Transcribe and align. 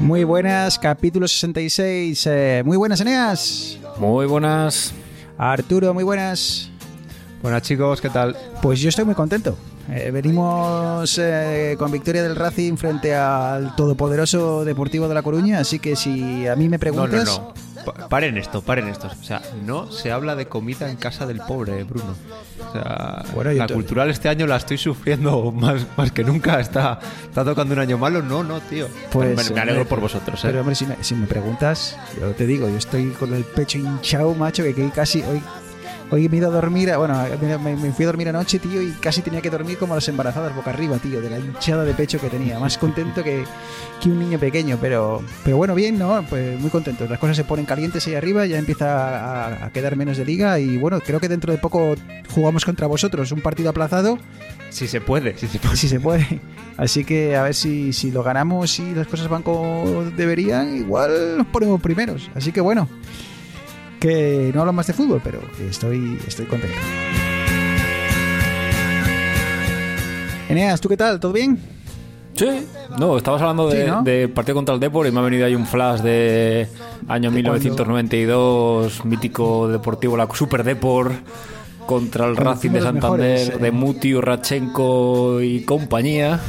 Muy 0.00 0.24
buenas, 0.24 0.78
capítulo 0.78 1.26
66. 1.26 2.26
Eh, 2.26 2.62
muy 2.64 2.76
buenas, 2.76 3.00
Eneas. 3.00 3.78
Muy 3.98 4.26
buenas. 4.26 4.92
Arturo, 5.38 5.94
muy 5.94 6.04
buenas. 6.04 6.70
Buenas 7.42 7.62
chicos, 7.62 8.00
¿qué 8.00 8.10
tal? 8.10 8.36
Pues 8.62 8.80
yo 8.80 8.88
estoy 8.88 9.04
muy 9.04 9.14
contento. 9.14 9.56
Eh, 9.90 10.10
venimos 10.10 11.18
eh, 11.18 11.76
con 11.78 11.90
victoria 11.92 12.22
del 12.22 12.36
Racing 12.36 12.76
frente 12.76 13.14
al 13.14 13.76
todopoderoso 13.76 14.64
Deportivo 14.64 15.08
de 15.08 15.14
La 15.14 15.22
Coruña, 15.22 15.58
así 15.58 15.78
que 15.78 15.94
si 15.94 16.46
a 16.46 16.56
mí 16.56 16.68
me 16.68 16.76
No, 16.76 16.80
preguntas... 16.80 17.24
no, 17.26 17.54
no. 17.54 17.54
Pa- 17.84 18.08
Paren 18.08 18.36
esto, 18.38 18.62
paren 18.62 18.88
esto. 18.88 19.08
O 19.08 19.24
sea, 19.24 19.42
no 19.64 19.90
se 19.92 20.10
habla 20.12 20.34
de 20.36 20.46
comida 20.46 20.90
en 20.90 20.96
casa 20.96 21.26
del 21.26 21.38
pobre, 21.38 21.84
Bruno. 21.84 22.14
O 22.68 22.72
sea, 22.72 23.22
Bueno, 23.34 23.52
la 23.52 23.66
te- 23.66 23.74
cultural 23.74 24.10
este 24.10 24.28
año 24.28 24.46
la 24.46 24.56
estoy 24.56 24.78
sufriendo 24.78 25.52
más, 25.56 25.86
más 25.96 26.12
que 26.12 26.24
nunca. 26.24 26.60
Está, 26.60 26.98
está 27.28 27.44
tocando 27.44 27.74
un 27.74 27.80
año 27.80 27.98
malo. 27.98 28.22
No, 28.22 28.42
no, 28.42 28.60
tío. 28.60 28.88
Pues, 29.12 29.36
me, 29.50 29.54
me 29.54 29.60
alegro 29.60 29.82
hombre, 29.82 29.90
por 29.90 30.00
vosotros, 30.00 30.38
¿eh? 30.44 30.48
Pero 30.48 30.60
hombre, 30.60 30.74
si 30.74 30.86
me, 30.86 30.96
si 31.02 31.14
me 31.14 31.26
preguntas, 31.26 31.96
yo 32.20 32.30
te 32.32 32.46
digo, 32.46 32.68
yo 32.68 32.76
estoy 32.78 33.10
con 33.10 33.34
el 33.34 33.44
pecho 33.44 33.78
hinchado, 33.78 34.34
macho, 34.34 34.62
que 34.64 34.90
casi 34.90 35.22
hoy... 35.22 35.42
Hoy 36.10 36.28
me 36.28 36.36
he 36.36 36.38
ido 36.38 36.48
a 36.48 36.52
dormir, 36.52 36.92
bueno, 36.96 37.18
me, 37.40 37.58
me- 37.58 37.76
me 37.76 37.92
fui 37.92 38.04
a 38.04 38.08
dormir 38.08 38.28
anoche, 38.28 38.58
tío, 38.60 38.80
y 38.80 38.90
casi 39.00 39.20
tenía 39.22 39.40
que 39.40 39.50
dormir 39.50 39.78
como 39.78 39.94
las 39.96 40.06
embarazadas 40.08 40.54
boca 40.54 40.70
arriba, 40.70 40.98
tío, 40.98 41.20
de 41.20 41.28
la 41.30 41.38
hinchada 41.38 41.82
de 41.84 41.92
pecho 41.94 42.20
que 42.20 42.28
tenía. 42.28 42.58
Más 42.60 42.78
contento 42.78 43.24
que, 43.24 43.44
que 44.00 44.08
un 44.10 44.18
niño 44.20 44.38
pequeño, 44.38 44.78
pero, 44.80 45.22
pero 45.44 45.56
bueno, 45.56 45.74
bien, 45.74 45.98
¿no? 45.98 46.24
Pues 46.28 46.60
muy 46.60 46.70
contento. 46.70 47.06
Las 47.08 47.18
cosas 47.18 47.36
se 47.36 47.42
ponen 47.44 47.64
calientes 47.66 48.06
ahí 48.06 48.14
arriba, 48.14 48.46
ya 48.46 48.58
empieza 48.58 48.86
a, 49.62 49.66
a 49.66 49.70
quedar 49.72 49.96
menos 49.96 50.16
de 50.16 50.24
liga 50.24 50.58
y 50.60 50.76
bueno, 50.76 51.00
creo 51.00 51.18
que 51.18 51.28
dentro 51.28 51.52
de 51.52 51.58
poco 51.58 51.94
jugamos 52.32 52.64
contra 52.64 52.86
vosotros, 52.86 53.32
un 53.32 53.40
partido 53.40 53.70
aplazado, 53.70 54.18
Si 54.70 54.86
se 54.86 55.00
puede, 55.00 55.36
si 55.38 55.48
se 55.48 55.58
puede. 55.58 55.76
si 55.76 55.88
se 55.88 56.00
puede. 56.00 56.40
Así 56.76 57.04
que 57.04 57.34
a 57.36 57.42
ver 57.44 57.54
si, 57.54 57.92
si 57.92 58.10
lo 58.12 58.22
ganamos 58.22 58.78
y 58.78 58.94
las 58.94 59.06
cosas 59.06 59.28
van 59.28 59.42
como 59.42 60.04
deberían, 60.16 60.76
igual 60.76 61.38
nos 61.38 61.46
ponemos 61.48 61.80
primeros. 61.80 62.30
Así 62.34 62.52
que 62.52 62.60
bueno, 62.60 62.88
que 64.00 64.50
no 64.54 64.60
hablo 64.60 64.72
más 64.72 64.86
de 64.86 64.92
fútbol, 64.92 65.20
pero 65.22 65.40
estoy, 65.68 66.18
estoy 66.26 66.46
contento. 66.46 66.76
Eneas, 70.48 70.80
¿tú 70.80 70.88
qué 70.88 70.96
tal? 70.96 71.18
¿Todo 71.20 71.32
bien? 71.32 71.58
Sí. 72.34 72.66
No, 72.98 73.16
estabas 73.16 73.40
hablando 73.42 73.68
de, 73.68 73.84
Sí, 73.84 73.90
¿no? 73.90 74.02
de 74.02 74.28
partido 74.28 74.56
contra 74.56 74.74
el 74.74 74.80
Depor 74.80 75.06
y 75.06 75.12
me 75.12 75.20
ha 75.20 75.22
venido 75.22 75.46
ahí 75.46 75.54
un 75.54 75.66
flash 75.66 76.00
de 76.00 76.68
año 77.08 77.30
¿De 77.30 77.36
1992, 77.36 79.04
mítico 79.04 79.68
deportivo, 79.68 80.16
la 80.16 80.28
Super 80.32 80.64
Depor 80.64 81.12
contra 81.86 82.26
el 82.26 82.34
Cuando 82.34 82.52
Racing 82.52 82.70
de 82.70 82.80
Santander, 82.80 83.38
mejores, 83.38 83.48
eh. 83.50 83.58
de 83.58 83.70
Mutiu, 83.70 84.20
Rachenko 84.20 85.40
y 85.40 85.62
compañía. 85.64 86.40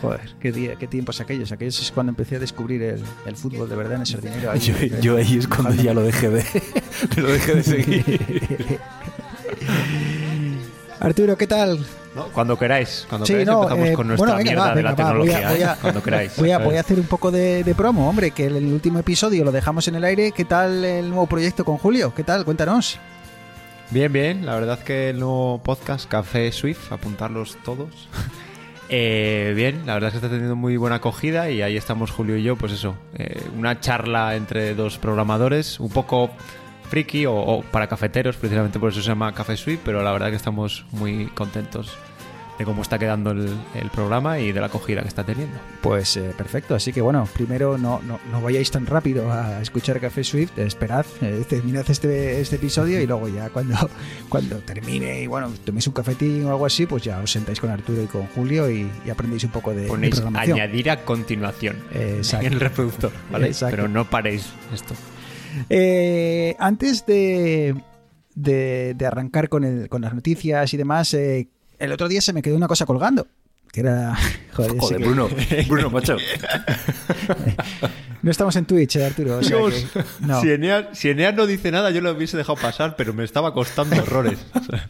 Joder, 0.00 0.20
qué, 0.40 0.50
día, 0.52 0.76
qué 0.76 0.86
tiempos 0.86 1.20
aquellos. 1.20 1.52
Aquellos 1.52 1.80
es 1.80 1.92
cuando 1.92 2.10
empecé 2.10 2.36
a 2.36 2.38
descubrir 2.38 2.82
el, 2.82 3.02
el 3.26 3.36
fútbol 3.36 3.68
de 3.68 3.76
verdad 3.76 3.96
en 3.96 4.02
ese 4.02 4.18
dinero. 4.18 4.54
Yo, 4.56 4.74
yo 5.02 5.16
ahí 5.18 5.36
es 5.38 5.46
cuando 5.46 5.74
ya 5.74 5.92
lo 5.92 6.02
dejé 6.02 6.30
de, 6.30 6.44
lo 7.16 7.26
dejé 7.28 7.54
de 7.56 7.62
seguir. 7.62 8.78
Arturo, 11.00 11.36
¿qué 11.36 11.46
tal? 11.46 11.78
¿no? 12.14 12.24
Cuando 12.28 12.58
queráis, 12.58 13.06
cuando 13.08 13.26
Sí, 13.26 13.32
queráis 13.32 13.46
no, 13.48 13.62
empezamos 13.62 13.88
eh, 13.88 13.92
con 13.94 14.06
nuestra 14.08 14.34
bueno, 14.34 14.38
venga, 14.38 14.50
mierda 14.50 14.68
va, 14.68 14.74
de 14.74 14.82
la 14.82 14.90
venga, 14.94 15.04
voy 15.12 15.28
a- 15.30 15.32
tecnología. 15.36 15.50
voy 15.50 15.62
a- 15.62 15.72
¿eh? 15.72 15.76
Cuando 15.80 16.02
queráis. 16.02 16.36
Voy 16.36 16.50
a, 16.50 16.58
voy 16.58 16.76
a 16.76 16.80
hacer 16.80 16.98
un 17.00 17.06
poco 17.06 17.30
de, 17.30 17.64
de 17.64 17.74
promo, 17.74 18.08
hombre, 18.08 18.30
que 18.32 18.46
el 18.46 18.56
último 18.72 18.98
episodio 18.98 19.44
lo 19.44 19.52
dejamos 19.52 19.86
en 19.88 19.94
el 19.94 20.04
aire. 20.04 20.32
¿Qué 20.32 20.44
tal 20.44 20.84
el 20.84 21.08
nuevo 21.08 21.26
proyecto 21.26 21.64
con 21.64 21.78
Julio? 21.78 22.12
¿Qué 22.14 22.24
tal? 22.24 22.44
Cuéntanos. 22.44 22.98
Bien, 23.90 24.12
bien. 24.12 24.44
La 24.46 24.54
verdad 24.56 24.78
que 24.80 25.10
el 25.10 25.18
nuevo 25.20 25.60
podcast 25.62 26.08
Café 26.08 26.50
Swift, 26.52 26.92
apuntarlos 26.92 27.56
todos. 27.64 28.08
Eh, 28.92 29.52
bien, 29.54 29.86
la 29.86 29.94
verdad 29.94 30.08
es 30.08 30.14
que 30.14 30.16
está 30.16 30.28
teniendo 30.28 30.56
muy 30.56 30.76
buena 30.76 30.96
acogida 30.96 31.48
y 31.48 31.62
ahí 31.62 31.76
estamos 31.76 32.10
Julio 32.10 32.36
y 32.36 32.42
yo, 32.42 32.56
pues 32.56 32.72
eso, 32.72 32.96
eh, 33.14 33.40
una 33.56 33.78
charla 33.78 34.34
entre 34.34 34.74
dos 34.74 34.98
programadores, 34.98 35.78
un 35.78 35.90
poco 35.90 36.30
friki 36.88 37.24
o, 37.24 37.62
para 37.70 37.86
cafeteros, 37.86 38.36
precisamente 38.36 38.80
por 38.80 38.90
eso 38.90 39.00
se 39.00 39.06
llama 39.06 39.32
Café 39.32 39.56
Swift, 39.56 39.82
pero 39.84 40.02
la 40.02 40.10
verdad 40.10 40.30
que 40.30 40.36
estamos 40.36 40.86
muy 40.90 41.26
contentos 41.26 41.96
de 42.60 42.66
cómo 42.66 42.82
está 42.82 42.98
quedando 42.98 43.30
el, 43.30 43.48
el 43.74 43.88
programa 43.88 44.38
y 44.38 44.52
de 44.52 44.60
la 44.60 44.66
acogida 44.66 45.00
que 45.00 45.08
está 45.08 45.24
teniendo. 45.24 45.56
Pues 45.80 46.18
eh, 46.18 46.34
perfecto, 46.36 46.74
así 46.74 46.92
que 46.92 47.00
bueno, 47.00 47.26
primero 47.32 47.78
no, 47.78 48.02
no, 48.02 48.20
no 48.30 48.42
vayáis 48.42 48.70
tan 48.70 48.84
rápido 48.84 49.32
a 49.32 49.62
escuchar 49.62 49.98
Café 49.98 50.22
Swift, 50.22 50.58
esperad, 50.58 51.06
eh, 51.22 51.42
terminad 51.48 51.90
este, 51.90 52.38
este 52.38 52.56
episodio 52.56 53.00
y 53.00 53.06
luego 53.06 53.28
ya 53.28 53.48
cuando, 53.48 53.76
cuando 54.28 54.58
termine 54.58 55.22
y 55.22 55.26
bueno, 55.26 55.50
toméis 55.64 55.86
un 55.86 55.94
cafetín 55.94 56.44
o 56.44 56.50
algo 56.50 56.66
así, 56.66 56.84
pues 56.84 57.02
ya 57.02 57.18
os 57.20 57.32
sentáis 57.32 57.58
con 57.58 57.70
Arturo 57.70 58.02
y 58.02 58.06
con 58.06 58.26
Julio 58.26 58.70
y, 58.70 58.90
y 59.06 59.10
aprendéis 59.10 59.44
un 59.44 59.52
poco 59.52 59.70
de, 59.72 59.82
de 59.82 59.88
Ponéis 59.88 60.16
programación. 60.16 60.60
añadir 60.60 60.90
a 60.90 61.02
continuación 61.06 61.76
exacto. 61.94 62.46
en 62.46 62.52
el 62.52 62.60
reproductor, 62.60 63.12
¿vale? 63.32 63.46
Exacto. 63.46 63.74
Pero 63.74 63.88
no 63.88 64.04
paréis 64.04 64.50
esto. 64.74 64.94
Eh, 65.70 66.56
antes 66.58 67.06
de, 67.06 67.74
de, 68.34 68.92
de 68.94 69.06
arrancar 69.06 69.48
con, 69.48 69.64
el, 69.64 69.88
con 69.88 70.02
las 70.02 70.14
noticias 70.14 70.74
y 70.74 70.76
demás, 70.76 71.14
eh, 71.14 71.48
el 71.80 71.92
otro 71.92 72.08
día 72.08 72.20
se 72.20 72.32
me 72.32 72.42
quedó 72.42 72.56
una 72.56 72.68
cosa 72.68 72.86
colgando. 72.86 73.26
Que 73.72 73.80
era. 73.80 74.16
Joder, 74.52 74.76
Joder, 74.78 74.98
que- 74.98 75.04
Bruno, 75.04 75.28
Bruno, 75.68 75.90
macho. 75.90 76.16
No 78.22 78.30
estamos 78.30 78.54
en 78.56 78.64
Twitch, 78.66 78.96
eh, 78.96 79.06
Arturo. 79.06 79.38
o 79.38 79.42
sea 79.42 79.56
Dios, 79.56 79.86
que- 79.92 80.04
no. 80.26 80.40
si, 80.40 80.50
Eneas, 80.50 80.86
si 80.92 81.08
Eneas 81.08 81.34
no 81.34 81.46
dice 81.46 81.70
nada, 81.70 81.90
yo 81.90 82.00
lo 82.00 82.10
hubiese 82.12 82.36
dejado 82.36 82.56
pasar, 82.60 82.94
pero 82.96 83.14
me 83.14 83.24
estaba 83.24 83.54
costando. 83.54 83.96
O 84.02 84.04
sea, 84.60 84.88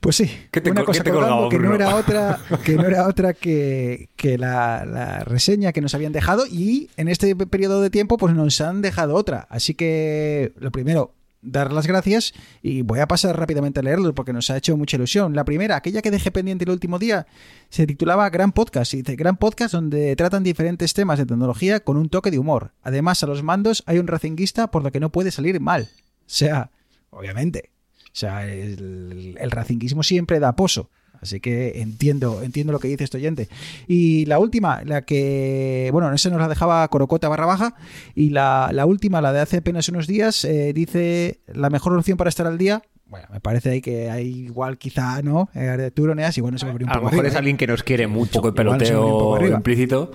Pues 0.00 0.16
sí, 0.16 0.30
¿Qué 0.50 0.62
te 0.62 0.70
una 0.70 0.82
cosa 0.84 1.02
qué 1.02 1.10
te 1.10 1.16
que 1.50 1.58
no 1.58 1.74
era 1.74 1.94
otra 1.94 2.40
que 2.64 2.74
no 2.74 2.86
era 2.86 3.06
otra 3.06 3.34
que, 3.34 4.08
que 4.16 4.38
la, 4.38 4.86
la 4.86 5.18
reseña 5.24 5.72
que 5.72 5.82
nos 5.82 5.94
habían 5.94 6.12
dejado 6.12 6.46
y 6.46 6.88
en 6.96 7.08
este 7.08 7.36
periodo 7.36 7.82
de 7.82 7.90
tiempo 7.90 8.16
pues 8.16 8.34
nos 8.34 8.58
han 8.62 8.80
dejado 8.80 9.14
otra. 9.14 9.46
Así 9.50 9.74
que 9.74 10.54
lo 10.58 10.70
primero, 10.70 11.12
dar 11.42 11.72
las 11.72 11.86
gracias 11.86 12.32
y 12.62 12.82
voy 12.82 13.00
a 13.00 13.08
pasar 13.08 13.38
rápidamente 13.38 13.80
a 13.80 13.82
leerlo 13.82 14.14
porque 14.14 14.32
nos 14.32 14.50
ha 14.50 14.56
hecho 14.56 14.76
mucha 14.76 14.96
ilusión. 14.96 15.34
La 15.34 15.44
primera, 15.44 15.76
aquella 15.76 16.02
que 16.02 16.10
dejé 16.10 16.30
pendiente 16.30 16.64
el 16.64 16.70
último 16.70 16.98
día, 16.98 17.26
se 17.68 17.86
titulaba 17.86 18.28
Gran 18.30 18.52
Podcast. 18.52 18.94
Y 18.94 18.98
dice, 18.98 19.16
Gran 19.16 19.36
Podcast 19.36 19.72
donde 19.72 20.14
tratan 20.16 20.42
diferentes 20.42 20.94
temas 20.94 21.18
de 21.18 21.26
tecnología 21.26 21.80
con 21.80 21.96
un 21.96 22.08
toque 22.08 22.30
de 22.30 22.38
humor. 22.38 22.72
Además, 22.82 23.22
a 23.22 23.26
los 23.26 23.42
mandos 23.42 23.82
hay 23.86 23.98
un 23.98 24.06
racinguista 24.06 24.70
por 24.70 24.82
lo 24.82 24.92
que 24.92 25.00
no 25.00 25.10
puede 25.10 25.30
salir 25.30 25.60
mal. 25.60 25.88
O 25.92 26.22
sea, 26.26 26.70
obviamente. 27.10 27.70
O 28.06 28.16
sea, 28.20 28.46
el, 28.46 29.36
el 29.38 29.50
racinguismo 29.50 30.02
siempre 30.02 30.40
da 30.40 30.56
pozo. 30.56 30.90
Así 31.20 31.40
que 31.40 31.80
entiendo, 31.82 32.42
entiendo 32.42 32.72
lo 32.72 32.78
que 32.78 32.88
dice 32.88 33.04
este 33.04 33.18
oyente. 33.18 33.48
Y 33.86 34.24
la 34.26 34.38
última, 34.38 34.82
la 34.84 35.02
que, 35.02 35.90
bueno, 35.92 36.12
esa 36.12 36.30
nos 36.30 36.40
la 36.40 36.48
dejaba 36.48 36.86
Corocota 36.88 37.28
barra 37.28 37.46
baja. 37.46 37.74
Y 38.14 38.30
la, 38.30 38.70
la 38.72 38.86
última, 38.86 39.20
la 39.20 39.32
de 39.32 39.40
hace 39.40 39.58
apenas 39.58 39.88
unos 39.88 40.06
días, 40.06 40.44
eh, 40.44 40.72
dice 40.72 41.40
la 41.52 41.70
mejor 41.70 41.96
opción 41.96 42.16
para 42.16 42.28
estar 42.28 42.46
al 42.46 42.58
día. 42.58 42.82
Bueno, 43.06 43.26
me 43.32 43.40
parece 43.40 43.70
ahí 43.70 43.80
que 43.80 44.08
hay 44.08 44.28
igual 44.28 44.78
quizá, 44.78 45.20
¿no? 45.22 45.48
Eh, 45.54 45.68
Arturo 45.68 46.14
Neas, 46.14 46.38
igual 46.38 46.52
no 46.52 46.58
se 46.58 46.64
me 46.64 46.70
abrió 46.70 46.86
un 46.86 46.92
a 46.92 46.94
lo 46.94 47.00
poco 47.00 47.10
mejor 47.10 47.18
arriba, 47.24 47.28
es 47.28 47.34
¿eh? 47.34 47.38
alguien 47.38 47.56
que 47.56 47.66
nos 47.66 47.82
quiere 47.82 48.06
Un 48.06 48.12
mucho. 48.12 48.40
poco 48.40 48.52
de 48.52 48.60
un 48.62 48.66
poco 48.66 48.78
peloteo 48.78 49.34
arriba. 49.34 49.56
implícito. 49.56 50.12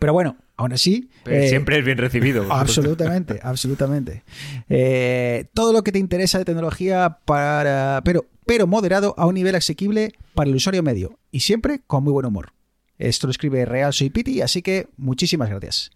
Pero 0.00 0.12
bueno, 0.12 0.36
aún 0.56 0.72
así... 0.72 1.08
Eh, 1.26 1.48
siempre 1.48 1.78
es 1.78 1.84
bien 1.84 1.98
recibido. 1.98 2.46
Absolutamente, 2.52 3.38
absolutamente. 3.42 4.24
Eh, 4.68 5.46
todo 5.54 5.72
lo 5.72 5.82
que 5.84 5.92
te 5.92 6.00
interesa 6.00 6.38
de 6.38 6.44
tecnología 6.44 7.18
para, 7.24 8.02
pero, 8.04 8.26
pero 8.46 8.66
moderado 8.66 9.14
a 9.16 9.26
un 9.26 9.34
nivel 9.34 9.54
asequible 9.54 10.12
para 10.34 10.50
el 10.50 10.56
usuario 10.56 10.82
medio 10.82 11.18
y 11.30 11.40
siempre 11.40 11.80
con 11.86 12.04
muy 12.04 12.12
buen 12.12 12.26
humor. 12.26 12.52
Esto 12.98 13.26
lo 13.26 13.30
escribe 13.32 13.64
Real 13.64 13.92
Soy 13.92 14.10
Piti, 14.10 14.40
así 14.40 14.62
que 14.62 14.88
muchísimas 14.96 15.48
gracias. 15.50 15.90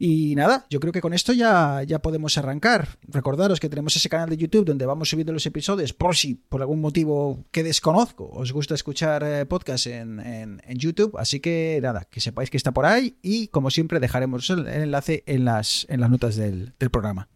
Y 0.00 0.36
nada, 0.36 0.64
yo 0.70 0.78
creo 0.78 0.92
que 0.92 1.00
con 1.00 1.12
esto 1.12 1.32
ya, 1.32 1.82
ya 1.82 1.98
podemos 2.00 2.38
arrancar. 2.38 2.98
Recordaros 3.08 3.58
que 3.58 3.68
tenemos 3.68 3.96
ese 3.96 4.08
canal 4.08 4.28
de 4.30 4.36
YouTube 4.36 4.64
donde 4.64 4.86
vamos 4.86 5.08
subiendo 5.08 5.32
los 5.32 5.44
episodios 5.44 5.92
por 5.92 6.14
si 6.16 6.34
por 6.36 6.60
algún 6.60 6.80
motivo 6.80 7.44
que 7.50 7.64
desconozco 7.64 8.30
os 8.32 8.52
gusta 8.52 8.74
escuchar 8.76 9.24
eh, 9.24 9.44
podcast 9.44 9.88
en, 9.88 10.20
en- 10.20 10.62
en 10.64 10.78
YouTube. 10.78 11.16
Así 11.18 11.40
que 11.40 11.80
nada, 11.82 12.06
que 12.08 12.20
sepáis 12.20 12.48
que 12.48 12.56
está 12.56 12.70
por 12.70 12.86
ahí 12.86 13.16
y 13.22 13.48
como 13.48 13.70
siempre 13.72 13.98
dejaremos 13.98 14.48
el, 14.50 14.68
enlace 14.68 15.24
en 15.26 15.44
las, 15.44 15.84
en 15.88 16.00
las 16.00 16.10
notas 16.10 16.36
del, 16.36 16.74
del 16.78 16.90
programa. 16.90 17.28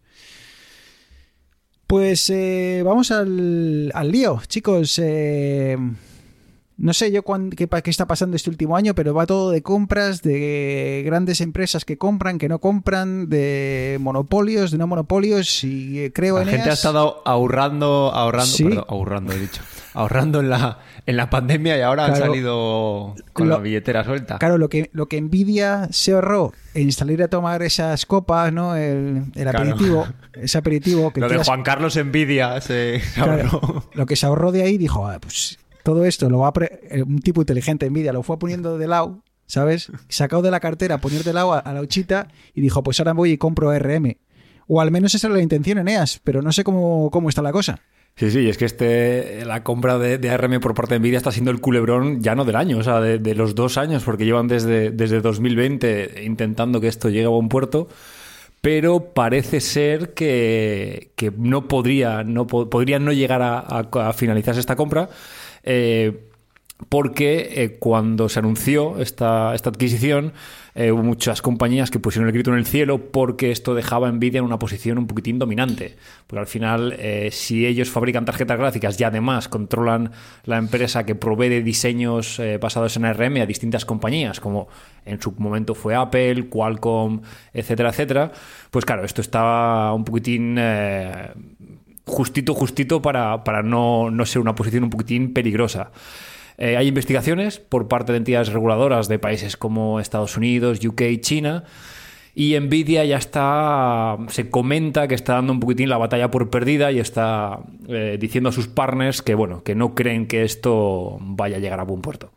Pues 1.87 2.29
eh, 2.29 2.81
vamos 2.83 3.11
al, 3.11 3.91
al 3.93 4.11
lío, 4.11 4.41
chicos. 4.47 4.99
eh, 5.03 5.77
No 6.75 6.91
sé 6.93 7.11
yo 7.11 7.21
cuán- 7.23 7.51
qué, 7.51 7.69
está 7.85 8.07
pasando 8.07 8.35
este 8.35 8.49
último 8.49 8.75
año, 8.75 8.95
pero 8.95 9.13
va 9.13 9.27
todo 9.27 9.51
de 9.51 9.61
compras, 9.61 10.23
de 10.23 11.03
grandes 11.05 11.39
empresas 11.39 11.85
que 11.85 11.97
compran, 11.99 12.39
que 12.39 12.49
no 12.49 12.59
compran, 12.59 13.29
de 13.29 13.97
monopolios, 14.01 14.71
de 14.71 14.79
no 14.79 14.87
monopolios, 14.87 15.63
y 15.63 15.99
eh, 15.99 16.11
creo 16.11 16.37
La 16.37 16.43
en 16.43 16.49
gente 16.49 16.69
ha 16.71 16.73
estado 16.73 17.21
ahorrando, 17.25 18.11
ahorrando, 18.13 18.47
Sí. 18.47 18.63
perdón, 18.63 18.85
ahorrando 18.87 19.33
he 19.33 19.39
dicho, 19.39 19.61
ahorrando 19.93 20.39
en 20.39 20.49
la, 20.49 20.79
en 21.05 21.15
la 21.17 21.29
pandemia 21.29 21.77
y 21.77 21.81
ahora 21.81 22.05
han 22.05 22.13
Claro. 22.15 22.25
salido 22.33 23.15
con 23.33 23.49
Lo- 23.49 23.57
la 23.57 23.61
billetera 23.61 24.03
suelta. 24.03 24.39
Claro, 24.39 24.57
lo 24.57 24.67
que, 24.69 24.89
lo 24.93 25.05
que 25.07 25.21
Nvidia 25.21 25.89
se 25.91 26.13
ahorró 26.13 26.53
en 26.73 26.91
salir 26.91 27.21
a 27.21 27.27
tomar 27.27 27.61
esas 27.61 28.07
copas, 28.07 28.51
¿no? 28.51 28.75
El, 28.75 29.25
el 29.35 29.43
Claro. 29.43 29.59
aperitivo, 29.59 30.07
ese 30.33 30.57
aperitivo 30.57 31.13
que 31.13 31.21
Lo 31.21 31.29
de 31.29 31.37
Juan 31.37 31.61
Carlos 31.61 31.95
Envidia 31.97 32.59
se 32.61 32.99
se 32.99 33.21
Claro, 33.21 33.43
ahorró. 33.61 33.83
lo 33.93 34.05
que 34.07 34.15
se 34.15 34.25
ahorró 34.25 34.51
de 34.51 34.63
ahí 34.63 34.77
dijo, 34.79 35.07
"Ah, 35.07 35.19
pues 35.21 35.59
todo 35.83 36.05
esto 36.05 36.29
lo 36.29 36.39
va 36.39 36.47
a 36.49 36.53
eh, 36.89 37.03
un 37.03 37.19
tipo 37.19 37.41
inteligente 37.41 37.89
Nvidia 37.89 38.13
lo 38.13 38.23
fue 38.23 38.39
poniendo 38.39 38.77
de 38.77 38.87
lado, 38.87 39.21
¿sabes? 39.45 39.91
Sacado 40.07 40.41
de 40.41 40.51
la 40.51 40.59
cartera, 40.59 40.97
poner 40.99 41.23
de 41.23 41.33
lado 41.33 41.53
a, 41.53 41.73
la 41.73 41.81
uchita 41.81 42.27
y 42.53 42.61
dijo, 42.61 42.81
pues 42.83 42.99
ahora 42.99 43.13
voy 43.13 43.31
y 43.31 43.37
compro 43.37 43.71
RM. 43.77 44.17
O 44.67 44.79
al 44.79 44.91
menos 44.91 45.13
esa 45.13 45.27
era 45.27 45.35
la 45.35 45.43
intención, 45.43 45.77
Eneas, 45.77 46.21
pero 46.23 46.41
no 46.41 46.51
sé 46.51 46.63
cómo, 46.63 47.09
cómo 47.11 47.27
está 47.29 47.41
la 47.41 47.51
cosa. 47.51 47.81
Sí, 48.15 48.29
sí, 48.29 48.47
es 48.47 48.57
que 48.59 48.65
este 48.65 49.43
la 49.43 49.63
compra 49.63 49.97
de, 49.97 50.19
de 50.19 50.29
ARM 50.29 50.59
por 50.59 50.75
parte 50.75 50.93
de 50.93 50.99
Nvidia 50.99 51.17
está 51.17 51.31
siendo 51.31 51.49
el 51.49 51.59
culebrón 51.59 52.21
ya 52.21 52.35
no 52.35 52.45
del 52.45 52.55
año, 52.55 52.77
o 52.77 52.83
sea, 52.83 53.01
de, 53.01 53.35
los 53.35 53.55
dos 53.55 53.77
años, 53.77 54.03
porque 54.03 54.23
llevan 54.23 54.47
desde, 54.47 54.91
desde 54.91 55.19
2020 55.19 56.23
intentando 56.23 56.79
que 56.79 56.87
esto 56.87 57.09
llegue 57.09 57.25
a 57.25 57.29
buen 57.29 57.49
puerto, 57.49 57.87
pero 58.61 59.13
parece 59.13 59.59
ser 59.59 60.13
que, 60.13 61.11
que 61.15 61.33
no 61.35 61.67
podría, 61.67 62.23
no 62.23 62.45
po- 62.47 62.69
podría 62.69 62.99
no 62.99 63.11
llegar 63.11 63.41
a- 63.41 63.59
a 63.59 64.13
finalizarse 64.13 64.59
esta 64.59 64.75
compra. 64.75 65.09
Eh, 65.63 66.29
porque 66.89 67.63
eh, 67.63 67.77
cuando 67.79 68.27
se 68.27 68.39
anunció 68.39 68.99
esta, 68.99 69.55
esta 69.55 69.69
adquisición 69.69 70.33
eh, 70.75 70.91
hubo 70.91 71.01
muchas 71.01 71.41
compañías 71.41 71.89
que 71.91 71.99
pusieron 71.99 72.27
el 72.27 72.33
grito 72.33 72.51
en 72.51 72.57
el 72.57 72.65
cielo 72.65 73.11
porque 73.11 73.51
esto 73.51 73.73
dejaba 73.73 74.09
a 74.09 74.11
Nvidia 74.11 74.39
en 74.39 74.45
una 74.45 74.59
posición 74.59 74.97
un 74.97 75.07
poquitín 75.07 75.39
dominante. 75.39 75.95
Porque 76.27 76.41
al 76.41 76.47
final, 76.47 76.97
si 77.31 77.65
ellos 77.65 77.89
fabrican 77.89 78.25
tarjetas 78.25 78.57
gráficas 78.57 78.99
y 78.99 79.03
además 79.03 79.47
controlan 79.47 80.11
la 80.43 80.57
empresa 80.57 81.05
que 81.05 81.15
provee 81.15 81.61
diseños 81.61 82.41
basados 82.59 82.97
en 82.97 83.05
ARM 83.05 83.37
a 83.37 83.45
distintas 83.45 83.85
compañías, 83.85 84.39
como 84.39 84.67
en 85.05 85.21
su 85.21 85.31
momento 85.37 85.75
fue 85.75 85.93
Apple, 85.93 86.49
Qualcomm, 86.49 87.21
etcétera, 87.53 87.89
etcétera, 87.89 88.31
pues 88.71 88.83
claro, 88.83 89.05
esto 89.05 89.21
estaba 89.21 89.93
un 89.93 90.03
poquitín... 90.03 90.57
justito, 92.05 92.53
justito 92.53 93.01
para, 93.01 93.43
para 93.43 93.63
no, 93.63 94.11
no 94.11 94.25
ser 94.25 94.41
una 94.41 94.55
posición 94.55 94.83
un 94.83 94.89
poquitín 94.89 95.33
peligrosa. 95.33 95.91
Eh, 96.57 96.77
hay 96.77 96.87
investigaciones 96.87 97.59
por 97.59 97.87
parte 97.87 98.11
de 98.11 98.19
entidades 98.19 98.53
reguladoras 98.53 99.07
de 99.07 99.19
países 99.19 99.57
como 99.57 99.99
Estados 99.99 100.37
Unidos, 100.37 100.83
UK, 100.85 101.19
China. 101.19 101.63
Y 102.35 102.59
Nvidia 102.59 103.05
ya 103.05 103.17
está, 103.17 104.17
se 104.29 104.49
comenta 104.49 105.07
que 105.07 105.13
está 105.13 105.33
dando 105.33 105.53
un 105.53 105.59
poquitín 105.59 105.89
la 105.89 105.97
batalla 105.97 106.31
por 106.31 106.49
perdida 106.49 106.91
y 106.91 106.99
está 106.99 107.59
eh, 107.87 108.17
diciendo 108.19 108.49
a 108.49 108.51
sus 108.51 108.67
partners 108.67 109.21
que, 109.21 109.35
bueno, 109.35 109.63
que 109.63 109.75
no 109.75 109.93
creen 109.93 110.27
que 110.27 110.43
esto 110.43 111.19
vaya 111.21 111.57
a 111.57 111.59
llegar 111.59 111.79
a 111.79 111.83
buen 111.83 112.01
puerto. 112.01 112.31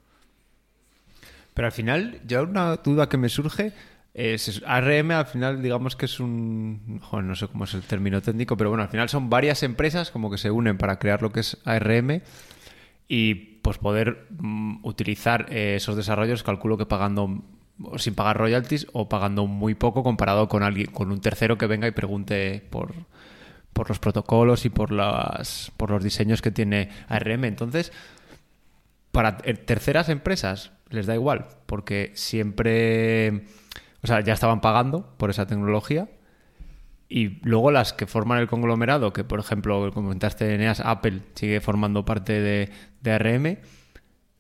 Pero 1.54 1.66
al 1.66 1.72
final, 1.72 2.20
ya 2.26 2.42
una 2.42 2.76
duda 2.76 3.08
que 3.08 3.16
me 3.16 3.30
surge 3.30 3.72
es 4.16 4.62
ARM 4.66 5.10
al 5.10 5.26
final 5.26 5.60
digamos 5.60 5.94
que 5.94 6.06
es 6.06 6.20
un 6.20 7.00
joder, 7.02 7.24
no 7.24 7.34
sé 7.34 7.48
cómo 7.48 7.64
es 7.64 7.74
el 7.74 7.82
término 7.82 8.22
técnico, 8.22 8.56
pero 8.56 8.70
bueno, 8.70 8.82
al 8.82 8.88
final 8.88 9.08
son 9.10 9.28
varias 9.28 9.62
empresas 9.62 10.10
como 10.10 10.30
que 10.30 10.38
se 10.38 10.50
unen 10.50 10.78
para 10.78 10.98
crear 10.98 11.20
lo 11.20 11.30
que 11.30 11.40
es 11.40 11.58
ARM 11.64 12.22
y 13.08 13.34
pues 13.34 13.78
poder 13.78 14.26
mm, 14.38 14.86
utilizar 14.86 15.46
eh, 15.50 15.76
esos 15.76 15.96
desarrollos, 15.96 16.42
calculo 16.42 16.78
que 16.78 16.86
pagando 16.86 17.42
sin 17.98 18.14
pagar 18.14 18.38
royalties 18.38 18.86
o 18.94 19.08
pagando 19.08 19.46
muy 19.46 19.74
poco 19.74 20.02
comparado 20.02 20.48
con 20.48 20.62
alguien 20.62 20.90
con 20.90 21.12
un 21.12 21.20
tercero 21.20 21.58
que 21.58 21.66
venga 21.66 21.86
y 21.86 21.90
pregunte 21.90 22.64
por 22.70 22.94
por 23.74 23.90
los 23.90 23.98
protocolos 23.98 24.64
y 24.64 24.70
por 24.70 24.92
las 24.92 25.72
por 25.76 25.90
los 25.90 26.02
diseños 26.02 26.40
que 26.40 26.50
tiene 26.50 26.88
ARM. 27.08 27.44
Entonces, 27.44 27.92
para 29.12 29.36
eh, 29.44 29.52
terceras 29.52 30.08
empresas 30.08 30.72
les 30.88 31.06
da 31.06 31.14
igual, 31.14 31.46
porque 31.66 32.12
siempre, 32.14 33.44
o 34.06 34.08
sea, 34.08 34.20
ya 34.20 34.34
estaban 34.34 34.60
pagando 34.60 35.04
por 35.16 35.30
esa 35.30 35.48
tecnología. 35.48 36.08
Y 37.08 37.40
luego 37.44 37.72
las 37.72 37.92
que 37.92 38.06
forman 38.06 38.38
el 38.38 38.46
conglomerado, 38.46 39.12
que 39.12 39.24
por 39.24 39.40
ejemplo, 39.40 39.90
comentaste 39.92 40.54
Eneas, 40.54 40.78
Apple 40.78 41.22
sigue 41.34 41.60
formando 41.60 42.04
parte 42.04 42.40
de, 42.40 42.70
de 43.00 43.10
ARM, 43.10 43.58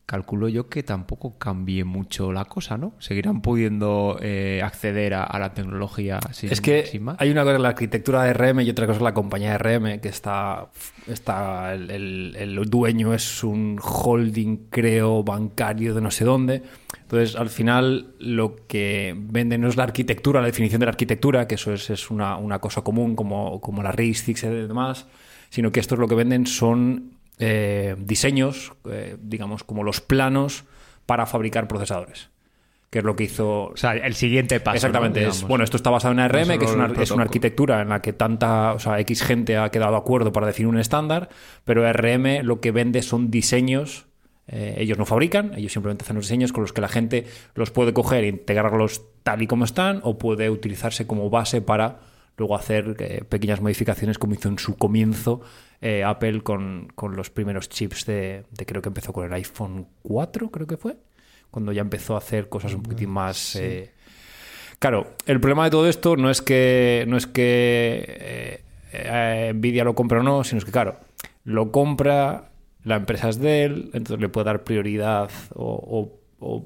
calculo 0.06 0.48
yo 0.48 0.68
que 0.68 0.84
tampoco 0.84 1.36
cambie 1.36 1.82
mucho 1.84 2.32
la 2.32 2.44
cosa, 2.44 2.78
¿no? 2.78 2.94
Seguirán 3.00 3.42
pudiendo 3.42 4.18
eh, 4.22 4.60
acceder 4.64 5.14
a, 5.14 5.24
a 5.24 5.38
la 5.40 5.52
tecnología 5.52 6.20
sin, 6.30 6.52
es 6.52 6.60
que 6.60 6.86
sin 6.86 7.02
más. 7.02 7.16
hay 7.18 7.30
una 7.30 7.42
cosa 7.42 7.58
la 7.58 7.70
arquitectura 7.70 8.22
de 8.22 8.32
RM 8.32 8.60
y 8.60 8.70
otra 8.70 8.86
cosa 8.86 8.98
es 8.98 9.02
la 9.02 9.14
compañía 9.14 9.50
de 9.50 9.58
RM, 9.58 10.00
que 10.00 10.08
está, 10.08 10.68
está 11.08 11.74
el, 11.74 11.90
el- 11.90 12.36
el 12.36 12.64
dueño 12.70 13.14
es 13.14 13.42
un 13.42 13.80
holding, 13.82 14.68
creo, 14.70 15.24
bancario 15.24 15.92
de 15.94 16.00
no 16.00 16.10
sé 16.12 16.24
dónde. 16.24 16.62
Entonces, 17.02 17.34
al 17.36 17.50
final, 17.50 18.14
lo 18.20 18.56
que 18.68 19.14
venden 19.16 19.60
no 19.62 19.68
es 19.68 19.76
la 19.76 19.84
arquitectura, 19.84 20.40
la 20.40 20.46
definición 20.46 20.80
de 20.80 20.86
la 20.86 20.90
arquitectura, 20.90 21.46
que 21.48 21.56
eso 21.56 21.72
es, 21.72 21.90
es 21.90 22.10
una, 22.10 22.36
una 22.36 22.60
cosa 22.60 22.82
común 22.82 23.16
como, 23.16 23.60
como 23.60 23.82
la 23.82 23.90
RISC 23.92 24.28
y 24.28 24.34
demás, 24.34 25.06
sino 25.50 25.72
que 25.72 25.80
esto 25.80 25.94
es 25.94 26.00
lo 26.00 26.08
que 26.08 26.14
venden 26.14 26.46
son 26.46 27.15
eh, 27.38 27.94
diseños, 27.98 28.72
eh, 28.90 29.16
digamos, 29.20 29.64
como 29.64 29.84
los 29.84 30.00
planos 30.00 30.64
para 31.04 31.26
fabricar 31.26 31.68
procesadores. 31.68 32.30
Que 32.90 33.00
es 33.00 33.04
lo 33.04 33.16
que 33.16 33.24
hizo 33.24 33.64
O 33.64 33.76
sea, 33.76 33.92
el 33.94 34.14
siguiente 34.14 34.60
paso. 34.60 34.76
Exactamente. 34.76 35.20
¿no? 35.20 35.28
es, 35.28 35.34
Digamos. 35.34 35.48
bueno, 35.48 35.64
esto 35.64 35.76
está 35.76 35.90
basado 35.90 36.12
en 36.12 36.20
ARM, 36.20 36.48
No 36.48 36.58
que 36.58 36.64
es 36.64 36.72
una, 36.72 36.86
es 37.02 37.10
arquitectura 37.10 37.82
en 37.82 37.88
la 37.88 38.00
que 38.00 38.12
tanta, 38.12 38.72
o 38.72 38.78
sea, 38.78 39.00
X 39.00 39.22
gente 39.22 39.56
ha 39.56 39.70
quedado 39.70 39.92
de 39.92 39.98
acuerdo 39.98 40.32
para 40.32 40.46
definir 40.46 40.68
un 40.68 40.78
estándar, 40.78 41.28
pero 41.64 41.86
ARM 41.86 42.42
lo 42.42 42.60
que 42.60 42.70
vende 42.70 43.02
son 43.02 43.30
diseños. 43.30 44.06
eh, 44.46 44.76
ellos 44.78 44.96
no 44.96 45.04
fabrican, 45.04 45.52
ellos 45.56 45.72
simplemente 45.72 46.04
hacen 46.04 46.16
los 46.16 46.26
diseños 46.26 46.52
con 46.52 46.62
los 46.62 46.72
que 46.72 46.80
la 46.80 46.88
gente 46.88 47.26
los 47.54 47.72
puede 47.72 47.92
coger 47.92 48.22
e 48.24 48.28
integrarlos 48.28 49.02
tal 49.24 49.42
y 49.42 49.46
como 49.48 49.64
están, 49.64 50.00
o 50.04 50.16
puede 50.16 50.48
utilizarse 50.48 51.06
como 51.06 51.28
base 51.28 51.60
para 51.60 51.98
luego 52.36 52.54
hacer 52.54 52.96
eh, 53.00 53.24
pequeñas 53.28 53.60
modificaciones 53.60 54.18
como 54.18 54.34
hizo 54.34 54.48
en 54.48 54.58
su 54.58 54.76
comienzo 54.76 55.42
eh, 55.80 56.04
Apple 56.04 56.42
con, 56.42 56.88
con 56.94 57.16
los 57.16 57.30
primeros 57.30 57.68
chips 57.68 58.06
de, 58.06 58.44
de 58.50 58.66
creo 58.66 58.82
que 58.82 58.88
empezó 58.88 59.12
con 59.12 59.24
el 59.26 59.32
iPhone 59.34 59.86
4, 60.02 60.50
creo 60.50 60.66
que 60.66 60.76
fue, 60.76 60.96
cuando 61.50 61.72
ya 61.72 61.80
empezó 61.82 62.14
a 62.14 62.18
hacer 62.18 62.48
cosas 62.48 62.74
un 62.74 62.82
poquitín 62.82 63.10
más... 63.10 63.56
eh, 63.56 63.90
Claro, 64.78 65.14
el 65.24 65.40
problema 65.40 65.64
de 65.64 65.70
todo 65.70 65.88
esto 65.88 66.16
no 66.16 66.28
es 66.30 66.42
que 66.42 67.04
no 67.08 67.16
es 67.16 67.26
que 67.26 68.60
eh, 68.92 69.52
Nvidia 69.54 69.84
lo 69.84 69.94
compre 69.94 70.18
o 70.18 70.22
no, 70.22 70.44
sino 70.44 70.58
es 70.58 70.64
que 70.66 70.70
claro, 70.72 70.96
lo 71.44 71.72
compra, 71.72 72.50
la 72.84 72.96
empresa 72.96 73.30
es 73.30 73.38
de 73.38 73.64
él, 73.64 73.90
entonces 73.94 74.20
le 74.20 74.28
puede 74.28 74.44
dar 74.44 74.64
prioridad 74.64 75.30
o, 75.54 75.64
o- 76.40 76.46
o- 76.46 76.64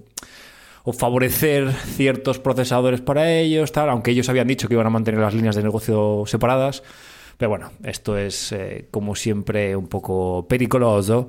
o 0.82 0.92
favorecer 0.92 1.70
ciertos 1.72 2.38
procesadores 2.40 3.00
para 3.00 3.30
ellos, 3.32 3.70
tal, 3.70 3.90
aunque 3.90 4.10
ellos 4.12 4.28
habían 4.28 4.48
dicho 4.48 4.66
que 4.66 4.74
iban 4.74 4.86
a 4.86 4.90
mantener 4.90 5.20
las 5.20 5.34
líneas 5.34 5.54
de 5.54 5.62
negocio 5.62 6.24
separadas. 6.26 6.82
Pero 7.40 7.48
bueno, 7.48 7.72
esto 7.84 8.18
es 8.18 8.52
eh, 8.52 8.88
como 8.90 9.14
siempre 9.14 9.74
un 9.74 9.88
poco 9.88 10.46
periculoso 10.46 11.26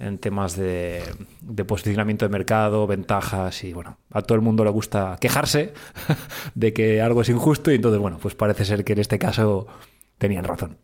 en 0.00 0.18
temas 0.18 0.56
de, 0.56 1.04
de 1.40 1.64
posicionamiento 1.64 2.24
de 2.24 2.30
mercado, 2.30 2.84
ventajas 2.88 3.62
y 3.62 3.72
bueno, 3.72 3.96
a 4.10 4.22
todo 4.22 4.34
el 4.34 4.40
mundo 4.42 4.64
le 4.64 4.70
gusta 4.70 5.16
quejarse 5.20 5.72
de 6.56 6.72
que 6.72 7.00
algo 7.00 7.22
es 7.22 7.28
injusto 7.28 7.70
y 7.70 7.76
entonces 7.76 8.00
bueno, 8.00 8.18
pues 8.20 8.34
parece 8.34 8.64
ser 8.64 8.82
que 8.82 8.94
en 8.94 8.98
este 8.98 9.20
caso 9.20 9.68
tenían 10.18 10.42
razón. 10.42 10.78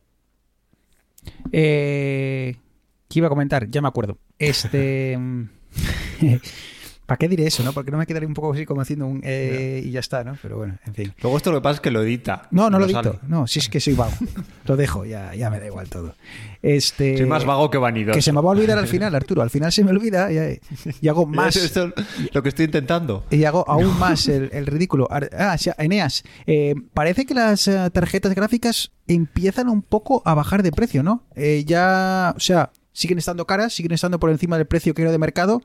Eh, 1.50 2.54
¿Qué 3.08 3.18
iba 3.18 3.26
a 3.26 3.30
comentar? 3.30 3.68
Ya 3.68 3.82
me 3.82 3.88
acuerdo. 3.88 4.18
Este. 4.38 5.18
¿Para 7.08 7.16
qué 7.16 7.26
diré 7.26 7.46
eso, 7.46 7.62
no? 7.62 7.72
Porque 7.72 7.90
no 7.90 7.96
me 7.96 8.04
quedaré 8.04 8.26
un 8.26 8.34
poco 8.34 8.52
así 8.52 8.66
como 8.66 8.82
haciendo 8.82 9.06
un. 9.06 9.22
eh, 9.24 9.82
y 9.82 9.90
ya 9.92 10.00
está, 10.00 10.24
¿no? 10.24 10.36
Pero 10.42 10.58
bueno, 10.58 10.76
en 10.86 10.92
fin. 10.94 11.14
Luego 11.22 11.38
esto 11.38 11.50
lo 11.50 11.56
que 11.56 11.62
pasa 11.62 11.76
es 11.76 11.80
que 11.80 11.90
lo 11.90 12.02
edita. 12.02 12.48
No, 12.50 12.68
no 12.68 12.78
lo 12.78 12.86
sale. 12.86 13.12
dicto. 13.12 13.26
No, 13.26 13.46
si 13.46 13.60
es 13.60 13.70
que 13.70 13.80
soy 13.80 13.94
vago. 13.94 14.12
Lo 14.66 14.76
dejo, 14.76 15.06
ya, 15.06 15.34
ya 15.34 15.48
me 15.48 15.58
da 15.58 15.66
igual 15.66 15.88
todo. 15.88 16.14
Este. 16.60 17.16
Soy 17.16 17.24
más 17.24 17.46
vago 17.46 17.70
que 17.70 17.78
vanidoso. 17.78 18.14
Que 18.14 18.20
se 18.20 18.30
me 18.30 18.42
va 18.42 18.48
a 18.50 18.52
olvidar 18.52 18.76
al 18.76 18.86
final, 18.88 19.14
Arturo. 19.14 19.40
Al 19.40 19.48
final 19.48 19.72
se 19.72 19.84
me 19.84 19.90
olvida 19.90 20.30
y, 20.30 20.60
y 21.00 21.08
hago 21.08 21.24
más. 21.26 21.56
Esto 21.56 21.94
es 21.96 22.34
lo 22.34 22.42
que 22.42 22.50
estoy 22.50 22.66
intentando. 22.66 23.24
Y 23.30 23.44
hago 23.44 23.64
aún 23.66 23.98
más 23.98 24.28
el, 24.28 24.50
el 24.52 24.66
ridículo. 24.66 25.08
Ah, 25.10 25.56
sí, 25.56 25.70
Eneas, 25.78 26.24
eh, 26.46 26.74
parece 26.92 27.24
que 27.24 27.32
las 27.32 27.66
eh, 27.68 27.88
tarjetas 27.90 28.34
gráficas 28.34 28.92
empiezan 29.06 29.70
un 29.70 29.80
poco 29.80 30.20
a 30.26 30.34
bajar 30.34 30.62
de 30.62 30.72
precio, 30.72 31.02
¿no? 31.02 31.22
Eh, 31.36 31.64
ya, 31.66 32.34
o 32.36 32.40
sea, 32.40 32.70
siguen 32.92 33.16
estando 33.16 33.46
caras, 33.46 33.72
siguen 33.72 33.92
estando 33.92 34.20
por 34.20 34.28
encima 34.28 34.58
del 34.58 34.66
precio 34.66 34.92
que 34.92 35.00
era 35.00 35.10
de 35.10 35.16
mercado, 35.18 35.62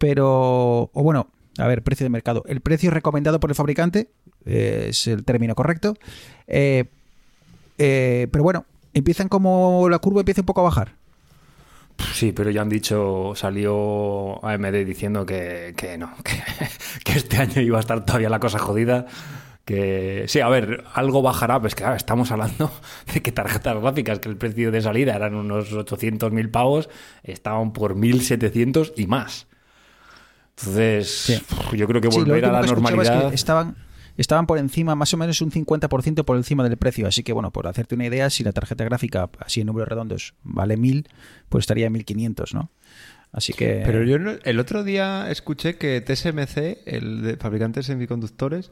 pero, 0.00 0.90
o 0.94 1.02
bueno, 1.02 1.28
a 1.58 1.66
ver, 1.66 1.82
precio 1.82 2.04
de 2.04 2.08
mercado. 2.08 2.42
El 2.48 2.62
precio 2.62 2.90
recomendado 2.90 3.38
por 3.38 3.50
el 3.50 3.54
fabricante 3.54 4.08
eh, 4.46 4.86
es 4.88 5.06
el 5.06 5.26
término 5.26 5.54
correcto. 5.54 5.94
Eh, 6.46 6.86
eh, 7.76 8.26
pero 8.32 8.42
bueno, 8.42 8.64
empiezan 8.94 9.28
como 9.28 9.90
la 9.90 9.98
curva 9.98 10.20
empieza 10.20 10.40
un 10.40 10.46
poco 10.46 10.62
a 10.62 10.64
bajar. 10.64 10.94
sí, 12.14 12.32
pero 12.32 12.48
ya 12.48 12.62
han 12.62 12.70
dicho, 12.70 13.34
salió 13.36 14.42
AMD 14.42 14.86
diciendo 14.86 15.26
que, 15.26 15.74
que 15.76 15.98
no, 15.98 16.14
que, 17.04 17.12
este 17.18 17.36
año 17.36 17.60
iba 17.60 17.76
a 17.76 17.80
estar 17.80 18.02
todavía 18.06 18.30
la 18.30 18.40
cosa 18.40 18.58
jodida. 18.58 19.04
Que 19.66 20.24
sí, 20.28 20.40
a 20.40 20.48
ver, 20.48 20.82
algo 20.94 21.20
bajará, 21.20 21.60
pues 21.60 21.74
que 21.74 21.82
claro, 21.82 21.96
estamos 21.96 22.30
hablando 22.32 22.72
de 23.12 23.20
que 23.20 23.32
tarjetas 23.32 23.78
gráficas, 23.78 24.18
que 24.18 24.30
el 24.30 24.38
precio 24.38 24.70
de 24.70 24.80
salida 24.80 25.14
eran 25.14 25.34
unos 25.34 25.70
800.000 25.74 26.50
pavos, 26.50 26.88
estaban 27.22 27.74
por 27.74 27.96
1.700 27.96 28.94
y 28.96 29.06
más. 29.06 29.49
Entonces, 30.60 31.08
Sí. 31.10 31.42
yo 31.76 31.86
creo 31.86 32.00
que 32.00 32.10
Sí, 32.10 32.18
lo 32.20 32.24
volver 32.26 32.44
a 32.44 32.52
la 32.52 32.60
que 32.60 32.66
escuchaba 32.66 33.02
es 33.02 33.08
que 33.08 33.14
normalidad. 33.14 33.34
estaban, 33.34 33.76
estaban 34.16 34.46
por 34.46 34.58
encima, 34.58 34.94
más 34.94 35.12
o 35.14 35.16
menos 35.16 35.40
un 35.40 35.50
50% 35.50 36.24
por 36.24 36.36
encima 36.36 36.62
del 36.68 36.76
precio. 36.76 37.06
Así 37.06 37.22
que, 37.22 37.32
bueno, 37.32 37.50
por 37.50 37.66
hacerte 37.66 37.94
una 37.94 38.06
idea, 38.06 38.28
si 38.30 38.44
la 38.44 38.52
tarjeta 38.52 38.84
gráfica, 38.84 39.30
así 39.38 39.60
en 39.60 39.66
números 39.68 39.88
redondos, 39.88 40.34
vale 40.42 40.76
1000, 40.76 41.08
pues 41.48 41.62
estaría 41.62 41.86
en 41.86 41.92
1500, 41.92 42.54
¿no? 42.54 42.70
Así 43.32 43.52
que. 43.52 43.82
Pero 43.84 44.02
yo 44.04 44.18
no- 44.18 44.32
el 44.42 44.58
otro 44.58 44.82
día 44.84 45.30
escuché 45.30 45.76
que 45.76 46.00
TSMC, 46.00 46.82
el 46.84 47.22
de 47.22 47.36
fabricante 47.36 47.80
de 47.80 47.84
semiconductores, 47.84 48.70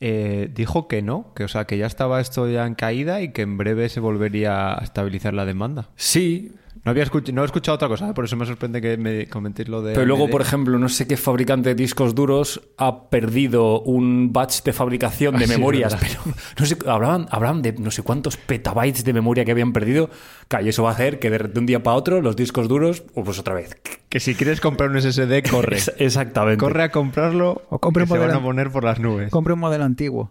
eh, 0.00 0.50
dijo 0.54 0.88
que 0.88 1.00
no, 1.02 1.32
que 1.34 1.44
o 1.44 1.48
sea 1.48 1.66
que 1.66 1.76
ya 1.78 1.86
estaba 1.86 2.20
esto 2.20 2.48
ya 2.48 2.66
en 2.66 2.74
caída 2.74 3.20
y 3.20 3.32
que 3.32 3.42
en 3.42 3.56
breve 3.58 3.88
se 3.88 4.00
volvería 4.00 4.72
a 4.78 4.82
estabilizar 4.82 5.34
la 5.34 5.44
demanda. 5.44 5.90
Sí, 5.94 6.52
No 6.84 6.90
había 6.90 7.04
escuch- 7.04 7.32
no 7.32 7.42
he 7.42 7.44
escuchado 7.46 7.74
otra 7.76 7.88
cosa, 7.88 8.14
por 8.14 8.24
eso 8.24 8.36
me 8.36 8.46
sorprende 8.46 8.80
que 8.80 8.96
me 8.96 9.26
comentéis 9.26 9.68
lo 9.68 9.82
de. 9.82 9.92
Pero 9.94 10.06
luego, 10.06 10.24
AMD. 10.24 10.30
por 10.32 10.40
ejemplo, 10.42 10.78
no 10.78 10.88
sé 10.88 11.06
qué 11.06 11.16
fabricante 11.16 11.70
de 11.70 11.74
discos 11.74 12.14
duros 12.14 12.60
ha 12.78 13.10
perdido 13.10 13.80
un 13.82 14.32
batch 14.32 14.62
de 14.62 14.72
fabricación 14.72 15.36
de 15.38 15.44
Ah, 15.44 15.48
memorias, 15.48 15.96
pero 16.00 16.20
no 16.58 16.66
sé, 16.66 16.76
hablaban, 16.86 17.26
hablaban 17.30 17.62
de 17.62 17.72
no 17.74 17.90
sé 17.90 18.02
cuántos 18.02 18.36
petabytes 18.36 19.04
de 19.04 19.12
memoria 19.12 19.44
que 19.44 19.50
habían 19.52 19.72
perdido. 19.72 20.10
Claro, 20.48 20.64
y 20.66 20.68
eso 20.70 20.82
va 20.82 20.90
a 20.90 20.92
hacer 20.94 21.18
que 21.18 21.30
de, 21.30 21.38
de 21.38 21.58
un 21.60 21.66
día 21.66 21.82
para 21.82 21.96
otro 21.96 22.20
los 22.22 22.36
discos 22.36 22.68
duros, 22.68 23.02
oh, 23.14 23.24
pues 23.24 23.38
otra 23.38 23.54
vez. 23.54 23.76
que 24.08 24.20
si 24.20 24.34
quieres 24.34 24.60
comprar 24.60 24.90
un 24.90 25.00
SSD, 25.00 25.42
corre. 25.50 25.78
Exactamente. 25.98 26.58
corre 26.64 26.82
a 26.84 26.90
comprarlo 26.90 27.62
O 27.70 27.78
compre 27.78 28.04
que 28.04 28.12
un 28.12 28.16
se 28.16 28.20
van 28.20 28.30
a 28.30 28.34
modelo- 28.34 28.42
poner 28.44 28.70
por 28.70 28.84
las 28.84 28.98
nubes. 29.00 29.30
Compre 29.30 29.54
un 29.54 29.60
modelo 29.60 29.84
antiguo. 29.84 30.30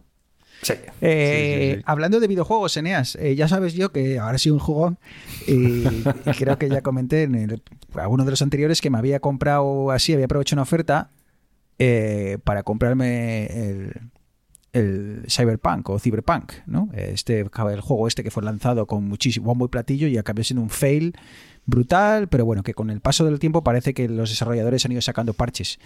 Sí. 0.62 0.74
Eh, 1.02 1.70
Sí, 1.72 1.74
sí, 1.74 1.78
sí. 1.78 1.84
Hablando 1.86 2.20
de 2.20 2.28
videojuegos, 2.28 2.76
Eneas, 2.78 3.16
eh, 3.16 3.36
ya 3.36 3.48
sabes 3.48 3.74
yo 3.74 3.92
que 3.92 4.20
ahora 4.20 4.38
soy 4.38 4.52
un 4.52 4.60
jugón 4.60 4.98
y, 5.48 5.54
y 5.88 6.32
creo 6.38 6.58
que 6.58 6.70
ya 6.70 6.82
comenté 6.82 7.24
en 7.24 7.36
el- 7.36 7.64
alguno 7.96 8.26
de 8.26 8.32
los 8.32 8.42
anteriores 8.42 8.82
que 8.82 8.90
me 8.90 8.98
había 8.98 9.20
comprado 9.20 9.92
así, 9.92 10.14
había 10.14 10.26
aprovechado 10.26 10.58
una 10.58 10.64
oferta 10.64 11.10
eh, 11.80 12.40
para 12.44 12.64
comprarme 12.64 13.46
el, 13.46 13.94
el 14.74 15.24
Cyberpunk 15.30 15.90
o 15.90 15.98
Cyberpunk, 16.00 16.52
¿no? 16.68 16.90
Este, 16.94 17.40
el 17.40 17.82
juego 17.82 18.08
este 18.08 18.24
que 18.24 18.32
fue 18.32 18.44
lanzado 18.44 18.86
con 18.86 19.06
muchísimo 19.08 19.46
bombo 19.48 19.66
y 19.66 19.70
platillo 19.70 20.08
y 20.08 20.18
acabó 20.18 20.44
siendo 20.44 20.62
un 20.62 20.70
fail 20.70 21.14
brutal, 21.66 22.28
pero 22.28 22.46
bueno, 22.46 22.64
que 22.64 22.74
con 22.74 22.90
el 22.90 23.00
paso 23.00 23.26
del 23.26 23.40
tiempo 23.40 23.64
parece 23.64 23.94
que 23.94 24.10
los 24.10 24.30
desarrolladores 24.30 24.84
han 24.86 24.92
ido 24.92 25.02
sacando 25.02 25.34
parches. 25.34 25.80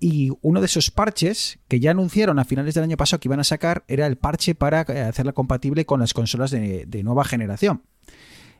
Y 0.00 0.30
uno 0.42 0.60
de 0.60 0.66
esos 0.66 0.90
parches 0.90 1.58
que 1.66 1.80
ya 1.80 1.90
anunciaron 1.90 2.38
a 2.38 2.44
finales 2.44 2.74
del 2.74 2.84
año 2.84 2.96
pasado 2.96 3.18
que 3.18 3.28
iban 3.28 3.40
a 3.40 3.44
sacar 3.44 3.84
era 3.88 4.06
el 4.06 4.16
parche 4.16 4.54
para 4.54 4.82
eh, 4.82 5.00
hacerla 5.00 5.32
compatible 5.32 5.86
con 5.86 5.98
las 6.00 6.14
consolas 6.14 6.52
de, 6.52 7.00
nueva 7.02 7.24
generación. 7.24 7.82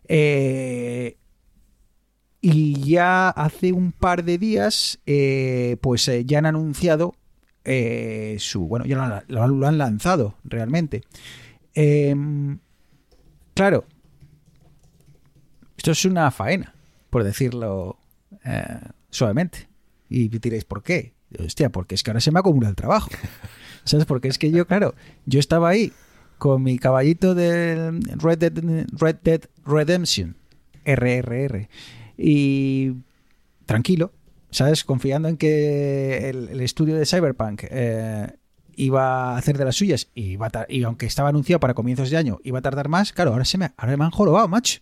Eh, 0.08 1.16
y 2.40 2.80
ya 2.80 3.28
hace 3.30 3.72
un 3.72 3.92
par 3.92 4.24
de 4.24 4.38
días, 4.38 5.00
eh, 5.06 5.76
pues 5.80 6.10
ya 6.24 6.38
han 6.38 6.46
anunciado 6.46 7.14
su. 8.38 8.66
Bueno, 8.66 8.86
ya 8.86 8.96
lo 9.28 9.42
han, 9.42 9.60
lo 9.60 9.66
han- 9.66 9.78
lanzado 9.78 10.36
realmente. 10.42 11.02
Em, 11.74 12.58
claro, 13.54 13.84
esto 15.76 15.92
es 15.92 16.04
una 16.04 16.30
faena, 16.30 16.74
por 17.10 17.22
decirlo 17.22 17.98
suavemente. 19.10 19.68
Y 20.08 20.28
diréis, 20.28 20.64
¿por 20.64 20.82
qué? 20.82 21.17
Hostia, 21.38 21.70
porque 21.70 21.94
es 21.94 22.02
que 22.02 22.10
ahora 22.10 22.20
se 22.20 22.30
me 22.30 22.38
acumula 22.38 22.68
el 22.68 22.74
trabajo. 22.74 23.10
¿Sabes? 23.84 24.06
Porque 24.06 24.28
es 24.28 24.38
que 24.38 24.50
yo, 24.50 24.66
claro, 24.66 24.94
yo 25.26 25.40
estaba 25.40 25.68
ahí 25.68 25.92
con 26.38 26.62
mi 26.62 26.78
caballito 26.78 27.34
del 27.34 28.00
Red 28.02 28.38
Dead, 28.38 28.86
Red 28.92 29.16
Dead 29.22 29.40
Redemption, 29.64 30.36
RRR, 30.84 31.68
y 32.16 32.92
tranquilo, 33.66 34.12
¿sabes? 34.50 34.84
Confiando 34.84 35.28
en 35.28 35.36
que 35.36 36.30
el, 36.30 36.48
el 36.48 36.60
estudio 36.60 36.96
de 36.96 37.06
Cyberpunk 37.06 37.64
eh, 37.70 38.28
iba 38.76 39.32
a 39.32 39.36
hacer 39.36 39.58
de 39.58 39.64
las 39.64 39.76
suyas 39.76 40.08
y, 40.14 40.32
iba 40.32 40.46
a 40.46 40.66
y 40.68 40.84
aunque 40.84 41.06
estaba 41.06 41.28
anunciado 41.28 41.60
para 41.60 41.74
comienzos 41.74 42.10
de 42.10 42.16
año, 42.16 42.38
iba 42.44 42.60
a 42.60 42.62
tardar 42.62 42.88
más, 42.88 43.12
claro, 43.12 43.32
ahora, 43.32 43.44
se 43.44 43.58
me, 43.58 43.72
ahora 43.76 43.96
me 43.96 44.04
han 44.04 44.10
jorobado, 44.10 44.48
macho. 44.48 44.80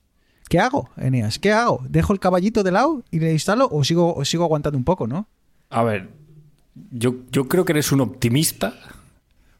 ¿Qué 0.48 0.60
hago, 0.60 0.90
Eneas? 0.96 1.40
¿Qué 1.40 1.52
hago? 1.52 1.80
¿Dejo 1.88 2.12
el 2.12 2.20
caballito 2.20 2.62
de 2.62 2.70
lado 2.70 3.02
y 3.10 3.18
le 3.18 3.32
instalo 3.32 3.68
o 3.70 3.82
sigo, 3.82 4.14
o 4.14 4.24
sigo 4.24 4.44
aguantando 4.44 4.78
un 4.78 4.84
poco, 4.84 5.08
no? 5.08 5.28
A 5.70 5.82
ver, 5.82 6.08
yo, 6.90 7.16
yo 7.30 7.48
creo 7.48 7.64
que 7.64 7.72
eres 7.72 7.92
un 7.92 8.00
optimista. 8.00 8.74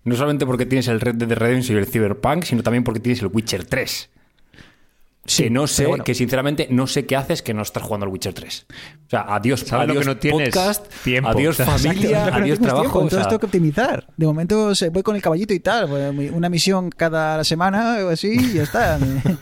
No 0.04 0.14
solamente 0.14 0.46
porque 0.46 0.66
tienes 0.66 0.86
el 0.88 1.00
Red 1.00 1.16
Dead 1.16 1.32
Redemption 1.32 1.76
y 1.76 1.80
el 1.80 1.86
Cyberpunk, 1.86 2.44
sino 2.44 2.62
también 2.62 2.84
porque 2.84 3.00
tienes 3.00 3.20
el 3.22 3.28
Witcher 3.32 3.64
3. 3.64 4.10
Que 5.26 5.50
no 5.50 5.66
sé, 5.66 5.86
bueno. 5.86 6.04
que 6.04 6.14
sinceramente 6.14 6.68
no 6.70 6.86
sé 6.86 7.04
qué 7.06 7.16
haces 7.16 7.42
que 7.42 7.52
no 7.54 7.62
estás 7.62 7.82
jugando 7.82 8.06
al 8.06 8.12
Witcher 8.12 8.32
3. 8.34 8.66
O 9.06 9.10
sea, 9.10 9.26
adiós, 9.28 9.60
¿Sabes 9.60 9.86
lo 9.88 9.92
adiós 9.92 10.04
que 10.04 10.10
no 10.10 10.16
tienes? 10.18 10.48
podcast, 10.50 10.86
Tiempo. 11.04 11.28
adiós 11.30 11.56
familia, 11.56 12.10
Exacto, 12.18 12.30
no 12.38 12.44
adiós 12.44 12.58
trabajo. 12.60 12.80
tiempo, 12.82 12.98
o 12.98 13.02
entonces 13.02 13.18
sea, 13.24 13.28
tengo 13.28 13.40
que 13.40 13.46
optimizar. 13.46 14.06
De 14.16 14.26
momento 14.26 14.74
se- 14.74 14.88
voy 14.90 15.02
con 15.02 15.16
el 15.16 15.22
caballito 15.22 15.52
y 15.54 15.60
tal. 15.60 15.90
Una 16.32 16.48
misión 16.48 16.90
cada 16.90 17.42
semana 17.44 17.98
o 18.04 18.08
así 18.08 18.28
y 18.38 18.54
ya 18.54 18.62
está. 18.64 18.98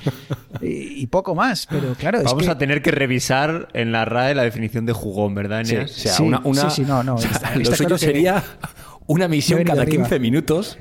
y, 0.60 1.02
y 1.02 1.06
poco 1.06 1.34
más. 1.34 1.66
Pero 1.66 1.94
claro, 1.94 2.18
es 2.18 2.24
Vamos 2.24 2.44
que... 2.44 2.50
a 2.50 2.58
tener 2.58 2.82
que 2.82 2.90
revisar 2.90 3.68
en 3.74 3.92
la 3.92 4.04
RAE 4.04 4.34
la 4.34 4.42
definición 4.42 4.86
de 4.86 4.92
jugón, 4.92 5.34
¿verdad, 5.34 5.62
sí, 5.64 5.74
o 5.74 5.76
Eneas? 5.78 5.90
sea, 5.92 6.12
Sí, 6.12 6.22
una, 6.22 6.40
una- 6.44 6.70
sí, 6.70 6.82
sí, 6.82 6.88
no, 6.88 7.02
no, 7.02 7.14
o 7.16 7.18
sea, 7.18 7.30
está- 7.30 7.54
lo 7.54 7.62
está 7.62 7.76
suyo 7.76 7.88
claro 7.88 7.98
que- 8.00 8.06
sería 8.06 8.44
una 9.06 9.28
misión 9.28 9.62
cada 9.64 9.82
arriba. 9.82 10.04
15 10.04 10.18
minutos. 10.20 10.78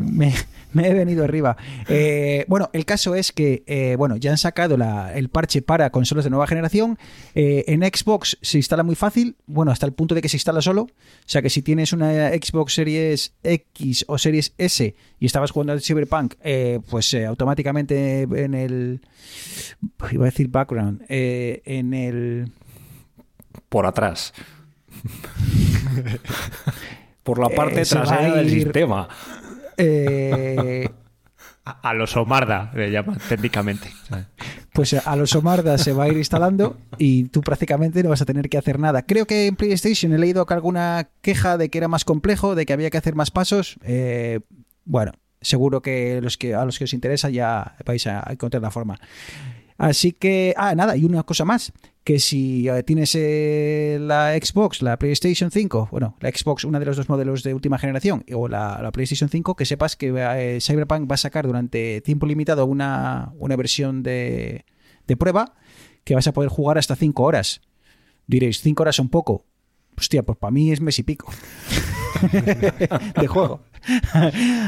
me, 0.00 0.34
me 0.74 0.88
he 0.88 0.94
venido 0.94 1.24
arriba. 1.24 1.56
Eh, 1.88 2.44
bueno, 2.48 2.70
el 2.72 2.84
caso 2.84 3.14
es 3.14 3.32
que 3.32 3.62
eh, 3.66 3.94
bueno, 3.96 4.16
ya 4.16 4.30
han 4.30 4.38
sacado 4.38 4.76
la- 4.76 5.12
el 5.14 5.28
parche 5.28 5.62
para 5.62 5.90
consolas 5.90 6.24
de 6.24 6.30
nueva 6.30 6.46
generación. 6.46 6.98
Eh, 7.34 7.64
en 7.68 7.80
Xbox 7.82 8.38
se 8.42 8.58
instala 8.58 8.82
muy 8.82 8.94
fácil, 8.94 9.36
bueno, 9.46 9.70
hasta 9.72 9.86
el 9.86 9.92
punto 9.92 10.14
de 10.14 10.22
que 10.22 10.28
se 10.28 10.36
instala 10.36 10.60
solo. 10.62 10.82
O 10.82 10.88
sea 11.26 11.42
que 11.42 11.50
si 11.50 11.62
tienes 11.62 11.92
una 11.92 12.30
Xbox 12.30 12.74
Series 12.74 13.34
X 13.42 14.04
o 14.08 14.18
Series 14.18 14.54
S 14.58 14.94
y 15.18 15.26
estabas 15.26 15.50
jugando 15.50 15.72
al 15.72 15.80
Cyberpunk, 15.82 16.34
eh, 16.42 16.80
pues 16.90 17.14
automáticamente 17.14 18.22
en 18.22 18.54
el. 18.54 19.00
Iba 20.10 20.24
a 20.24 20.30
decir 20.30 20.48
background. 20.48 21.02
en 21.08 21.94
el. 21.94 22.50
Por 23.68 23.86
atrás. 23.86 24.32
Por 27.22 27.38
la 27.38 27.48
parte 27.50 27.84
trasera 27.84 28.34
del 28.34 28.50
sistema. 28.50 29.08
Eh, 29.76 30.88
A, 31.64 31.90
a 31.90 31.94
los 31.94 32.16
Omarda, 32.16 32.72
le 32.74 32.90
llaman 32.90 33.18
técnicamente. 33.28 33.88
pues 34.72 34.94
a 34.94 35.16
los 35.16 35.34
Omarda 35.36 35.78
se 35.78 35.92
va 35.92 36.04
a 36.04 36.08
ir 36.08 36.16
instalando 36.16 36.76
y 36.98 37.24
tú 37.24 37.40
prácticamente 37.40 38.02
no 38.02 38.08
vas 38.08 38.22
a 38.22 38.24
tener 38.24 38.48
que 38.48 38.58
hacer 38.58 38.78
nada. 38.78 39.02
Creo 39.02 39.26
que 39.26 39.46
en 39.46 39.56
PlayStation 39.56 40.12
he 40.12 40.18
leído 40.18 40.44
que 40.46 40.54
alguna 40.54 41.08
queja 41.20 41.56
de 41.58 41.68
que 41.68 41.78
era 41.78 41.88
más 41.88 42.04
complejo, 42.04 42.54
de 42.54 42.66
que 42.66 42.72
había 42.72 42.90
que 42.90 42.98
hacer 42.98 43.14
más 43.14 43.30
pasos. 43.30 43.78
Eh, 43.84 44.40
bueno, 44.84 45.12
seguro 45.40 45.82
que, 45.82 46.20
los 46.20 46.36
que 46.36 46.54
a 46.54 46.64
los 46.64 46.78
que 46.78 46.84
os 46.84 46.92
interesa 46.92 47.30
ya 47.30 47.76
vais 47.84 48.06
a 48.06 48.24
encontrar 48.30 48.62
la 48.62 48.70
forma. 48.70 48.98
Así 49.82 50.12
que, 50.12 50.54
ah, 50.56 50.76
nada, 50.76 50.96
y 50.96 51.04
una 51.04 51.24
cosa 51.24 51.44
más, 51.44 51.72
que 52.04 52.20
si 52.20 52.68
eh, 52.68 52.84
tienes 52.84 53.16
eh, 53.16 53.98
la 54.00 54.32
Xbox, 54.40 54.80
la 54.80 54.96
PlayStation 54.96 55.50
5, 55.50 55.88
bueno, 55.90 56.16
la 56.20 56.30
Xbox, 56.30 56.62
una 56.62 56.78
de 56.78 56.86
los 56.86 56.96
dos 56.96 57.08
modelos 57.08 57.42
de 57.42 57.52
última 57.52 57.78
generación, 57.78 58.24
o 58.32 58.46
la, 58.46 58.78
la 58.80 58.92
PlayStation 58.92 59.28
5, 59.28 59.56
que 59.56 59.66
sepas 59.66 59.96
que 59.96 60.14
eh, 60.16 60.60
Cyberpunk 60.60 61.10
va 61.10 61.14
a 61.14 61.18
sacar 61.18 61.48
durante 61.48 62.00
tiempo 62.00 62.26
limitado 62.26 62.64
una, 62.64 63.32
una 63.40 63.56
versión 63.56 64.04
de, 64.04 64.66
de 65.08 65.16
prueba 65.16 65.56
que 66.04 66.14
vas 66.14 66.28
a 66.28 66.32
poder 66.32 66.48
jugar 66.48 66.78
hasta 66.78 66.94
5 66.94 67.20
horas. 67.20 67.60
Diréis, 68.28 68.60
5 68.60 68.84
horas 68.84 68.94
son 68.94 69.08
poco. 69.08 69.46
Hostia, 69.98 70.22
pues 70.22 70.38
para 70.38 70.52
mí 70.52 70.70
es 70.70 70.80
mes 70.80 71.00
y 71.00 71.02
pico 71.02 71.28
de 73.20 73.26
juego. 73.26 73.60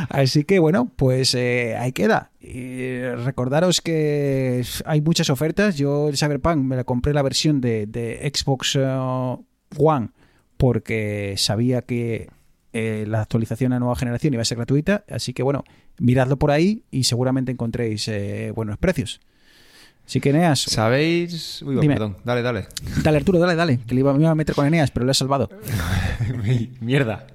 Así 0.09 0.45
que 0.45 0.59
bueno, 0.59 0.91
pues 0.97 1.35
eh, 1.35 1.77
ahí 1.77 1.93
queda. 1.93 2.31
Y 2.41 3.01
recordaros 3.03 3.81
que 3.81 4.65
hay 4.85 5.01
muchas 5.01 5.31
ofertas. 5.31 5.77
Yo 5.77 6.09
el 6.09 6.17
Cyberpunk 6.17 6.59
me 6.59 6.77
la 6.77 6.85
compré 6.85 7.15
la 7.15 7.23
versión 7.23 7.61
de, 7.61 8.33
Xbox 8.35 8.77
eh, 8.77 9.37
One 9.79 10.11
porque 10.57 11.35
sabía 11.37 11.83
que 11.83 12.29
eh, 12.73 13.05
la 13.07 13.23
actualización 13.23 13.73
a 13.73 13.79
nueva 13.79 13.97
generación 13.97 14.35
iba 14.35 14.43
a 14.43 14.47
ser 14.47 14.59
gratuita. 14.59 15.05
Así 15.09 15.33
que 15.33 15.43
bueno, 15.43 15.65
miradlo 15.99 16.39
por 16.39 16.51
ahí 16.51 16.85
y 16.91 17.05
seguramente 17.05 17.53
encontréis 17.53 18.11
buenos 18.55 18.79
precios. 18.79 19.21
Así 20.07 20.21
que 20.21 20.31
Eneas, 20.31 20.61
¿Sabéis? 20.61 21.63
Uy, 21.63 21.77
Dime. 21.81 21.95
perdón, 21.95 22.17
dale, 22.25 22.43
dale. 22.43 22.67
dale 23.03 23.17
Arturo, 23.17 23.39
dale, 23.39 23.55
dale, 23.55 23.81
que 23.87 23.95
le 23.95 24.01
iba, 24.01 24.13
me 24.13 24.21
iba 24.21 24.31
a 24.31 24.35
meter 24.35 24.55
con 24.55 24.67
Eneas, 24.67 24.91
pero 24.91 25.07
lo 25.07 25.13
he 25.13 25.15
salvado. 25.15 25.49
Mierda. 26.81 27.27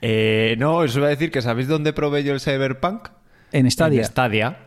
Eh, 0.00 0.54
no, 0.58 0.76
os 0.76 0.96
iba 0.96 1.06
a 1.06 1.10
decir 1.10 1.30
que 1.30 1.42
¿sabéis 1.42 1.68
dónde 1.68 1.92
probé 1.92 2.24
yo 2.24 2.32
el 2.32 2.40
Cyberpunk? 2.40 3.08
En 3.52 3.70
Stadia. 3.70 4.00
En 4.00 4.06
Stadia. 4.06 4.58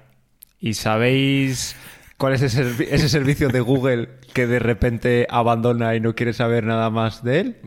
Y 0.59 0.75
sabéis 0.75 1.75
¿Cuál 2.23 2.33
es 2.35 2.41
ese, 2.41 2.61
ese 2.95 3.09
servicio 3.09 3.49
de 3.49 3.59
Google 3.59 4.09
que 4.33 4.47
de 4.47 4.59
repente 4.59 5.27
abandona 5.29 5.95
y 5.95 5.99
no 5.99 6.15
quiere 6.15 6.31
saber 6.31 6.63
nada 6.63 6.89
más 6.89 7.23
de 7.23 7.39
él? 7.39 7.57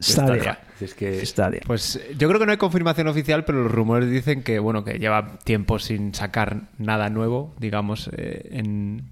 Stadia. 0.00 0.60
Es 0.80 0.94
que 0.94 1.24
Stadia. 1.24 1.62
Pues 1.66 2.00
yo 2.18 2.28
creo 2.28 2.40
que 2.40 2.46
no 2.46 2.52
hay 2.52 2.58
confirmación 2.58 3.08
oficial, 3.08 3.44
pero 3.44 3.62
los 3.62 3.72
rumores 3.72 4.10
dicen 4.10 4.42
que 4.42 4.58
bueno 4.58 4.84
que 4.84 4.98
lleva 4.98 5.38
tiempo 5.44 5.78
sin 5.78 6.14
sacar 6.14 6.62
nada 6.78 7.10
nuevo, 7.10 7.54
digamos, 7.58 8.10
eh, 8.16 8.48
en, 8.50 9.10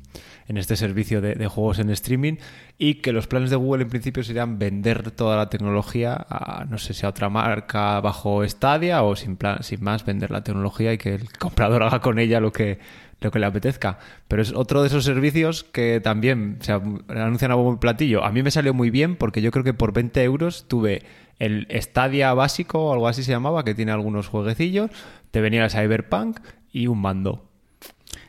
en 0.48 0.56
este 0.56 0.76
servicio 0.76 1.20
de, 1.20 1.34
de 1.34 1.46
juegos 1.46 1.78
en 1.78 1.90
streaming 1.90 2.34
y 2.78 2.96
que 2.96 3.12
los 3.12 3.26
planes 3.26 3.50
de 3.50 3.56
Google 3.56 3.84
en 3.84 3.90
principio 3.90 4.24
serían 4.24 4.58
vender 4.58 5.12
toda 5.12 5.36
la 5.36 5.48
tecnología 5.48 6.14
a 6.28 6.64
no 6.68 6.78
sé 6.78 6.94
si 6.94 7.06
a 7.06 7.10
otra 7.10 7.28
marca 7.28 8.00
bajo 8.00 8.46
Stadia 8.46 9.02
o 9.02 9.14
sin 9.14 9.36
plan, 9.36 9.62
sin 9.62 9.82
más 9.84 10.04
vender 10.04 10.30
la 10.30 10.42
tecnología 10.42 10.92
y 10.92 10.98
que 10.98 11.14
el 11.14 11.32
comprador 11.38 11.82
haga 11.84 12.00
con 12.00 12.18
ella 12.18 12.40
lo 12.40 12.52
que 12.52 12.80
lo 13.22 13.30
que 13.30 13.38
le 13.38 13.46
apetezca. 13.46 13.98
Pero 14.28 14.42
es 14.42 14.52
otro 14.52 14.82
de 14.82 14.88
esos 14.88 15.04
servicios 15.04 15.64
que 15.64 16.00
también 16.00 16.58
se 16.60 16.72
anuncian 16.72 17.50
a 17.50 17.56
y 17.56 17.76
platillo. 17.76 18.24
A 18.24 18.32
mí 18.32 18.42
me 18.42 18.50
salió 18.50 18.74
muy 18.74 18.90
bien 18.90 19.16
porque 19.16 19.42
yo 19.42 19.50
creo 19.50 19.64
que 19.64 19.74
por 19.74 19.92
20 19.92 20.22
euros 20.22 20.66
tuve 20.68 21.02
el 21.38 21.66
Stadia 21.70 22.34
básico 22.34 22.86
o 22.86 22.92
algo 22.92 23.08
así 23.08 23.22
se 23.22 23.32
llamaba, 23.32 23.64
que 23.64 23.74
tiene 23.74 23.92
algunos 23.92 24.28
jueguecillos, 24.28 24.90
te 25.30 25.40
venía 25.40 25.64
el 25.64 25.70
Cyberpunk 25.70 26.40
y 26.72 26.86
un 26.86 27.00
mando. 27.00 27.48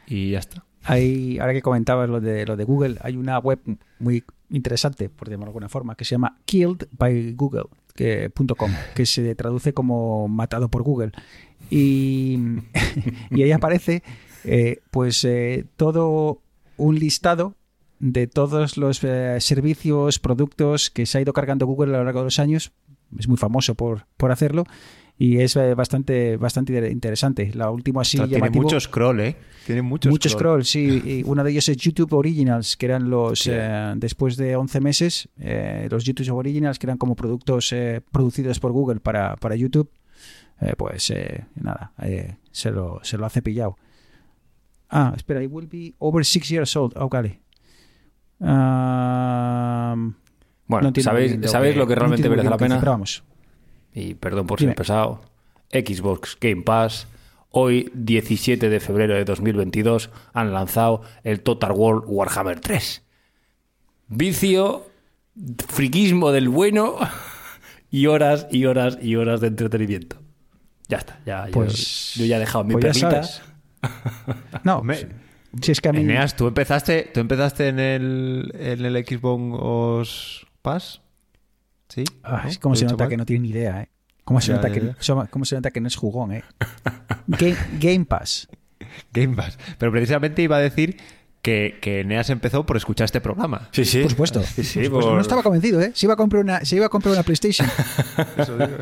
Y 0.08 0.32
ya 0.32 0.40
está. 0.40 0.64
Ahora 0.86 1.54
que 1.54 1.62
comentabas 1.62 2.10
lo 2.10 2.20
de, 2.20 2.46
lo 2.46 2.58
de 2.58 2.64
Google, 2.66 2.98
hay 3.02 3.16
una 3.16 3.40
web 3.40 3.60
muy 4.00 4.24
interesante, 4.50 5.10
por 5.10 5.30
llamarlo 5.30 5.46
de 5.46 5.50
alguna 5.52 5.70
forma, 5.70 5.96
que 5.96 6.06
se 6.06 6.12
llama 6.16 6.40
killedbygoogle.com, 6.46 7.80
que, 7.96 8.30
punto 8.30 8.56
com, 8.56 8.72
que 8.96 9.06
se 9.06 9.34
traduce 9.36 9.74
como 9.74 10.28
matado 10.28 10.70
por 10.70 10.84
Google. 10.84 11.12
Y 11.70 12.38
ahí 13.32 13.52
aparece 13.52 14.04
eh, 14.44 14.80
pues 14.92 15.24
eh, 15.24 15.66
todo 15.76 16.42
un 16.78 17.00
listado 17.00 17.56
de 18.00 18.28
todos 18.28 18.78
los 18.78 19.04
eh, 19.04 19.38
servicios, 19.40 20.20
productos 20.20 20.90
que 20.90 21.06
se 21.06 21.18
ha 21.18 21.22
ido 21.22 21.34
cargando 21.34 21.66
Google 21.66 21.96
a 21.96 22.00
lo 22.00 22.04
largo 22.06 22.20
de 22.22 22.26
los 22.26 22.40
años. 22.40 22.72
Es 23.18 23.28
muy 23.28 23.38
famoso 23.38 23.76
por, 23.76 24.08
por 24.18 24.32
hacerlo 24.32 24.66
y 25.18 25.40
es 25.40 25.56
eh, 25.56 25.74
bastante, 25.76 26.38
bastante 26.38 26.90
interesante. 26.92 27.52
La 27.54 27.70
última 27.70 28.02
así 28.02 28.18
O 28.18 28.22
sea, 28.22 28.28
tiene 28.28 28.50
mucho 28.50 28.80
scroll, 28.80 29.20
¿eh? 29.22 29.36
Tiene 29.66 29.82
mucho, 29.82 30.10
Mucho 30.10 30.28
scroll, 30.28 30.66
sí. 30.66 31.02
Y 31.06 31.24
uno 31.26 31.44
de 31.44 31.52
ellos 31.52 31.70
es 31.70 31.78
YouTube 31.78 32.12
Originals, 32.14 32.76
que 32.76 32.88
eran 32.88 33.10
los, 33.10 33.48
eh, 33.48 33.94
después 33.96 34.36
de 34.36 34.56
11 34.56 34.82
meses, 34.82 35.30
eh, 35.40 35.88
los 35.90 36.04
YouTube 36.04 36.34
Originals, 36.34 36.80
que 36.80 36.88
eran 36.88 36.98
como 36.98 37.16
productos 37.16 37.72
eh, 37.72 38.02
producidos 38.12 38.60
por 38.60 38.72
Google 38.72 39.00
para, 39.00 39.36
para 39.38 39.56
YouTube, 39.56 39.90
pues 40.78 41.10
eh, 41.12 41.46
nada, 41.56 41.92
se, 42.52 42.72
lo, 42.72 43.00
se 43.04 43.18
lo 43.18 43.26
hace 43.26 43.42
pillado. 43.42 43.78
Ah, 44.96 45.14
espera, 45.16 45.42
it 45.44 45.50
will 45.52 45.68
be 45.68 45.96
over 45.98 46.24
six 46.24 46.50
years 46.52 46.76
old. 46.76 46.94
Oh, 46.98 47.10
vale. 47.10 47.40
Ah, 48.42 49.96
Bueno, 50.68 50.92
no 50.96 51.02
¿sabéis, 51.04 51.38
bien 51.40 51.50
¿sabéis 51.50 51.76
lo 51.76 51.88
que 51.88 51.94
no 51.96 52.00
realmente 52.02 52.28
muy 52.28 52.38
merece 52.38 52.50
la 52.50 52.58
pena? 52.58 52.80
Pero 52.80 52.92
vamos. 52.92 53.24
Y 53.94 54.14
perdón 54.16 54.48
por 54.48 54.60
Dime. 54.60 54.72
ser 54.72 54.76
pesado. 54.78 55.22
Xbox 55.72 56.38
Game 56.40 56.62
Pass. 56.64 57.08
Hoy, 57.56 57.92
17 57.94 58.70
de 58.70 58.80
febrero 58.80 59.14
de 59.14 59.26
2022, 59.26 60.10
han 60.34 60.54
lanzado 60.54 61.02
el 61.24 61.42
Total 61.42 61.72
War 61.72 62.02
Warhammer 62.06 62.60
3. 62.60 63.04
Vicio, 64.08 64.88
friquismo 65.68 66.32
del 66.32 66.50
bueno 66.50 66.96
y 67.92 68.08
horas 68.08 68.48
y 68.52 68.66
horas 68.66 68.98
y 69.02 69.16
horas 69.16 69.40
de 69.42 69.48
entretenimiento. 69.48 70.18
Ya 70.88 70.98
está, 70.98 71.20
ya, 71.26 71.48
Pues- 71.52 72.14
yo, 72.16 72.26
ya 72.26 72.38
he 72.38 72.40
dejado 72.40 72.64
mi 72.64 72.74
pues 72.74 72.86
perlita. 72.86 73.22
No, 74.64 74.78
Hombre, 74.80 75.08
si 75.62 75.72
es 75.72 75.82
que 75.82 75.90
a 75.90 75.94
mí... 75.94 76.02
Eneas, 76.02 76.36
¿tú 76.36 76.48
empezaste, 76.48 77.12
¿tú 77.14 77.20
empezaste 77.20 77.68
en 77.68 77.80
el, 77.80 78.52
en 78.58 78.86
el 78.86 79.06
Xbox 79.06 80.46
Pass? 80.62 81.02
¿Sí? 81.90 82.04
Ay, 82.24 82.54
¿No? 82.54 82.60
¿Cómo 82.62 82.74
¿Lo 82.76 82.80
se 82.80 82.86
nota 82.86 83.04
mal? 83.04 83.10
que 83.10 83.18
no 83.18 83.26
tiene 83.26 83.44
ni 83.44 83.50
idea, 83.50 83.82
eh? 83.82 83.90
¿Cómo 84.24 84.40
se, 84.42 84.48
Ya, 84.50 84.56
nota 84.56 84.70
ya, 84.70 84.74
que, 84.74 84.82
ya. 84.88 84.96
so- 85.00 85.28
cómo 85.30 85.46
se 85.46 85.56
nota 85.56 85.70
que 85.72 85.82
no 85.82 85.88
es 85.88 85.96
jugón, 85.96 86.32
eh? 86.32 86.44
Game, 87.28 87.58
Game 87.80 88.06
Pass. 88.06 88.48
Game 89.12 89.36
Pass. 89.36 89.58
Pero 89.78 89.92
precisamente 89.92 90.42
iba 90.42 90.56
a 90.56 90.60
decir 90.60 90.98
que, 91.44 91.78
que 91.82 92.00
Eneas 92.00 92.30
empezó 92.32 92.66
por 92.66 92.78
escuchar 92.78 93.06
este 93.06 93.22
programa. 93.22 93.68
Sí, 93.72 93.84
sí. 93.86 94.02
Por 94.02 94.10
supuesto. 94.12 94.42
Sí, 94.44 94.64
sí, 94.64 94.80
Por 94.80 94.86
supuesto. 94.86 95.08
por- 95.10 95.16
No 95.16 95.22
estaba 95.22 95.44
convencido, 95.44 95.82
¿eh? 95.82 95.92
Se 95.94 96.06
iba 96.08 96.14
a 96.14 96.18
comprar 96.18 96.42
una, 96.42 96.64
se 96.66 96.78
iba 96.78 96.86
a 96.86 96.90
comprar 96.90 97.14
una 97.14 97.24
PlayStation. 97.24 97.68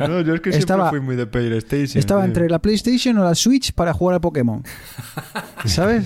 No, 0.08 0.22
yo 0.22 0.36
es 0.36 0.42
que 0.42 0.52
siempre 0.52 0.60
Estaba- 0.60 0.90
fui 0.90 1.00
muy 1.02 1.16
de 1.16 1.26
PlayStation. 1.28 2.00
Estaba 2.00 2.24
entre 2.24 2.48
la 2.50 2.60
PlayStation 2.60 3.18
o 3.18 3.24
la 3.24 3.36
Switch 3.36 3.74
para 3.74 3.94
jugar 3.94 4.14
al 4.16 4.22
Pokémon. 4.22 4.64
¿Sabes? 5.66 6.06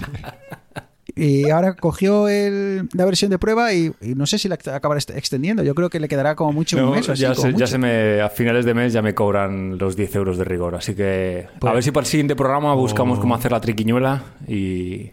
Y 1.17 1.49
ahora 1.49 1.75
cogió 1.75 2.27
el- 2.27 2.89
la 2.93 3.05
versión 3.05 3.31
de 3.31 3.39
prueba 3.39 3.73
y, 3.73 3.91
y 4.01 4.15
no 4.15 4.25
sé 4.25 4.37
si 4.37 4.47
la 4.49 4.55
acabará 4.55 4.99
extendiendo. 5.15 5.63
Yo 5.63 5.73
creo 5.75 5.89
que 5.89 5.99
le 5.99 6.07
quedará 6.07 6.35
como 6.35 6.51
mucho 6.51 6.77
No, 6.77 6.89
un 6.89 6.95
mes 6.95 7.07
o 7.07 7.13
así, 7.13 7.21
ya, 7.21 7.67
se 7.67 7.77
me, 7.77 8.21
a 8.21 8.29
finales 8.29 8.65
de 8.65 8.73
mes 8.73 8.91
ya 8.93 9.01
me 9.01 9.13
cobran 9.13 9.77
los 9.77 9.95
10 9.95 10.15
euros 10.15 10.37
de 10.37 10.43
rigor. 10.43 10.75
Así 10.75 10.93
que 10.95 11.47
a 11.53 11.59
Pues- 11.59 11.73
ver 11.73 11.83
si 11.83 11.91
para 11.91 12.03
el 12.05 12.09
siguiente 12.09 12.35
programa 12.35 12.73
buscamos 12.75 13.17
Oh. 13.17 13.21
cómo 13.21 13.35
hacer 13.35 13.51
la 13.51 13.61
triquiñuela 13.61 14.23
y... 14.47 15.11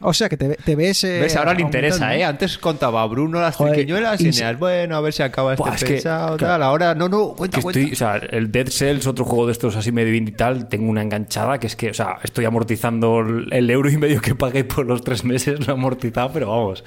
O 0.00 0.12
sea 0.12 0.28
que 0.28 0.36
te, 0.36 0.48
ve- 0.48 0.58
te 0.64 0.74
ves. 0.76 1.04
eh, 1.04 1.20
¿Ves? 1.20 1.36
Ahora 1.36 1.54
le 1.54 1.62
interesa, 1.62 2.14
¿eh? 2.16 2.24
Antes 2.24 2.58
contaba 2.58 3.02
a 3.02 3.06
Bruno 3.06 3.40
las 3.40 3.54
Joder, 3.56 3.74
triquiñuelas 3.74 4.20
y 4.20 4.28
Eneas, 4.28 4.58
bueno, 4.58 4.96
a 4.96 5.00
ver 5.00 5.12
si 5.12 5.22
acaba 5.22 5.52
este 5.52 5.62
Buah, 5.62 5.74
es 5.74 5.84
que, 5.84 5.92
pesado, 5.94 6.36
claro. 6.36 6.54
tal. 6.54 6.62
Ahora, 6.62 6.94
no, 6.94 7.08
no, 7.08 7.34
cuenta, 7.34 7.60
cuenta. 7.60 7.78
estoy, 7.80 7.92
o 7.92 7.96
sea, 7.96 8.16
el 8.16 8.50
Dead 8.50 8.66
Cells, 8.68 9.06
otro 9.06 9.24
juego 9.24 9.46
de 9.46 9.52
estos 9.52 9.76
así 9.76 9.92
medio 9.92 10.14
indie 10.14 10.34
y 10.34 10.36
tal, 10.36 10.68
tengo 10.68 10.90
una 10.90 11.02
enganchada 11.02 11.58
que 11.58 11.66
es 11.68 11.76
que, 11.76 11.90
o 11.90 11.94
sea, 11.94 12.16
estoy 12.22 12.44
amortizando 12.44 13.20
el 13.20 13.52
el 13.52 13.70
euro 13.70 13.90
y 13.90 13.96
medio 13.96 14.20
que 14.20 14.34
pagué 14.34 14.64
por 14.64 14.84
los 14.86 15.02
tres 15.04 15.24
meses, 15.24 15.64
lo 15.66 15.72
he 15.72 15.76
amortizado, 15.76 16.32
pero 16.32 16.48
vamos. 16.50 16.84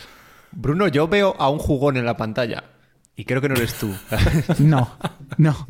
Bruno, 0.51 0.87
yo 0.87 1.07
veo 1.07 1.35
a 1.39 1.49
un 1.49 1.59
jugón 1.59 1.97
en 1.97 2.05
la 2.05 2.17
pantalla 2.17 2.63
y 3.15 3.23
creo 3.25 3.41
que 3.41 3.49
no 3.49 3.55
eres 3.55 3.73
tú. 3.75 3.93
No, 4.59 4.89
no. 5.37 5.67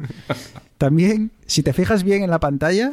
También, 0.77 1.31
si 1.45 1.63
te 1.63 1.73
fijas 1.73 2.03
bien 2.03 2.23
en 2.23 2.29
la 2.29 2.39
pantalla, 2.39 2.91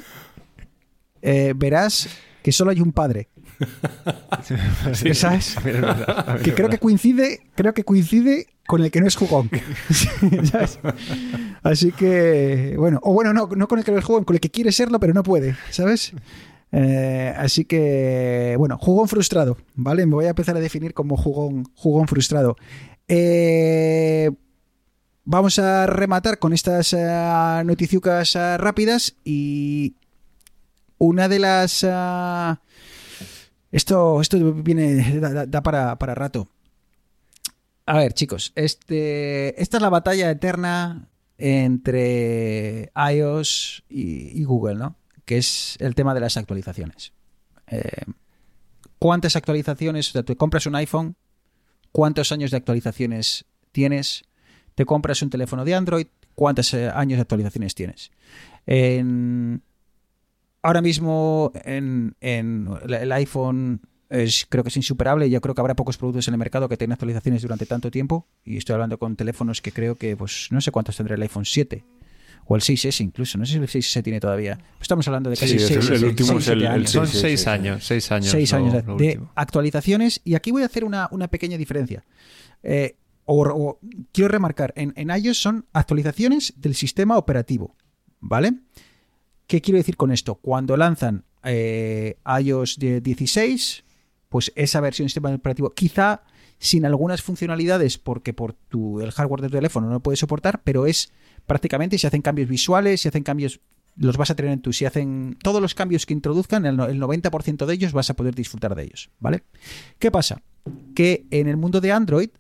eh, 1.23 1.53
verás 1.57 2.09
que 2.43 2.53
solo 2.53 2.71
hay 2.71 2.81
un 2.81 2.93
padre. 2.93 3.29
¿Sabes? 5.15 5.55
También 5.55 5.77
es 5.77 5.83
verdad, 5.83 6.25
también 6.25 6.45
Que 6.45 6.51
es 6.51 6.57
creo 6.57 6.69
que 6.69 6.79
coincide, 6.79 7.41
creo 7.55 7.75
que 7.75 7.85
coincide 7.85 8.47
con 8.67 8.83
el 8.83 8.91
que 8.91 9.01
no 9.01 9.07
es 9.07 9.17
jugón. 9.17 9.51
¿Sabes? 10.51 10.79
Así 11.63 11.93
que, 11.93 12.75
bueno, 12.79 13.01
o 13.03 13.13
bueno, 13.13 13.33
no, 13.33 13.49
no 13.55 13.69
con 13.69 13.79
el 13.79 13.85
que 13.85 13.93
no 13.93 13.99
es 13.99 14.05
jugón, 14.05 14.25
con 14.25 14.35
el 14.35 14.41
que 14.41 14.51
quiere 14.51 14.73
serlo, 14.73 14.99
pero 15.01 15.15
no 15.15 15.23
puede, 15.23 15.57
¿sabes? 15.71 16.13
Eh, 16.73 17.35
así 17.37 17.67
que, 17.67 18.55
bueno, 18.59 18.79
jugón 18.79 19.07
frustrado, 19.07 19.59
¿vale? 19.75 20.07
Me 20.07 20.15
voy 20.15 20.25
a 20.25 20.31
empezar 20.31 20.57
a 20.57 20.61
definir 20.61 20.95
como 20.95 21.17
jugón, 21.17 21.65
jugón 21.75 22.09
frustrado. 22.09 22.57
Eh, 23.09 24.31
vamos 25.25 25.59
a 25.59 25.87
rematar 25.87 26.39
con 26.39 26.55
estas 26.55 26.95
eh, 26.95 27.63
noticiucas 27.65 28.35
rápidas 28.59 29.15
y 29.23 29.95
una 30.99 31.29
de 31.29 31.39
las... 31.39 31.87
esto, 33.73 34.21
esto 34.21 34.53
viene, 34.55 35.19
da, 35.21 35.63
para, 35.63 35.99
para 35.99 36.15
rato. 36.15 36.49
A 37.87 37.97
ver, 37.97 38.13
chicos, 38.13 38.53
este, 38.55 39.61
esta 39.61 39.79
es 39.79 39.83
la 39.83 39.89
batalla 39.89 40.31
eterna 40.31 41.09
entre 41.39 42.93
iOS 42.95 43.83
y, 43.89 44.41
y 44.41 44.45
Google, 44.45 44.77
¿no? 44.77 44.97
Que 45.25 45.39
es 45.39 45.77
el 45.81 45.95
tema 45.95 46.15
de 46.15 46.21
las 46.21 46.37
actualizaciones. 46.37 47.13
Eh, 47.67 48.05
¿Cuántas 48.99 49.35
actualizaciones? 49.35 50.11
O 50.11 50.13
sea, 50.13 50.23
te 50.23 50.37
compras 50.37 50.67
un 50.67 50.77
iPhone, 50.77 51.17
¿cuántos 51.91 52.31
años 52.31 52.51
de 52.53 52.59
actualizaciones 52.59 53.47
tienes? 53.73 54.23
Te 54.75 54.85
compras 54.85 55.23
un 55.23 55.31
teléfono 55.31 55.65
de 55.65 55.75
Android, 55.75 56.07
¿cuántos 56.35 56.73
eh, 56.75 56.89
años 56.89 57.17
de 57.17 57.23
actualizaciones 57.23 57.75
tienes? 57.75 58.13
En, 58.67 59.63
ahora 60.63 60.81
mismo 60.83 61.53
en, 61.65 62.15
en 62.21 62.69
el 62.89 63.13
iPhone 63.13 63.81
es, 64.09 64.47
creo 64.49 64.63
que 64.63 64.69
es 64.69 64.77
insuperable. 64.77 65.29
Yo 65.31 65.41
creo 65.41 65.55
que 65.55 65.61
habrá 65.61 65.75
pocos 65.75 65.97
productos 65.97 66.29
en 66.29 66.35
el 66.35 66.39
mercado 66.39 66.69
que 66.69 66.77
tengan 66.77 66.93
actualizaciones 66.95 67.43
durante 67.43 67.67
tanto 67.67 67.91
tiempo. 67.91 68.27
Y 68.45 68.57
estoy 68.59 68.75
hablando 68.75 68.99
con 68.99 69.17
teléfonos 69.17 69.61
que 69.63 69.73
creo 69.73 69.97
que, 69.97 70.17
pues, 70.17 70.49
no 70.51 70.61
sé 70.61 70.71
cuántos 70.71 70.97
tendrá 70.97 71.15
el 71.15 71.23
iPhone 71.23 71.45
7 71.45 71.85
o 72.45 72.57
el 72.57 72.61
6S 72.63 73.01
incluso. 73.03 73.39
No 73.39 73.47
sé 73.47 73.53
si 73.53 73.59
el 73.59 73.69
6S 73.69 74.03
tiene 74.03 74.21
todavía. 74.21 74.59
Estamos 74.81 75.07
hablando 75.09 75.31
de 75.31 75.37
casi 75.37 75.59
Sí, 75.59 75.73
el- 75.75 75.83
6, 75.83 75.91
el 75.91 76.05
último 76.05 76.39
es 76.39 76.49
el- 76.49 76.61
el 76.63 76.67
años. 76.69 76.91
Son 76.91 77.07
sí, 77.07 77.15
sí, 77.15 77.21
seis 77.21 77.41
sí, 77.41 77.45
sí. 77.45 77.51
años, 77.51 77.85
seis 77.87 78.11
años. 78.11 78.85
Lo- 78.87 78.97
de- 78.97 79.15
lo 79.17 79.31
actualizaciones. 79.35 80.21
Y 80.25 80.35
aquí 80.35 80.51
voy 80.51 80.63
a 80.63 80.67
hacer 80.67 80.85
una, 80.85 81.09
una 81.13 81.29
pequeña 81.29 81.57
diferencia. 81.57 82.05
Eh, 82.63 82.97
o, 83.25 83.43
o 83.49 83.79
quiero 84.13 84.29
remarcar, 84.29 84.73
en, 84.77 84.93
en 84.97 85.09
iOS 85.11 85.39
son 85.41 85.65
actualizaciones 85.73 86.53
del 86.57 86.75
sistema 86.75 87.17
operativo. 87.17 87.77
¿Vale? 88.21 88.55
¿Qué 89.47 89.61
quiero 89.61 89.79
decir 89.79 89.97
con 89.97 90.13
esto? 90.13 90.37
Cuando 90.37 90.77
lanzan 90.77 91.25
eh, 91.45 92.17
iOS 92.41 92.79
de 92.79 93.01
16, 93.01 93.85
pues 94.29 94.53
esa 94.57 94.81
versión 94.81 95.05
del 95.05 95.11
sistema 95.11 95.35
operativo, 95.35 95.71
quizá 95.71 96.23
sin 96.59 96.87
algunas 96.87 97.23
funcionalidades, 97.23 97.99
porque 97.99 98.33
por 98.33 98.55
tu, 98.55 99.01
el 99.01 99.11
hardware 99.11 99.43
del 99.43 99.51
teléfono 99.51 99.89
no 99.89 99.95
lo 99.95 100.01
puede 100.01 100.17
soportar, 100.17 100.63
pero 100.63 100.87
es 100.87 101.13
prácticamente, 101.47 101.99
se 101.99 102.07
hacen 102.07 102.23
cambios 102.23 102.49
visuales, 102.49 103.01
se 103.01 103.09
hacen 103.09 103.25
cambios 103.25 103.61
los 103.97 104.17
vas 104.17 104.31
a 104.31 104.35
tener 104.35 104.53
en 104.53 104.61
tu. 104.61 104.73
Si 104.73 104.87
hacen 104.87 105.37
todos 105.43 105.61
los 105.61 105.75
cambios 105.75 106.07
que 106.07 106.15
introduzcan, 106.15 106.65
el, 106.65 106.81
el 106.81 107.01
90% 107.01 107.67
de 107.67 107.75
ellos 107.75 107.93
vas 107.93 108.09
a 108.09 108.15
poder 108.15 108.35
disfrutar 108.35 108.75
de 108.75 108.85
ellos, 108.85 109.11
¿vale? 109.19 109.43
¿Qué 109.99 110.11
pasa? 110.11 110.43
Que 110.95 111.27
en 111.31 111.47
el 111.47 111.59
mundo 111.59 111.81
de 111.81 111.93
Android 111.93 112.31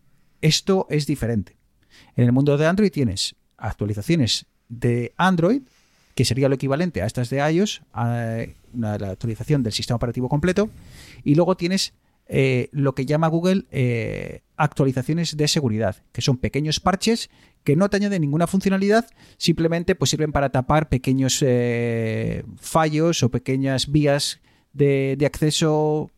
esto 0.40 0.86
es 0.90 1.06
diferente. 1.06 1.56
En 2.16 2.24
el 2.24 2.32
mundo 2.32 2.56
de 2.56 2.66
Android 2.66 2.90
tienes 2.90 3.36
actualizaciones 3.56 4.46
de 4.68 5.12
Android, 5.16 5.62
que 6.14 6.24
sería 6.24 6.48
lo 6.48 6.54
equivalente 6.54 7.02
a 7.02 7.06
estas 7.06 7.30
de 7.30 7.38
iOS, 7.38 7.82
a 7.92 8.46
la 8.74 9.10
actualización 9.10 9.62
del 9.62 9.72
sistema 9.72 9.96
operativo 9.96 10.28
completo, 10.28 10.70
y 11.24 11.34
luego 11.34 11.56
tienes 11.56 11.94
eh, 12.26 12.68
lo 12.72 12.94
que 12.94 13.04
llama 13.04 13.28
Google 13.28 13.66
eh, 13.70 14.42
actualizaciones 14.56 15.36
de 15.36 15.48
seguridad, 15.48 15.96
que 16.12 16.22
son 16.22 16.38
pequeños 16.38 16.80
parches 16.80 17.30
que 17.64 17.76
no 17.76 17.90
te 17.90 17.96
añaden 17.98 18.22
ninguna 18.22 18.46
funcionalidad, 18.46 19.06
simplemente 19.36 19.94
pues 19.94 20.10
sirven 20.10 20.32
para 20.32 20.50
tapar 20.50 20.88
pequeños 20.88 21.42
eh, 21.42 22.44
fallos 22.58 23.22
o 23.22 23.30
pequeñas 23.30 23.90
vías 23.90 24.40
de, 24.72 25.16
de 25.18 25.26
acceso 25.26 26.10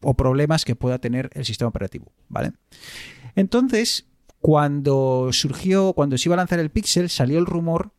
o 0.00 0.14
problemas 0.14 0.64
que 0.64 0.76
pueda 0.76 0.98
tener 0.98 1.30
el 1.34 1.44
sistema 1.44 1.68
operativo, 1.68 2.12
¿vale? 2.28 2.52
Entonces, 3.34 4.06
cuando 4.40 5.28
surgió, 5.32 5.92
cuando 5.92 6.16
se 6.18 6.28
iba 6.28 6.34
a 6.34 6.38
lanzar 6.38 6.60
el 6.60 6.70
Pixel, 6.70 7.10
salió 7.10 7.38
el 7.38 7.46
rumor 7.46 7.92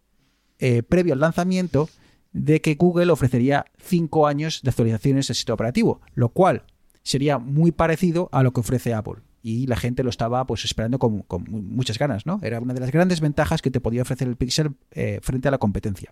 eh, 0.59 0.83
previo 0.83 1.13
al 1.13 1.19
lanzamiento 1.19 1.89
de 2.31 2.61
que 2.61 2.75
Google 2.75 3.11
ofrecería 3.11 3.65
5 3.81 4.27
años 4.27 4.61
de 4.61 4.69
actualizaciones 4.69 5.27
del 5.27 5.35
sistema 5.35 5.55
operativo, 5.55 6.01
lo 6.13 6.29
cual 6.29 6.63
sería 7.01 7.39
muy 7.39 7.71
parecido 7.71 8.29
a 8.31 8.43
lo 8.43 8.51
que 8.53 8.59
ofrece 8.59 8.93
Apple. 8.93 9.21
Y 9.41 9.67
la 9.67 9.77
gente 9.77 10.03
lo 10.03 10.09
estaba 10.09 10.45
pues 10.45 10.65
esperando 10.65 10.99
con, 10.99 11.21
con 11.23 11.43
mu- 11.49 11.61
muchas 11.61 11.97
ganas, 11.97 12.25
¿no? 12.25 12.39
Era 12.43 12.59
una 12.59 12.73
de 12.73 12.81
las 12.81 12.91
grandes 12.91 13.21
ventajas 13.21 13.61
que 13.61 13.71
te 13.71 13.79
podía 13.79 14.01
ofrecer 14.01 14.27
el 14.27 14.35
Pixel 14.35 14.71
eh, 14.91 15.19
frente 15.23 15.47
a 15.47 15.51
la 15.51 15.57
competencia. 15.57 16.11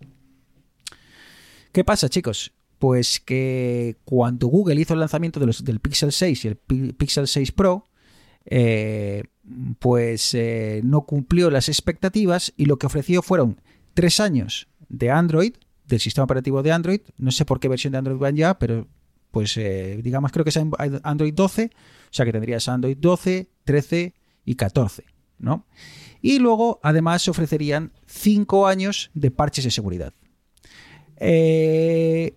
¿Qué 1.72 1.84
pasa, 1.84 2.10
chicos? 2.10 2.54
Pues 2.80 3.20
que 3.20 3.98
cuando 4.06 4.48
Google 4.48 4.80
hizo 4.80 4.94
el 4.94 5.00
lanzamiento 5.00 5.40
del 5.40 5.80
Pixel 5.80 6.12
6 6.12 6.46
y 6.46 6.48
el 6.48 6.56
Pi- 6.56 6.94
Pixel 6.94 7.28
6 7.28 7.52
Pro, 7.52 7.86
eh, 8.46 9.24
pues 9.80 10.36
no 10.84 11.02
cumplió 11.06 11.50
las 11.50 11.70
expectativas 11.70 12.54
y 12.56 12.66
lo 12.66 12.78
que 12.78 12.86
ofreció 12.88 13.22
fueron 13.22 13.60
tres 13.98 14.20
años 14.20 14.68
de 14.90 15.10
Android, 15.10 15.54
del 15.88 16.00
sistema 16.00 16.26
operativo 16.26 16.62
de 16.62 16.72
Android. 16.72 17.02
No 17.18 17.32
sé 17.32 17.46
por 17.46 17.60
qué 17.60 17.68
versión 17.68 17.94
de 17.94 17.98
Android 17.98 18.20
van 18.20 18.36
ya, 18.36 18.60
pero 18.60 18.86
pues 19.32 19.58
eh, 19.58 20.00
digamos 20.04 20.32
creo 20.32 20.44
que 20.44 20.52
es 20.52 20.60
Android 21.02 21.34
12, 21.34 21.72
o 21.74 22.08
sea 22.12 22.24
que 22.24 22.32
tendrías 22.32 22.70
Android 22.70 22.96
12, 22.96 23.50
13 23.64 24.14
y 24.46 24.54
14, 24.54 25.04
¿no? 25.40 25.66
Y 26.22 26.38
luego 26.38 26.80
además 26.84 27.28
ofrecerían 27.28 27.92
cinco 28.06 28.68
años 28.68 29.10
de 29.16 29.32
parches 29.32 29.64
de 29.64 29.72
seguridad. 29.72 30.14
Eh, 31.16 32.36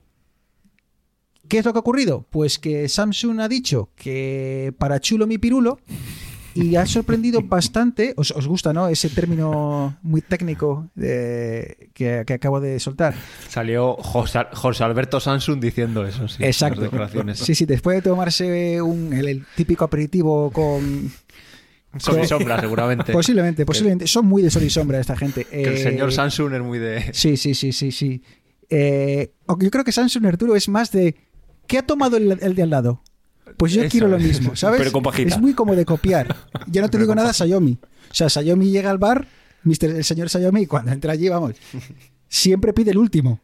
¿Qué 1.46 1.59
es 1.59 1.64
lo 1.66 1.75
que 1.75 1.79
ha 1.79 1.81
ocurrido? 1.81 2.27
Pues 2.31 2.59
que 2.59 2.88
Samsung 2.88 3.38
ha 3.38 3.49
dicho 3.49 3.90
que 3.96 4.73
para 4.79 4.99
chulo 4.99 5.27
mi 5.27 5.37
pirulo 5.37 5.79
y 6.62 6.77
ha 6.77 6.87
sorprendido 6.87 7.40
bastante. 7.42 8.14
Os, 8.16 8.31
os 8.33 8.46
gusta, 8.46 8.73
¿no? 8.73 8.88
Ese 8.88 9.09
término 9.09 9.96
muy 10.03 10.20
técnico 10.20 10.88
de- 10.94 11.90
que, 11.94 12.25
que 12.27 12.35
acabo 12.35 12.61
de 12.61 12.79
soltar. 12.81 13.14
Salió 13.49 13.94
José, 13.96 14.40
José 14.53 14.85
Alberto 14.85 15.20
Samsung 15.20 15.61
diciendo 15.61 16.07
eso, 16.07 16.29
sí. 16.29 16.44
Exacto. 16.44 16.90
Sí, 17.35 17.55
sí, 17.55 17.64
después 17.66 17.96
de 17.96 18.03
tomarse 18.03 18.81
un, 18.83 19.12
el, 19.12 19.29
el 19.29 19.46
típico 19.57 19.85
aperitivo 19.85 20.51
con. 20.51 21.11
Sol 21.99 22.20
y 22.23 22.27
sombra, 22.27 22.61
seguramente. 22.61 23.12
Posiblemente, 23.12 23.66
posiblemente. 23.66 24.07
Son 24.07 24.25
muy 24.25 24.42
de 24.42 24.51
sol 24.51 24.62
y 24.62 24.70
sombra 24.70 25.01
esta 25.01 25.16
gente. 25.16 25.44
Que 25.44 25.62
el 25.64 25.75
Eh, 25.75 25.83
señor 25.83 26.12
Samsung 26.12 26.55
es 26.55 26.61
muy 26.62 26.79
de... 26.79 27.12
Sí, 27.12 27.37
sí, 27.37 27.53
sí, 27.55 27.73
sí, 27.73 27.90
sí. 27.90 28.23
Eh, 28.68 29.33
aunque 29.49 29.64
yo 29.66 29.70
creo 29.73 29.83
que 29.83 29.90
Samsung 29.90 30.25
Arturo 30.27 30.55
es 30.55 30.68
más 30.68 30.92
de. 30.92 31.16
¿Qué 31.66 31.79
ha 31.79 31.83
tomado 31.83 32.16
el, 32.16 32.38
el 32.40 32.55
de 32.55 32.62
al 32.62 32.70
lado? 32.70 33.03
Pues 33.61 33.73
yo 33.75 33.83
Eso 33.83 33.90
quiero 33.90 34.09
lo 34.09 34.16
es. 34.16 34.23
mismo, 34.25 34.57
¿sabes? 34.57 34.79
Pero 34.79 34.90
con 34.90 35.03
pajita. 35.03 35.29
Es 35.35 35.38
muy 35.40 35.53
como 35.53 35.77
de 35.77 35.85
copiar. 35.85 36.35
Ya 36.66 36.81
no 36.81 36.88
te 36.88 36.92
Pero 36.92 37.05
digo 37.05 37.14
nada, 37.14 37.33
Xiaomi. 37.33 37.79
O 38.11 38.14
sea, 38.14 38.29
Xiaomi 38.31 38.70
llega 38.70 38.90
al 38.90 38.96
bar, 38.99 39.29
Mr. 39.64 39.90
el 39.96 40.05
señor 40.05 40.31
Xiaomi, 40.31 40.64
cuando 40.66 40.90
entra 40.92 41.12
allí, 41.12 41.29
vamos, 41.29 41.53
siempre 42.29 42.73
pide 42.73 42.90
el 42.92 42.99
último, 42.99 43.40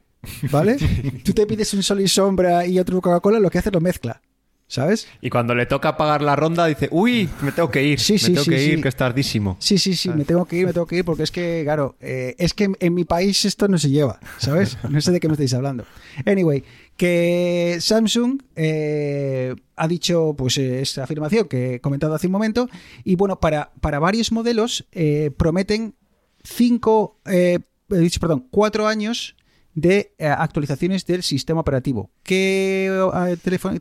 ¿vale? 0.50 0.76
Tú 1.24 1.32
te 1.34 1.46
pides 1.46 1.72
un 1.74 1.82
sol 1.82 2.00
y 2.00 2.08
sombra 2.08 2.66
y 2.66 2.78
otro 2.78 3.00
Coca-Cola, 3.00 3.38
lo 3.38 3.50
que 3.50 3.58
hace 3.58 3.70
lo 3.70 3.80
mezcla, 3.80 4.22
¿sabes? 4.66 5.06
Y 5.20 5.28
cuando 5.30 5.54
le 5.54 5.66
toca 5.66 5.96
pagar 5.96 6.22
la 6.22 6.34
ronda 6.34 6.66
dice, 6.66 6.88
uy, 6.90 7.28
me 7.42 7.52
tengo 7.52 7.70
que 7.70 7.84
ir, 7.84 8.00
Sí, 8.00 8.14
me 8.14 8.18
sí, 8.18 8.26
tengo 8.32 8.44
sí, 8.44 8.50
que 8.50 8.64
ir, 8.64 8.82
que 8.82 8.88
es 8.88 8.96
tardísimo. 8.96 9.56
Sí, 9.60 9.78
sí, 9.78 9.94
sí, 9.94 10.08
me 10.08 10.24
tengo 10.24 10.46
que 10.46 10.56
ir, 10.56 10.66
me 10.66 10.72
tengo 10.72 10.86
que 10.86 10.96
ir, 10.96 11.04
porque 11.04 11.22
es 11.24 11.30
que, 11.30 11.60
claro, 11.64 11.96
eh, 12.00 12.34
es 12.38 12.54
que 12.54 12.64
en, 12.64 12.76
en 12.80 12.94
mi 12.94 13.04
país 13.04 13.44
esto 13.44 13.68
no 13.68 13.76
se 13.78 13.90
lleva, 13.90 14.18
¿sabes? 14.38 14.78
No 14.88 15.00
sé 15.00 15.12
de 15.12 15.20
qué 15.20 15.28
me 15.28 15.34
estáis 15.34 15.54
hablando. 15.54 15.84
Anyway, 16.24 16.64
que 16.96 17.78
Samsung 17.80 18.42
eh, 18.54 19.54
ha 19.76 19.88
dicho 19.88 20.34
pues 20.36 20.58
eh, 20.58 20.80
esta 20.80 21.04
afirmación 21.04 21.48
que 21.48 21.74
he 21.74 21.80
comentado 21.80 22.14
hace 22.14 22.26
un 22.26 22.32
momento, 22.32 22.68
y 23.04 23.16
bueno, 23.16 23.38
para, 23.40 23.72
para 23.80 23.98
varios 23.98 24.32
modelos 24.32 24.86
eh, 24.92 25.30
prometen 25.36 25.94
cinco, 26.42 27.18
eh, 27.26 27.60
perdón, 27.88 28.46
cuatro 28.50 28.86
años 28.86 29.36
de 29.74 30.14
eh, 30.18 30.26
actualizaciones 30.26 31.04
del 31.06 31.22
sistema 31.22 31.60
operativo. 31.60 32.10
¿Qué 32.22 32.90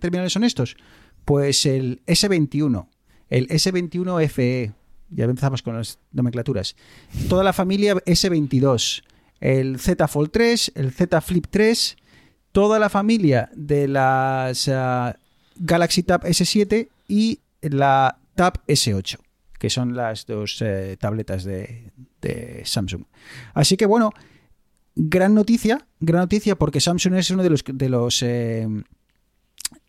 terminales 0.02 0.34
son 0.34 0.44
estos? 0.44 0.76
Pues 1.24 1.66
el 1.66 2.04
S21, 2.06 2.88
el 3.30 3.48
S21 3.48 4.28
FE, 4.30 4.74
ya 5.10 5.26
empezamos 5.26 5.62
con 5.62 5.78
las 5.78 6.00
nomenclaturas, 6.12 6.76
toda 7.30 7.44
la 7.44 7.54
familia 7.54 7.96
S22, 7.96 9.04
el 9.40 9.80
Z 9.80 10.08
Fold 10.08 10.32
3, 10.32 10.74
el 10.76 10.92
Z 10.92 11.22
Flip 11.22 11.46
3, 11.50 11.98
toda 12.56 12.80
la 12.80 12.88
familia 12.88 13.50
de 13.54 13.90
las 13.90 14.70
Galaxy 15.58 16.04
Tab 16.04 16.24
S7 16.24 16.88
y 17.10 17.42
la 17.62 18.18
Tab 18.36 18.66
S8, 18.66 19.18
que 19.60 19.70
son 19.70 19.94
las 19.94 20.26
dos 20.26 20.62
eh, 20.62 20.96
tabletas 20.98 21.44
de, 21.44 21.92
Samsung. 22.64 23.04
Así 23.54 23.78
que 23.78 23.86
bueno, 23.86 24.12
gran 24.96 25.36
noticia, 25.36 25.86
gran 26.00 26.22
noticia 26.22 26.56
porque 26.56 26.80
Samsung 26.80 27.16
es 27.16 27.30
uno 27.30 27.44
de 27.44 27.50
los 27.52 27.64
de 27.68 27.90
los 27.90 28.24
eh, 28.24 28.68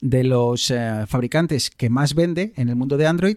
de 0.00 0.24
los 0.24 0.70
eh, 0.70 1.05
fabricantes 1.07 1.70
que 1.70 1.88
más 1.88 2.14
vende 2.14 2.52
en 2.57 2.68
el 2.68 2.76
mundo 2.76 2.98
de 2.98 3.07
Android. 3.07 3.37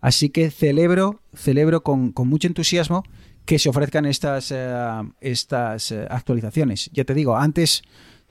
Así 0.00 0.30
que 0.30 0.50
celebro, 0.50 1.20
celebro 1.34 1.82
con, 1.82 2.12
con 2.12 2.28
mucho 2.28 2.46
entusiasmo 2.46 3.02
que 3.44 3.58
se 3.58 3.68
ofrezcan 3.68 4.06
estas, 4.06 4.54
estas 5.20 5.92
actualizaciones. 5.92 6.90
Ya 6.92 7.04
te 7.04 7.14
digo, 7.14 7.36
antes 7.36 7.82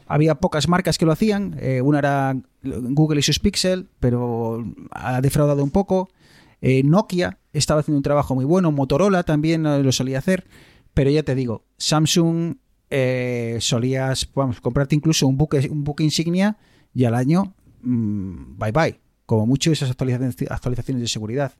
había 0.07 0.35
pocas 0.35 0.67
marcas 0.67 0.97
que 0.97 1.05
lo 1.05 1.11
hacían. 1.11 1.55
eh, 1.59 1.81
una 1.81 1.99
era 1.99 2.35
Google 2.63 3.19
y 3.19 3.23
sus 3.23 3.39
Pixel, 3.39 3.89
pero 3.99 4.65
ha 4.91 5.21
defraudado 5.21 5.63
un 5.63 5.71
poco. 5.71 6.09
Eh, 6.61 6.81
Nokia 6.83 7.39
estaba 7.53 7.81
haciendo 7.81 7.97
un 7.97 8.03
trabajo 8.03 8.33
muy 8.33 8.45
bueno. 8.45 8.71
Motorola 8.71 9.23
también 9.23 9.65
eh, 9.65 9.83
lo 9.83 9.91
solía 9.91 10.19
hacer. 10.19 10.45
Pero 10.93 11.11
ya 11.11 11.23
te 11.23 11.35
digo, 11.35 11.65
Samsung 11.77 12.55
solías 13.59 14.29
vamos, 14.33 14.61
comprarte 14.61 14.95
incluso 14.95 15.27
un 15.27 15.37
buque, 15.37 15.67
un 15.69 15.83
buque 15.83 16.05
insignia 16.05 16.57
y 16.93 17.03
al 17.03 17.15
año, 17.15 17.53
mm, 17.81 18.57
bye 18.57 18.71
bye. 18.71 18.99
Como 19.25 19.45
mucho 19.45 19.71
esas 19.71 19.91
actualizaciones, 19.91 20.37
de 20.37 21.07
seguridad. 21.07 21.51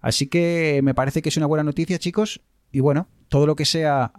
Así 0.00 0.28
que 0.28 0.80
me 0.84 0.94
parece 0.94 1.20
que 1.20 1.30
es 1.30 1.36
una 1.36 1.46
buena 1.46 1.64
noticia, 1.64 1.98
chicos. 1.98 2.40
Y 2.70 2.80
bueno, 2.80 3.08
todo 3.28 3.46
lo 3.46 3.56
que 3.56 3.64
sea 3.64 4.12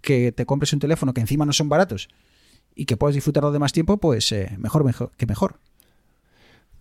que 0.00 0.32
te 0.32 0.46
compres 0.46 0.72
un 0.72 0.78
teléfono 0.78 1.12
que 1.12 1.20
encima 1.20 1.44
no 1.44 1.52
son 1.52 1.68
baratos 1.68 2.08
y 2.74 2.86
que 2.86 2.96
puedas 2.96 3.14
disfrutarlo 3.14 3.52
de 3.52 3.58
más 3.58 3.72
tiempo, 3.72 3.96
pues 3.98 4.30
eh, 4.32 4.54
mejor, 4.58 4.84
mejor 4.84 5.12
que 5.16 5.26
mejor. 5.26 5.56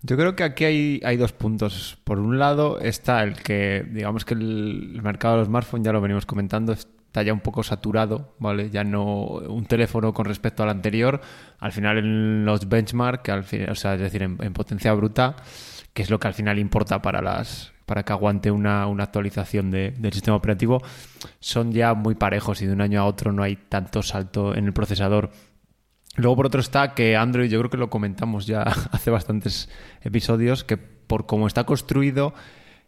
Yo 0.02 0.18
creo 0.18 0.36
que 0.36 0.44
aquí 0.44 0.66
hay, 0.66 1.02
hay 1.06 1.16
dos 1.18 1.32
puntos. 1.32 1.98
Por 2.04 2.20
un 2.20 2.38
lado 2.38 2.80
está 2.80 3.24
el 3.24 3.36
que, 3.42 3.86
digamos 3.90 4.26
que 4.26 4.34
el, 4.34 5.00
mercado 5.02 5.36
de 5.36 5.40
los 5.40 5.48
smartphones, 5.48 5.86
ya 5.86 5.94
lo 5.94 6.02
venimos 6.02 6.26
comentando, 6.26 6.74
está 6.74 7.24
ya 7.24 7.32
un 7.32 7.40
poco 7.40 7.64
saturado, 7.64 8.36
¿vale? 8.38 8.70
Ya 8.70 8.84
no 8.84 9.24
un 9.24 9.66
teléfono 9.66 10.14
con 10.14 10.26
respecto 10.26 10.62
al 10.64 10.70
anterior. 10.70 11.22
Al 11.60 11.72
final 11.72 12.00
en 12.00 12.44
los 12.44 12.68
benchmark, 12.68 13.30
al 13.30 13.44
fin- 13.46 13.70
o 13.70 13.76
sea, 13.76 13.94
es 13.94 14.02
decir, 14.02 14.24
en, 14.24 14.38
en 14.42 14.52
potencia 14.52 14.92
bruta, 14.94 15.38
que 15.94 16.02
es 16.02 16.10
lo 16.10 16.20
que 16.20 16.28
al 16.28 16.34
final 16.34 16.60
importa 16.60 17.02
para 17.02 17.22
las 17.22 17.72
para 17.86 18.04
que 18.04 18.14
aguante 18.14 18.50
una, 18.50 18.88
una 18.88 19.04
actualización 19.04 19.70
de- 19.70 19.92
del 19.92 20.14
sistema 20.14 20.38
operativo, 20.38 20.82
son 21.40 21.74
ya 21.74 21.94
muy 21.94 22.16
parejos 22.16 22.62
y 22.62 22.66
de 22.66 22.72
un 22.74 22.80
año 22.82 23.02
a 23.02 23.06
otro 23.06 23.32
no 23.34 23.44
hay 23.44 23.58
tanto 23.58 24.02
salto 24.02 24.56
en 24.56 24.66
el 24.66 24.74
procesador. 24.74 25.32
Luego, 26.16 26.36
por 26.36 26.46
otro, 26.46 26.62
está 26.62 26.94
que 26.94 27.16
Android, 27.16 27.50
yo 27.50 27.60
creo 27.60 27.70
que 27.72 27.78
lo 27.78 27.90
comentamos 27.90 28.46
ya 28.46 28.62
hace 28.92 29.10
bastantes 29.10 29.70
episodios, 30.02 30.64
que 30.64 30.78
por 30.78 31.26
cómo 31.26 31.48
está 31.48 31.66
construido, 31.66 32.34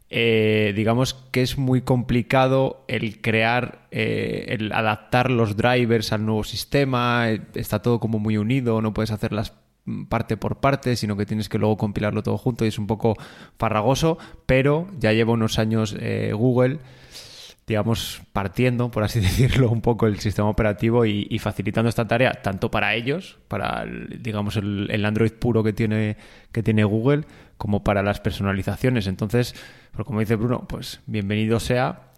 eh, 0.09 0.73
digamos 0.75 1.15
que 1.31 1.41
es 1.41 1.57
muy 1.57 1.81
complicado 1.81 2.85
el 2.88 3.21
crear, 3.21 3.88
eh, 3.89 4.45
el 4.49 4.71
adaptar 4.71 5.31
los 5.31 5.57
drivers 5.57 6.11
al 6.11 6.25
nuevo 6.25 6.43
sistema, 6.43 7.31
eh, 7.31 7.41
está 7.55 7.81
todo 7.81 7.99
como 7.99 8.19
muy 8.19 8.38
unido, 8.38 8.81
no 8.81 8.93
puedes 8.93 9.09
hacerlas 9.09 9.53
mm, 9.85 10.05
parte 10.05 10.38
por 10.38 10.57
parte, 10.57 10.95
sino 10.95 11.17
que 11.17 11.25
tienes 11.25 11.49
que 11.49 11.57
luego 11.57 11.77
compilarlo 11.77 12.21
todo 12.21 12.38
junto 12.38 12.65
y 12.65 12.67
es 12.67 12.77
un 12.77 12.85
poco 12.85 13.15
farragoso, 13.57 14.19
pero 14.45 14.88
ya 14.99 15.11
lleva 15.11 15.33
unos 15.33 15.57
años 15.57 15.95
Google 16.33 16.79
digamos, 17.67 18.21
partiendo, 18.32 18.91
por 18.91 19.04
así 19.04 19.19
decirlo, 19.21 19.69
un 19.69 19.82
poco 19.82 20.08
el 20.08 20.19
sistema 20.19 20.49
operativo 20.49 21.06
y, 21.06 21.39
facilitando 21.39 21.89
esta 21.89 22.08
tarea 22.08 22.32
tanto 22.32 22.69
para 22.71 22.95
ellos, 22.95 23.39
para, 23.47 23.84
el, 23.84 24.21
digamos, 24.21 24.58
el, 24.58 25.06
Android 25.06 25.32
puro 25.32 25.63
que 25.63 25.73
tiene, 25.73 26.17
que 26.51 26.63
tiene 26.63 26.84
Google, 26.84 27.25
como 27.58 27.84
para 27.84 28.04
las 28.04 28.19
personalizaciones. 28.19 29.08
Entonces, 29.08 29.56
pues 29.91 30.06
como 30.06 30.19
dice 30.19 30.36
Bruno, 30.36 30.65
pues 30.67 31.01
bienvenido 31.06 31.60
sea, 31.60 32.12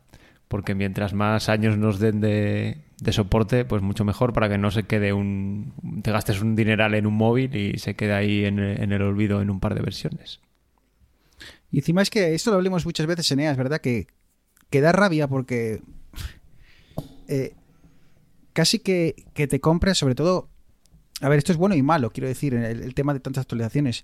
porque 0.48 0.76
mientras 0.76 1.14
más 1.14 1.50
años 1.50 1.78
nos 1.78 2.00
den 2.00 2.20
de, 2.22 2.78
soporte, 3.12 3.64
pues 3.66 3.82
mucho 3.82 4.04
mejor 4.04 4.34
para 4.34 4.50
que 4.50 4.58
no 4.58 4.72
se 4.72 4.84
quede 4.84 5.14
un... 5.14 5.74
te 6.04 6.12
gastes 6.12 6.42
un 6.42 6.56
dineral 6.56 6.96
en 6.96 7.06
un 7.06 7.14
móvil 7.14 7.56
y 7.56 7.78
se 7.78 7.96
quede 7.96 8.14
ahí 8.14 8.46
en 8.46 8.60
el, 8.60 9.02
olvido 9.02 9.42
en 9.42 9.50
un 9.50 9.60
par 9.60 9.76
de 9.76 9.82
versiones. 9.82 10.40
Y 11.70 11.80
encima 11.80 12.02
es 12.02 12.10
que 12.10 12.34
esto 12.34 12.52
lo 12.52 12.58
hablemos 12.58 12.86
muchas 12.86 13.06
veces 13.06 13.30
en 13.32 13.42
EAS, 13.42 13.58
¿verdad? 13.58 13.82
Que, 13.82 14.08
que 14.70 14.82
da 14.82 14.92
rabia 14.92 15.28
porque 15.28 15.82
eh, 17.28 17.56
casi 18.54 18.80
que, 18.80 19.16
te 19.34 19.60
compras, 19.60 19.98
sobre 19.98 20.16
todo, 20.16 20.50
a 21.22 21.30
ver, 21.30 21.38
esto 21.38 21.52
es 21.52 21.58
bueno 21.58 21.76
y 21.76 21.82
malo, 21.82 22.12
quiero 22.12 22.28
decir, 22.28 22.54
el, 22.54 22.82
el 22.82 22.94
tema 22.94 23.14
de 23.14 23.20
tantas 23.20 23.42
actualizaciones. 23.42 24.04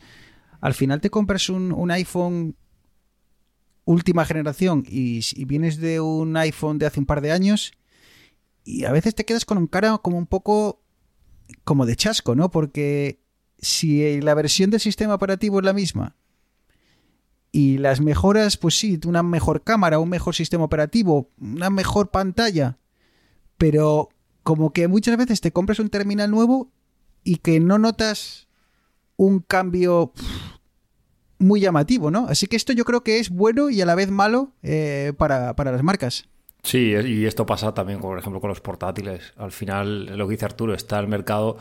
Al 0.63 0.73
final 0.73 1.01
te 1.01 1.09
compras 1.09 1.49
un, 1.49 1.91
iPhone 1.91 2.55
última 3.83 4.23
generación 4.23 4.85
y, 4.87 5.21
vienes 5.43 5.75
de 5.75 5.99
un 5.99 6.37
iPhone 6.37 6.77
de 6.77 6.85
hace 6.85 7.01
un 7.01 7.05
par 7.05 7.19
de 7.19 7.33
años 7.33 7.73
y 8.63 8.85
a 8.85 8.93
veces 8.93 9.13
te 9.13 9.25
quedas 9.25 9.43
con 9.43 9.57
un 9.57 9.67
cara 9.67 9.97
como 9.97 10.17
un 10.17 10.25
poco 10.25 10.81
como 11.65 11.85
de 11.85 11.97
chasco, 11.97 12.33
¿no? 12.33 12.49
Porque 12.49 13.19
si 13.57 14.21
la 14.21 14.33
versión 14.35 14.69
del 14.69 14.79
sistema 14.79 15.15
operativo 15.15 15.59
es 15.59 15.65
la 15.65 15.73
misma 15.73 16.15
y 17.55 17.77
las 17.77 18.01
mejoras, 18.01 18.57
pues 18.57 18.77
sí, 18.77 18.99
una 19.05 19.21
mejor 19.21 19.63
cámara, 19.63 19.99
un 19.99 20.09
mejor 20.09 20.33
sistema 20.33 20.63
operativo, 20.63 21.29
una 21.39 21.69
mejor 21.69 22.09
pantalla, 22.09 22.79
pero 23.59 24.09
como 24.41 24.73
que 24.73 24.87
muchas 24.87 25.15
veces 25.17 25.39
te 25.39 25.51
compras 25.51 25.77
un 25.77 25.89
terminal 25.89 26.31
nuevo 26.31 26.71
y 27.23 27.37
que 27.37 27.59
no 27.59 27.77
notas 27.77 28.47
un 29.17 29.39
cambio 29.39 30.13
muy 31.37 31.61
llamativo, 31.61 32.09
¿no? 32.09 32.25
Así 32.27 32.47
que 32.47 32.55
esto 32.55 32.73
yo 32.73 32.85
creo 32.85 33.03
que 33.03 33.19
es 33.19 33.29
bueno 33.29 33.69
y 33.69 33.81
a 33.81 33.85
la 33.85 33.93
vez 33.93 34.09
malo 34.09 34.51
eh, 34.63 35.13
para, 35.15 35.55
para 35.55 35.71
las 35.71 35.83
marcas. 35.83 36.25
Sí, 36.63 36.95
y 37.05 37.25
esto 37.25 37.45
pasa 37.45 37.75
también, 37.75 37.99
por 37.99 38.17
ejemplo, 38.17 38.41
con 38.41 38.49
los 38.49 38.61
portátiles. 38.61 39.33
Al 39.37 39.51
final, 39.51 40.17
lo 40.17 40.27
que 40.27 40.31
dice 40.31 40.45
Arturo, 40.45 40.73
está 40.73 40.99
el 40.99 41.07
mercado 41.07 41.57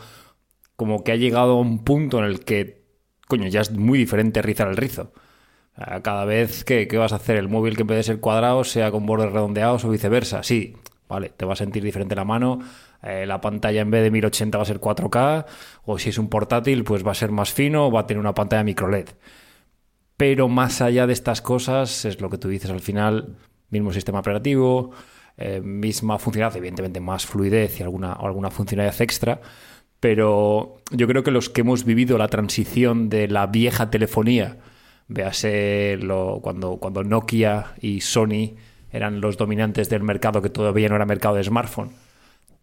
como 0.75 1.03
que 1.03 1.11
ha 1.11 1.17
llegado 1.17 1.51
a 1.51 1.59
un 1.59 1.83
punto 1.83 2.17
en 2.17 2.25
el 2.25 2.39
que, 2.39 2.83
coño, 3.27 3.47
ya 3.47 3.61
es 3.61 3.71
muy 3.71 3.99
diferente 3.99 4.41
rizar 4.41 4.69
el 4.69 4.77
rizo. 4.77 5.13
Cada 5.75 6.25
vez 6.25 6.63
que, 6.63 6.87
vas 6.97 7.13
a 7.13 7.15
hacer 7.15 7.35
el 7.35 7.49
móvil 7.49 7.75
que 7.75 7.81
en 7.81 7.87
vez 7.87 7.97
de 7.97 8.03
ser 8.03 8.19
cuadrado 8.19 8.63
sea 8.63 8.91
con 8.91 9.05
bordes 9.07 9.31
redondeados 9.31 9.83
o 9.85 9.89
viceversa. 9.89 10.43
Sí, 10.43 10.75
vale, 11.07 11.29
te 11.29 11.45
va 11.45 11.53
a 11.53 11.55
sentir 11.55 11.83
diferente 11.83 12.15
la 12.15 12.25
mano. 12.25 12.59
Eh, 13.01 13.25
la 13.25 13.41
pantalla 13.41 13.81
en 13.81 13.89
vez 13.89 14.03
de 14.03 14.11
1080 14.11 14.57
va 14.57 14.61
a 14.61 14.65
ser 14.65 14.79
4K. 14.79 15.45
O 15.85 15.97
si 15.97 16.09
es 16.09 16.17
un 16.19 16.29
portátil, 16.29 16.83
pues 16.83 17.05
va 17.05 17.11
a 17.11 17.15
ser 17.15 17.31
más 17.31 17.51
fino 17.53 17.87
o 17.87 17.91
va 17.91 18.01
a 18.01 18.07
tener 18.07 18.19
una 18.19 18.35
pantalla 18.35 18.63
micro 18.63 18.87
LED. 18.87 19.09
Pero 20.15 20.47
más 20.47 20.81
allá 20.81 21.07
de 21.07 21.13
estas 21.13 21.41
cosas, 21.41 22.05
es 22.05 22.21
lo 22.21 22.29
que 22.29 22.37
tú 22.37 22.49
dices 22.49 22.69
al 22.69 22.79
final, 22.79 23.35
mismo 23.71 23.91
sistema 23.91 24.19
operativo, 24.19 24.91
eh, 25.37 25.59
misma 25.59 26.19
funcionalidad, 26.19 26.57
evidentemente 26.57 26.99
más 26.99 27.25
fluidez 27.25 27.79
y 27.79 27.83
alguna, 27.83 28.13
alguna 28.13 28.51
funcionalidad 28.51 29.01
extra. 29.01 29.41
Pero 29.99 30.77
yo 30.91 31.07
creo 31.07 31.23
que 31.23 31.31
los 31.31 31.49
que 31.49 31.61
hemos 31.61 31.83
vivido 31.83 32.19
la 32.19 32.27
transición 32.27 33.09
de 33.09 33.27
la 33.27 33.47
vieja 33.47 33.89
telefonía 33.89 34.57
Véase 35.07 35.97
lo, 36.01 36.39
cuando, 36.41 36.77
cuando 36.77 37.03
Nokia 37.03 37.73
y 37.81 38.01
Sony 38.01 38.55
eran 38.91 39.21
los 39.21 39.37
dominantes 39.37 39.89
del 39.89 40.03
mercado 40.03 40.41
que 40.41 40.49
todavía 40.49 40.87
no 40.87 40.95
era 40.95 41.05
mercado 41.05 41.35
de 41.35 41.43
smartphone. 41.43 41.91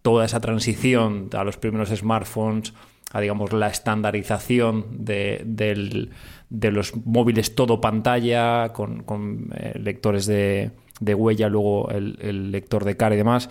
Toda 0.03 0.25
esa 0.25 0.41
transición 0.41 1.29
a 1.35 1.45
los 1.45 1.57
primeros 1.59 1.91
smartphones, 1.91 2.73
a 3.13 3.21
digamos 3.21 3.53
la 3.53 3.67
estandarización 3.67 5.05
de, 5.05 6.09
los 6.49 6.97
móviles 7.05 7.55
todo 7.55 7.81
pantalla, 7.81 8.73
con, 8.73 9.51
eh, 9.55 9.79
lectores 9.79 10.27
de, 10.27 10.71
huella, 11.01 11.49
luego 11.49 11.91
el, 11.91 12.17
el, 12.21 12.53
lector 12.53 12.85
de 12.85 12.97
cara 12.97 13.17
y 13.17 13.19
demás. 13.19 13.51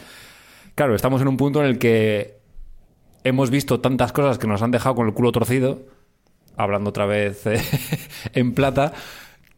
Claro, 0.74 0.96
estamos 0.96 1.22
en 1.22 1.28
un 1.28 1.38
punto 1.38 1.62
en 1.62 1.68
el 1.68 1.78
que 1.78 2.40
hemos 3.24 3.52
visto 3.52 3.82
tantas 3.82 4.14
cosas 4.14 4.40
que 4.40 4.48
nos 4.48 4.62
han 4.62 4.72
dejado 4.72 4.96
con 4.96 5.08
el 5.08 5.14
culo 5.14 5.32
torcido 5.32 5.99
hablando 6.60 6.90
otra 6.90 7.06
vez 7.06 7.46
eh, 7.48 7.62
en 8.34 8.54
plata, 8.54 8.94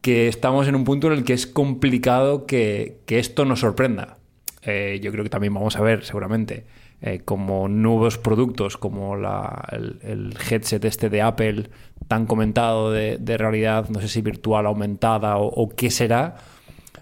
que 0.01 0.27
estamos 0.27 0.67
en 0.67 0.75
un 0.75 0.83
punto 0.83 1.07
en 1.07 1.13
el 1.13 1.23
que 1.23 1.33
es 1.33 1.47
complicado 1.47 2.45
que, 2.45 3.01
esto 3.07 3.43
nos 3.43 3.59
sorprenda. 3.59 4.17
Eh, 4.63 4.99
yo 5.01 5.11
creo 5.11 5.23
que 5.23 5.29
también 5.29 5.53
vamos 5.53 5.75
a 5.75 5.81
ver, 5.81 6.05
seguramente, 6.05 6.65
eh, 7.01 7.21
como 7.25 7.67
nuevos 7.67 8.19
productos, 8.19 8.77
como 8.77 9.15
el, 9.15 10.37
headset 10.49 10.85
este 10.85 11.09
de 11.09 11.21
Apple, 11.23 11.69
tan 12.07 12.27
comentado 12.27 12.91
de, 12.91 13.37
realidad, 13.37 13.89
no 13.89 13.99
sé 13.99 14.07
si 14.07 14.21
virtual 14.21 14.67
aumentada 14.67 15.37
o, 15.37 15.69
qué 15.69 15.89
será, 15.89 16.35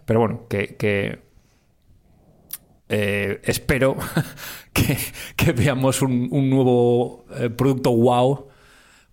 pero 0.05 0.21
bueno, 0.21 0.47
que, 0.47 1.19
espero 2.87 3.97
que, 4.73 5.51
veamos 5.51 6.01
un 6.01 6.49
nuevo 6.49 7.25
producto 7.57 7.91
wow 7.91 8.48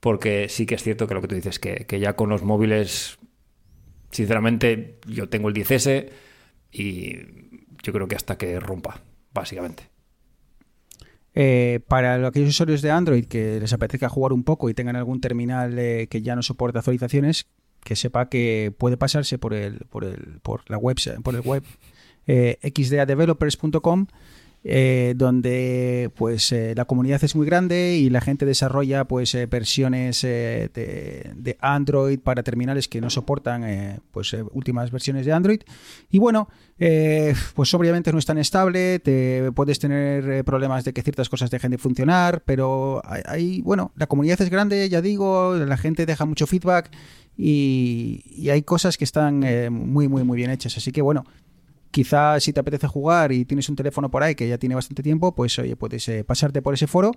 porque 0.07 0.49
sí 0.49 0.67
que 0.67 0.77
es 0.77 0.85
cierto 0.85 1.09
que 1.09 1.15
lo 1.15 1.21
que 1.21 1.27
tú 1.27 1.35
dices, 1.35 1.59
que, 1.59 1.99
ya 1.99 2.15
con 2.15 2.29
los 2.29 2.45
móviles, 2.45 3.19
sinceramente, 4.13 5.01
yo 5.05 5.29
tengo 5.29 5.49
el 5.49 5.55
10S 5.57 6.11
y 6.71 7.17
yo 7.83 7.93
creo 7.93 8.07
que 8.07 8.15
hasta 8.15 8.39
que 8.39 8.61
rompa, 8.61 9.03
básicamente. 9.35 9.91
Eh, 11.35 11.81
para 11.89 12.25
aquellos 12.25 12.51
usuarios 12.51 12.83
de 12.83 12.93
Android 12.93 13.25
que 13.25 13.59
les 13.59 13.73
apetezca 13.73 14.09
jugar 14.09 14.33
un 14.33 14.45
poco 14.45 14.71
y 14.71 14.75
tengan 14.75 14.95
algún 14.95 15.21
terminal 15.21 15.77
eh, 15.77 16.07
que 16.09 16.23
ya 16.23 16.37
no 16.37 16.43
soporte 16.45 16.79
actualizaciones, 16.79 17.49
que 17.83 17.97
sepa 17.97 18.29
que 18.29 18.73
puede 18.79 18.97
pasarse 18.97 19.39
por 19.39 19.55
el 19.55 19.87
por 19.91 20.05
el 20.05 20.39
por 20.41 20.63
la 20.71 20.79
web 20.79 20.99
por 21.25 21.35
el 21.35 21.41
web 21.41 21.65
eh, 22.29 22.59
xdadevelopers.com 22.63 24.07
eh, 24.69 25.15
donde 25.15 26.11
pues 26.17 26.51
eh, 26.51 26.75
la 26.75 26.87
comunidad 26.87 27.23
es 27.23 27.37
muy 27.37 27.47
grande 27.47 27.99
y 27.99 28.11
la 28.11 28.21
gente 28.21 28.45
desarrolla 28.45 29.05
pues 29.05 29.33
eh, 29.37 29.47
versiones 29.47 30.23
de, 30.23 31.57
Android 31.61 32.19
para 32.19 32.43
terminales 32.43 32.89
que 32.89 33.01
no 33.01 33.09
soportan 33.09 34.03
pues 34.11 34.35
últimas 34.51 34.91
versiones 34.91 35.25
de 35.25 35.33
Android. 35.33 35.61
Y 36.11 36.19
bueno 36.19 36.49
pues 37.55 37.73
obviamente 37.75 38.13
no 38.13 38.19
es 38.19 38.27
tan 38.27 38.39
estable 38.39 38.99
te 38.99 39.51
puedes 39.53 39.79
tener 39.79 40.45
problemas 40.45 40.85
de 40.85 40.93
que 40.93 41.03
ciertas 41.03 41.29
cosas 41.29 41.51
dejen 41.51 41.71
de 41.71 41.79
funcionar 41.79 42.43
pero 42.45 43.01
hay, 43.05 43.63
bueno 43.63 43.93
la 43.97 44.07
comunidad 44.07 44.41
es 44.43 44.51
grande 44.51 44.87
ya 44.89 45.01
digo 45.01 45.55
la 45.55 45.77
gente 45.79 46.05
deja 46.05 46.27
mucho 46.27 46.47
feedback 46.47 46.91
y, 47.37 48.25
y 48.27 48.51
hay 48.51 48.63
cosas 48.63 48.99
que 48.99 49.05
están 49.05 49.41
muy 49.71 50.09
muy 50.09 50.25
muy 50.25 50.37
bien 50.37 50.51
hechas. 50.51 50.77
Así 50.77 50.91
que 50.91 51.03
bueno 51.03 51.25
Quizá 51.91 52.39
si 52.41 52.53
te 52.53 52.61
apetece 52.61 52.87
jugar 52.87 53.33
y 53.33 53.45
tienes 53.45 53.69
un 53.69 53.77
teléfono 53.77 54.11
por 54.11 54.23
ahí 54.23 54.35
que 54.35 54.49
ya 54.49 54.59
tiene 54.59 54.75
bastante 54.75 55.03
tiempo, 55.03 55.35
pues 55.35 55.59
oye, 55.59 55.77
puedes 55.77 56.09
eh, 56.09 56.25
pasarte 56.25 56.63
por 56.63 56.75
ese 56.75 56.87
foro 56.87 57.13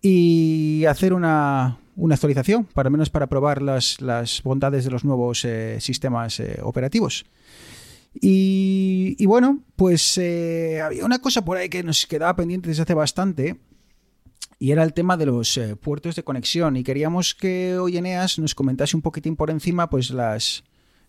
y 0.00 0.84
hacer 0.86 1.14
una, 1.14 1.78
actualización, 2.10 2.64
para 2.64 2.90
menos 2.90 3.08
para 3.10 3.28
probar 3.28 3.62
las, 3.62 3.98
bondades 4.42 4.84
de 4.84 4.90
los 4.90 5.04
nuevos 5.04 5.44
eh, 5.44 5.78
sistemas 5.80 6.40
eh, 6.40 6.58
operativos. 6.62 7.24
Y, 8.20 9.24
bueno, 9.26 9.64
pues 9.74 10.18
había 10.18 11.04
una 11.04 11.18
cosa 11.18 11.44
por 11.44 11.56
ahí 11.56 11.68
que 11.68 11.82
nos 11.82 12.06
quedaba 12.06 12.36
pendiente 12.36 12.68
desde 12.68 12.82
hace 12.82 12.94
bastante, 12.94 13.56
y 14.60 14.70
era 14.70 14.84
el 14.84 14.92
tema 14.92 15.16
de 15.16 15.26
los 15.26 15.58
puertos 15.80 16.14
de 16.14 16.22
conexión. 16.22 16.76
Y 16.76 16.84
queríamos 16.84 17.34
que 17.34 17.76
hoy 17.76 17.96
Eneas 17.96 18.38
nos 18.38 18.54
comentase 18.54 18.96
un 18.96 19.02
poquitín 19.02 19.34
por 19.34 19.50
encima, 19.50 19.90
pues 19.90 20.10
las, 20.10 20.62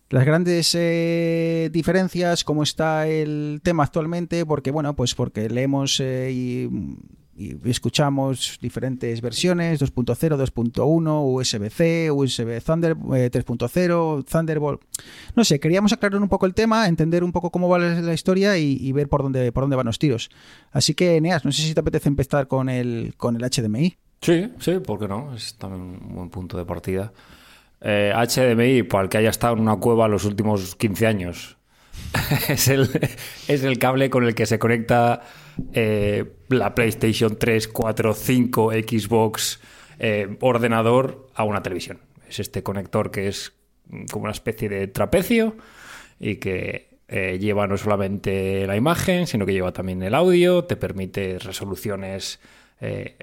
las 0.08 0.24
grandes 0.24 0.72
eh, 0.74 1.68
diferencias, 1.72 2.44
cómo 2.44 2.62
está 2.62 3.08
el 3.08 3.60
tema 3.62 3.84
actualmente, 3.84 4.46
porque 4.46 4.70
bueno, 4.70 4.94
pues 4.94 5.14
porque 5.14 5.48
leemos 5.48 6.00
eh, 6.00 6.30
y, 6.32 6.68
escuchamos 7.66 8.58
diferentes 8.62 9.20
versiones, 9.20 9.82
2.0, 9.82 10.14
2.1, 10.14 11.34
USB-C, 11.34 12.10
USB 12.10 12.62
Thunder 12.64 12.96
3.0, 12.96 14.24
Thunderbolt. 14.24 14.80
No 15.34 15.44
sé, 15.44 15.60
queríamos 15.60 15.92
aclarar 15.92 16.22
un 16.22 16.30
poco 16.30 16.46
el 16.46 16.54
tema, 16.54 16.88
entender 16.88 17.22
un 17.22 17.32
poco 17.32 17.50
cómo 17.50 17.68
va 17.68 17.78
la, 17.78 18.14
historia 18.14 18.56
y, 18.56 18.90
ver 18.92 19.10
por 19.10 19.22
dónde, 19.22 19.52
por 19.52 19.64
dónde 19.64 19.76
van 19.76 19.84
los 19.84 19.98
tiros. 19.98 20.30
Así 20.70 20.94
que, 20.94 21.20
Neas, 21.20 21.44
no 21.44 21.52
sé 21.52 21.60
si 21.60 21.74
te 21.74 21.80
apetece 21.80 22.08
empezar 22.08 22.48
con 22.48 22.70
el, 22.70 23.12
con 23.18 23.36
el 23.36 23.42
HDMI. 23.42 23.98
Sí, 24.22 24.50
sí, 24.58 24.78
¿por 24.78 24.98
qué 24.98 25.06
no? 25.06 25.34
Es 25.34 25.56
también 25.56 25.82
un 25.82 26.14
buen 26.14 26.30
punto 26.30 26.56
de 26.56 26.64
partida. 26.64 27.12
HDMI, 27.86 28.82
para 28.82 29.04
el 29.04 29.08
que 29.08 29.18
haya 29.18 29.30
estado 29.30 29.54
en 29.54 29.60
una 29.60 29.76
cueva 29.76 30.08
los 30.08 30.24
últimos 30.24 30.74
15 30.76 31.06
años, 31.06 31.56
es, 32.48 32.68
el, 32.68 33.78
cable 33.78 34.10
con 34.10 34.24
el 34.24 34.34
que 34.34 34.46
se 34.46 34.58
conecta 34.58 35.22
eh, 35.72 36.24
la 36.48 36.74
PlayStation 36.74 37.36
3, 37.38 37.68
4, 37.68 38.14
5, 38.14 38.72
Xbox, 38.72 39.60
eh, 39.98 40.36
ordenador 40.40 41.28
a 41.34 41.44
una 41.44 41.62
televisión. 41.62 42.00
Es 42.28 42.40
este 42.40 42.62
conector 42.62 43.10
que 43.10 43.28
es 43.28 43.52
como 44.10 44.24
una 44.24 44.32
especie 44.32 44.68
de 44.68 44.88
trapecio 44.88 45.56
y 46.18 46.36
que 46.36 46.98
eh, 47.08 47.38
lleva 47.40 47.66
no 47.66 47.76
solamente 47.76 48.66
la 48.66 48.76
imagen, 48.76 49.26
sino 49.26 49.46
que 49.46 49.52
lleva 49.52 49.72
también 49.72 50.02
el 50.02 50.14
audio, 50.14 50.64
te 50.64 50.76
permite 50.76 51.38
resoluciones 51.38 52.40
eh, 52.80 53.16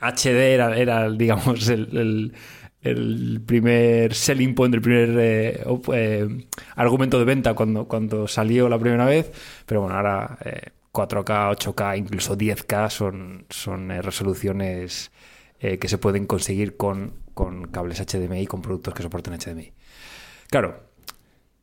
HD, 0.00 0.54
era, 0.54 0.76
era, 0.76 1.10
digamos, 1.10 1.68
el- 1.68 2.34
el 2.82 3.42
primer 3.44 4.14
selling 4.14 4.54
point, 4.54 4.74
el 4.74 4.80
primer 4.80 5.10
eh, 5.18 5.64
eh, 5.92 6.46
argumento 6.76 7.18
de 7.18 7.24
venta 7.24 7.54
cuando, 7.54 7.86
cuando 7.86 8.26
salió 8.26 8.68
la 8.68 8.78
primera 8.78 9.04
vez, 9.04 9.30
pero 9.66 9.82
bueno, 9.82 9.96
ahora 9.96 10.38
eh, 10.44 10.70
4K, 10.92 11.56
8K, 11.56 11.98
incluso 11.98 12.36
10K 12.36 12.90
son, 12.90 13.46
son 13.48 13.90
eh, 13.90 14.02
resoluciones 14.02 15.12
eh, 15.60 15.78
que 15.78 15.88
se 15.88 15.98
pueden 15.98 16.26
conseguir 16.26 16.76
con, 16.76 17.12
con 17.34 17.68
cables 17.68 18.00
HDMI, 18.00 18.46
con 18.46 18.62
productos 18.62 18.94
que 18.94 19.02
soporten 19.02 19.38
HDMI. 19.38 19.72
Claro, 20.48 20.82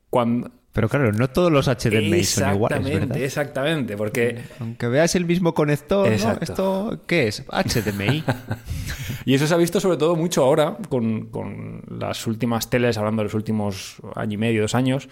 cuando... 0.09 0.51
Pero 0.77 0.89
claro, 0.89 1.11
no 1.11 1.27
todos 1.27 1.51
los 1.51 1.65
HDMI 1.65 2.23
son 2.23 2.53
iguales, 2.53 2.77
Exactamente, 2.77 3.25
exactamente, 3.25 3.97
porque... 3.97 4.43
Aunque 4.59 4.87
veas 4.87 5.15
el 5.15 5.25
mismo 5.25 5.55
conector, 5.55 6.07
¿no? 6.07 6.37
¿Esto 6.39 7.01
qué 7.07 7.27
es? 7.29 7.43
HDMI. 7.47 8.23
Y 9.25 9.33
eso 9.33 9.47
se 9.47 9.55
ha 9.55 9.57
visto 9.57 9.79
sobre 9.79 9.97
todo 9.97 10.15
mucho 10.15 10.43
ahora 10.43 10.77
con, 10.87 11.25
con 11.31 11.81
las 11.89 12.27
últimas 12.27 12.69
teles, 12.69 12.95
hablando 12.99 13.21
de 13.21 13.23
los 13.23 13.33
últimos 13.33 13.95
año 14.15 14.35
y 14.35 14.37
medio, 14.37 14.61
dos 14.61 14.75
años, 14.75 15.09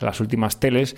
las 0.00 0.18
últimas 0.18 0.58
teles, 0.58 0.96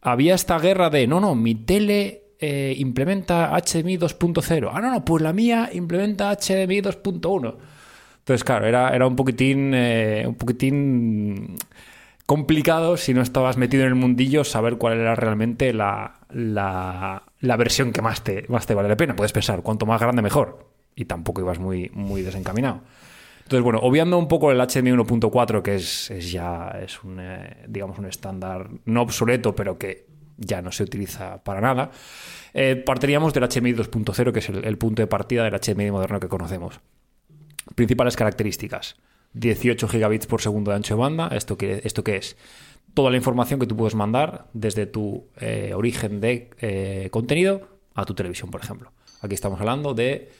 había 0.00 0.36
esta 0.36 0.60
guerra 0.60 0.88
de, 0.88 1.08
no, 1.08 1.18
no, 1.18 1.34
mi 1.34 1.56
tele 1.56 2.22
eh, 2.38 2.72
implementa 2.78 3.50
HDMI 3.50 3.98
2.0. 3.98 4.70
Ah, 4.72 4.80
no, 4.80 4.92
no, 4.92 5.04
pues 5.04 5.24
la 5.24 5.32
mía 5.32 5.70
implementa 5.72 6.32
HDMI 6.32 6.82
2.1. 6.82 7.56
Entonces, 8.20 8.44
claro, 8.44 8.66
era, 8.66 8.94
era 8.94 9.08
un 9.08 9.16
poquitín, 9.16 9.72
eh, 9.74 10.22
un 10.24 10.36
poquitín 10.36 11.56
complicado 12.26 12.96
si 12.96 13.14
no 13.14 13.22
estabas 13.22 13.56
metido 13.56 13.84
en 13.84 13.88
el 13.88 13.94
mundillo 13.94 14.44
saber 14.44 14.76
cuál 14.76 14.98
era 14.98 15.14
realmente 15.14 15.72
la, 15.72 16.20
la, 16.28 17.56
versión 17.56 17.92
que 17.92 18.02
más 18.02 18.22
te, 18.22 18.44
más 18.48 18.66
te 18.66 18.74
vale 18.74 18.88
la 18.88 18.96
pena. 18.96 19.16
Puedes 19.16 19.32
pensar, 19.32 19.62
cuanto 19.62 19.86
más 19.86 20.00
grande 20.00 20.22
mejor. 20.22 20.70
Y 20.94 21.04
tampoco 21.04 21.40
ibas 21.40 21.58
muy, 21.58 21.90
muy 21.94 22.22
desencaminado. 22.22 22.82
Entonces, 23.44 23.62
bueno, 23.62 23.78
obviando 23.80 24.18
un 24.18 24.26
poco 24.26 24.50
el 24.50 24.58
HDMI 24.58 24.90
1.4, 24.90 25.62
que 25.62 25.76
es, 25.76 26.10
es 26.10 26.32
ya 26.32 26.76
es 26.82 27.04
un, 27.04 27.20
eh, 27.20 27.64
digamos, 27.68 27.98
un 27.98 28.06
estándar 28.06 28.68
no 28.86 29.02
obsoleto, 29.02 29.54
pero 29.54 29.78
que 29.78 30.06
ya 30.36 30.60
no 30.62 30.72
se 30.72 30.82
utiliza 30.82 31.42
para 31.44 31.60
nada, 31.60 31.90
eh, 32.52 32.74
partiríamos 32.74 33.32
del 33.32 33.44
HDMI 33.44 33.74
2.0, 33.74 34.32
que 34.32 34.40
es 34.40 34.48
el, 34.48 34.64
el 34.64 34.78
punto 34.78 35.00
de 35.00 35.06
partida 35.06 35.44
del 35.44 35.54
HDMI 35.54 35.92
moderno 35.92 36.18
que 36.18 36.28
conocemos. 36.28 36.80
Principales 37.76 38.16
características. 38.16 38.96
18 39.36 39.88
gigabits 39.88 40.26
por 40.26 40.40
segundo 40.40 40.70
de 40.70 40.76
ancho 40.76 40.94
de 40.94 41.00
banda. 41.00 41.28
¿Esto 41.28 41.56
qué, 41.58 41.82
esto 41.84 42.02
qué 42.02 42.16
es? 42.16 42.36
Toda 42.94 43.10
la 43.10 43.16
información 43.16 43.60
que 43.60 43.66
tú 43.66 43.76
puedes 43.76 43.94
mandar 43.94 44.46
desde 44.54 44.86
tu 44.86 45.28
eh, 45.38 45.72
origen 45.74 46.20
de 46.20 46.50
eh, 46.60 47.08
contenido 47.10 47.68
a 47.94 48.04
tu 48.04 48.14
televisión, 48.14 48.50
por 48.50 48.62
ejemplo. 48.62 48.92
Aquí 49.20 49.34
estamos 49.34 49.60
hablando 49.60 49.92
de 49.92 50.30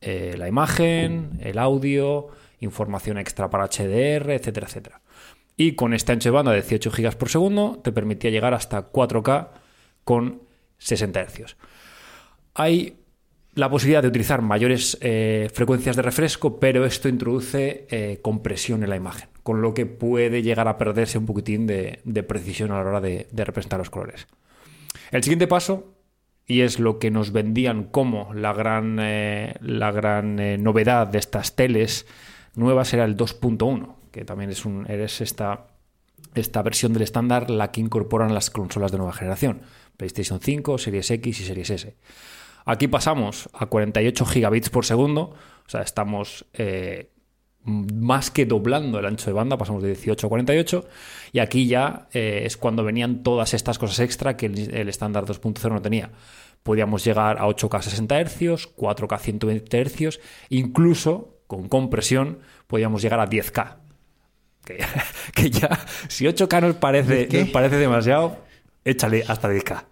eh, 0.00 0.34
la 0.36 0.48
imagen, 0.48 1.38
el 1.40 1.58
audio, 1.58 2.28
información 2.58 3.18
extra 3.18 3.48
para 3.48 3.66
HDR, 3.66 4.32
etcétera, 4.32 4.66
etcétera. 4.66 5.00
Y 5.56 5.74
con 5.74 5.94
este 5.94 6.12
ancho 6.12 6.30
de 6.30 6.34
banda 6.34 6.50
de 6.50 6.62
18 6.62 6.90
gigas 6.90 7.16
por 7.16 7.28
segundo 7.28 7.80
te 7.84 7.92
permitía 7.92 8.30
llegar 8.30 8.54
hasta 8.54 8.90
4K 8.90 9.48
con 10.04 10.42
60 10.78 11.24
Hz. 11.24 11.56
Hay 12.54 12.99
la 13.54 13.68
posibilidad 13.68 14.02
de 14.02 14.08
utilizar 14.08 14.42
mayores 14.42 14.96
eh, 15.00 15.50
frecuencias 15.52 15.96
de 15.96 16.02
refresco, 16.02 16.60
pero 16.60 16.84
esto 16.84 17.08
introduce 17.08 17.86
eh, 17.90 18.20
compresión 18.22 18.82
en 18.84 18.90
la 18.90 18.96
imagen, 18.96 19.28
con 19.42 19.60
lo 19.60 19.74
que 19.74 19.86
puede 19.86 20.42
llegar 20.42 20.68
a 20.68 20.78
perderse 20.78 21.18
un 21.18 21.26
poquitín 21.26 21.66
de, 21.66 22.24
precisión 22.28 22.70
a 22.70 22.82
la 22.82 22.88
hora 22.88 23.00
de, 23.00 23.26
representar 23.32 23.78
los 23.78 23.90
colores. 23.90 24.28
El 25.10 25.22
siguiente 25.24 25.48
paso, 25.48 25.96
y 26.46 26.60
es 26.60 26.78
lo 26.78 26.98
que 26.98 27.10
nos 27.10 27.32
vendían 27.32 27.84
como 27.84 28.32
la 28.34 28.52
gran, 28.52 28.98
eh, 29.00 29.54
la 29.60 29.90
gran 29.90 30.62
novedad 30.62 31.08
de 31.08 31.18
estas 31.18 31.56
teles 31.56 32.06
nuevas, 32.54 32.92
era 32.94 33.04
el 33.04 33.16
2.1, 33.16 33.96
que 34.12 34.24
también 34.24 34.50
es, 34.50 34.64
un, 34.64 34.86
es 34.88 35.20
esta, 35.20 35.66
esta 36.34 36.62
versión 36.62 36.92
del 36.92 37.02
estándar 37.02 37.50
la 37.50 37.72
que 37.72 37.80
incorporan 37.80 38.32
las 38.32 38.50
consolas 38.50 38.92
de 38.92 38.98
nueva 38.98 39.12
generación, 39.12 39.62
PlayStation 39.96 40.40
5, 40.40 40.78
Series 40.78 41.10
X 41.10 41.40
y 41.40 41.44
Series 41.44 41.70
S. 41.70 41.96
Aquí 42.64 42.88
pasamos 42.88 43.48
a 43.52 43.66
48 43.66 44.24
gigabits 44.26 44.70
por 44.70 44.84
segundo, 44.84 45.34
o 45.66 45.68
sea, 45.68 45.82
estamos 45.82 46.46
eh, 46.52 47.10
más 47.64 48.30
que 48.30 48.46
doblando 48.46 48.98
el 48.98 49.06
ancho 49.06 49.26
de 49.26 49.32
banda, 49.32 49.58
pasamos 49.58 49.82
de 49.82 49.88
18 49.88 50.26
a 50.26 50.30
48, 50.30 50.88
y 51.32 51.38
aquí 51.38 51.66
ya 51.66 52.08
eh, 52.12 52.42
es 52.44 52.56
cuando 52.56 52.84
venían 52.84 53.22
todas 53.22 53.54
estas 53.54 53.78
cosas 53.78 54.00
extra 54.00 54.36
que 54.36 54.46
el, 54.46 54.88
estándar 54.88 55.24
2.0 55.24 55.70
no 55.70 55.82
tenía. 55.82 56.10
Podíamos 56.62 57.04
llegar 57.04 57.38
a 57.38 57.46
8K 57.46 57.82
60 57.82 58.24
Hz, 58.24 58.76
4K 58.76 59.18
120 59.18 59.84
Hz, 59.84 60.20
incluso 60.50 61.40
con 61.46 61.68
compresión 61.68 62.38
podíamos 62.66 63.02
llegar 63.02 63.20
a 63.20 63.28
10K. 63.28 63.76
Que, 64.64 64.78
que 65.34 65.50
ya, 65.50 65.68
si 66.08 66.24
8K 66.24 66.60
nos 66.60 66.76
parece, 66.76 67.28
nos 67.32 67.48
parece 67.50 67.76
demasiado, 67.76 68.38
échale 68.84 69.24
hasta 69.26 69.50
10K. 69.50 69.89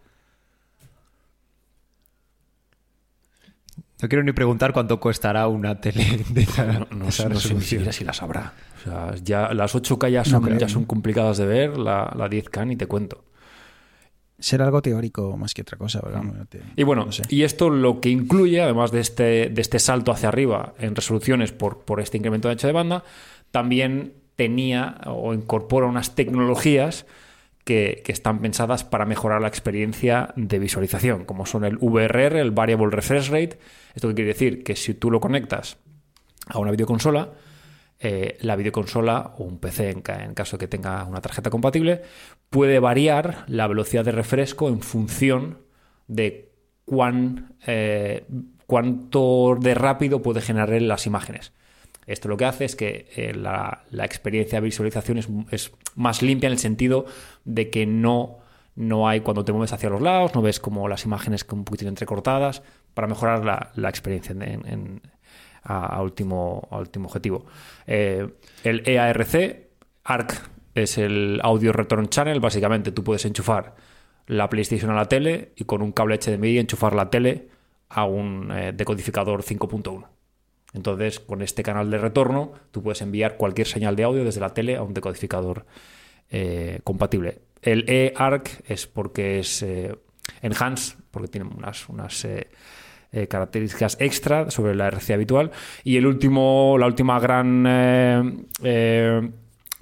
No 4.01 4.09
quiero 4.09 4.23
ni 4.23 4.33
preguntar 4.33 4.73
cuánto 4.73 5.01
costará 5.01 5.49
una 5.49 5.81
tele 5.81 6.25
de 6.31 6.43
esa, 6.43 6.65
No, 6.67 6.87
no, 6.91 7.05
de 7.05 7.09
esa 7.09 7.29
no 7.29 7.41
sé 7.41 7.55
ni 7.55 7.61
siquiera 7.63 7.93
si 7.93 8.05
la 8.05 8.13
sabrá. 8.13 8.53
O 8.81 8.85
sea, 8.85 9.15
ya 9.23 9.53
las 9.55 9.75
8K 9.75 10.11
ya 10.11 10.25
son, 10.25 10.59
ya 10.59 10.69
son 10.69 10.85
complicadas 10.85 11.39
de 11.39 11.47
ver, 11.47 11.79
la, 11.79 12.13
la 12.17 12.29
10K 12.31 12.67
ni 12.67 12.77
te 12.77 12.87
cuento. 12.87 13.25
Será 14.41 14.67
algo 14.67 14.81
teórico 14.83 15.37
más 15.37 15.53
que 15.53 15.63
otra 15.63 15.77
cosa. 15.77 16.01
te- 16.49 16.63
Y 16.77 16.85
bueno, 16.85 17.07
no 17.07 17.11
sé. 17.13 17.23
y 17.29 17.43
esto 17.43 17.71
lo 17.71 18.01
que 18.01 18.09
incluye, 18.09 18.61
además 18.63 18.93
de 18.93 19.01
este, 19.01 19.49
de 19.49 19.61
este 19.61 19.81
salto 19.81 20.13
hacia 20.13 20.29
arriba 20.29 20.75
en 20.79 20.95
resoluciones 20.95 21.51
por, 21.51 21.81
por 21.81 22.01
este 22.01 22.19
incremento 22.19 22.47
de 22.47 22.53
ancho 22.53 22.69
de 22.69 22.73
banda, 22.73 23.03
también 23.51 24.13
tenía 24.37 24.99
o 25.07 25.35
incorpora 25.35 25.87
unas 25.89 26.15
tecnologías 26.15 27.05
que, 27.69 28.03
están 28.07 28.41
pensadas 28.41 28.83
para 28.83 29.05
mejorar 29.05 29.43
la 29.43 29.49
experiencia 29.49 30.33
de 30.37 30.59
visualización, 30.59 31.27
como 31.27 31.45
son 31.45 31.65
el 31.65 31.77
VRR, 31.77 32.39
el 32.41 32.51
Variable 32.51 32.89
Refresh 32.91 33.29
Rate. 33.29 33.59
¿Esto 33.95 34.15
quiere 34.15 34.29
decir? 34.29 34.65
Que 34.65 34.75
si 34.75 34.95
tú 34.95 35.11
lo 35.11 35.21
conectas 35.21 35.77
a 36.47 36.59
una 36.59 36.71
videoconsola, 36.71 37.33
eh, 38.01 38.39
la 38.41 38.57
videoconsola 38.57 39.35
o 39.37 39.45
un 39.45 39.59
PC, 39.59 39.91
en, 39.91 40.01
ca- 40.01 40.25
en 40.25 40.33
caso 40.33 40.57
que 40.57 40.67
tenga 40.67 41.05
una 41.05 41.21
tarjeta 41.21 41.51
compatible, 41.51 42.01
puede 42.49 42.79
variar 42.79 43.45
la 43.49 43.67
velocidad 43.67 44.05
de 44.05 44.13
refresco 44.13 44.69
en 44.69 44.81
función 44.81 45.59
de 46.07 46.53
cuán, 46.87 47.55
eh, 47.67 48.25
cuánto 48.67 49.59
de 49.61 49.75
rápido 49.75 50.23
puede 50.23 50.41
generar 50.41 50.71
las 50.81 51.07
imágenes. 51.07 51.53
Esto 52.09 52.29
lo 52.29 52.37
que 52.37 52.45
hace 52.47 52.65
es 52.65 52.75
que 52.75 53.07
eh, 53.15 53.33
la, 53.35 53.85
la 53.91 54.05
experiencia 54.05 54.59
de 54.61 54.65
visualización 54.65 55.19
es, 55.19 55.29
es 55.51 55.73
más 55.95 56.23
limpia 56.23 56.49
en 56.49 56.53
el 56.55 56.59
sentido 56.59 57.07
de 57.45 57.71
que 57.71 57.87
no, 57.87 58.39
no 58.75 59.07
hay 59.09 59.21
cuando 59.21 59.45
te 59.45 59.53
mueves 59.53 59.73
hacia 59.73 59.91
los 59.91 60.01
lados, 60.01 60.35
no 60.35 60.43
ves 60.43 60.59
como 60.59 60.89
las 60.89 61.05
imágenes 61.05 61.47
un 61.53 61.65
poquitín 61.65 61.89
entrecortadas, 61.89 62.63
para 62.95 63.07
mejorar 63.07 63.45
la, 63.45 63.71
la 63.77 63.89
experiencia 63.89 64.33
en- 64.33 64.43
en- 64.43 65.03
a, 65.63 66.01
último, 66.03 66.67
último 66.71 67.07
objetivo. 67.09 67.45
Eh, 67.87 68.27
el 68.65 68.83
EARC, 68.89 69.69
ARC, 70.05 70.49
es 70.75 70.97
el 70.97 71.41
Audio 71.43 71.73
Return 71.73 72.09
Channel. 72.09 72.41
Básicamente 72.41 72.91
tú 72.91 73.05
puedes 73.05 73.25
enchufar 73.27 73.75
la 74.27 74.49
PlayStation 74.49 74.91
a 74.91 74.95
la 74.95 75.07
tele 75.07 75.53
y 75.57 75.65
con 75.65 75.83
un 75.83 75.93
cable 75.93 76.19
HDMI 76.19 76.59
enchufar 76.59 76.95
la 76.95 77.11
tele 77.11 77.49
a 77.91 78.05
un 78.05 78.51
eh, 78.53 78.73
decodificador 78.73 79.43
5.1. 79.43 80.07
Entonces, 80.75 81.21
con 81.21 81.43
este 81.43 81.63
canal 81.63 81.91
de 81.91 81.99
retorno, 81.99 82.53
tú 82.71 82.83
puedes 82.83 83.01
enviar 83.01 83.37
cualquier 83.37 83.67
señal 83.67 83.97
de 83.97 84.05
audio 84.05 84.25
desde 84.25 84.41
la 84.41 84.53
tele 84.55 84.77
a 84.77 84.83
un 84.83 84.95
decodificador 84.95 85.65
eh, 86.31 86.81
compatible. 86.85 87.41
El 87.63 87.89
eARC 87.89 88.63
es 88.69 88.87
porque 88.87 89.41
es 89.41 89.63
eh, 89.63 89.95
enhanced, 90.43 90.99
porque 91.11 91.29
tiene 91.29 91.49
unas, 91.57 91.89
unas 91.89 92.25
eh, 92.25 92.49
eh, 93.13 93.27
características 93.27 93.97
extra 94.01 94.51
sobre 94.51 94.75
la 94.75 94.89
RC 94.89 95.15
habitual. 95.15 95.51
Y 95.85 95.97
el 95.97 96.07
último, 96.07 96.77
la 96.79 96.87
última 96.87 97.19
gran 97.19 98.47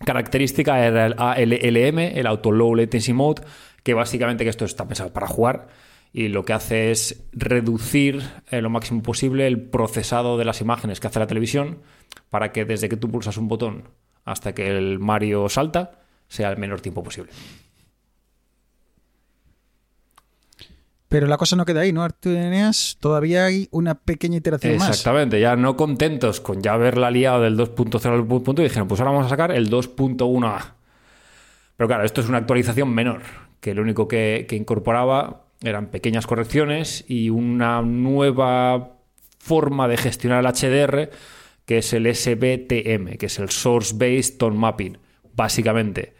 característica 0.04 0.84
era 0.84 1.06
el 1.06 1.14
ALLM, 1.18 1.98
el 1.98 2.26
Auto 2.26 2.50
Low 2.50 2.74
Latency 2.74 3.12
Mode, 3.12 3.42
que 3.82 3.94
básicamente 3.94 4.44
que 4.44 4.50
esto 4.50 4.64
está 4.64 4.86
pensado 4.86 5.12
para 5.12 5.26
jugar 5.26 5.68
y 6.12 6.28
lo 6.28 6.44
que 6.44 6.52
hace 6.52 6.90
es 6.90 7.24
reducir 7.32 8.22
eh, 8.50 8.62
lo 8.62 8.70
máximo 8.70 9.02
posible 9.02 9.46
el 9.46 9.60
procesado 9.60 10.38
de 10.38 10.44
las 10.44 10.60
imágenes 10.60 11.00
que 11.00 11.06
hace 11.06 11.18
la 11.18 11.26
televisión 11.26 11.78
para 12.30 12.52
que 12.52 12.64
desde 12.64 12.88
que 12.88 12.96
tú 12.96 13.10
pulsas 13.10 13.36
un 13.36 13.48
botón 13.48 13.84
hasta 14.24 14.54
que 14.54 14.68
el 14.68 14.98
Mario 14.98 15.48
salta 15.48 16.00
sea 16.28 16.50
el 16.50 16.58
menor 16.58 16.80
tiempo 16.80 17.02
posible. 17.02 17.30
Pero 21.08 21.28
la 21.28 21.36
cosa 21.36 21.54
no 21.54 21.64
queda 21.64 21.80
ahí, 21.80 21.92
¿no, 21.92 22.02
Arturo 22.02 22.36
Eneas? 22.36 22.96
Todavía 22.98 23.44
hay 23.44 23.68
una 23.70 23.94
pequeña 23.94 24.38
iteración 24.38 24.76
más. 24.76 24.88
Exactamente, 24.88 25.40
ya 25.40 25.54
no 25.54 25.76
contentos 25.76 26.40
con 26.40 26.62
ya 26.62 26.72
haberla 26.72 27.10
liado 27.12 27.42
del 27.42 27.56
2.0 27.56 28.04
al 28.12 28.26
1.1 28.26 28.58
y 28.58 28.62
dijeron, 28.64 28.88
pues 28.88 29.00
ahora 29.00 29.12
vamos 29.12 29.26
a 29.26 29.30
sacar 29.30 29.52
el 29.52 29.70
2.1A. 29.70 30.72
Pero 31.76 31.88
claro, 31.88 32.04
esto 32.04 32.20
es 32.20 32.28
una 32.28 32.38
actualización 32.38 32.92
menor, 32.92 33.22
que 33.60 33.74
lo 33.74 33.82
único 33.82 34.08
que, 34.08 34.46
que 34.48 34.56
incorporaba 34.56 35.45
eran 35.62 35.86
pequeñas 35.86 36.26
correcciones 36.26 37.04
y 37.08 37.30
una 37.30 37.82
nueva 37.82 38.92
forma 39.38 39.88
de 39.88 39.96
gestionar 39.96 40.44
el 40.44 40.52
HDR, 40.52 41.10
que 41.64 41.78
es 41.78 41.92
el 41.92 42.06
SBTM, 42.14 43.16
que 43.18 43.26
es 43.26 43.38
el 43.38 43.50
Source 43.50 43.94
Based 43.96 44.36
Tone 44.38 44.56
Mapping. 44.56 44.98
Básicamente, 45.34 46.14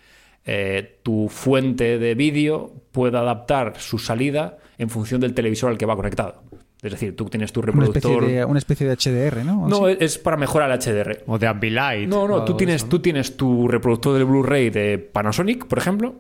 eh, 0.44 0.98
tu 1.02 1.28
fuente 1.28 1.98
de 1.98 2.14
vídeo 2.14 2.72
puede 2.92 3.16
adaptar 3.18 3.74
su 3.78 3.98
salida 3.98 4.58
en 4.78 4.90
función 4.90 5.20
del 5.20 5.34
televisor 5.34 5.70
al 5.70 5.78
que 5.78 5.86
va 5.86 5.96
conectado. 5.96 6.42
Es 6.82 6.92
decir, 6.92 7.16
tú 7.16 7.24
tienes 7.24 7.52
tu 7.52 7.60
Una 7.60 7.84
especie, 7.84 8.10
reproductor. 8.10 8.26
de, 8.30 8.44
una 8.44 8.58
especie 8.58 8.86
de 8.86 8.94
HDR, 8.96 9.44
¿no? 9.44 9.64
¿O 9.64 9.68
No, 9.68 9.88
sí? 9.88 9.96
es 9.98 10.18
para 10.18 10.36
mejorar 10.36 10.70
el 10.70 10.78
HDR. 10.78 11.24
O 11.26 11.38
de 11.38 11.46
Ambilight. 11.46 12.08
No, 12.08 12.28
no, 12.28 12.44
tú 12.44 12.56
tienes, 12.56 12.76
eso, 12.76 12.86
tú 12.88 13.00
tienes 13.00 13.36
tu 13.36 13.66
reproductor 13.66 14.16
de 14.18 14.24
Blu-ray 14.24 14.70
de 14.70 14.98
Panasonic, 14.98 15.66
por 15.66 15.78
ejemplo, 15.78 16.16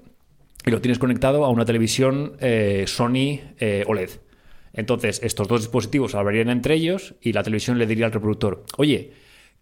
y 0.66 0.70
lo 0.72 0.80
tienes 0.80 0.98
conectado 0.98 1.44
a 1.44 1.48
una 1.48 1.64
televisión 1.64 2.36
eh, 2.40 2.84
Sony 2.88 3.40
eh, 3.58 3.84
OLED. 3.86 4.10
Entonces, 4.72 5.20
estos 5.22 5.48
dos 5.48 5.62
dispositivos 5.62 6.14
hablarían 6.14 6.50
entre 6.50 6.74
ellos 6.74 7.14
y 7.22 7.32
la 7.32 7.44
televisión 7.44 7.78
le 7.78 7.86
diría 7.86 8.06
al 8.06 8.12
reproductor, 8.12 8.64
oye, 8.76 9.12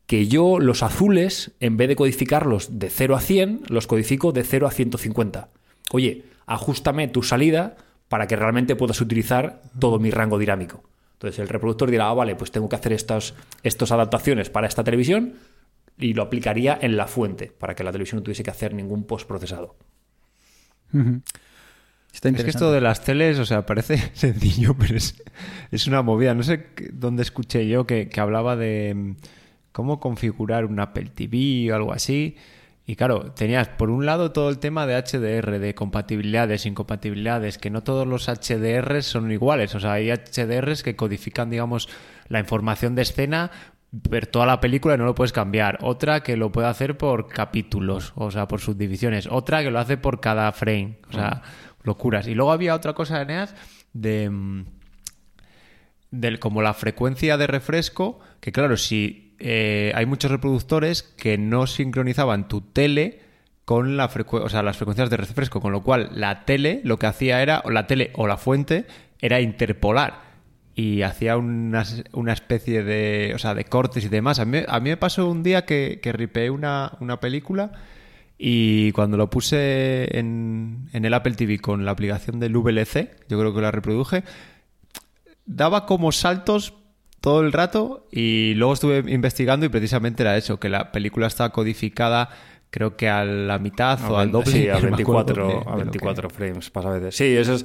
que 0.07 0.26
yo 0.26 0.59
los 0.59 0.82
azules, 0.82 1.52
en 1.61 1.76
vez 1.76 1.88
de 1.88 1.96
codificarlos 1.96 2.78
de 2.78 2.88
0 2.90 3.16
a 3.16 3.20
100, 3.20 3.62
los 3.68 3.86
codifico 3.86 4.32
de 4.32 4.44
0 4.44 4.66
a 4.66 4.70
150. 4.70 5.50
Oye, 5.92 6.24
ajustame 6.46 7.07
tu 7.09 7.22
salida 7.22 7.76
para 8.09 8.26
que 8.26 8.36
realmente 8.36 8.74
puedas 8.74 9.00
utilizar 9.00 9.62
todo 9.78 9.98
mi 9.98 10.11
rango 10.11 10.38
dinámico. 10.38 10.82
Entonces 11.12 11.38
el 11.38 11.48
reproductor 11.48 11.90
dirá, 11.90 12.09
ah, 12.09 12.14
vale, 12.14 12.34
pues 12.34 12.50
tengo 12.50 12.68
que 12.68 12.76
hacer 12.76 12.92
estas, 12.92 13.34
estas 13.62 13.92
adaptaciones 13.92 14.50
para 14.50 14.66
esta 14.66 14.84
televisión 14.84 15.34
y 15.98 16.14
lo 16.14 16.22
aplicaría 16.22 16.78
en 16.80 16.96
la 16.96 17.07
fuente 17.07 17.52
para 17.57 17.74
que 17.74 17.84
la 17.84 17.92
televisión 17.92 18.18
no 18.18 18.22
tuviese 18.24 18.42
que 18.42 18.50
hacer 18.50 18.74
ningún 18.74 19.05
postprocesado. 19.05 19.76
Está 22.12 22.28
Es 22.28 22.45
que 22.45 22.51
esto 22.51 22.70
de 22.70 22.80
las 22.80 23.03
teles, 23.03 23.38
o 23.38 23.45
sea, 23.45 23.66
parece 23.66 23.99
sencillo, 24.14 24.74
pero 24.78 24.97
es, 24.97 25.22
es 25.70 25.86
una 25.86 26.03
movida. 26.03 26.34
No 26.34 26.42
sé 26.42 26.66
dónde 26.92 27.22
escuché 27.22 27.66
yo 27.66 27.86
que, 27.86 28.09
que 28.09 28.20
hablaba 28.20 28.55
de 28.57 28.95
mm, 28.95 29.16
cómo 29.72 29.99
configurar 29.99 30.64
un 30.64 30.78
Apple 30.78 31.11
TV 31.14 31.72
o 31.72 31.74
algo 31.74 31.92
así. 31.92 32.36
Y 32.86 32.97
claro, 32.97 33.32
tenías 33.32 33.68
por 33.68 33.88
un 33.88 34.05
lado 34.05 34.32
todo 34.32 34.51
el 34.51 34.59
tema 34.59 34.86
de 34.86 34.95
HDR, 34.95 35.59
de 35.59 35.74
compatibilidades, 35.74 36.66
incompatibilidades, 36.66 37.57
que 37.57 37.70
no 37.70 37.82
todos 37.82 38.07
los 38.07 38.28
HDRs 38.28 39.07
son 39.07 39.32
iguales. 39.32 39.74
O 39.74 39.80
sea, 39.80 39.95
hay 39.95 40.11
HDRs 40.11 40.82
que 40.82 40.95
codifican, 40.95 41.49
digamos, 41.49 41.88
la 42.28 42.40
información 42.40 42.95
de 42.95 43.03
escena, 43.03 43.51
ver 43.97 44.26
toda 44.26 44.45
la 44.47 44.61
película 44.61 44.95
y 44.95 44.99
no 44.99 45.05
lo 45.05 45.14
puedes 45.14 45.32
cambiar. 45.32 45.78
Otra 45.82 46.22
que 46.22 46.36
lo 46.36 46.51
puede 46.51 46.66
hacer 46.68 46.97
por 46.99 47.28
capítulos, 47.28 48.12
o 48.16 48.30
sea, 48.30 48.49
por 48.49 48.61
subdivisiones. 48.61 49.28
Otra 49.30 49.62
que 49.62 49.70
lo 49.70 49.78
hace 49.78 49.97
por 49.97 50.20
cada 50.20 50.51
frame. 50.53 50.99
O 51.09 51.12
sea, 51.12 51.42
locuras. 51.84 52.26
Y 52.26 52.34
luego 52.34 52.51
había 52.53 52.74
otra 52.74 52.92
cosa, 52.95 53.22
Eneas, 53.22 53.55
de... 53.92 54.28
mm, 54.30 54.64
del, 56.11 56.38
como 56.38 56.62
la 56.62 56.74
frecuencia 56.74 57.36
de 57.36 57.47
refresco, 57.47 58.20
que 58.40 58.53
claro, 58.53 58.76
si 58.76 59.34
eh, 59.40 59.92
hay 59.95 60.07
muchos 60.07 60.30
reproductores 60.30 61.03
que 61.03 61.38
no 61.38 61.66
sincronizaban 61.66 62.49
tu 62.49 62.61
tele 62.61 63.20
con 63.64 63.97
la 63.97 64.09
frecue- 64.11 64.42
o 64.42 64.49
sea, 64.49 64.62
las 64.62 64.76
frecuencias 64.76 65.11
de 65.11 65.16
refresco, 65.16 65.61
con 65.61 65.72
lo 65.72 65.82
cual 65.82 66.11
la 66.14 66.45
tele 66.45 66.80
lo 66.84 66.99
que 66.99 67.07
hacía 67.07 67.42
era, 67.42 67.62
o 67.64 67.70
la 67.70 67.86
tele 67.86 68.11
o 68.14 68.26
la 68.26 68.36
fuente, 68.36 68.86
era 69.20 69.40
interpolar 69.40 70.24
y 70.75 71.03
hacía 71.03 71.37
una, 71.37 71.85
una 72.12 72.33
especie 72.33 72.83
de, 72.83 73.33
o 73.35 73.39
sea, 73.39 73.55
de 73.55 73.64
cortes 73.64 74.05
y 74.05 74.09
demás. 74.09 74.39
A 74.41 74.45
mí, 74.45 74.59
a 74.66 74.81
mí 74.81 74.91
me 74.91 74.97
pasó 74.97 75.29
un 75.31 75.43
día 75.43 75.64
que, 75.64 76.01
que 76.03 76.12
ripeé 76.12 76.51
una, 76.51 76.93
una 77.01 77.20
película 77.20 77.70
y 78.37 78.91
cuando 78.93 79.16
lo 79.16 79.31
puse 79.31 80.18
en, 80.18 80.89
en 80.93 81.05
el 81.05 81.14
Apple 81.14 81.35
TV 81.35 81.61
con 81.61 81.85
la 81.85 81.93
aplicación 81.93 82.41
del 82.41 82.57
VLC, 82.57 83.11
yo 83.29 83.39
creo 83.39 83.55
que 83.55 83.61
la 83.61 83.70
reproduje, 83.70 84.25
daba 85.47 85.87
como 85.87 86.11
saltos 86.12 86.75
todo 87.20 87.41
el 87.43 87.53
rato 87.53 88.07
y 88.11 88.55
luego 88.55 88.75
estuve 88.75 89.05
investigando 89.12 89.64
y 89.66 89.68
precisamente 89.68 90.22
era 90.22 90.37
eso, 90.37 90.59
que 90.61 90.68
la 90.68 90.93
película 90.93 91.27
estaba 91.27 91.51
codificada 91.53 92.29
creo 92.70 92.97
que 92.97 93.09
a 93.09 93.25
la 93.25 93.61
mitad 93.61 94.01
o 94.11 94.18
al 94.18 94.33
doble. 94.33 94.51
Sí, 94.51 94.68
a 94.68 94.81
no 94.81 94.91
me 94.97 95.03
acuerdo 95.03 95.25
24, 95.35 95.47
de- 95.49 95.55
a 95.55 95.57
de 95.59 95.62
lo 95.64 95.77
que- 95.77 95.85
24 95.85 96.31
frames 96.31 96.70
pasa 96.70 96.89
a 96.89 96.93
veces. 96.99 97.14
Sí, 97.16 97.25
eso 97.25 97.55
es... 97.55 97.64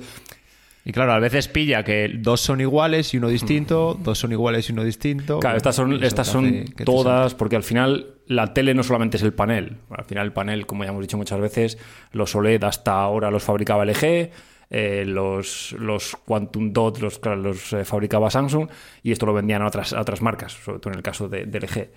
Y 0.90 0.92
claro, 0.92 1.14
a 1.14 1.20
veces 1.20 1.48
pilla 1.48 1.84
que 1.84 2.10
dos 2.16 2.42
son 2.42 2.62
iguales 2.62 3.14
y 3.14 3.18
uno 3.18 3.28
distinto, 3.28 3.96
dos 4.02 4.18
son 4.18 4.32
iguales 4.32 4.68
y 4.70 4.72
uno 4.72 4.84
distinto. 4.84 5.40
Claro, 5.40 5.58
estas 5.58 5.76
son, 5.76 6.04
estas 6.04 6.26
son 6.26 6.46
hace 6.48 6.84
todas, 6.84 7.36
porque 7.36 7.56
al 7.56 7.62
final 7.62 8.16
la 8.26 8.56
tele 8.56 8.74
no 8.74 8.82
solamente 8.82 9.18
es 9.18 9.22
el 9.22 9.32
panel. 9.32 9.78
Al 9.92 10.06
final 10.06 10.26
el 10.26 10.34
panel, 10.34 10.66
como 10.66 10.84
ya 10.84 10.90
hemos 10.90 11.04
dicho 11.04 11.16
muchas 11.16 11.40
veces, 11.40 11.78
los 12.12 12.34
OLED 12.34 12.64
hasta 12.64 12.94
ahora 12.94 13.30
los 13.30 13.44
fabricaba 13.44 13.86
LG, 13.86 14.32
eh, 14.72 15.04
los, 15.06 15.74
los 15.74 16.16
Quantum 16.26 16.74
Dot 16.74 16.98
los, 17.02 17.22
los 17.24 17.72
eh, 17.74 17.86
fabricaba 17.86 18.32
Samsung 18.32 18.68
y 19.04 19.12
esto 19.12 19.28
lo 19.28 19.36
vendían 19.36 19.62
a 19.62 19.68
otras, 19.68 19.94
a 19.94 20.02
otras 20.02 20.24
marcas, 20.24 20.54
sobre 20.54 20.80
todo 20.80 20.92
en 20.92 20.98
el 20.98 21.04
caso 21.04 21.30
de, 21.30 21.46
de 21.46 21.60
LG. 21.60 21.90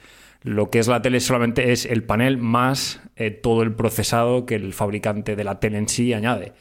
Lo 0.43 0.69
que 0.69 0.81
es 0.81 0.89
la 0.89 1.01
tele 1.01 1.21
solamente 1.21 1.73
es 1.73 1.87
el 1.87 2.05
panel 2.05 2.37
más 2.37 3.01
eh, 3.17 3.31
todo 3.31 3.63
el 3.63 3.73
procesado 3.73 4.45
que 4.45 4.57
el 4.57 4.75
fabricante 4.75 5.35
de 5.35 5.45
la 5.45 5.61
tele 5.61 5.79
en 5.79 5.89
sí 5.89 6.13
añade. 6.13 6.53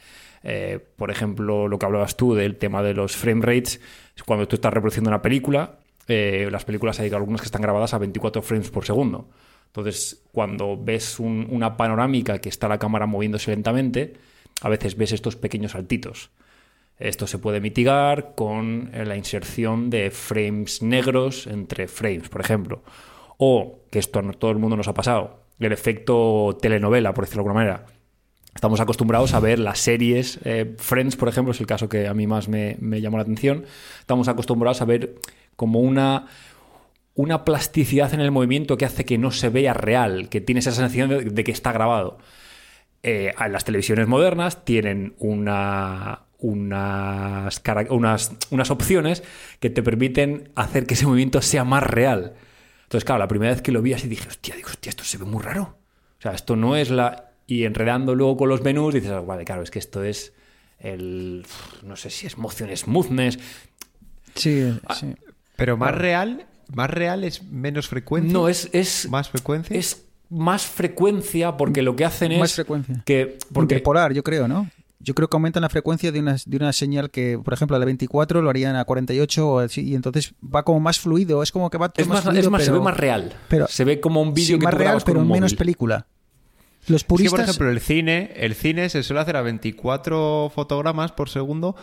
Eh, 0.44 0.78
por 0.96 1.10
ejemplo, 1.10 1.68
lo 1.68 1.78
que 1.78 1.86
hablabas 1.86 2.16
tú 2.16 2.34
del 2.34 2.56
tema 2.56 2.82
de 2.82 2.94
los 2.94 3.16
frame 3.16 3.44
rates, 3.44 3.80
cuando 4.26 4.48
tú 4.48 4.56
estás 4.56 4.72
reproduciendo 4.72 5.08
una 5.10 5.22
película, 5.22 5.78
eh, 6.08 6.48
las 6.50 6.64
películas 6.64 6.98
hay 7.00 7.10
algunas 7.12 7.40
que 7.40 7.46
están 7.46 7.62
grabadas 7.62 7.94
a 7.94 7.98
24 7.98 8.42
frames 8.42 8.70
por 8.70 8.84
segundo. 8.84 9.28
Entonces, 9.66 10.22
cuando 10.32 10.76
ves 10.82 11.18
un- 11.20 11.46
una 11.50 11.76
panorámica 11.76 12.38
que 12.40 12.48
está 12.48 12.68
la 12.68 12.78
cámara 12.78 13.06
moviéndose 13.06 13.50
lentamente, 13.52 14.14
a 14.60 14.68
veces 14.68 14.96
ves 14.96 15.12
estos 15.12 15.36
pequeños 15.36 15.72
saltitos. 15.72 16.30
Esto 16.98 17.26
se 17.26 17.38
puede 17.38 17.60
mitigar 17.60 18.34
con 18.34 18.90
eh, 18.92 19.04
la 19.06 19.16
inserción 19.16 19.90
de 19.90 20.10
frames 20.10 20.82
negros 20.82 21.46
entre 21.46 21.88
frames, 21.88 22.28
por 22.28 22.40
ejemplo. 22.40 22.82
O, 23.38 23.80
que 23.90 23.98
esto 23.98 24.18
a 24.18 24.32
todo 24.32 24.50
el 24.50 24.58
mundo 24.58 24.76
nos 24.76 24.88
ha 24.88 24.94
pasado, 24.94 25.40
el 25.58 25.72
efecto 25.72 26.56
telenovela, 26.60 27.14
por 27.14 27.24
decirlo 27.24 27.42
de 27.44 27.48
alguna 27.48 27.64
manera. 27.64 27.86
Estamos 28.54 28.80
acostumbrados 28.80 29.32
a 29.34 29.40
ver 29.40 29.58
las 29.58 29.78
series, 29.78 30.38
eh, 30.44 30.74
Friends, 30.78 31.16
por 31.16 31.28
ejemplo, 31.28 31.52
es 31.52 31.60
el 31.60 31.66
caso 31.66 31.88
que 31.88 32.06
a 32.06 32.14
mí 32.14 32.26
más 32.26 32.48
me, 32.48 32.76
llamó 33.00 33.16
la 33.16 33.22
atención. 33.22 33.64
Estamos 34.00 34.28
acostumbrados 34.28 34.82
a 34.82 34.84
ver 34.84 35.14
como 35.56 35.80
una, 35.80 36.26
una 37.14 37.44
plasticidad 37.44 38.12
en 38.12 38.20
el 38.20 38.30
movimiento 38.30 38.76
que 38.76 38.84
hace 38.84 39.04
que 39.04 39.18
no 39.18 39.30
se 39.30 39.48
vea 39.48 39.72
real, 39.72 40.28
que 40.28 40.40
tiene 40.40 40.58
esa 40.60 40.72
sensación 40.72 41.34
de, 41.34 41.44
que 41.44 41.52
está 41.52 41.72
grabado. 41.72 42.18
Eh, 43.02 43.32
las 43.50 43.64
televisiones 43.64 44.06
modernas 44.06 44.64
tienen 44.64 45.14
una, 45.18 46.22
unas, 46.38 47.62
unas, 47.88 48.32
unas 48.50 48.70
opciones 48.70 49.22
que 49.60 49.70
te 49.70 49.82
permiten 49.82 50.50
hacer 50.54 50.86
que 50.86 50.94
ese 50.94 51.06
movimiento 51.06 51.40
sea 51.40 51.64
más 51.64 51.82
real. 51.82 52.34
Entonces, 52.82 53.06
claro, 53.06 53.20
la 53.20 53.28
primera 53.28 53.52
vez 53.52 53.62
que 53.62 53.72
lo 53.72 53.80
vi 53.80 53.94
así 53.94 54.08
dije, 54.08 54.28
hostia, 54.28 54.54
digo, 54.54 54.68
hostia, 54.68 54.90
esto 54.90 55.04
se 55.04 55.16
ve 55.16 55.24
muy 55.24 55.42
raro. 55.42 55.78
O 56.18 56.22
sea, 56.22 56.32
esto 56.32 56.56
no 56.56 56.76
es 56.76 56.90
la... 56.90 57.31
Y 57.46 57.64
enredando 57.64 58.14
luego 58.14 58.36
con 58.36 58.48
los 58.48 58.62
menús 58.62 58.94
dices, 58.94 59.10
ah, 59.10 59.20
vale, 59.20 59.44
claro, 59.44 59.62
es 59.62 59.70
que 59.70 59.78
esto 59.78 60.02
es 60.04 60.32
el... 60.78 61.44
No 61.82 61.96
sé 61.96 62.10
si 62.10 62.26
es 62.26 62.38
motion 62.38 62.74
smoothness. 62.76 63.38
Sí, 64.34 64.78
Ah, 64.86 64.94
sí. 64.94 65.14
Pero 65.56 65.76
más 65.76 65.94
real, 65.94 66.46
más 66.74 66.88
real 66.90 67.24
es 67.24 67.42
menos 67.44 67.88
frecuencia. 67.88 68.32
No, 68.32 68.48
es... 68.48 68.68
es 68.72 69.08
más 69.10 69.28
frecuencia. 69.28 69.76
es 69.76 70.04
más 70.30 70.64
frecuencia 70.66 71.56
porque 71.56 71.82
lo 71.82 71.94
que 71.94 72.04
hacen 72.06 72.32
es... 72.32 72.38
Más 72.40 72.54
frecuencia. 72.54 73.02
Que, 73.04 73.38
porque 73.52 73.74
Interpolar, 73.74 74.12
yo 74.14 74.22
creo, 74.22 74.48
¿no? 74.48 74.70
Yo 74.98 75.14
creo 75.14 75.28
que 75.28 75.36
aumentan 75.36 75.62
la 75.62 75.68
frecuencia 75.68 76.12
de 76.12 76.20
una, 76.20 76.36
de 76.46 76.56
una 76.56 76.72
señal 76.72 77.10
que, 77.10 77.36
por 77.42 77.52
ejemplo, 77.52 77.76
a 77.76 77.80
la 77.80 77.84
24 77.84 78.40
lo 78.40 78.48
harían 78.48 78.76
a 78.76 78.84
48 78.84 79.48
o 79.48 79.58
así, 79.58 79.82
y 79.82 79.94
entonces 79.96 80.32
va 80.42 80.62
como 80.62 80.78
más 80.78 81.00
fluido. 81.00 81.42
Es 81.42 81.50
como 81.50 81.68
que 81.70 81.76
va 81.76 81.88
todo 81.88 82.02
es 82.02 82.08
más, 82.08 82.22
fluido, 82.22 82.40
es 82.40 82.48
más 82.50 82.62
se 82.64 82.70
ve 82.70 82.78
más 82.80 82.96
real. 82.96 83.32
pero- 83.48 83.66
se 83.66 83.84
ve 83.84 84.00
como 84.00 84.22
un 84.22 84.32
vídeo 84.32 84.54
sí, 84.54 84.58
que 84.60 84.64
más 84.64 84.72
tú 84.74 84.78
real, 84.78 84.94
con 84.94 85.02
pero 85.04 85.20
un 85.20 85.26
menos 85.28 85.50
móvil. 85.50 85.58
película. 85.58 86.06
Los 86.86 87.02
Es 87.02 87.04
que, 87.04 87.08
puristas. 87.08 87.32
por 87.32 87.40
ejemplo, 87.40 87.70
el 87.70 87.80
cine, 87.80 88.32
el 88.36 88.54
cine 88.54 88.88
se 88.88 89.02
suele 89.02 89.20
hacer 89.20 89.36
a 89.36 89.42
24 89.42 90.50
fotogramas 90.54 91.12
por 91.12 91.28
segundo 91.28 91.76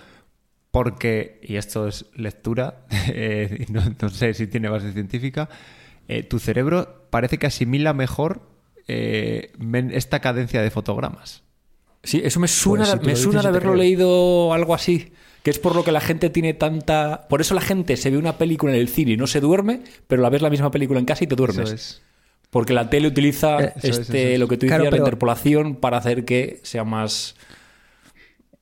porque, 0.71 1.39
y 1.43 1.55
esto 1.55 1.87
es 1.87 2.05
lectura, 2.15 2.85
eh, 3.07 3.65
no, 3.69 3.81
no 4.01 4.09
sé 4.09 4.33
si 4.33 4.47
tiene 4.47 4.69
base 4.69 4.91
científica, 4.91 5.49
eh, 6.07 6.23
tu 6.23 6.39
cerebro 6.39 7.05
parece 7.09 7.37
que 7.37 7.47
asimila 7.47 7.93
mejor 7.93 8.41
eh, 8.87 9.51
esta 9.91 10.19
cadencia 10.19 10.61
de 10.61 10.71
fotogramas. 10.71 11.43
Sí, 12.03 12.21
eso 12.23 12.39
me 12.39 12.47
suena, 12.47 12.85
Pues 12.85 13.01
tú 13.01 13.07
me 13.07 13.15
suena 13.15 13.41
de 13.41 13.47
haberlo 13.49 13.75
leído 13.75 14.53
algo 14.53 14.73
así. 14.73 15.11
Que 15.43 15.51
es 15.51 15.59
por 15.59 15.75
lo 15.75 15.83
que 15.85 15.91
la 15.91 16.01
gente 16.01 16.29
tiene 16.29 16.53
tanta. 16.53 17.27
Por 17.29 17.39
eso 17.39 17.53
la 17.53 17.61
gente 17.61 17.95
se 17.95 18.09
ve 18.09 18.17
una 18.17 18.37
película 18.37 18.73
en 18.73 18.79
el 18.79 18.89
cine 18.89 19.11
y 19.11 19.17
no 19.17 19.25
se 19.27 19.39
duerme, 19.39 19.83
pero 20.07 20.21
la 20.21 20.29
ves 20.29 20.41
la 20.41 20.49
misma 20.49 20.69
película 20.69 20.99
en 20.99 21.05
casa 21.05 21.23
y 21.23 21.27
te 21.27 21.35
duermes. 21.35 21.67
Eso 21.67 21.75
es. 21.75 22.01
Porque 22.49 22.73
la 22.73 22.89
tele 22.89 23.07
utiliza 23.07 23.59
Eh, 23.63 23.73
este, 23.83 24.33
eso 24.33 24.39
lo 24.39 24.47
que 24.47 24.57
tú 24.57 24.65
Claro, 24.67 24.83
decías, 24.85 24.91
la 24.93 24.97
interpolación 25.05 25.75
para 25.75 25.97
hacer 25.97 26.25
que 26.25 26.59
sea 26.63 26.83
más. 26.83 27.35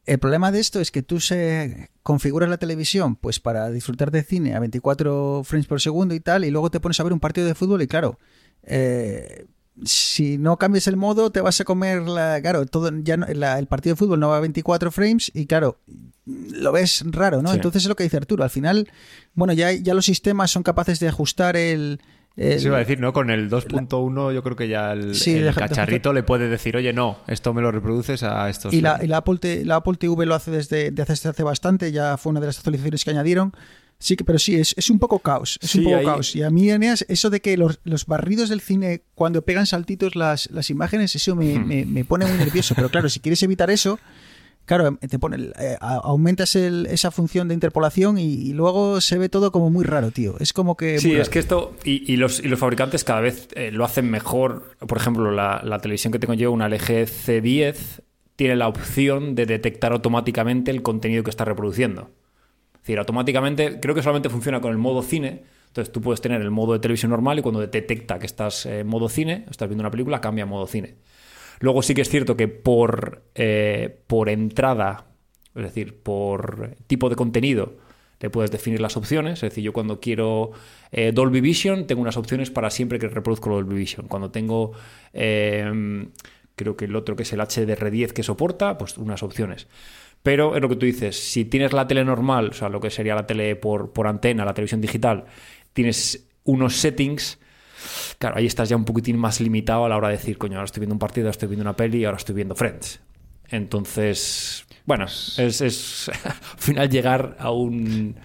El 0.05 0.19
problema 0.19 0.51
de 0.51 0.59
esto 0.59 0.79
es 0.79 0.91
que 0.91 1.01
tú 1.03 1.19
se 1.19 1.89
configuras 2.01 2.49
la 2.49 2.57
televisión 2.57 3.15
pues 3.17 3.39
para 3.41 3.69
disfrutar 3.69 4.09
de 4.11 4.23
cine 4.23 4.55
a 4.55 4.59
24 4.59 5.41
frames 5.43 5.67
por 5.67 5.81
segundo 5.81 6.15
y 6.15 6.19
tal, 6.21 6.45
y 6.45 6.51
luego 6.51 6.71
te 6.71 6.79
pones 6.79 6.99
a 6.99 7.03
ver 7.03 7.11
un 7.13 7.19
partido 7.19 7.45
de 7.47 7.55
fútbol 7.55 7.81
y 7.81 7.87
claro, 7.87 8.17
eh, 8.63 9.45
si 9.83 10.37
no 10.37 10.57
cambias 10.57 10.87
el 10.87 10.95
modo, 10.97 11.29
te 11.29 11.39
vas 11.41 11.59
a 11.61 11.63
comer 11.65 12.01
la. 12.07 12.41
Claro, 12.41 12.65
todo, 12.65 12.89
ya 13.03 13.15
no- 13.17 13.27
la- 13.27 13.59
el 13.59 13.67
partido 13.67 13.93
de 13.95 13.99
fútbol 13.99 14.19
no 14.19 14.29
va 14.29 14.37
a 14.37 14.39
24 14.39 14.91
frames 14.91 15.29
y, 15.35 15.45
claro, 15.45 15.77
lo 16.25 16.71
ves 16.71 17.03
raro, 17.05 17.41
¿no? 17.43 17.49
Sí. 17.49 17.57
Entonces 17.57 17.83
es 17.83 17.87
lo 17.89 17.95
que 17.95 18.03
dice 18.03 18.17
Arturo. 18.17 18.43
Al 18.43 18.49
final, 18.49 18.89
bueno, 19.35 19.53
ya, 19.53 19.71
ya 19.73 19.93
los 19.93 20.05
sistemas 20.05 20.49
son 20.51 20.63
capaces 20.63 20.99
de 20.99 21.07
ajustar 21.09 21.55
el. 21.57 22.01
El- 22.37 22.53
Eso 22.53 22.67
iba 22.67 22.77
a 22.77 22.79
decir, 22.79 22.99
¿no? 22.99 23.11
Con 23.13 23.29
el 23.29 23.49
2.1 23.49 24.31
yo 24.33 24.43
creo 24.43 24.55
que 24.55 24.67
ya 24.69 24.93
el, 24.93 25.15
Sí, 25.15 25.31
el 25.35 25.43
deja- 25.45 25.61
cacharrito 25.67 26.13
le 26.13 26.23
puede 26.23 26.47
decir, 26.47 26.77
oye, 26.77 26.93
no, 26.93 27.17
esto 27.27 27.53
me 27.53 27.61
lo 27.61 27.71
reproduces 27.71 28.23
a 28.23 28.49
estos... 28.49 28.73
Y 28.73 28.81
la, 28.81 28.99
y 29.03 29.07
la 29.07 29.17
Apple, 29.17 29.65
la 29.65 29.75
Apple 29.77 29.95
TV 29.99 30.25
lo 30.25 30.35
hace 30.35 30.51
desde, 30.51 30.91
de 30.91 31.01
hace, 31.01 31.27
hace 31.27 31.43
bastante, 31.43 31.91
ya 31.91 32.15
fue 32.17 32.29
una 32.29 32.39
de 32.39 32.45
las 32.47 32.57
actualizaciones 32.59 33.03
que 33.03 33.09
añadieron. 33.11 33.53
Sí, 33.99 34.15
que, 34.15 34.23
pero 34.23 34.37
sí, 34.37 34.53
es, 34.55 34.75
es 34.77 34.91
un 34.91 34.99
poco 34.99 35.17
caos. 35.17 35.57
Es 35.59 35.71
Sí, 35.71 35.79
un 35.79 35.85
poco 35.85 35.97
ahí- 35.97 36.05
caos. 36.05 36.35
Y 36.35 36.43
a 36.43 36.51
mí, 36.51 36.69
Eneas, 36.69 37.03
eso 37.09 37.31
de 37.31 37.41
que 37.41 37.57
los, 37.57 37.79
los 37.83 38.05
barridos 38.05 38.49
del 38.49 38.61
cine, 38.61 39.01
cuando 39.15 39.41
pegan 39.41 39.65
saltitos 39.65 40.15
las, 40.15 40.51
las 40.51 40.69
imágenes, 40.69 41.15
eso 41.15 41.35
me, 41.35 41.57
me- 41.57 41.85
me 41.85 42.05
pone 42.05 42.27
muy 42.27 42.37
nervioso. 42.37 42.75
Pero 42.75 42.89
claro, 42.89 43.09
si 43.09 43.19
quieres 43.19 43.41
evitar 43.41 43.71
eso, 43.71 43.99
claro, 44.67 44.95
te 44.97 45.17
pone, 45.17 45.49
eh, 45.59 45.77
aumentas 45.81 46.55
el- 46.55 46.85
esa 46.91 47.09
función 47.09 47.47
de 47.47 47.55
interpolación 47.55 48.19
y, 48.19 48.25
y 48.35 48.53
luego 48.53 49.01
se 49.01 49.17
ve 49.17 49.29
todo 49.29 49.51
como 49.51 49.71
muy 49.71 49.83
raro, 49.83 50.11
tío. 50.11 50.35
Es 50.39 50.53
como 50.53 50.77
que. 50.77 50.99
Sí, 50.99 51.15
es 51.15 51.29
que 51.29 51.39
esto. 51.39 51.73
Y, 51.83 52.13
y 52.13 52.17
los, 52.17 52.39
y 52.39 52.47
los 52.47 52.59
fabricantes 52.59 53.03
cada 53.03 53.21
vez 53.21 53.47
eh, 53.55 53.71
lo 53.71 53.83
hacen 53.83 54.11
mejor. 54.11 54.75
Por 54.87 54.97
ejemplo, 54.99 55.31
la, 55.31 55.61
la 55.63 55.79
televisión 55.79 56.13
que 56.13 56.19
tengo 56.19 56.35
yo, 56.35 56.51
una 56.51 56.67
LG 56.67 57.07
C10, 57.07 57.75
tiene 58.35 58.55
la 58.55 58.67
opción 58.67 59.33
de 59.33 59.47
detectar 59.47 59.91
automáticamente 59.93 60.69
el 60.69 60.83
contenido 60.83 61.23
que 61.23 61.31
está 61.31 61.43
reproduciendo. 61.45 62.11
Es 62.75 62.81
decir, 62.81 62.99
automáticamente, 62.99 63.79
creo 63.79 63.95
que 63.95 64.03
solamente 64.03 64.29
funciona 64.29 64.61
con 64.61 64.71
el 64.71 64.77
modo 64.77 65.01
cine. 65.01 65.43
Entonces 65.67 65.91
tú 65.91 66.01
puedes 66.01 66.21
tener 66.21 66.41
el 66.41 66.51
modo 66.51 66.73
de 66.73 66.79
televisión 66.79 67.09
normal 67.11 67.39
y 67.39 67.41
cuando 67.41 67.59
detecta 67.59 68.19
que 68.19 68.25
estás 68.25 68.65
en 68.65 68.87
modo 68.87 69.09
cine, 69.09 69.45
estás 69.49 69.67
viendo 69.67 69.81
una 69.81 69.91
película, 69.91 70.21
cambia 70.21 70.43
a 70.43 70.47
modo 70.47 70.65
cine. 70.67 70.95
Luego 71.59 71.81
sí 71.81 71.93
que 71.93 72.01
es 72.01 72.09
cierto 72.09 72.37
que 72.37 72.47
por, 72.47 73.23
eh, 73.35 73.99
por 74.07 74.29
entrada, 74.29 75.05
es 75.55 75.63
decir, 75.63 76.01
por 76.01 76.75
tipo 76.87 77.09
de 77.09 77.15
contenido, 77.15 77.77
le 78.19 78.29
puedes 78.29 78.51
definir 78.51 78.81
las 78.81 78.97
opciones. 78.97 79.43
Es 79.43 79.49
decir, 79.49 79.63
yo 79.63 79.73
cuando 79.73 79.99
quiero 79.99 80.51
eh, 80.91 81.11
Dolby 81.13 81.41
Vision, 81.41 81.87
tengo 81.87 82.01
unas 82.01 82.17
opciones 82.17 82.51
para 82.51 82.69
siempre 82.69 82.99
que 82.99 83.07
reproduzco 83.07 83.49
Dolby 83.49 83.75
Vision. 83.75 84.07
Cuando 84.07 84.31
tengo, 84.31 84.71
eh, 85.13 86.07
creo 86.55 86.75
que 86.77 86.85
el 86.85 86.95
otro 86.95 87.15
que 87.15 87.23
es 87.23 87.33
el 87.33 87.39
HDR10 87.39 88.11
que 88.13 88.23
soporta, 88.23 88.77
pues 88.77 88.97
unas 88.97 89.23
opciones. 89.23 89.67
Pero 90.23 90.55
es 90.55 90.61
lo 90.61 90.69
que 90.69 90.75
tú 90.75 90.85
dices, 90.85 91.17
si 91.17 91.45
tienes 91.45 91.73
la 91.73 91.87
tele 91.87 92.03
normal, 92.03 92.49
o 92.49 92.53
sea, 92.53 92.69
lo 92.69 92.81
que 92.81 92.89
sería 92.89 93.15
la 93.15 93.27
tele 93.27 93.55
por, 93.55 93.93
por 93.93 94.07
antena, 94.07 94.45
la 94.45 94.53
televisión 94.53 94.81
digital, 94.81 95.25
tienes 95.73 96.27
unos 96.43 96.75
settings 96.75 97.39
Claro, 98.19 98.37
ahí 98.37 98.45
estás 98.45 98.69
ya 98.69 98.75
un 98.75 98.85
poquitín 98.85 99.17
más 99.17 99.39
limitado 99.41 99.85
a 99.85 99.89
la 99.89 99.97
hora 99.97 100.07
de 100.09 100.17
decir, 100.17 100.37
coño, 100.37 100.55
ahora 100.55 100.65
estoy 100.65 100.81
viendo 100.81 100.95
un 100.95 100.99
partido, 100.99 101.27
ahora 101.27 101.31
estoy 101.31 101.47
viendo 101.49 101.63
una 101.63 101.75
peli, 101.75 102.05
ahora 102.05 102.17
estoy 102.17 102.35
viendo 102.35 102.55
Friends. 102.55 102.99
Entonces, 103.49 104.65
bueno, 104.85 105.05
es, 105.05 105.37
es 105.61 106.09
al 106.25 106.33
final 106.57 106.89
llegar 106.89 107.35
a 107.39 107.51
un, 107.51 108.15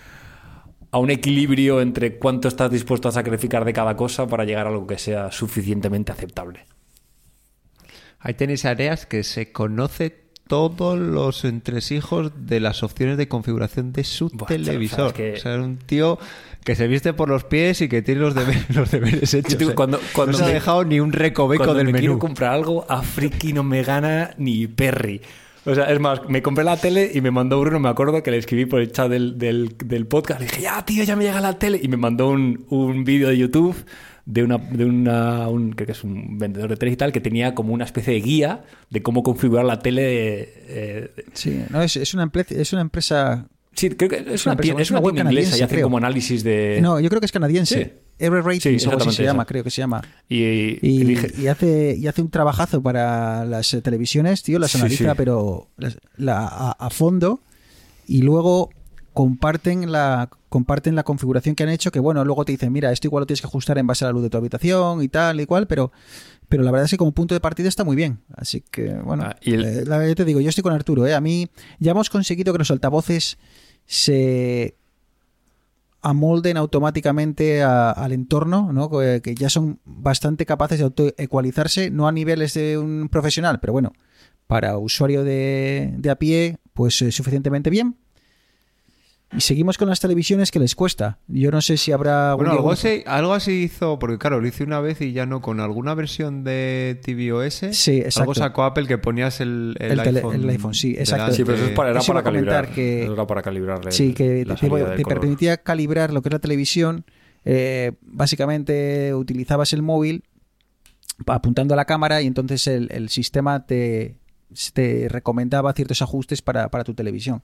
a 0.90 0.98
un 0.98 1.11
equilibrio 1.11 1.80
entre 1.80 2.16
cuánto 2.18 2.48
estás 2.48 2.70
dispuesto 2.70 3.09
a 3.09 3.12
sacrificar 3.12 3.64
de 3.64 3.72
cada 3.72 3.96
cosa 3.96 4.26
para 4.26 4.44
llegar 4.44 4.66
a 4.66 4.70
algo 4.70 4.86
que 4.86 4.98
sea 4.98 5.30
suficientemente 5.32 6.12
aceptable. 6.12 6.66
Ahí 8.20 8.34
tenéis 8.34 8.64
áreas 8.64 9.07
que 9.07 9.24
se 9.24 9.50
conoce 9.53 10.22
todos 10.46 10.98
los 10.98 11.44
entresijos 11.44 12.30
de 12.46 12.61
las 12.61 12.82
opciones 12.82 13.16
de 13.16 13.26
configuración 13.26 13.92
de 13.92 14.05
su 14.05 14.28
televisor. 14.30 15.12
o 15.12 15.14
sea, 15.14 15.26
es 15.26 15.32
que- 15.32 15.38
O 15.38 15.40
sea, 15.42 15.55
es 15.55 15.61
un 15.61 15.78
tío 15.78 16.18
que 16.64 16.74
se 16.76 16.86
viste 16.88 17.12
por 17.12 17.28
los 17.28 17.44
pies 17.44 17.80
y 17.80 17.88
que 17.88 18.02
tiene 18.02 18.20
los 18.20 18.34
deberes, 18.34 18.68
los 18.74 18.90
deberes 18.90 19.34
hechos. 19.34 19.58
Yo, 19.58 19.70
¿eh? 19.70 19.74
cuando- 19.74 20.00
cuando 20.14 20.32
no 20.32 20.38
se 20.38 20.44
ha 20.44 20.48
me- 20.48 20.54
dejado 20.54 20.84
ni 20.84 21.00
un 21.00 21.12
recoveco 21.12 21.64
Cuando 21.64 21.74
del 21.78 21.86
me 21.86 21.92
menú. 21.92 22.00
quiero 22.02 22.18
comprar 22.18 22.52
algo, 22.52 22.86
a 22.88 23.02
friki 23.02 23.52
no 23.52 23.62
me 23.62 23.82
gana 23.82 24.30
ni 24.38 24.66
Perry. 24.66 25.20
O 25.64 25.74
sea, 25.76 25.84
es 25.92 26.00
más, 26.00 26.28
me 26.28 26.42
compré 26.42 26.64
la 26.64 26.76
tele 26.76 27.08
y 27.14 27.20
me 27.20 27.30
mandó 27.30 27.60
Bruno, 27.60 27.78
me 27.78 27.88
acuerdo 27.88 28.20
que 28.22 28.32
le 28.32 28.38
escribí 28.38 28.66
por 28.66 28.80
el 28.80 28.90
chat 28.90 29.08
del, 29.08 29.38
del, 29.38 29.76
del 29.84 30.06
podcast. 30.06 30.40
Le 30.40 30.46
dije, 30.46 30.62
ya, 30.62 30.84
tío, 30.84 31.04
ya 31.04 31.14
me 31.14 31.22
llega 31.22 31.40
la 31.40 31.56
tele. 31.56 31.78
Y 31.80 31.86
me 31.86 31.96
mandó 31.96 32.30
un, 32.30 32.64
un 32.68 33.04
vídeo 33.04 33.28
de 33.28 33.38
YouTube 33.38 33.76
de 34.24 34.42
una, 34.42 34.58
de 34.58 34.84
una 34.84 35.48
un, 35.48 35.70
creo 35.72 35.86
que 35.86 35.92
es 35.92 36.02
un 36.02 36.36
vendedor 36.38 36.68
de 36.70 36.76
tele 36.76 36.90
y 36.92 36.96
tal, 36.96 37.12
que 37.12 37.20
tenía 37.20 37.54
como 37.54 37.72
una 37.74 37.84
especie 37.84 38.12
de 38.12 38.20
guía 38.20 38.64
de 38.90 39.02
cómo 39.02 39.22
configurar 39.22 39.64
la 39.64 39.78
tele. 39.78 40.02
eh, 40.66 41.10
Sí, 41.32 41.62
no, 41.70 41.80
es, 41.80 41.96
es, 41.96 42.12
una, 42.14 42.28
es 42.50 42.72
una 42.72 42.82
empresa. 42.82 43.46
Sí, 43.75 43.91
creo 43.91 44.09
que 44.11 44.16
es, 44.16 44.27
Es 44.27 44.47
una, 44.47 44.57
persona- 44.57 44.83
es 44.83 44.91
una 44.91 45.01
web 45.01 45.16
inglesa 45.16 45.57
y 45.57 45.62
hacen 45.62 45.68
creo. 45.68 45.87
como 45.87 45.97
análisis 45.99 46.43
de... 46.45 46.79
No, 46.83 47.01
yo 47.01 47.09
creo 47.09 47.20
que 47.20 47.27
es 47.27 47.33
canadiense. 47.33 47.85
Sí. 47.85 47.91
Ever 48.18 48.45
Ratings 48.45 48.83
Sí, 48.83 48.89
o 48.89 48.97
así 48.97 49.11
se 49.11 49.25
llama, 49.25 49.45
creo 49.47 49.64
que 49.64 49.70
se 49.70 49.81
llama. 49.83 50.01
Y, 50.29 50.43
y 50.45 50.79
Y, 51.01 51.05
dije, 51.05 51.33
y 51.39 51.47
hace, 51.49 51.97
y 51.99 52.07
hace 52.07 52.23
un 52.23 52.31
trabajazo 52.31 52.81
para 52.83 53.45
las 53.45 53.73
eh, 53.75 53.83
televisiones, 53.83 54.43
tío, 54.45 54.59
las 54.61 54.70
Sí, 54.73 54.79
analiza, 54.79 55.11
sí. 55.11 55.14
pero 55.16 55.68
las- 55.77 55.97
la- 56.16 56.47
a, 56.47 56.73
a 56.73 56.91
fondo 56.91 57.41
y 58.07 58.23
luego 58.23 58.70
comparten 59.12 59.90
la 59.92 60.28
comparten 60.48 60.94
la 60.94 61.02
configuración 61.02 61.54
que 61.54 61.62
han 61.62 61.68
hecho, 61.70 61.90
que 61.90 61.98
bueno, 62.00 62.24
luego 62.24 62.44
te 62.44 62.52
dicen, 62.52 62.72
mira, 62.72 62.92
esto 62.92 63.06
igual 63.06 63.22
lo 63.22 63.26
tienes 63.26 63.40
que 63.40 63.46
ajustar 63.46 63.78
en 63.78 63.86
base 63.86 64.04
a 64.04 64.08
la 64.08 64.12
luz 64.12 64.22
de 64.22 64.30
tu 64.30 64.36
habitación 64.36 65.02
y 65.02 65.08
tal 65.08 65.40
y 65.40 65.46
cual, 65.46 65.66
pero 65.66 65.92
pero 66.48 66.62
la 66.62 66.70
verdad 66.70 66.84
es 66.84 66.90
que 66.90 66.98
como 66.98 67.12
punto 67.12 67.34
de 67.34 67.40
partida 67.40 67.66
está 67.68 67.82
muy 67.82 67.96
bien. 67.96 68.18
Así 68.36 68.60
que, 68.70 68.92
bueno, 68.92 69.22
Ah, 69.24 69.36
y 69.40 69.54
el- 69.54 69.64
eh, 69.64 69.84
la- 69.86 70.06
yo 70.06 70.14
te 70.14 70.26
digo, 70.26 70.40
yo 70.40 70.50
estoy 70.50 70.60
con 70.62 70.74
Arturo, 70.74 71.06
¿eh? 71.06 71.14
a 71.14 71.20
mí 71.22 71.48
ya 71.78 71.92
hemos 71.92 72.10
conseguido 72.10 72.52
que 72.52 72.58
los 72.58 72.70
altavoces 72.70 73.38
se 73.86 74.76
amolden 76.02 76.56
automáticamente 76.56 77.62
a- 77.62 77.90
al 77.92 78.12
entorno, 78.12 78.72
¿no? 78.72 78.90
que, 78.90 79.20
que 79.22 79.34
ya 79.34 79.48
son 79.48 79.78
bastante 79.84 80.44
capaces 80.44 80.78
de 80.78 80.84
autoecualizarse, 80.84 81.90
no 81.90 82.08
a 82.08 82.12
niveles 82.12 82.54
de 82.54 82.76
un 82.76 83.08
profesional, 83.08 83.60
pero 83.60 83.72
bueno, 83.72 83.92
para 84.46 84.76
usuario 84.78 85.22
de, 85.24 85.94
de 85.96 86.10
a 86.10 86.16
pie, 86.16 86.58
pues 86.74 87.00
eh, 87.02 87.12
suficientemente 87.12 87.70
bien. 87.70 87.96
Y 89.35 89.41
seguimos 89.41 89.78
con 89.78 89.89
las 89.89 89.99
televisiones 89.99 90.51
que 90.51 90.59
les 90.59 90.74
cuesta. 90.74 91.18
Yo 91.26 91.51
no 91.51 91.62
sé 91.62 91.78
si 91.78 91.91
habrá... 91.91 92.35
Bueno, 92.35 92.53
algo 92.53 92.72
algo 93.07 93.33
así 93.33 93.53
hizo, 93.62 93.99
porque 93.99 94.18
claro, 94.18 94.41
lo 94.43 94.47
hice 94.47 94.62
una 94.62 94.80
vez 94.80 95.01
y 95.01 95.12
ya 95.12 95.24
no, 95.24 95.41
con 95.41 95.59
alguna 95.61 95.95
versión 95.95 96.45
de 96.45 97.01
tvOS. 97.03 97.74
Sí, 97.74 97.99
exacto. 97.99 98.20
Algo 98.20 98.35
sacó 98.35 98.64
Apple 98.64 98.87
que 98.87 98.99
ponías 98.99 99.41
el, 99.41 99.74
el, 99.80 99.93
El 99.93 100.01
tele- 100.03 100.18
iPhone. 100.18 100.35
el 100.35 100.49
iPhone, 100.51 100.74
sí, 100.74 100.95
exacto. 100.99 101.33
sí, 101.33 101.45
pero 101.45 101.57
eso 101.57 101.66
es 101.66 101.70
para, 101.72 101.91
era 101.91 102.01
Eso 102.01 102.12
para 102.12 102.22
calibrar. 102.22 102.68
que- 102.74 103.05
Eso 103.05 103.14
era 103.14 103.26
para 103.26 103.41
calibrarle 103.43 103.91
Sí, 103.93 104.12
que 104.12 104.45
la 104.45 104.55
te, 104.57 104.68
permitía 105.05 105.57
calibrar 105.57 106.12
lo 106.12 106.20
que 106.20 106.28
es 106.28 106.33
la 106.35 106.39
televisión. 106.39 107.07
Eh, 107.45 107.93
básicamente 108.03 109.14
utilizabas 109.14 109.72
el 109.72 109.80
móvil 109.83 110.24
apuntando 111.26 111.74
a 111.74 111.76
la 111.76 111.85
cámara 111.87 112.20
y 112.22 112.26
entonces 112.26 112.66
el, 112.66 112.89
el 112.93 113.09
sistema 113.09 113.64
te, 113.66 114.18
te 114.74 115.09
recomendaba 115.09 115.72
ciertos 115.72 116.03
ajustes 116.03 116.43
para, 116.43 116.68
para 116.70 116.85
tu 116.85 116.95
televisión. 116.95 117.43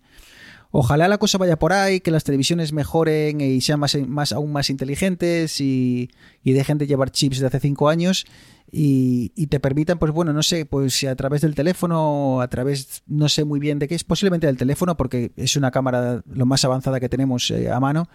Ojalá 0.70 1.08
la 1.08 1.18
cosa 1.18 1.38
vaya 1.38 1.58
por 1.58 1.72
ahí, 1.72 2.00
que 2.00 2.10
las 2.10 2.24
televisiones 2.24 2.72
mejoren 2.72 3.40
y 3.40 3.60
sean 3.62 3.80
más, 3.80 3.96
más, 4.06 4.32
aún 4.32 4.52
más 4.52 4.68
inteligentes 4.68 5.60
y, 5.60 6.10
y 6.44 6.52
dejen 6.52 6.76
de 6.76 6.86
llevar 6.86 7.10
chips 7.10 7.38
de 7.40 7.46
hace 7.46 7.60
cinco 7.60 7.88
años 7.88 8.26
y, 8.70 9.32
y 9.34 9.46
te 9.46 9.60
permitan, 9.60 9.98
pues 9.98 10.12
bueno, 10.12 10.32
no 10.32 10.42
sé, 10.42 10.66
pues 10.66 10.94
si 10.94 11.06
a 11.06 11.16
través 11.16 11.40
del 11.40 11.54
teléfono, 11.54 12.42
a 12.42 12.48
través, 12.48 13.02
no 13.06 13.28
sé 13.28 13.44
muy 13.44 13.60
bien 13.60 13.78
de 13.78 13.88
qué 13.88 13.94
es, 13.94 14.04
posiblemente 14.04 14.46
del 14.46 14.58
teléfono, 14.58 14.96
porque 14.96 15.32
es 15.36 15.56
una 15.56 15.70
cámara 15.70 16.22
lo 16.30 16.44
más 16.46 16.64
avanzada 16.64 17.00
que 17.00 17.08
tenemos 17.08 17.50
eh, 17.50 17.70
a 17.70 17.80
mano, 17.80 18.08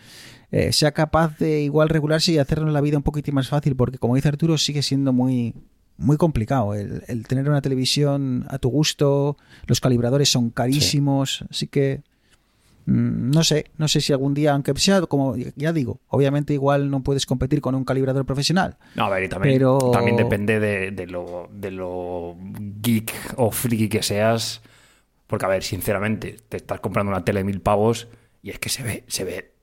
eh, 0.52 0.72
sea 0.72 0.92
capaz 0.92 1.38
de 1.40 1.62
igual 1.62 1.90
regularse 1.90 2.34
y 2.34 2.38
hacernos 2.38 2.72
la 2.72 2.82
vida 2.82 2.98
un 2.98 3.04
poquitín 3.04 3.34
más 3.34 3.48
fácil, 3.48 3.76
porque 3.76 3.98
como 3.98 4.16
dice 4.16 4.28
Arturo, 4.28 4.58
sigue 4.58 4.84
siendo 4.84 5.12
muy 5.12 5.56
muy 5.96 6.18
complicado 6.18 6.74
el, 6.74 7.04
el 7.08 7.28
tener 7.28 7.48
una 7.48 7.62
televisión 7.62 8.46
a 8.50 8.58
tu 8.58 8.70
gusto, 8.70 9.38
los 9.68 9.80
calibradores 9.80 10.30
son 10.30 10.50
carísimos, 10.50 11.46
así 11.50 11.68
que 11.68 12.02
no 12.86 13.44
sé, 13.44 13.72
no 13.78 13.88
sé 13.88 14.02
si 14.02 14.12
algún 14.14 14.34
día, 14.34 14.54
aunque 14.54 14.74
sea 14.78 15.02
como 15.02 15.36
ya 15.56 15.72
digo, 15.74 16.00
obviamente 16.08 16.54
igual 16.54 16.90
no 16.92 17.02
puedes 17.04 17.26
competir 17.26 17.62
con 17.62 17.76
un 17.76 17.86
calibrador 17.86 18.26
profesional, 18.26 18.78
No, 18.96 19.06
a 19.06 19.10
ver, 19.10 19.24
y 19.24 19.30
también, 19.30 19.56
Pero- 19.56 19.78
también 19.92 20.18
depende 20.18 20.60
de, 20.60 20.92
de 20.92 21.08
lo, 21.08 21.50
de 21.52 21.72
lo 21.72 22.36
geek 22.82 23.12
o 23.38 23.52
friki 23.52 23.90
que 23.90 24.04
seas. 24.04 24.62
Porque, 25.28 25.46
a 25.46 25.50
ver, 25.50 25.64
sinceramente, 25.64 26.38
te 26.48 26.58
estás 26.58 26.80
comprando 26.80 27.12
una 27.12 27.26
tele 27.26 27.40
de 27.40 27.44
mil 27.46 27.60
pavos 27.62 28.08
y 28.44 28.52
es 28.52 28.60
que 28.60 28.70
se 28.70 28.84
ve, 28.84 29.04
se 29.08 29.24
ve, 29.24 29.54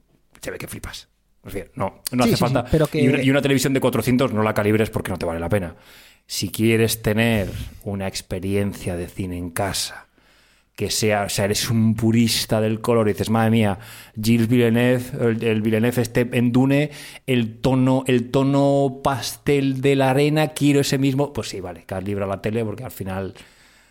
se 0.41 0.51
ve 0.51 0.59
que 0.59 0.67
flipas. 0.67 1.09
Es 1.45 1.53
decir, 1.55 1.71
no, 1.77 2.03
no 2.13 2.25
Sí, 2.25 2.31
hace 2.31 2.37
sí, 2.37 2.41
falta. 2.41 2.63
sí, 2.63 2.69
pero 2.73 2.87
que- 2.89 3.01
y, 3.01 3.07
una, 3.09 3.23
y 3.23 3.31
una 3.31 3.41
televisión 3.43 3.73
de 3.73 3.81
400 3.81 4.33
no 4.33 4.43
la 4.43 4.53
calibres 4.55 4.91
porque 4.91 5.11
no 5.13 5.19
te 5.19 5.27
vale 5.27 5.39
la 5.39 5.49
pena. 5.49 5.77
Si 6.27 6.49
quieres 6.51 7.03
tener 7.03 7.49
una 7.85 8.09
experiencia 8.09 8.97
de 8.97 9.07
cine 9.07 9.37
en 9.39 9.51
casa, 9.51 10.07
que 10.81 10.91
sea, 10.91 11.25
o 11.25 11.29
sea, 11.29 11.45
eres 11.45 11.69
un 11.69 11.95
purista 11.95 12.59
del 12.59 12.81
color 12.81 13.07
y 13.07 13.13
dices, 13.13 13.29
madre 13.29 13.51
mía, 13.51 13.79
Gilles 14.15 14.49
Villeneuve, 14.49 15.03
el, 15.21 15.45
el 15.45 15.61
Villeneuve 15.61 16.01
este 16.01 16.27
en 16.33 16.53
Dune, 16.53 16.91
el 17.27 17.59
tono, 17.59 18.03
el 18.07 18.31
tono 18.31 19.03
pastel 19.05 19.83
de 19.83 19.95
la 19.95 20.09
arena, 20.09 20.55
quiero 20.55 20.81
ese 20.81 20.97
mismo, 20.97 21.35
pues 21.35 21.51
sí, 21.51 21.61
vale, 21.61 21.85
calibra 21.85 22.27
la 22.27 22.41
tele 22.41 22.65
porque 22.65 22.85
al 22.85 22.93
final 22.93 23.35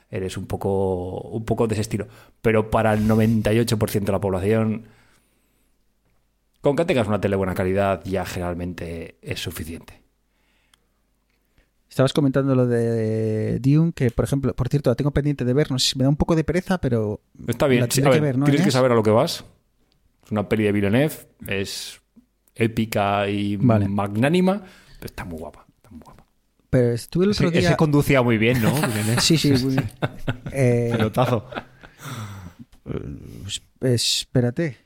eres 0.09 0.35
un 0.35 0.47
poco, 0.47 1.21
un 1.21 1.45
poco 1.45 1.67
de 1.67 1.75
ese 1.75 1.81
estilo. 1.81 2.07
Pero 2.41 2.71
para 2.71 2.91
el 2.93 3.07
98% 3.07 4.05
de 4.05 4.11
la 4.11 4.19
población, 4.19 4.85
con 6.61 6.75
que 6.75 6.85
tengas 6.85 7.07
una 7.07 7.21
tele 7.21 7.35
buena 7.35 7.53
calidad 7.53 8.03
ya 8.03 8.25
generalmente 8.25 9.19
es 9.21 9.39
suficiente. 9.39 10.01
Estabas 11.89 12.13
comentando 12.13 12.53
lo 12.55 12.67
de 12.67 13.59
Dune, 13.59 13.91
que 13.93 14.11
por 14.11 14.23
ejemplo, 14.25 14.55
por 14.55 14.67
cierto, 14.69 14.91
la 14.91 14.95
tengo 14.95 15.11
pendiente 15.11 15.43
de 15.43 15.53
ver. 15.53 15.71
No 15.71 15.79
sé 15.79 15.89
si 15.89 15.97
me 15.97 16.03
da 16.03 16.09
un 16.09 16.15
poco 16.17 16.35
de 16.35 16.43
pereza, 16.43 16.77
pero. 16.79 17.21
Está 17.47 17.65
bien. 17.67 17.81
la 17.81 17.87
sí, 17.89 18.01
que 18.03 18.19
ver, 18.19 18.37
¿no, 18.37 18.45
tienes 18.45 18.63
que 18.63 18.71
saber 18.71 18.91
a 18.91 18.95
lo 18.95 19.01
que 19.03 19.09
vas. 19.09 19.43
Es 20.23 20.31
una 20.31 20.47
peli 20.47 20.65
de 20.65 20.71
Villeneuve. 20.71 21.13
Es 21.47 21.99
épica 22.53 23.27
y 23.27 23.55
Vale. 23.57 23.87
magnánima. 23.87 24.61
Pero 24.99 25.05
está 25.05 25.25
muy 25.25 25.39
guapa. 25.39 25.65
Está 25.77 25.89
muy 25.89 26.01
guapa. 26.05 26.25
Pero 26.69 26.91
estuve 26.93 27.25
el 27.25 27.31
otro 27.31 27.49
día. 27.49 27.61
ese 27.61 27.75
conducía 27.75 28.21
muy 28.21 28.37
bien, 28.37 28.61
¿no? 28.61 28.71
Sí, 29.19 29.37
sí. 29.37 29.51
muy- 29.63 29.75
Eh, 30.51 30.89
Pelotazo. 30.91 31.45
es- 33.45 33.61
espérate. 33.81 34.77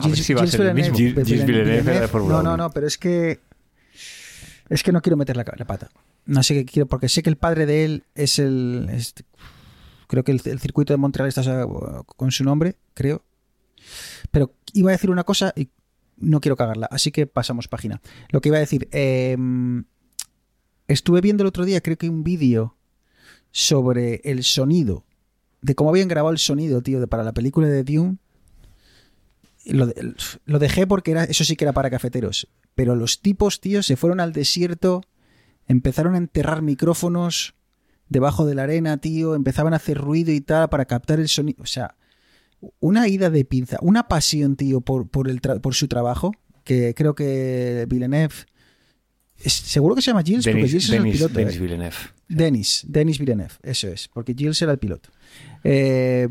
A 0.00 0.08
ver 0.08 0.16
si 0.16 0.34
va 0.34 0.42
a 0.42 0.46
ser 0.46 0.62
el 0.66 0.74
mismo. 0.74 0.96
Gilles- 0.96 1.24
Gilles 1.24 1.46
Villeneuve 1.46 1.90
era 1.92 2.00
de 2.00 2.08
Fórmula 2.08 2.36
No, 2.36 2.42
no, 2.42 2.54
1. 2.54 2.56
no, 2.64 2.70
pero 2.70 2.86
es 2.86 2.98
que. 2.98 3.40
Es 4.68 4.82
que 4.82 4.92
no 4.92 5.02
quiero 5.02 5.16
meter 5.16 5.36
la, 5.36 5.44
la 5.56 5.64
pata. 5.66 5.90
No 6.26 6.42
sé 6.42 6.54
qué 6.54 6.64
quiero, 6.64 6.86
porque 6.86 7.08
sé 7.08 7.22
que 7.22 7.30
el 7.30 7.36
padre 7.36 7.66
de 7.66 7.84
él 7.84 8.04
es 8.14 8.38
el. 8.38 8.90
creo 10.06 10.24
que 10.24 10.32
el, 10.32 10.40
circuito 10.40 10.92
de 10.92 10.96
Montreal 10.96 11.28
está 11.28 11.66
con 12.16 12.30
su 12.32 12.44
nombre, 12.44 12.76
creo. 12.94 13.24
Pero 14.30 14.54
iba 14.72 14.90
a 14.90 14.92
decir 14.92 15.10
una 15.10 15.24
cosa 15.24 15.52
y 15.54 15.68
no 16.16 16.40
quiero 16.40 16.56
cagarla, 16.56 16.88
así 16.90 17.10
que 17.10 17.26
pasamos 17.26 17.68
página. 17.68 18.00
Lo 18.30 18.40
que 18.40 18.48
iba 18.48 18.56
a 18.56 18.60
decir, 18.60 18.88
eh, 18.92 19.36
estuve 20.88 21.20
viendo 21.20 21.42
el 21.42 21.48
otro 21.48 21.64
día, 21.64 21.80
creo 21.80 21.98
que 21.98 22.08
un 22.08 22.24
vídeo 22.24 22.76
sobre 23.50 24.20
el 24.24 24.44
sonido, 24.44 25.04
de 25.60 25.74
cómo 25.74 25.90
habían 25.90 26.08
grabado 26.08 26.32
el 26.32 26.38
sonido, 26.38 26.82
tío, 26.82 27.00
de, 27.00 27.06
para 27.06 27.22
la 27.22 27.32
película 27.32 27.68
de 27.68 27.84
Dune. 27.84 28.18
Lo, 29.66 29.88
lo 30.44 30.58
dejé 30.58 30.86
porque 30.86 31.12
era, 31.12 31.24
eso 31.24 31.44
sí 31.44 31.56
que 31.56 31.64
era 31.64 31.72
para 31.72 31.90
cafeteros. 31.90 32.48
Pero 32.74 32.96
los 32.96 33.20
tipos, 33.20 33.60
tío, 33.60 33.82
se 33.82 33.96
fueron 33.96 34.20
al 34.20 34.32
desierto, 34.32 35.02
empezaron 35.68 36.14
a 36.14 36.18
enterrar 36.18 36.62
micrófonos 36.62 37.54
debajo 38.08 38.44
de 38.46 38.54
la 38.54 38.64
arena, 38.64 38.96
tío, 38.98 39.34
empezaban 39.34 39.72
a 39.72 39.76
hacer 39.76 39.98
ruido 39.98 40.32
y 40.32 40.40
tal 40.40 40.68
para 40.68 40.84
captar 40.84 41.20
el 41.20 41.28
sonido. 41.28 41.62
O 41.62 41.66
sea, 41.66 41.96
una 42.80 43.08
ida 43.08 43.30
de 43.30 43.44
pinza, 43.44 43.78
una 43.80 44.08
pasión, 44.08 44.56
tío, 44.56 44.80
por, 44.80 45.08
por, 45.08 45.28
el 45.28 45.40
tra- 45.40 45.60
por 45.60 45.74
su 45.74 45.86
trabajo, 45.88 46.32
que 46.64 46.94
creo 46.94 47.14
que 47.14 47.86
Villeneuve... 47.88 48.34
es- 49.38 49.52
seguro 49.52 49.94
que 49.94 50.02
se 50.02 50.10
llama 50.10 50.22
Gilles, 50.22 50.44
porque 50.44 50.56
Denis, 50.58 50.70
Gilles 50.70 50.84
es 50.84 50.90
Denis- 50.90 51.06
el 51.06 51.12
piloto. 51.12 51.34
Denis 51.34 51.56
¿eh? 51.56 51.60
Villeneuve. 51.60 51.96
Denis, 52.28 52.84
Denis 52.88 53.18
Villeneuve, 53.18 53.54
eso 53.62 53.88
es, 53.88 54.08
porque 54.08 54.34
Gilles 54.34 54.60
era 54.62 54.72
el 54.72 54.78
piloto. 54.78 55.10
Eh, 55.62 56.26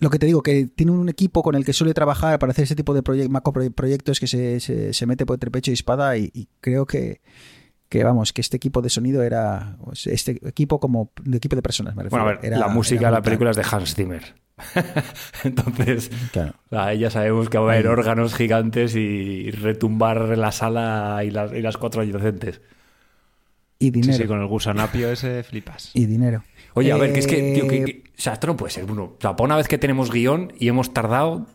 lo 0.00 0.10
que 0.10 0.18
te 0.18 0.26
digo, 0.26 0.42
que 0.42 0.66
tiene 0.66 0.92
un 0.92 1.08
equipo 1.08 1.42
con 1.42 1.54
el 1.54 1.64
que 1.64 1.72
suele 1.72 1.94
trabajar 1.94 2.38
para 2.38 2.50
hacer 2.50 2.64
ese 2.64 2.74
tipo 2.74 2.92
de 2.94 3.02
proye- 3.04 3.28
macro 3.28 3.52
proye- 3.52 3.70
proyectos 3.72 4.18
que 4.18 4.26
se, 4.26 4.58
se- 4.60 4.92
se 4.92 5.06
mete 5.06 5.24
por 5.26 5.34
entre 5.36 5.50
pecho 5.50 5.70
y 5.70 5.74
espada 5.74 6.16
y, 6.16 6.30
y 6.34 6.48
creo 6.60 6.86
que, 6.86 7.20
que, 7.88 8.02
vamos, 8.02 8.32
que 8.32 8.40
este 8.40 8.56
equipo 8.56 8.82
de 8.82 8.88
sonido 8.90 9.22
era, 9.22 9.76
pues, 9.84 10.06
este 10.06 10.40
equipo 10.48 10.80
como 10.80 11.12
de 11.22 11.36
equipo 11.36 11.54
de 11.56 11.62
personas, 11.62 11.94
me 11.96 12.02
refiero. 12.04 12.24
Bueno, 12.24 12.38
a 12.38 12.40
ver, 12.42 12.52
Era- 12.52 12.58
la 12.60 12.68
música 12.68 13.06
de 13.06 13.12
la 13.12 13.22
película 13.22 13.50
es 13.50 13.56
de 13.56 13.64
Hans 13.70 13.94
Zimmer. 13.94 14.34
Entonces, 15.44 16.10
Claro. 16.32 16.54
ya 16.94 17.10
sabemos 17.10 17.48
que 17.48 17.58
va 17.58 17.70
a 17.70 17.74
haber 17.74 17.86
órganos 17.88 18.34
gigantes 18.34 18.94
y 18.94 19.50
retumbar 19.50 20.36
la 20.38 20.52
sala 20.52 21.22
y 21.24 21.30
las, 21.30 21.52
y 21.52 21.62
las 21.62 21.76
cuatro 21.76 22.02
adyacentes. 22.02 22.60
Y 23.78 23.86
Sí, 23.86 23.90
dinero. 23.92 24.14
sí, 24.18 24.24
con 24.26 24.40
el 24.40 24.46
gusanapio 24.46 25.10
ese 25.10 25.42
flipas. 25.42 25.90
Y 25.94 26.04
dinero. 26.04 26.42
Oye, 26.74 26.92
a 26.92 26.96
ver, 26.96 27.12
que 27.12 27.20
es 27.20 27.26
que, 27.26 27.52
tío, 27.54 27.66
que, 27.68 27.76
Eh, 27.78 27.84
que- 27.84 28.02
o 28.16 28.20
sea, 28.22 28.34
esto 28.34 28.46
no 28.46 28.56
puede 28.56 28.72
ser, 28.72 28.84
Bruno. 28.84 29.04
O 29.04 29.18
sea, 29.20 29.34
para 29.36 29.46
una 29.46 29.56
vez 29.56 29.66
que 29.68 29.78
tenemos 29.78 30.10
guion 30.10 30.52
y 30.58 30.68
hemos 30.68 30.92
tardado 30.92 31.46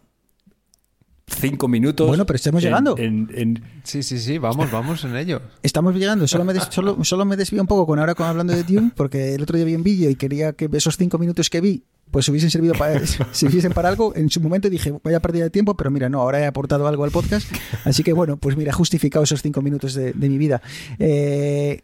cinco 1.28 1.68
minutos. 1.68 2.08
Bueno, 2.08 2.26
pero 2.26 2.36
estamos 2.38 2.64
en- 2.64 2.70
llegando. 2.70 2.98
En, 2.98 3.30
en- 3.34 3.64
Sí, 3.84 4.04
sí, 4.04 4.20
sí, 4.20 4.38
vamos, 4.38 4.70
vamos 4.72 5.04
en 5.04 5.16
ello. 5.16 5.42
Estamos 5.64 5.96
llegando, 5.96 6.28
solo 6.28 6.44
me, 6.46 6.54
des- 6.54 6.68
solo, 6.72 7.04
solo 7.04 7.26
me 7.26 7.36
desvío 7.36 7.62
un 7.62 7.68
poco 7.68 7.86
con 7.86 8.00
ahora 8.00 8.16
con 8.16 8.28
hablando 8.28 8.54
de 8.54 8.64
Dune, 8.64 8.92
porque 8.96 9.36
el 9.36 9.42
otro 9.42 9.58
día 9.58 9.66
vi 9.66 9.76
un 9.76 9.84
vídeo 9.84 10.10
y 10.10 10.16
quería 10.16 10.54
que 10.54 10.70
esos 10.74 10.98
cinco 10.98 11.18
minutos 11.18 11.50
que 11.50 11.62
vi 11.62 11.84
pues 12.12 12.30
hubiesen 12.30 12.52
servido 12.52 12.76
para, 12.76 13.02
sirviesen 13.32 13.74
para 13.74 13.90
algo. 13.90 14.16
En 14.16 14.30
su 14.30 14.40
momento 14.40 14.70
dije, 14.70 14.94
vaya 15.04 15.20
pérdida 15.20 15.46
de 15.46 15.50
tiempo, 15.50 15.76
pero 15.76 15.90
mira, 15.90 16.08
no, 16.10 16.22
ahora 16.22 16.40
he 16.40 16.46
aportado 16.46 16.88
algo 16.88 17.04
al 17.04 17.12
podcast. 17.12 17.52
Así 17.84 18.04
que 18.04 18.14
bueno, 18.14 18.38
pues 18.38 18.56
mira, 18.56 18.70
he 18.70 18.74
justificado 18.74 19.24
esos 19.24 19.42
cinco 19.42 19.62
minutos 19.62 19.96
de, 19.96 20.14
de 20.14 20.30
mi 20.30 20.38
vida. 20.38 20.62
Eh, 21.00 21.82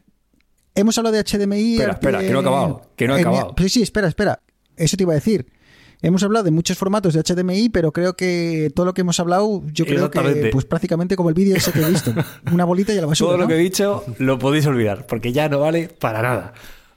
hemos 0.76 0.98
hablado 0.98 1.16
de 1.16 1.24
HDMI. 1.24 1.74
Espera, 1.74 1.94
espera, 1.94 2.20
que 2.20 2.30
no 2.32 2.38
he 2.38 2.42
acabado, 2.42 2.82
que 2.96 3.08
no 3.08 3.16
he 3.16 3.22
en- 3.22 3.28
acabado. 3.28 3.56
pues 3.56 3.72
sí, 3.74 3.82
espera, 3.82 4.08
espera. 4.08 4.40
Eso 4.78 4.98
te 4.98 5.04
iba 5.04 5.12
a 5.14 5.16
decir. 5.16 5.46
Hemos 6.04 6.24
hablado 6.24 6.46
de 6.46 6.52
muchos 6.52 6.80
formatos 6.80 7.14
de 7.14 7.22
HDMI, 7.22 7.70
pero 7.70 7.92
creo 7.92 8.16
que 8.16 8.72
todo 8.74 8.88
lo 8.88 8.94
que 8.96 9.02
hemos 9.02 9.20
hablado, 9.20 9.62
yo 9.72 9.86
creo 9.86 10.10
que 10.10 10.50
pues 10.52 10.66
prácticamente 10.66 11.16
como 11.16 11.30
el 11.30 11.36
vídeo 11.36 11.56
ese 11.56 11.72
que 11.72 11.80
he 11.82 11.90
visto. 11.90 12.12
Una 12.52 12.66
bolita 12.66 12.92
y 12.92 12.98
a 12.98 13.02
la 13.02 13.08
basura. 13.08 13.28
todo 13.30 13.38
lo 13.38 13.44
¿no? 13.44 13.48
que 13.48 13.54
he 13.56 13.60
dicho 13.60 14.04
lo 14.18 14.40
podéis 14.40 14.66
olvidar, 14.66 15.06
porque 15.06 15.32
ya 15.32 15.48
no 15.48 15.60
vale 15.60 15.90
para 15.90 16.24
nada. 16.24 16.54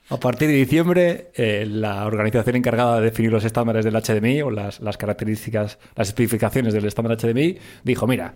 A 0.08 0.18
partir 0.18 0.48
de 0.48 0.54
diciembre, 0.54 1.30
eh, 1.34 1.66
la 1.68 2.06
organización 2.06 2.56
encargada 2.56 2.96
de 2.98 3.04
definir 3.06 3.30
los 3.32 3.44
estándares 3.44 3.84
del 3.84 3.94
HDMI 3.94 4.40
o 4.42 4.50
las, 4.50 4.80
las 4.80 4.96
características, 4.96 5.78
las 5.96 6.08
especificaciones 6.08 6.72
del 6.72 6.84
estándar 6.86 7.18
HDMI, 7.18 7.58
dijo, 7.84 8.06
mira, 8.06 8.34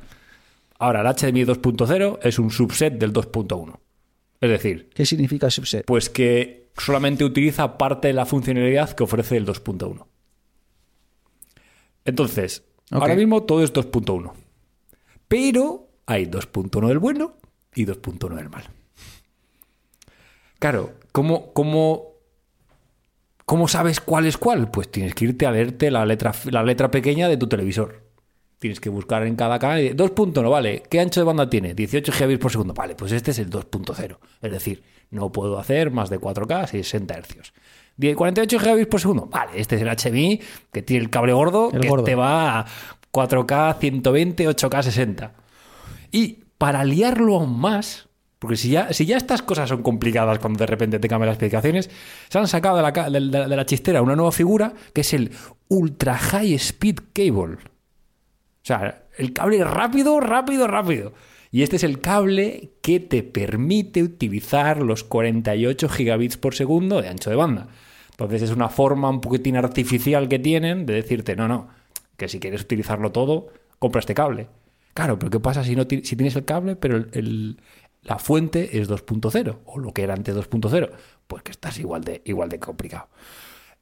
ahora 0.79 1.01
el 1.01 1.07
HDMI 1.07 1.45
2.0 1.45 2.19
es 2.23 2.39
un 2.39 2.51
subset 2.51 2.93
del 2.95 3.13
2.1. 3.13 3.79
Es 4.41 4.51
decir, 4.51 4.91
¿Qué 4.95 5.05
significa 5.05 5.51
subset? 5.51 5.85
pues 5.85 6.09
que 6.09 6.71
solamente 6.77 7.25
utiliza 7.25 7.77
parte 7.77 8.09
de 8.09 8.15
la 8.15 8.27
funcionalidad 8.27 8.93
que 8.93 9.03
ofrece 9.03 9.37
el 9.37 9.47
2.1. 9.47 10.07
Entonces, 12.05 12.63
ahora 12.91 13.15
mismo 13.15 13.43
todo 13.43 13.63
es 13.63 13.73
2.1. 13.73 14.33
Pero 15.27 15.89
hay 16.07 16.27
2.1 16.27 16.89
del 16.89 16.99
bueno 16.99 17.37
y 17.75 17.85
2.1 17.85 18.35
del 18.37 18.49
malo. 18.49 18.67
Claro, 20.59 20.95
¿cómo, 21.13 21.53
cómo, 21.53 22.15
¿cómo 23.45 23.69
sabes 23.69 24.01
cuál 24.01 24.27
es 24.27 24.37
cuál? 24.37 24.71
Pues 24.71 24.91
tienes 24.91 25.15
que 25.15 25.27
irte 25.27 25.47
a 25.47 25.53
leerte 25.53 25.91
la 25.91 26.07
letra, 26.07 26.33
la 26.51 26.63
letra 26.63 26.91
pequeña 26.91 27.29
de 27.29 27.37
tu 27.37 27.49
televisor. 27.49 28.08
Tienes 28.59 28.81
que 28.81 28.89
buscar 28.89 29.25
en 29.25 29.37
cada 29.37 29.59
canal. 29.59 29.81
y 29.83 29.91
2.1, 29.91 30.51
vale. 30.51 30.83
¿Qué 30.91 30.99
ancho 31.01 31.21
de 31.21 31.25
banda 31.25 31.49
tiene? 31.49 31.75
18 31.75 32.11
gigabits 32.13 32.41
por 32.41 32.51
segundo. 32.51 32.75
Vale, 32.75 32.95
pues 32.97 33.13
este 33.13 33.31
es 33.31 33.39
el 33.39 33.51
2.0. 33.51 34.19
Es 34.43 34.51
decir, 34.51 34.83
no 35.11 35.31
puedo 35.31 35.59
hacer 35.59 35.91
más 35.93 36.11
de 36.11 36.19
4K 36.21 36.63
a 36.63 36.67
60 36.67 37.15
hercios. 37.15 37.53
10 37.97 38.17
48 38.17 38.59
gigabits 38.59 38.89
por 38.89 39.01
segundo. 39.01 39.27
Vale, 39.27 39.53
este 39.61 39.77
es 39.77 39.83
el 39.83 39.89
HDMI 39.89 40.41
que 40.73 40.83
tiene 40.83 41.05
el 41.05 41.11
cable 41.11 41.33
gordo 41.33 41.71
El 41.73 41.81
que 41.81 41.89
gordo. 41.89 42.05
te 42.05 42.15
va 42.17 42.61
a 42.61 42.67
4K 43.13 43.79
120, 43.79 44.49
8K 44.49 44.83
60. 44.83 45.33
Y 46.11 46.39
para 46.59 46.85
liarlo 46.85 47.37
aún 47.37 47.59
más, 47.61 48.09
porque 48.41 48.57
si 48.57 48.71
ya, 48.71 48.93
si 48.93 49.07
ya 49.07 49.17
estas 49.17 49.43
cosas 49.43 49.69
son 49.69 49.83
complicadas 49.83 50.39
cuando 50.41 50.59
de 50.59 50.67
repente 50.67 50.99
te 50.99 51.09
cambian 51.09 51.27
las 51.29 51.35
explicaciones, 51.37 51.91
se 52.29 52.39
han 52.39 52.49
sacado 52.49 52.77
de 52.77 52.83
la, 52.83 52.93
ca- 52.93 53.11
de 53.11 53.21
la- 53.21 53.49
de 53.49 53.57
la 53.57 53.67
chistera 53.67 54.03
una 54.03 54.17
nueva 54.17 54.33
figura 54.33 54.73
que 54.93 55.01
es 55.03 55.13
el 55.15 55.31
Ultra 55.69 56.17
High 56.19 56.55
Speed 56.55 56.99
Cable. 57.13 57.59
Sea, 58.69 59.07
el 59.17 59.33
cable 59.33 59.65
rápido, 59.65 60.21
rápido, 60.21 60.67
rápido. 60.67 61.15
Y 61.51 61.63
este 61.63 61.77
es 61.77 61.85
el 61.85 62.03
cable 62.03 62.73
que 62.83 63.01
te 63.01 63.23
permite 63.23 64.03
utilizar 64.03 64.83
los 64.83 65.05
48 65.05 65.89
gigabits 65.89 66.37
por 66.37 66.55
segundo 66.55 67.01
de 67.01 67.09
ancho 67.09 67.31
de 67.31 67.37
banda. 67.37 67.69
Entonces 68.11 68.43
es 68.43 68.51
una 68.51 68.69
forma 68.69 69.09
un 69.09 69.23
poquitín 69.23 69.57
artificial 69.57 70.29
que 70.29 70.39
tienen 70.39 70.85
de 70.85 70.93
decirte, 70.93 71.35
no, 71.35 71.49
no, 71.49 71.69
que 72.19 72.29
si 72.29 72.41
quieres 72.41 72.61
utilizarlo 72.61 73.11
todo, 73.11 73.49
compra 73.79 74.01
este 74.01 74.13
cable. 74.13 74.49
Claro, 74.93 75.19
pero 75.19 75.31
¿qué 75.31 75.41
pasa 75.41 75.65
si, 75.65 75.75
no 75.75 75.85
si 75.85 76.17
tienes 76.17 76.37
el 76.37 76.45
cable, 76.45 76.77
pero 76.77 77.07
la 78.03 78.19
fuente 78.19 78.79
es 78.79 78.91
2.0 78.91 79.61
o 79.65 79.79
lo 79.79 79.95
que 79.95 80.03
era 80.03 80.13
antes 80.13 80.37
2.0? 80.37 80.91
Pues 81.27 81.43
que 81.43 81.53
estás 81.53 81.79
igual 81.79 82.05
de, 82.05 82.21
igual 82.27 82.51
de 82.51 82.59
complicado. 82.59 83.09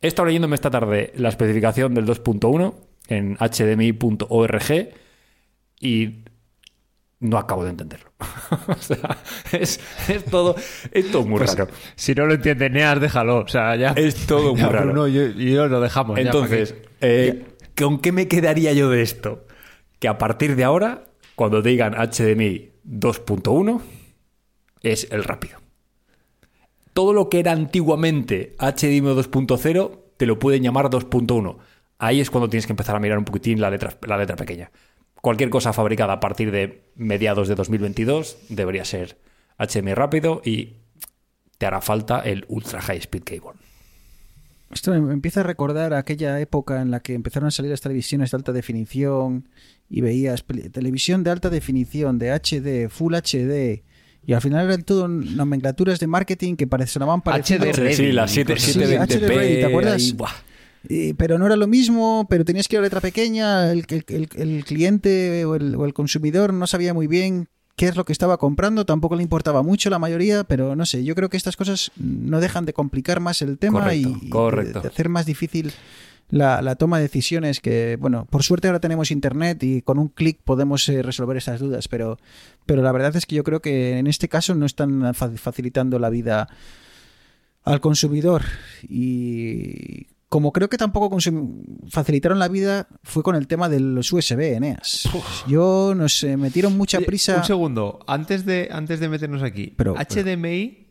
He 0.00 0.06
estado 0.06 0.26
leyéndome 0.26 0.54
esta 0.54 0.70
tarde 0.70 1.12
la 1.16 1.30
especificación 1.30 1.92
del 1.92 2.06
2.1 2.06 2.85
en 3.08 3.36
hdmi.org 3.36 4.88
y 5.80 6.24
no 7.20 7.38
acabo 7.38 7.64
de 7.64 7.70
entenderlo. 7.70 8.12
o 8.68 8.74
sea, 8.74 9.18
es, 9.52 9.80
es 10.08 10.24
todo, 10.24 10.54
es 10.92 11.10
todo 11.10 11.24
muy 11.24 11.38
Pues, 11.38 11.56
raro. 11.56 11.70
Si 11.94 12.14
no 12.14 12.26
lo 12.26 12.34
entiendes, 12.34 12.70
Neas, 12.70 13.00
déjalo. 13.00 13.38
O 13.38 13.48
sea, 13.48 13.74
ya. 13.76 13.92
Es 13.96 14.26
todo 14.26 14.52
muy 14.52 14.60
Ya, 14.60 14.68
raro. 14.68 14.92
Bruno, 14.92 15.08
yo, 15.08 15.68
lo 15.68 15.80
dejamos. 15.80 16.18
Entonces, 16.18 16.72
¿para 16.72 16.86
eh, 17.00 17.44
¿con 17.76 18.00
qué 18.00 18.12
me 18.12 18.28
quedaría 18.28 18.72
yo 18.72 18.90
de 18.90 19.02
esto? 19.02 19.46
Que 19.98 20.08
a 20.08 20.18
partir 20.18 20.56
de 20.56 20.64
ahora, 20.64 21.04
cuando 21.34 21.62
te 21.62 21.70
digan 21.70 21.94
HDMI 21.94 22.70
2.1, 22.86 23.80
es 24.82 25.08
el 25.10 25.24
rápido. 25.24 25.58
Todo 26.92 27.12
lo 27.12 27.28
que 27.28 27.40
era 27.40 27.52
antiguamente 27.52 28.54
HDMI 28.58 29.00
2.0, 29.00 30.00
te 30.16 30.26
lo 30.26 30.38
pueden 30.38 30.62
llamar 30.62 30.86
2.1. 30.90 31.56
Ahí 31.98 32.20
es 32.20 32.30
cuando 32.30 32.48
tienes 32.48 32.66
que 32.66 32.72
empezar 32.72 32.96
a 32.96 33.00
mirar 33.00 33.18
un 33.18 33.24
poquitín 33.24 33.60
la 33.60 33.70
letra, 33.70 33.96
la 34.06 34.18
letra 34.18 34.36
pequeña. 34.36 34.70
Cualquier 35.22 35.50
cosa 35.50 35.72
fabricada 35.72 36.14
a 36.14 36.20
partir 36.20 36.50
de 36.50 36.82
mediados 36.94 37.48
de 37.48 37.54
2022 37.54 38.36
debería 38.48 38.84
ser 38.84 39.18
HDMI 39.58 39.94
rápido 39.94 40.42
y 40.44 40.76
te 41.58 41.66
hará 41.66 41.80
falta 41.80 42.20
el 42.20 42.44
Ultra 42.48 42.80
High 42.82 42.98
Speed 42.98 43.22
Cable. 43.24 43.58
Esto 44.72 44.92
me 45.00 45.12
empieza 45.12 45.40
a 45.40 45.42
recordar 45.44 45.94
aquella 45.94 46.38
época 46.40 46.82
en 46.82 46.90
la 46.90 47.00
que 47.00 47.14
empezaron 47.14 47.46
a 47.46 47.50
salir 47.50 47.70
las 47.70 47.80
televisiones 47.80 48.30
de 48.30 48.36
alta 48.36 48.52
definición 48.52 49.48
y 49.88 50.00
veías 50.00 50.44
televisión 50.72 51.22
de 51.22 51.30
alta 51.30 51.50
definición, 51.50 52.18
de 52.18 52.32
HD, 52.32 52.90
Full 52.90 53.14
HD, 53.14 53.84
Y 54.26 54.32
al 54.32 54.40
final 54.42 54.66
eran 54.66 54.82
todo 54.82 55.06
nomenclaturas 55.06 56.00
de 56.00 56.08
marketing 56.08 56.56
que 56.56 56.68
sonaban 56.86 57.22
parecidas. 57.22 57.78
HD. 57.78 57.94
Sí, 57.94 58.12
la 58.12 58.26
7, 58.26 58.58
Sí, 58.58 58.78
720p. 58.78 59.06
HD 59.06 59.28
Ready, 59.28 59.54
¿te 59.54 59.64
acuerdas? 59.66 60.02
ahí. 60.02 60.16
Eh, 60.88 61.14
pero 61.16 61.38
no 61.38 61.46
era 61.46 61.56
lo 61.56 61.66
mismo, 61.66 62.26
pero 62.30 62.44
tenías 62.44 62.68
que 62.68 62.76
ir 62.76 62.80
a 62.80 62.82
letra 62.82 63.00
pequeña, 63.00 63.72
el, 63.72 63.84
el- 64.08 64.28
el- 64.36 64.64
cliente 64.64 65.44
o 65.44 65.54
el, 65.56 65.74
o 65.74 65.84
el 65.84 65.92
consumidor 65.94 66.52
no 66.52 66.66
sabía 66.66 66.94
muy 66.94 67.06
bien 67.06 67.48
qué 67.76 67.88
es 67.88 67.96
lo 67.96 68.04
que 68.04 68.12
estaba 68.12 68.38
comprando, 68.38 68.86
tampoco 68.86 69.16
le 69.16 69.22
importaba 69.22 69.62
mucho 69.62 69.90
la 69.90 69.98
mayoría, 69.98 70.44
pero 70.44 70.76
no 70.76 70.86
sé, 70.86 71.04
yo 71.04 71.14
creo 71.14 71.28
que 71.28 71.36
estas 71.36 71.56
cosas 71.56 71.90
no 71.96 72.40
dejan 72.40 72.64
de 72.64 72.72
complicar 72.72 73.20
más 73.20 73.42
el 73.42 73.58
tema 73.58 73.80
Correcto, 73.80 74.18
y, 74.22 74.28
correcto. 74.30 74.80
de- 74.80 74.88
hacer 74.88 75.08
más 75.10 75.26
difícil 75.26 75.72
la, 76.30 76.62
la 76.62 76.74
toma 76.76 76.96
de 76.96 77.04
decisiones 77.04 77.60
que, 77.60 77.96
bueno, 78.00 78.26
por 78.30 78.42
suerte 78.42 78.66
ahora 78.68 78.80
tenemos 78.80 79.10
internet 79.10 79.62
y 79.62 79.82
con 79.82 79.98
un 79.98 80.08
clic 80.08 80.38
podemos 80.42 80.88
eh, 80.88 81.02
resolver 81.02 81.36
estas 81.36 81.60
dudas, 81.60 81.86
pero, 81.88 82.18
pero 82.64 82.80
la 82.82 82.92
verdad 82.92 83.14
es 83.14 83.26
que 83.26 83.36
yo 83.36 83.44
creo 83.44 83.60
que 83.60 83.98
en 83.98 84.06
este 84.06 84.28
caso 84.28 84.54
no 84.54 84.64
están 84.66 85.14
fa- 85.14 85.30
facilitando 85.36 85.98
la 85.98 86.08
vida 86.10 86.48
al 87.62 87.80
consumidor 87.80 88.42
y 88.88 90.06
como 90.28 90.52
creo 90.52 90.68
que 90.68 90.76
tampoco 90.76 91.16
facilitaron 91.88 92.38
la 92.38 92.48
vida 92.48 92.88
fue 93.04 93.22
con 93.22 93.36
el 93.36 93.46
tema 93.46 93.68
de 93.68 93.80
los 93.80 94.12
USB, 94.12 94.54
Eneas. 94.56 95.08
Yo 95.46 95.94
no 95.96 96.08
sé, 96.08 96.36
metieron 96.36 96.76
mucha 96.76 96.98
Oye, 96.98 97.06
prisa. 97.06 97.36
Un 97.36 97.44
segundo, 97.44 98.00
antes 98.06 98.44
de, 98.44 98.68
antes 98.72 98.98
de 99.00 99.08
meternos 99.08 99.42
aquí. 99.42 99.72
Pero- 99.76 99.94
HDMI 99.94 100.86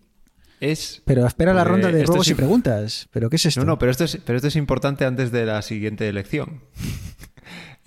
es. 0.61 1.01
Pero 1.05 1.25
espera 1.27 1.53
la 1.53 1.63
ronda 1.65 1.91
de 1.91 2.03
ruegos 2.05 2.29
y 2.29 2.33
preguntas. 2.33 3.09
¿Pero 3.11 3.29
qué 3.29 3.35
es 3.35 3.45
esto? 3.45 3.59
No, 3.59 3.65
no, 3.65 3.77
pero 3.79 3.91
esto 3.91 4.05
es, 4.05 4.17
pero 4.25 4.37
esto 4.37 4.47
es 4.47 4.55
importante 4.55 5.03
antes 5.05 5.31
de 5.31 5.45
la 5.45 5.61
siguiente 5.61 6.07
elección. 6.07 6.63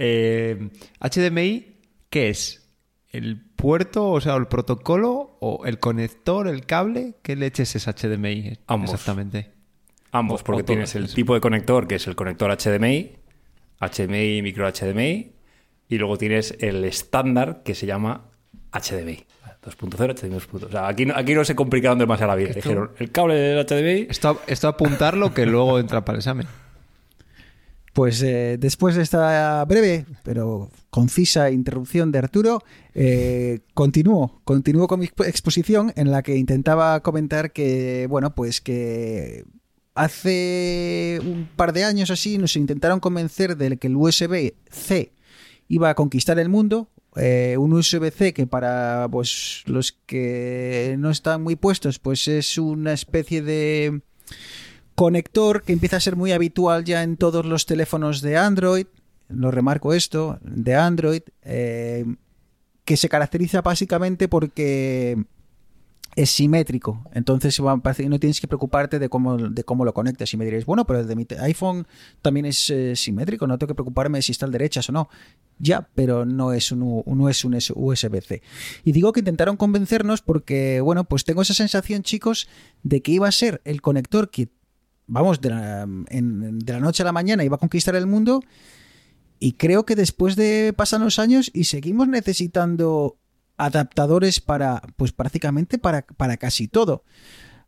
Eh, 0.01 0.71
HDMI, 1.01 1.81
¿qué 2.09 2.29
es? 2.31 2.71
¿El 3.09 3.45
puerto, 3.57 4.13
o 4.13 4.21
sea, 4.21 4.37
el 4.37 4.47
protocolo, 4.47 5.37
o 5.41 5.67
el 5.67 5.81
conector, 5.81 6.47
el 6.47 6.67
cable? 6.67 7.17
¿Qué 7.23 7.35
leches 7.35 7.75
es 7.75 7.87
HDMI 7.89 8.61
Ambos. 8.69 8.93
exactamente? 8.93 9.58
Ambos, 10.13 10.41
O- 10.41 10.45
porque 10.45 10.63
o 10.63 10.65
tienes 10.65 10.95
el 10.95 11.13
tipo 11.13 11.35
de 11.35 11.41
conector, 11.41 11.87
que 11.87 11.97
es 11.97 12.07
el 12.07 12.17
conector 12.17 12.51
HDMI, 12.51 13.13
HDMI, 13.81 14.43
micro 14.43 14.67
HDMI, 14.71 15.33
y 15.89 15.99
luego 15.99 16.17
tienes 16.19 16.55
el 16.61 16.85
estándar 16.85 17.63
que 17.65 17.75
se 17.75 17.87
llama 17.87 18.31
HDMI. 18.73 19.25
2.0, 19.65 20.15
HDMI 20.15 20.37
2.0. 20.37 20.65
O 20.67 20.71
sea, 20.71 20.89
aquí 20.89 21.05
no, 21.05 21.15
aquí 21.17 21.35
no 21.35 21.45
se 21.45 21.55
complicaron 21.55 21.99
demasiado 21.99 22.31
la 22.33 22.37
vida. 22.37 22.53
Dijeron, 22.55 22.91
el 22.99 23.11
cable 23.11 23.35
del 23.35 23.67
HDMI... 23.67 24.07
Esto, 24.11 24.41
esto 24.47 24.69
apuntarlo 24.69 25.35
que 25.35 25.45
luego 25.47 25.79
entra 25.79 26.05
para 26.05 26.17
el 26.17 26.21
examen. 26.21 26.47
Pues 27.93 28.23
eh, 28.23 28.57
después 28.61 28.95
de 28.95 29.03
esta 29.03 29.65
breve 29.65 30.07
pero 30.23 30.71
concisa 30.91 31.51
interrupción 31.51 32.13
de 32.13 32.19
Arturo, 32.21 32.63
eh, 32.95 33.61
continúo, 33.75 34.41
continúo 34.45 34.87
con 34.87 35.01
mi 35.01 35.07
expo- 35.07 35.27
exposición 35.27 35.93
en 35.97 36.13
la 36.13 36.23
que 36.23 36.37
intentaba 36.37 37.01
comentar 37.01 37.53
que, 37.53 38.07
bueno, 38.09 38.35
pues 38.37 38.61
que 38.61 39.45
hace 39.99 41.21
un 41.25 41.49
par 41.57 41.73
de 41.73 41.83
años 41.83 42.11
así 42.11 42.39
nos 42.39 42.55
intentaron 42.55 43.01
convencer 43.01 43.57
de 43.57 43.77
que 43.79 43.89
el 43.89 43.97
USB-C 43.97 45.13
iba 45.67 45.91
a 45.91 45.95
conquistar 45.95 46.39
el 46.39 46.49
mundo. 46.49 46.89
eh, 47.17 47.57
un 47.59 47.73
USB-C 47.73 48.33
que 48.33 48.47
para 48.47 49.09
pues, 49.11 49.65
los 49.67 49.93
que 50.07 50.95
no 50.99 51.11
están 51.11 51.43
muy 51.43 51.57
puestos, 51.57 51.99
pues 51.99 52.29
es 52.29 52.59
una 52.59 52.93
especie 52.93 53.43
de 53.43 54.03
conector 54.95 55.63
que 55.63 55.73
empieza 55.73 55.97
a 55.97 56.01
ser 56.01 56.15
muy 56.15 56.31
habitual 56.31 56.85
ya 56.85 57.03
en 57.03 57.17
todos 57.17 57.45
los 57.45 57.67
teléfonos 57.67 58.21
de 58.21 58.37
Android, 58.37 58.87
lo 59.29 59.51
remarco 59.51 59.95
esto, 59.95 60.39
de 60.43 60.77
Android, 60.77 61.23
eh, 61.43 62.05
que 62.85 62.97
se 62.97 63.09
caracteriza 63.09 63.63
básicamente 63.63 64.29
porque 64.29 65.25
es 66.21 66.31
simétrico. 66.33 67.05
Entonces 67.13 67.61
no 67.61 67.81
tienes 68.19 68.41
que 68.41 68.49
preocuparte 68.49 68.99
de 68.99 69.09
cómo, 69.09 69.37
de 69.39 69.63
cómo 69.63 69.85
lo 69.85 69.95
conectas. 69.95 70.35
Y 70.35 70.37
me 70.37 70.45
diréis, 70.45 70.67
bueno, 70.67 70.85
pero 70.85 70.99
el 70.99 71.07
de 71.07 71.15
mi 71.15 71.25
iPhone 71.39 71.87
también 72.23 72.45
es 72.47 72.71
eh, 72.71 72.97
simétrico, 72.97 73.47
no 73.47 73.57
tengo 73.57 73.69
que 73.69 73.75
preocuparme 73.75 74.21
si 74.21 74.33
está 74.33 74.45
al 74.45 74.51
derechas 74.51 74.89
o 74.89 74.93
no. 74.93 75.09
Ya, 75.61 75.89
pero 75.95 76.25
no 76.27 76.53
es 76.53 76.73
un, 76.73 77.05
no 77.07 77.29
es 77.29 77.45
un 77.45 77.55
USB-C. 77.55 78.43
Y 78.83 78.91
digo 78.91 79.13
que 79.13 79.21
intentaron 79.21 79.57
convencernos 79.57 80.21
porque, 80.21 80.81
bueno, 80.81 81.05
pues 81.05 81.25
tengo 81.25 81.43
esa 81.43 81.55
sensación, 81.55 82.03
chicos, 82.03 82.49
de 82.83 83.01
que 83.01 83.13
iba 83.13 83.29
a 83.29 83.33
ser 83.33 83.61
el 83.65 83.81
conector 83.81 84.29
que, 84.29 84.49
vamos, 85.07 85.41
de 85.41 85.51
la, 85.51 85.83
en- 86.09 86.59
de 86.59 86.73
la 86.73 86.81
noche 86.81 87.05
a 87.05 87.07
la 87.07 87.13
mañana 87.13 87.45
iba 87.45 87.55
a 87.55 87.61
conquistar 87.61 87.95
el 87.95 88.07
mundo. 88.09 88.43
Y 89.39 89.53
creo 89.53 89.87
que 89.87 89.95
después 89.95 90.35
de 90.35 90.75
pasan 90.77 91.05
los 91.05 91.21
años 91.21 91.49
y 91.55 91.65
seguimos 91.65 92.09
necesitando 92.09 93.19
adaptadores 93.59 94.41
para, 94.41 94.83
pues 94.97 95.13
prácticamente 95.13 95.79
para, 95.79 96.03
para 96.03 96.37
casi 96.37 96.69
todo. 96.69 97.05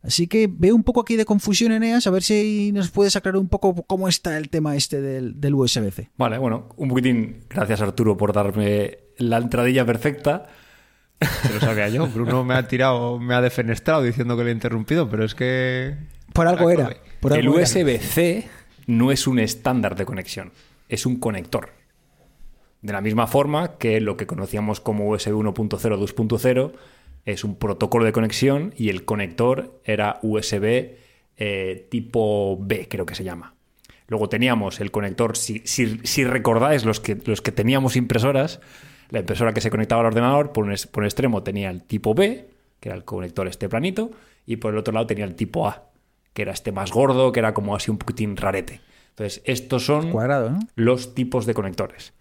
Así 0.03 0.25
que 0.25 0.49
veo 0.51 0.75
un 0.75 0.83
poco 0.83 1.01
aquí 1.01 1.15
de 1.15 1.25
confusión, 1.25 1.71
Eneas, 1.71 2.07
a 2.07 2.09
ver 2.09 2.23
si 2.23 2.71
nos 2.73 2.89
puedes 2.89 3.15
aclarar 3.15 3.39
un 3.39 3.49
poco 3.49 3.75
cómo 3.83 4.07
está 4.07 4.35
el 4.37 4.49
tema 4.49 4.75
este 4.75 4.99
del, 4.99 5.39
del 5.39 5.53
USB-C. 5.53 6.09
Vale, 6.17 6.39
bueno, 6.39 6.69
un 6.77 6.89
poquitín. 6.89 7.41
Gracias 7.47 7.81
Arturo 7.81 8.17
por 8.17 8.33
darme 8.33 8.97
la 9.17 9.37
entradilla 9.37 9.85
perfecta. 9.85 10.47
Se 11.43 11.53
lo 11.53 11.59
sabía 11.59 11.87
yo. 11.89 12.07
Bruno 12.07 12.43
me 12.43 12.55
ha 12.55 12.67
tirado, 12.67 13.19
me 13.19 13.35
ha 13.35 13.41
defenestrado 13.41 14.01
diciendo 14.01 14.35
que 14.35 14.43
le 14.43 14.49
he 14.49 14.53
interrumpido, 14.53 15.07
pero 15.07 15.23
es 15.23 15.35
que. 15.35 15.95
Por 16.33 16.47
algo 16.47 16.71
Era 16.71 16.81
era. 16.85 16.89
clave. 16.95 17.09
por 17.19 17.37
el. 17.37 17.47
USB-C 17.47 18.47
no 18.87 19.11
es 19.11 19.27
un 19.27 19.37
estándar 19.37 19.95
de 19.95 20.05
conexión, 20.05 20.51
es 20.89 21.05
un 21.05 21.19
conector. 21.19 21.69
De 22.81 22.93
la 22.93 23.01
misma 23.01 23.27
forma 23.27 23.77
que 23.77 24.01
lo 24.01 24.17
que 24.17 24.25
conocíamos 24.27 24.79
como 24.79 25.07
USB 25.09 25.33
1.0, 25.33 25.97
2.0 25.97 26.71
es 27.25 27.43
un 27.43 27.55
protocolo 27.55 28.05
de 28.05 28.11
conexión 28.11 28.73
y 28.75 28.89
el 28.89 29.05
conector 29.05 29.79
era 29.85 30.19
USB 30.23 30.95
eh, 31.37 31.87
tipo 31.89 32.57
B, 32.59 32.87
creo 32.89 33.05
que 33.05 33.15
se 33.15 33.23
llama. 33.23 33.53
Luego 34.07 34.27
teníamos 34.29 34.79
el 34.81 34.91
conector, 34.91 35.37
si, 35.37 35.61
si- 35.65 35.99
si 36.03 36.23
recordáis 36.25 36.83
los 36.85 36.99
que, 36.99 37.17
los 37.25 37.41
que 37.41 37.51
teníamos 37.51 37.95
impresoras, 37.95 38.59
la 39.09 39.19
impresora 39.19 39.53
que 39.53 39.61
se 39.61 39.69
conectaba 39.69 40.01
al 40.01 40.07
ordenador, 40.07 40.51
por 40.51 40.65
un, 40.65 40.71
es- 40.73 40.87
por 40.87 41.03
un 41.03 41.05
extremo 41.07 41.43
tenía 41.43 41.69
el 41.69 41.83
tipo 41.83 42.13
B, 42.13 42.47
que 42.79 42.89
era 42.89 42.95
el 42.97 43.05
conector 43.05 43.47
este 43.47 43.69
planito, 43.69 44.11
y 44.45 44.57
por 44.57 44.73
el 44.73 44.79
otro 44.79 44.93
lado 44.93 45.05
tenía 45.07 45.25
el 45.25 45.35
tipo 45.35 45.67
A, 45.67 45.83
que 46.33 46.41
era 46.41 46.51
este 46.51 46.71
más 46.71 46.91
gordo, 46.91 47.31
que 47.31 47.39
era 47.39 47.53
como 47.53 47.75
así 47.75 47.91
un 47.91 47.97
poquitín 47.99 48.35
rarete. 48.37 48.81
Entonces, 49.09 49.41
estos 49.45 49.85
son 49.85 50.11
Cuadrado, 50.11 50.49
¿no? 50.49 50.59
los 50.75 51.13
tipos 51.13 51.45
de 51.45 51.53
conectores. 51.53 52.13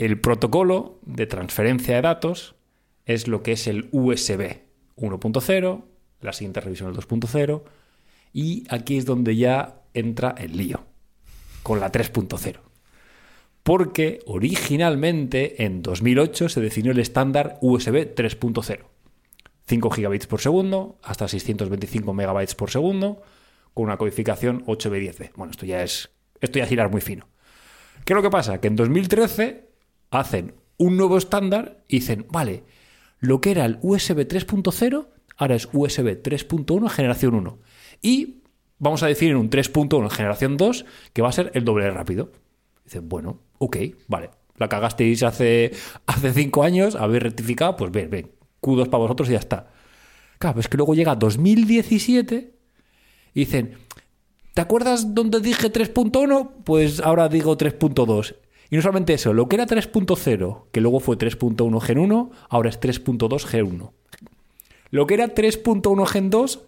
El 0.00 0.18
protocolo 0.18 0.98
de 1.04 1.26
transferencia 1.26 1.94
de 1.94 2.00
datos 2.00 2.54
es 3.04 3.28
lo 3.28 3.42
que 3.42 3.52
es 3.52 3.66
el 3.66 3.90
USB 3.92 4.62
1.0, 4.96 5.84
la 6.22 6.32
siguiente 6.32 6.60
revisión 6.60 6.88
el 6.88 6.96
2.0, 6.96 7.62
y 8.32 8.64
aquí 8.70 8.96
es 8.96 9.04
donde 9.04 9.36
ya 9.36 9.82
entra 9.92 10.34
el 10.38 10.56
lío, 10.56 10.86
con 11.62 11.80
la 11.80 11.92
3.0. 11.92 12.60
Porque 13.62 14.20
originalmente 14.24 15.66
en 15.66 15.82
2008 15.82 16.48
se 16.48 16.62
definió 16.62 16.92
el 16.92 16.98
estándar 16.98 17.58
USB 17.60 18.14
3.0. 18.14 18.78
5 19.66 19.90
gigabits 19.90 20.26
por 20.26 20.40
segundo 20.40 20.98
hasta 21.02 21.28
625 21.28 22.14
megabytes 22.14 22.54
por 22.54 22.70
segundo 22.70 23.20
con 23.74 23.84
una 23.84 23.98
codificación 23.98 24.64
8B10B. 24.64 25.32
Bueno, 25.36 25.50
esto 25.50 25.66
ya 25.66 25.82
es 25.82 26.08
esto 26.40 26.58
ya 26.58 26.64
es 26.64 26.90
muy 26.90 27.02
fino. 27.02 27.28
¿Qué 28.06 28.14
es 28.14 28.16
lo 28.16 28.22
que 28.22 28.30
pasa? 28.30 28.62
Que 28.62 28.68
en 28.68 28.76
2013 28.76 29.69
hacen 30.10 30.54
un 30.76 30.96
nuevo 30.96 31.18
estándar 31.18 31.84
y 31.88 32.00
dicen, 32.00 32.26
vale, 32.30 32.64
lo 33.18 33.40
que 33.40 33.50
era 33.50 33.64
el 33.64 33.78
USB 33.82 34.26
3.0 34.26 35.06
ahora 35.36 35.54
es 35.54 35.68
USB 35.72 36.22
3.1 36.22 36.88
generación 36.88 37.34
1. 37.34 37.58
Y 38.02 38.42
vamos 38.78 39.02
a 39.02 39.06
definir 39.06 39.36
un 39.36 39.50
3.1 39.50 40.02
en 40.02 40.10
generación 40.10 40.56
2 40.56 40.84
que 41.12 41.22
va 41.22 41.30
a 41.30 41.32
ser 41.32 41.50
el 41.54 41.64
doble 41.64 41.84
de 41.84 41.90
rápido. 41.90 42.30
Dicen, 42.84 43.08
bueno, 43.08 43.40
ok, 43.58 43.76
vale. 44.06 44.30
La 44.56 44.68
cagasteis 44.68 45.22
hace, 45.22 45.72
hace 46.06 46.32
cinco 46.32 46.62
años, 46.62 46.94
habéis 46.94 47.22
rectificado, 47.22 47.76
pues 47.76 47.90
ven, 47.90 48.10
ven, 48.10 48.30
Q2 48.60 48.90
para 48.90 49.02
vosotros 49.02 49.28
y 49.30 49.32
ya 49.32 49.38
está. 49.38 49.70
Claro, 50.38 50.60
es 50.60 50.68
que 50.68 50.76
luego 50.76 50.94
llega 50.94 51.14
2017 51.14 52.54
y 53.32 53.40
dicen, 53.40 53.76
¿te 54.54 54.60
acuerdas 54.60 55.14
donde 55.14 55.40
dije 55.40 55.72
3.1? 55.72 56.50
Pues 56.64 57.00
ahora 57.00 57.28
digo 57.28 57.56
3.2. 57.56 58.36
Y 58.70 58.76
no 58.76 58.82
solamente 58.82 59.14
eso, 59.14 59.32
lo 59.32 59.48
que 59.48 59.56
era 59.56 59.66
3.0, 59.66 60.64
que 60.70 60.80
luego 60.80 61.00
fue 61.00 61.18
3.1 61.18 61.80
Gen 61.80 61.98
1, 61.98 62.30
ahora 62.48 62.70
es 62.70 62.80
3.2 62.80 63.44
Gen 63.44 63.64
1. 63.64 63.92
Lo 64.90 65.06
que 65.06 65.14
era 65.14 65.34
3.1 65.34 66.06
Gen 66.06 66.30
2, 66.30 66.60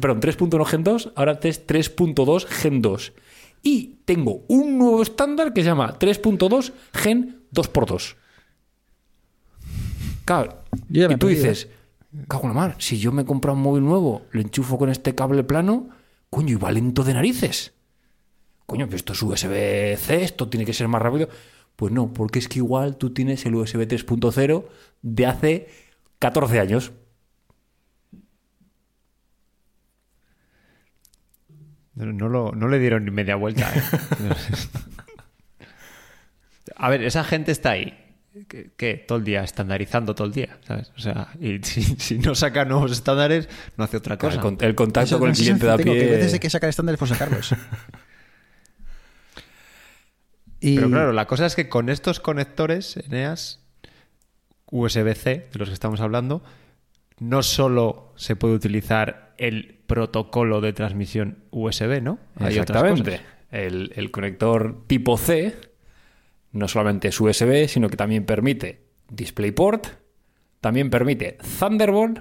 perdón, 0.00 0.20
3.1 0.20 0.64
Gen 0.64 0.84
2, 0.84 1.12
ahora 1.16 1.38
es 1.42 1.66
3.2 1.66 2.46
Gen 2.46 2.82
2. 2.82 3.12
Y 3.64 3.96
tengo 4.04 4.44
un 4.46 4.78
nuevo 4.78 5.02
estándar 5.02 5.52
que 5.52 5.62
se 5.62 5.68
llama 5.68 5.98
3.2 5.98 6.72
Gen 6.92 7.42
2x2. 7.52 8.14
Claro, 10.24 10.62
y 10.88 11.00
tú 11.02 11.08
perdido, 11.08 11.28
dices, 11.28 11.68
cago 12.28 12.44
en 12.44 12.48
la 12.50 12.54
mar, 12.54 12.76
si 12.78 12.98
yo 12.98 13.10
me 13.10 13.24
compro 13.24 13.54
un 13.54 13.62
móvil 13.62 13.84
nuevo, 13.84 14.22
lo 14.30 14.40
enchufo 14.40 14.78
con 14.78 14.90
este 14.90 15.14
cable 15.14 15.42
plano, 15.42 15.88
coño, 16.30 16.52
y 16.52 16.56
va 16.56 16.70
lento 16.70 17.02
de 17.02 17.14
narices. 17.14 17.72
Coño, 18.68 18.84
pero 18.84 18.96
esto 18.96 19.14
es 19.14 19.22
USB-C, 19.22 20.22
esto 20.24 20.48
tiene 20.50 20.66
que 20.66 20.74
ser 20.74 20.88
más 20.88 21.00
rápido. 21.00 21.30
Pues 21.74 21.90
no, 21.90 22.12
porque 22.12 22.38
es 22.38 22.48
que 22.48 22.58
igual 22.58 22.98
tú 22.98 23.14
tienes 23.14 23.46
el 23.46 23.54
USB 23.54 23.86
3.0 23.88 24.66
de 25.00 25.26
hace 25.26 25.68
14 26.18 26.60
años. 26.60 26.92
No, 31.94 32.28
lo- 32.28 32.52
no 32.52 32.68
le 32.68 32.78
dieron 32.78 33.04
ni 33.06 33.10
media 33.10 33.34
vuelta. 33.36 33.72
¿eh? 33.74 33.82
A 36.76 36.90
ver, 36.90 37.02
esa 37.02 37.24
gente 37.24 37.50
está 37.50 37.70
ahí. 37.70 37.98
¿Qué, 38.48 38.70
qué? 38.76 38.94
Todo 39.08 39.18
el 39.18 39.24
día, 39.24 39.42
estandarizando 39.42 40.14
todo 40.14 40.26
el 40.28 40.32
día, 40.34 40.58
¿sabes? 40.66 40.92
O 40.96 41.00
sea, 41.00 41.28
y 41.40 41.58
si, 41.64 41.82
si 41.82 42.18
no 42.18 42.34
saca 42.36 42.64
nuevos 42.64 42.92
estándares, 42.92 43.48
no 43.76 43.84
hace 43.84 43.96
otra 43.96 44.12
El, 44.14 44.18
cosa. 44.20 44.40
con- 44.40 44.58
el 44.60 44.74
contacto 44.76 45.06
Eso- 45.06 45.18
con 45.18 45.30
el 45.30 45.34
cliente 45.36 45.64
de 45.66 45.72
a 45.72 45.76
sensación 45.76 45.96
tengo, 45.96 46.06
que 46.08 46.14
a 46.14 46.16
veces 46.18 46.26
pie. 46.32 46.34
hay 46.34 46.40
que 46.40 46.50
sacar 46.50 46.68
estándares 46.70 46.98
por 46.98 47.08
sacarlos. 47.08 47.54
Y- 50.60 50.76
Pero 50.76 50.90
claro, 50.90 51.12
la 51.12 51.26
cosa 51.26 51.46
es 51.46 51.54
que 51.56 51.68
con 51.68 51.88
estos 51.88 52.20
conectores 52.20 52.96
Eneas 52.96 53.64
USB-C, 54.70 55.48
de 55.52 55.58
los 55.58 55.68
que 55.68 55.74
estamos 55.74 56.00
hablando, 56.00 56.42
no 57.18 57.42
solo 57.42 58.12
se 58.16 58.36
puede 58.36 58.54
utilizar 58.54 59.34
el 59.38 59.78
protocolo 59.86 60.60
de 60.60 60.72
transmisión 60.72 61.38
USB, 61.50 62.00
¿no? 62.02 62.18
Hay 62.36 62.58
otras 62.58 62.82
Exactamente. 62.82 63.10
cosas. 63.12 63.26
El, 63.50 63.92
el 63.96 64.10
conector 64.10 64.84
tipo 64.86 65.16
C 65.16 65.54
no 66.52 66.68
solamente 66.68 67.08
es 67.08 67.20
USB, 67.20 67.66
sino 67.68 67.88
que 67.88 67.96
también 67.96 68.24
permite 68.26 68.82
DisplayPort, 69.10 69.86
también 70.60 70.90
permite 70.90 71.38
Thunderbolt, 71.58 72.20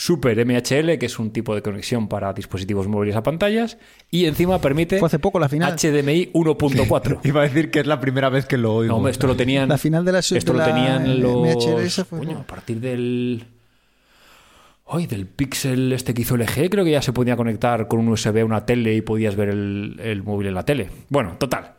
Super 0.00 0.36
MHL, 0.46 0.96
que 0.96 1.06
es 1.06 1.18
un 1.18 1.32
tipo 1.32 1.56
de 1.56 1.60
conexión 1.62 2.06
para 2.06 2.32
dispositivos 2.32 2.86
móviles 2.86 3.16
a 3.16 3.24
pantallas, 3.24 3.78
y 4.12 4.26
encima 4.26 4.60
permite 4.60 5.00
Fue 5.00 5.06
hace 5.08 5.18
poco 5.18 5.40
la 5.40 5.48
final. 5.48 5.72
HDMI 5.74 6.30
1.4. 6.34 7.18
Iba 7.24 7.40
a 7.40 7.44
decir 7.44 7.72
que 7.72 7.80
es 7.80 7.86
la 7.88 7.98
primera 8.00 8.28
vez 8.28 8.46
que 8.46 8.58
lo 8.58 8.74
oigo. 8.76 8.96
No, 9.00 9.08
esto 9.08 9.26
lo 9.26 9.34
tenían. 9.34 9.68
La 9.68 9.76
final 9.76 10.04
de 10.04 10.12
la- 10.12 10.20
Esto 10.20 10.38
de 10.38 10.52
lo 10.52 10.58
la 10.58 10.64
tenían 10.66 11.20
los. 11.20 11.34
MHL 11.56 11.80
esa 11.84 12.04
fue- 12.04 12.20
Coño, 12.20 12.38
a 12.38 12.42
partir 12.46 12.78
del. 12.78 13.44
Ay, 14.86 15.06
del 15.08 15.26
Pixel 15.26 15.92
este 15.92 16.14
que 16.14 16.22
hizo 16.22 16.36
LG, 16.36 16.70
creo 16.70 16.84
que 16.84 16.92
ya 16.92 17.02
se 17.02 17.12
podía 17.12 17.36
conectar 17.36 17.88
con 17.88 17.98
un 17.98 18.08
USB 18.08 18.38
a 18.40 18.44
una 18.44 18.64
tele 18.64 18.94
y 18.94 19.00
podías 19.02 19.34
ver 19.34 19.48
el, 19.48 19.98
el 20.00 20.22
móvil 20.22 20.46
en 20.46 20.54
la 20.54 20.64
tele. 20.64 20.88
Bueno, 21.08 21.34
total. 21.38 21.72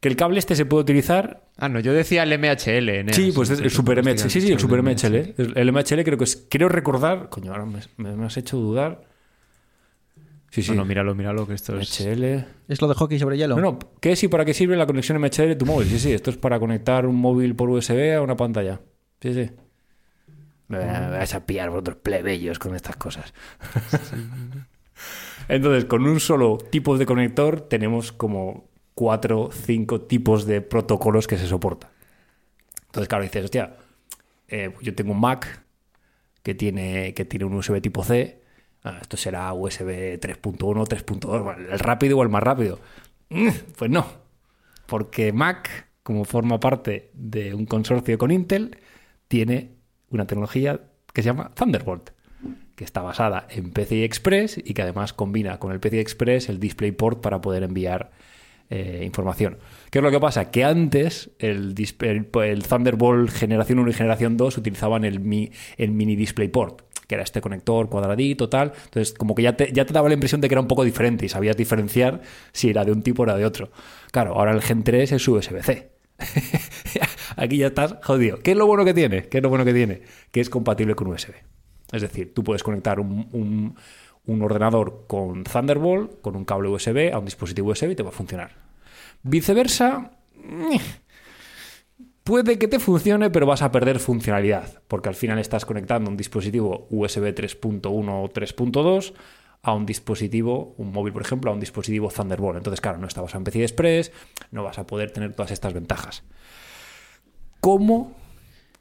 Que 0.00 0.08
el 0.08 0.16
cable 0.16 0.38
este 0.38 0.54
se 0.54 0.66
puede 0.66 0.82
utilizar. 0.82 1.44
Ah, 1.56 1.68
no, 1.68 1.80
yo 1.80 1.92
decía 1.92 2.22
el 2.22 2.38
MHL. 2.38 2.88
Eneas. 2.88 3.16
sí, 3.16 3.32
pues 3.34 3.50
es 3.50 3.60
el 3.60 3.70
Super 3.70 4.02
MHL. 4.02 4.28
Sí, 4.28 4.40
sí, 4.40 4.52
el 4.52 4.58
Super 4.58 4.82
MHL. 4.82 5.34
El 5.56 5.72
MHL 5.72 6.02
creo 6.02 6.18
que 6.18 6.24
es. 6.24 6.46
Creo 6.50 6.68
recordar. 6.68 7.28
Coño, 7.28 7.52
ahora 7.52 7.66
me, 7.96 8.24
has 8.24 8.36
hecho 8.36 8.56
dudar. 8.56 9.04
Sí, 10.50 10.62
sí. 10.62 10.70
No, 10.70 10.78
no, 10.78 10.84
míralo, 10.84 11.14
míralo, 11.14 11.46
que 11.46 11.54
esto 11.54 11.78
es... 11.78 12.00
MHL. 12.00 12.24
Es 12.68 12.80
lo 12.80 12.88
de 12.88 12.94
hockey 12.94 13.18
sobre 13.18 13.36
hielo. 13.36 13.56
No, 13.56 13.62
no, 13.62 13.78
¿qué 14.00 14.12
es 14.12 14.22
y 14.22 14.28
para 14.28 14.44
qué 14.44 14.54
sirve 14.54 14.76
la 14.76 14.86
conexión 14.86 15.20
MHL 15.20 15.48
de 15.48 15.56
tu 15.56 15.66
móvil? 15.66 15.88
Sí, 15.88 15.98
sí, 15.98 16.12
esto 16.12 16.30
es 16.30 16.36
para 16.36 16.58
conectar 16.58 17.06
un 17.06 17.16
móvil 17.16 17.54
por 17.54 17.68
USB 17.68 18.14
a 18.16 18.22
una 18.22 18.36
pantalla. 18.36 18.80
Sí, 19.20 19.34
sí. 19.34 19.50
Me 20.68 20.78
me 20.78 21.10
vais 21.10 21.34
a 21.34 21.46
pillar 21.46 21.70
vosotros 21.70 21.98
plebeyos 22.02 22.58
con 22.58 22.74
estas 22.74 22.96
cosas. 22.96 23.32
Entonces, 25.48 25.84
con 25.84 26.06
un 26.06 26.20
solo 26.20 26.58
tipo 26.58 26.98
de 26.98 27.06
conector 27.06 27.60
tenemos 27.60 28.12
como 28.12 28.68
cuatro, 28.96 29.50
cinco 29.52 30.00
tipos 30.00 30.46
de 30.46 30.62
protocolos 30.62 31.28
que 31.28 31.36
se 31.36 31.46
soportan. 31.46 31.90
Entonces, 32.86 33.08
claro, 33.08 33.24
dices, 33.24 33.44
hostia, 33.44 33.76
eh, 34.48 34.72
yo 34.80 34.94
tengo 34.94 35.12
un 35.12 35.20
Mac 35.20 35.62
que 36.42 36.54
tiene, 36.54 37.12
que 37.12 37.26
tiene 37.26 37.44
un 37.44 37.54
USB 37.54 37.82
tipo 37.82 38.02
C. 38.02 38.40
Ah, 38.82 38.98
esto 39.02 39.18
será 39.18 39.52
USB 39.52 40.18
3.1, 40.18 40.86
3.2, 40.86 41.42
bueno, 41.44 41.68
el 41.70 41.78
rápido 41.78 42.16
o 42.18 42.22
el 42.22 42.30
más 42.30 42.42
rápido. 42.42 42.80
Mm, 43.28 43.48
Pues 43.76 43.90
no, 43.90 44.06
porque 44.86 45.30
Mac, 45.32 45.88
como 46.02 46.24
forma 46.24 46.58
parte 46.58 47.10
de 47.12 47.52
un 47.52 47.66
consorcio 47.66 48.16
con 48.16 48.30
Intel, 48.30 48.78
tiene 49.28 49.72
una 50.08 50.26
tecnología 50.26 50.80
que 51.12 51.22
se 51.22 51.26
llama 51.26 51.52
Thunderbolt, 51.54 52.10
que 52.76 52.84
está 52.84 53.02
basada 53.02 53.46
en 53.50 53.72
PCI 53.72 54.04
Express 54.04 54.56
y 54.56 54.72
que 54.72 54.82
además 54.82 55.12
combina 55.12 55.58
con 55.58 55.72
el 55.72 55.80
PCI 55.80 55.98
Express 55.98 56.48
el 56.48 56.60
DisplayPort 56.60 57.20
para 57.20 57.42
poder 57.42 57.62
enviar 57.62 58.12
eh, 58.70 59.02
información. 59.04 59.58
¿Qué 59.90 59.98
es 59.98 60.02
lo 60.02 60.10
que 60.10 60.20
pasa? 60.20 60.50
Que 60.50 60.64
antes 60.64 61.30
el, 61.38 61.74
Thunderbolt 62.68 63.30
generación 63.30 63.78
1 63.78 63.90
y 63.90 63.92
generación 63.94 64.36
2 64.36 64.58
utilizaban 64.58 65.04
el, 65.04 65.20
mi- 65.20 65.50
el 65.76 65.92
mini 65.92 66.16
DisplayPort, 66.16 66.82
que 67.06 67.14
era 67.14 67.24
este 67.24 67.40
conector 67.40 67.88
cuadradito, 67.88 68.48
tal. 68.48 68.72
Entonces, 68.84 69.14
como 69.14 69.34
que 69.34 69.42
ya 69.42 69.56
te, 69.56 69.70
daba 69.72 70.08
la 70.08 70.14
impresión 70.14 70.40
de 70.40 70.48
que 70.48 70.54
era 70.54 70.60
un 70.60 70.68
poco 70.68 70.84
diferente 70.84 71.24
y 71.26 71.28
sabías 71.28 71.56
diferenciar 71.56 72.22
si 72.52 72.70
era 72.70 72.84
de 72.84 72.92
un 72.92 73.02
tipo 73.02 73.22
o 73.22 73.24
era 73.24 73.36
de 73.36 73.44
otro. 73.44 73.70
Claro, 74.10 74.34
ahora 74.34 74.52
el 74.52 74.62
Gen 74.62 74.82
3 74.82 75.12
es 75.12 75.28
USB-C. 75.28 75.90
Aquí 77.36 77.58
ya 77.58 77.68
estás 77.68 77.96
jodido. 78.02 78.38
¿Qué 78.40 78.52
es 78.52 78.56
lo 78.56 78.66
bueno 78.66 78.84
que 78.84 78.94
tiene? 78.94 79.24
¿Qué 79.28 79.38
es 79.38 79.42
lo 79.42 79.48
bueno 79.50 79.64
que 79.64 79.74
tiene? 79.74 80.02
Que 80.32 80.40
es 80.40 80.50
compatible 80.50 80.94
con 80.94 81.08
USB. 81.08 81.32
Es 81.92 82.02
decir, 82.02 82.34
tú 82.34 82.42
puedes 82.42 82.62
conectar 82.62 82.98
un- 82.98 83.76
un 84.26 84.42
ordenador 84.42 85.04
con 85.06 85.44
Thunderbolt, 85.44 86.20
con 86.20 86.36
un 86.36 86.44
cable 86.44 86.68
USB 86.68 87.12
a 87.12 87.18
un 87.18 87.24
dispositivo 87.24 87.70
USB 87.70 87.92
y 87.92 87.96
te 87.96 88.02
va 88.02 88.10
a 88.10 88.12
funcionar. 88.12 88.52
Viceversa, 89.22 90.10
eh, 90.34 90.80
puede 92.24 92.58
que 92.58 92.68
te 92.68 92.78
funcione, 92.78 93.30
pero 93.30 93.46
vas 93.46 93.62
a 93.62 93.70
perder 93.70 94.00
funcionalidad, 94.00 94.82
porque 94.88 95.08
al 95.08 95.14
final 95.14 95.38
estás 95.38 95.64
conectando 95.64 96.10
un 96.10 96.16
dispositivo 96.16 96.86
USB 96.90 97.34
3.1 97.34 97.86
o 97.86 98.28
3.2 98.28 99.14
a 99.62 99.72
un 99.72 99.86
dispositivo, 99.86 100.74
un 100.76 100.92
móvil 100.92 101.12
por 101.12 101.22
ejemplo, 101.22 101.50
a 101.50 101.54
un 101.54 101.60
dispositivo 101.60 102.08
Thunderbolt. 102.08 102.58
Entonces, 102.58 102.80
claro, 102.80 102.98
no 102.98 103.06
está 103.06 103.20
basado 103.20 103.38
en 103.40 103.44
PCI 103.44 103.62
Express, 103.62 104.12
no 104.50 104.64
vas 104.64 104.78
a 104.78 104.86
poder 104.86 105.10
tener 105.12 105.34
todas 105.34 105.50
estas 105.50 105.72
ventajas. 105.72 106.24
¿Cómo, 107.60 108.12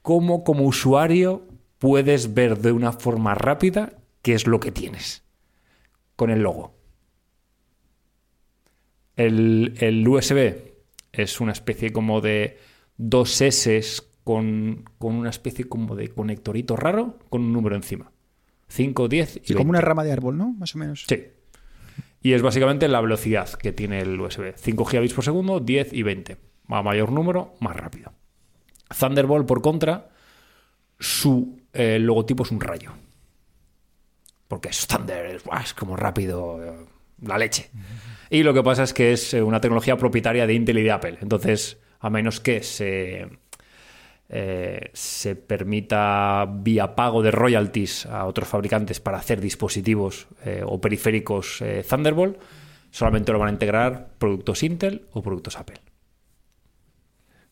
cómo 0.02 0.44
como 0.44 0.64
usuario 0.64 1.44
puedes 1.80 2.34
ver 2.34 2.60
de 2.60 2.72
una 2.72 2.92
forma 2.92 3.36
rápida 3.36 3.94
qué 4.22 4.34
es 4.34 4.48
lo 4.48 4.60
que 4.60 4.72
tienes 4.72 5.25
con 6.16 6.30
el 6.30 6.42
logo? 6.42 6.76
El, 9.16 9.76
el 9.80 10.08
USB 10.08 10.56
es 11.14 11.40
una 11.40 11.54
especie 11.54 11.92
como 11.94 12.22
de 12.22 12.58
dos 12.98 13.42
S 13.42 13.82
con, 14.24 14.84
con 14.98 15.16
una 15.16 15.30
especie 15.30 15.66
como 15.70 15.96
de 15.96 16.10
conectorito 16.10 16.76
raro 16.76 17.20
con 17.30 17.42
un 17.44 17.54
número 17.54 17.76
encima. 17.76 18.12
5, 18.68 19.08
10 19.08 19.38
y 19.38 19.40
Sí, 19.40 19.54
como 19.54 19.58
20. 19.66 19.70
una 19.70 19.82
rama 19.82 20.04
de 20.04 20.12
árbol, 20.12 20.38
¿no? 20.38 20.54
Más 20.54 20.76
o 20.76 20.80
menos. 20.80 21.06
Sí. 21.08 21.28
Y 22.22 22.34
es 22.34 22.42
básicamente 22.42 22.88
la 22.88 23.00
velocidad 23.00 23.48
que 23.54 23.72
tiene 23.72 24.02
el 24.02 24.20
USB. 24.20 24.54
5 24.56 24.86
gigabits 24.86 25.14
por 25.14 25.24
segundo, 25.24 25.60
10 25.60 25.94
y 25.94 26.02
20. 26.04 26.38
A 26.70 26.82
mayor 26.82 27.12
número, 27.12 27.54
más 27.60 27.76
rápido. 27.76 28.12
Thunderbolt, 29.00 29.48
por 29.48 29.62
contra, 29.62 30.10
su 31.00 31.60
eh, 31.74 32.00
logotipo 32.00 32.44
es 32.44 32.52
un 32.52 32.60
rayo. 32.60 32.92
Porque 34.48 34.70
es 34.70 34.86
Thunder, 34.88 35.26
es, 35.64 35.74
como 35.74 35.96
rápido, 35.96 36.64
eh, 36.64 36.86
la 37.22 37.38
leche. 37.38 37.72
Y 38.30 38.44
lo 38.44 38.54
que 38.54 38.64
pasa 38.64 38.84
es 38.84 38.94
que 38.94 39.14
es 39.14 39.34
eh, 39.34 39.42
una 39.42 39.60
tecnología 39.62 39.98
propietaria 39.98 40.46
de 40.46 40.54
Intel 40.54 40.78
y 40.80 40.84
de 40.84 40.92
Apple. 40.92 41.18
Entonces, 41.22 41.78
a 42.00 42.10
menos 42.10 42.40
que 42.40 42.62
se, 42.62 43.28
eh, 44.30 44.90
se 44.94 45.36
permita 45.36 46.48
vía 46.50 46.96
pago 46.96 47.22
de 47.22 47.32
royalties 47.32 48.06
a 48.08 48.26
otros 48.26 48.48
fabricantes 48.48 49.00
para 49.00 49.18
hacer 49.18 49.40
dispositivos 49.42 50.28
eh, 50.44 50.64
o 50.66 50.82
periféricos 50.82 51.62
eh, 51.62 51.86
Thunderbolt, 51.88 52.38
solamente 52.92 53.32
lo 53.32 53.40
van 53.40 53.50
a 53.50 53.52
integrar 53.52 54.10
productos 54.18 54.64
Intel 54.64 55.08
o 55.14 55.22
productos 55.22 55.58
Apple. 55.58 55.80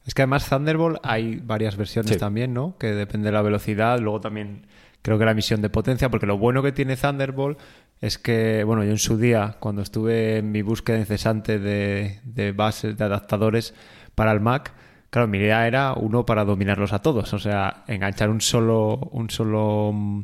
Es 0.06 0.14
que 0.14 0.24
además 0.24 0.50
Thunderbolt 0.50 1.00
hay 1.04 1.38
varias 1.38 1.78
versiones 1.78 2.12
Sí. 2.12 2.18
también, 2.18 2.54
¿no? 2.54 2.78
Que 2.78 2.88
depende 2.88 3.28
de 3.28 3.32
la 3.34 3.42
velocidad, 3.42 4.00
luego 4.00 4.20
también 4.20 4.68
creo 5.04 5.20
que 5.20 5.26
la 5.26 5.32
emisión 5.32 5.62
de 5.62 5.70
potencia, 5.70 6.10
porque 6.10 6.26
lo 6.26 6.40
bueno 6.40 6.64
que 6.64 6.72
tiene 6.72 6.98
Thunderbolt 6.98 7.60
es 8.02 8.18
que, 8.18 8.64
bueno, 8.64 8.84
yo 8.84 8.92
en 8.92 8.98
su 8.98 9.18
día, 9.18 9.58
cuando 9.60 9.84
estuve 9.84 10.38
en 10.38 10.52
mi 10.52 10.64
búsqueda 10.64 10.98
incesante 10.98 11.60
de, 11.60 12.20
de 12.24 12.52
bases, 12.54 12.98
de 12.98 13.04
adaptadores 13.04 13.76
para 14.16 14.32
el 14.32 14.40
Mac, 14.40 14.74
claro, 15.10 15.28
mi 15.28 15.38
idea 15.38 15.68
era 15.68 15.94
uno 15.94 16.26
para 16.26 16.46
dominarlos 16.46 16.92
a 16.94 17.04
todos, 17.04 17.34
o 17.34 17.40
sea, 17.40 17.84
enganchar 17.88 18.30
un 18.30 18.42
solo, 18.42 18.96
un 19.12 19.30
solo 19.30 19.92
mm, 19.94 20.22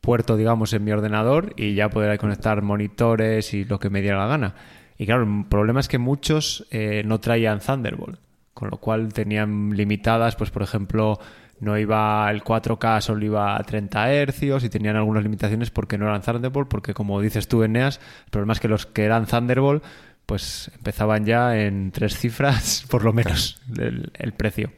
puerto, 0.00 0.36
digamos, 0.36 0.72
en 0.72 0.84
mi 0.84 0.92
ordenador 0.92 1.54
y 1.56 1.74
ya 1.74 1.88
poder 1.88 2.18
conectar 2.18 2.60
monitores 2.62 3.54
y 3.54 3.64
lo 3.64 3.78
que 3.78 3.90
me 3.90 4.02
diera 4.02 4.18
la 4.18 4.26
gana. 4.26 4.54
Y 4.98 5.06
claro, 5.06 5.22
el 5.22 5.46
problema 5.46 5.80
es 5.80 5.88
que 5.88 5.98
muchos 5.98 6.66
eh, 6.70 7.02
no 7.06 7.20
traían 7.20 7.60
Thunderbolt, 7.60 8.18
con 8.52 8.70
lo 8.70 8.76
cual 8.76 9.12
tenían 9.14 9.70
limitadas, 9.70 10.36
pues 10.36 10.50
por 10.50 10.62
ejemplo, 10.62 11.18
no 11.60 11.78
iba 11.78 12.30
el 12.30 12.42
4K, 12.42 13.00
solo 13.02 13.24
iba 13.24 13.56
a 13.56 13.62
30 13.62 14.26
Hz 14.26 14.64
y 14.64 14.68
tenían 14.68 14.96
algunas 14.96 15.22
limitaciones 15.22 15.70
porque 15.70 15.98
no 15.98 16.06
eran 16.06 16.22
Thunderbolt, 16.22 16.68
porque 16.68 16.94
como 16.94 17.20
dices 17.20 17.48
tú, 17.48 17.62
Eneas, 17.62 18.00
el 18.24 18.30
problema 18.30 18.54
es 18.54 18.60
que 18.60 18.68
los 18.68 18.86
que 18.86 19.04
eran 19.04 19.26
Thunderbolt, 19.26 19.84
pues 20.24 20.70
empezaban 20.74 21.26
ya 21.26 21.56
en 21.60 21.92
tres 21.92 22.16
cifras, 22.16 22.84
por 22.90 23.04
lo 23.04 23.12
menos, 23.12 23.60
el, 23.78 24.32
precio. 24.32 24.72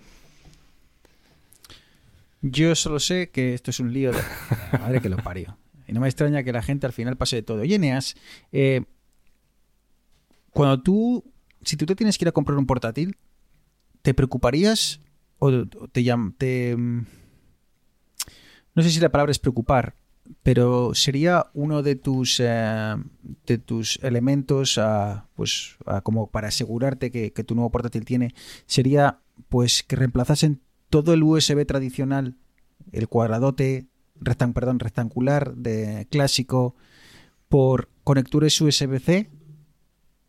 Yo 2.40 2.74
solo 2.74 2.98
sé 2.98 3.30
que 3.30 3.54
esto 3.54 3.70
es 3.70 3.78
un 3.78 3.92
lío 3.92 4.12
de... 4.12 4.18
Madre 4.80 5.00
que 5.00 5.08
lo 5.08 5.18
parió. 5.18 5.56
Y 5.86 5.92
no 5.92 6.00
me 6.00 6.08
extraña 6.08 6.42
que 6.42 6.52
la 6.52 6.62
gente 6.62 6.86
al 6.86 6.92
final 6.92 7.16
pase 7.16 7.36
de 7.36 7.42
todo. 7.42 7.60
Oye, 7.60 7.76
Eneas, 7.76 8.16
eh, 8.50 8.82
cuando 10.50 10.82
tú, 10.82 11.24
si 11.62 11.76
tú 11.76 11.86
te 11.86 11.94
tienes 11.94 12.18
que 12.18 12.24
ir 12.24 12.28
a 12.28 12.32
comprar 12.32 12.58
un 12.58 12.66
portátil, 12.66 13.16
¿te 14.02 14.14
preocuparías 14.14 15.00
te, 16.38 16.76
mm, 16.76 17.06
no 18.74 18.82
sé 18.82 18.90
si 18.90 19.00
la 19.00 19.10
palabra 19.10 19.32
es 19.32 19.38
preocupar, 19.38 19.94
pero 20.42 20.94
sería 20.94 21.46
uno 21.54 21.82
de 21.82 21.96
tus 21.96 22.40
eh, 22.40 22.94
de 23.46 23.58
tus 23.58 23.98
elementos 24.02 24.80
pues 25.34 25.76
como 26.04 26.30
para 26.30 26.48
asegurarte 26.48 27.10
que, 27.10 27.32
que 27.32 27.44
tu 27.44 27.54
nuevo 27.54 27.70
portátil 27.70 28.04
tiene 28.04 28.34
sería 28.66 29.20
pues 29.48 29.82
que 29.82 29.96
reemplazasen 29.96 30.60
todo 30.90 31.12
el 31.12 31.22
USB 31.22 31.66
tradicional 31.66 32.36
el 32.92 33.08
cuadradote 33.08 33.88
rectan, 34.20 34.52
perdón, 34.52 34.78
rectangular 34.78 35.54
de 35.54 36.06
clásico 36.10 36.74
por 37.48 37.88
conectores 38.04 38.60
USB-C 38.60 39.28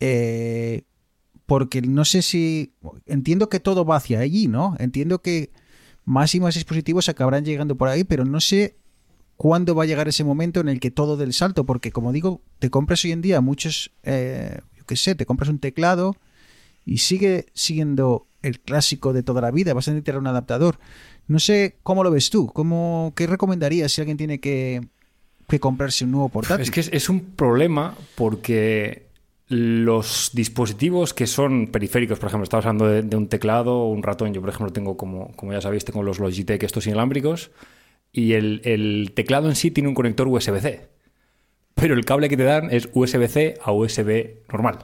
eh, 0.00 0.82
porque 1.46 1.82
no 1.82 2.04
sé 2.04 2.22
si 2.22 2.74
entiendo 3.06 3.48
que 3.48 3.60
todo 3.60 3.84
va 3.84 3.96
hacia 3.96 4.20
allí, 4.20 4.48
¿no? 4.48 4.76
Entiendo 4.78 5.20
que 5.20 5.50
más 6.04 6.34
y 6.34 6.40
más 6.40 6.54
dispositivos 6.54 7.08
acabarán 7.08 7.44
llegando 7.44 7.76
por 7.76 7.88
ahí, 7.88 8.04
pero 8.04 8.24
no 8.24 8.40
sé 8.40 8.76
cuándo 9.36 9.74
va 9.74 9.82
a 9.82 9.86
llegar 9.86 10.08
ese 10.08 10.24
momento 10.24 10.60
en 10.60 10.68
el 10.68 10.80
que 10.80 10.90
todo 10.90 11.16
del 11.16 11.32
salto, 11.32 11.64
porque 11.64 11.92
como 11.92 12.12
digo, 12.12 12.40
te 12.58 12.70
compras 12.70 13.04
hoy 13.04 13.12
en 13.12 13.22
día 13.22 13.40
muchos, 13.40 13.90
eh, 14.02 14.60
yo 14.76 14.84
qué 14.86 14.96
sé, 14.96 15.14
te 15.14 15.26
compras 15.26 15.50
un 15.50 15.58
teclado 15.58 16.16
y 16.84 16.98
sigue 16.98 17.46
siendo 17.54 18.26
el 18.42 18.60
clásico 18.60 19.12
de 19.12 19.22
toda 19.22 19.40
la 19.40 19.50
vida, 19.50 19.74
vas 19.74 19.88
a 19.88 19.92
necesitar 19.92 20.18
un 20.18 20.26
adaptador. 20.26 20.78
No 21.26 21.38
sé 21.38 21.78
cómo 21.82 22.04
lo 22.04 22.10
ves 22.10 22.30
tú, 22.30 22.46
¿Cómo, 22.52 23.12
¿qué 23.16 23.26
recomendarías 23.26 23.92
si 23.92 24.00
alguien 24.02 24.18
tiene 24.18 24.40
que, 24.40 24.86
que 25.48 25.60
comprarse 25.60 26.04
un 26.04 26.12
nuevo 26.12 26.28
portátil? 26.28 26.62
Es 26.62 26.70
que 26.70 26.80
es, 26.80 26.90
es 26.92 27.08
un 27.08 27.20
problema 27.20 27.96
porque 28.14 29.08
los 29.48 30.30
dispositivos 30.32 31.12
que 31.12 31.26
son 31.26 31.66
periféricos, 31.66 32.18
por 32.18 32.28
ejemplo, 32.28 32.44
estaba 32.44 32.60
hablando 32.62 32.86
de, 32.86 33.02
de, 33.02 33.16
un 33.16 33.28
teclado 33.28 33.86
un 33.86 34.02
ratón, 34.02 34.32
yo 34.32 34.40
por 34.40 34.50
ejemplo 34.50 34.72
tengo 34.72 34.96
como, 34.96 35.32
como 35.36 35.52
ya 35.52 35.60
sabéis, 35.60 35.84
tengo 35.84 36.02
los 36.02 36.18
Logitech 36.18 36.62
estos 36.62 36.86
inalámbricos 36.86 37.50
y 38.10 38.32
el, 38.32 38.62
el 38.64 39.12
teclado 39.14 39.48
en 39.48 39.56
sí 39.56 39.70
tiene 39.70 39.88
un 39.88 39.94
conector 39.94 40.28
USB-C, 40.28 40.88
pero 41.74 41.94
el 41.94 42.04
cable 42.04 42.28
que 42.28 42.36
te 42.36 42.44
dan 42.44 42.70
es 42.70 42.88
USB-C 42.94 43.58
a 43.62 43.72
USB 43.72 44.36
normal, 44.50 44.78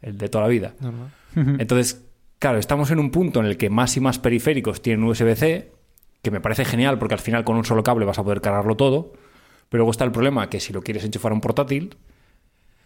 el 0.00 0.16
de 0.16 0.28
toda 0.28 0.44
la 0.44 0.48
vida. 0.48 0.74
Normal. 0.80 1.10
Entonces, 1.34 2.04
claro, 2.38 2.58
estamos 2.58 2.90
en 2.90 2.98
un 2.98 3.10
punto 3.10 3.40
en 3.40 3.46
el 3.46 3.58
que 3.58 3.68
más 3.68 3.96
y 3.96 4.00
más 4.00 4.18
periféricos 4.18 4.80
tienen 4.80 5.04
USB-C, 5.04 5.72
que 6.22 6.30
me 6.30 6.40
parece 6.40 6.64
genial 6.64 6.98
porque 6.98 7.14
al 7.14 7.20
final 7.20 7.44
con 7.44 7.56
un 7.56 7.64
solo 7.64 7.82
cable 7.82 8.06
vas 8.06 8.18
a 8.18 8.24
poder 8.24 8.40
cargarlo 8.40 8.76
todo, 8.76 9.12
pero 9.68 9.80
luego 9.80 9.90
está 9.90 10.04
el 10.04 10.12
problema 10.12 10.48
que 10.48 10.60
si 10.60 10.72
lo 10.72 10.82
quieres 10.82 11.04
enchufar 11.04 11.32
a 11.32 11.34
un 11.34 11.40
portátil, 11.40 11.96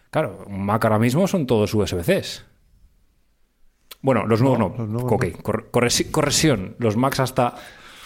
claro, 0.09 0.45
un 0.47 0.65
Mac 0.65 0.83
ahora 0.85 0.99
mismo 0.99 1.27
son 1.27 1.45
todos 1.45 1.73
USB-Cs. 1.73 2.45
Bueno, 4.01 4.25
los 4.25 4.41
nuevos 4.41 4.59
no. 4.59 4.69
no. 4.69 4.77
Los 4.77 4.89
nuevos 4.89 5.11
ok, 5.11 5.25
no. 5.45 5.71
corrección. 6.11 6.75
Los 6.79 6.95
Macs 6.95 7.19
hasta 7.19 7.55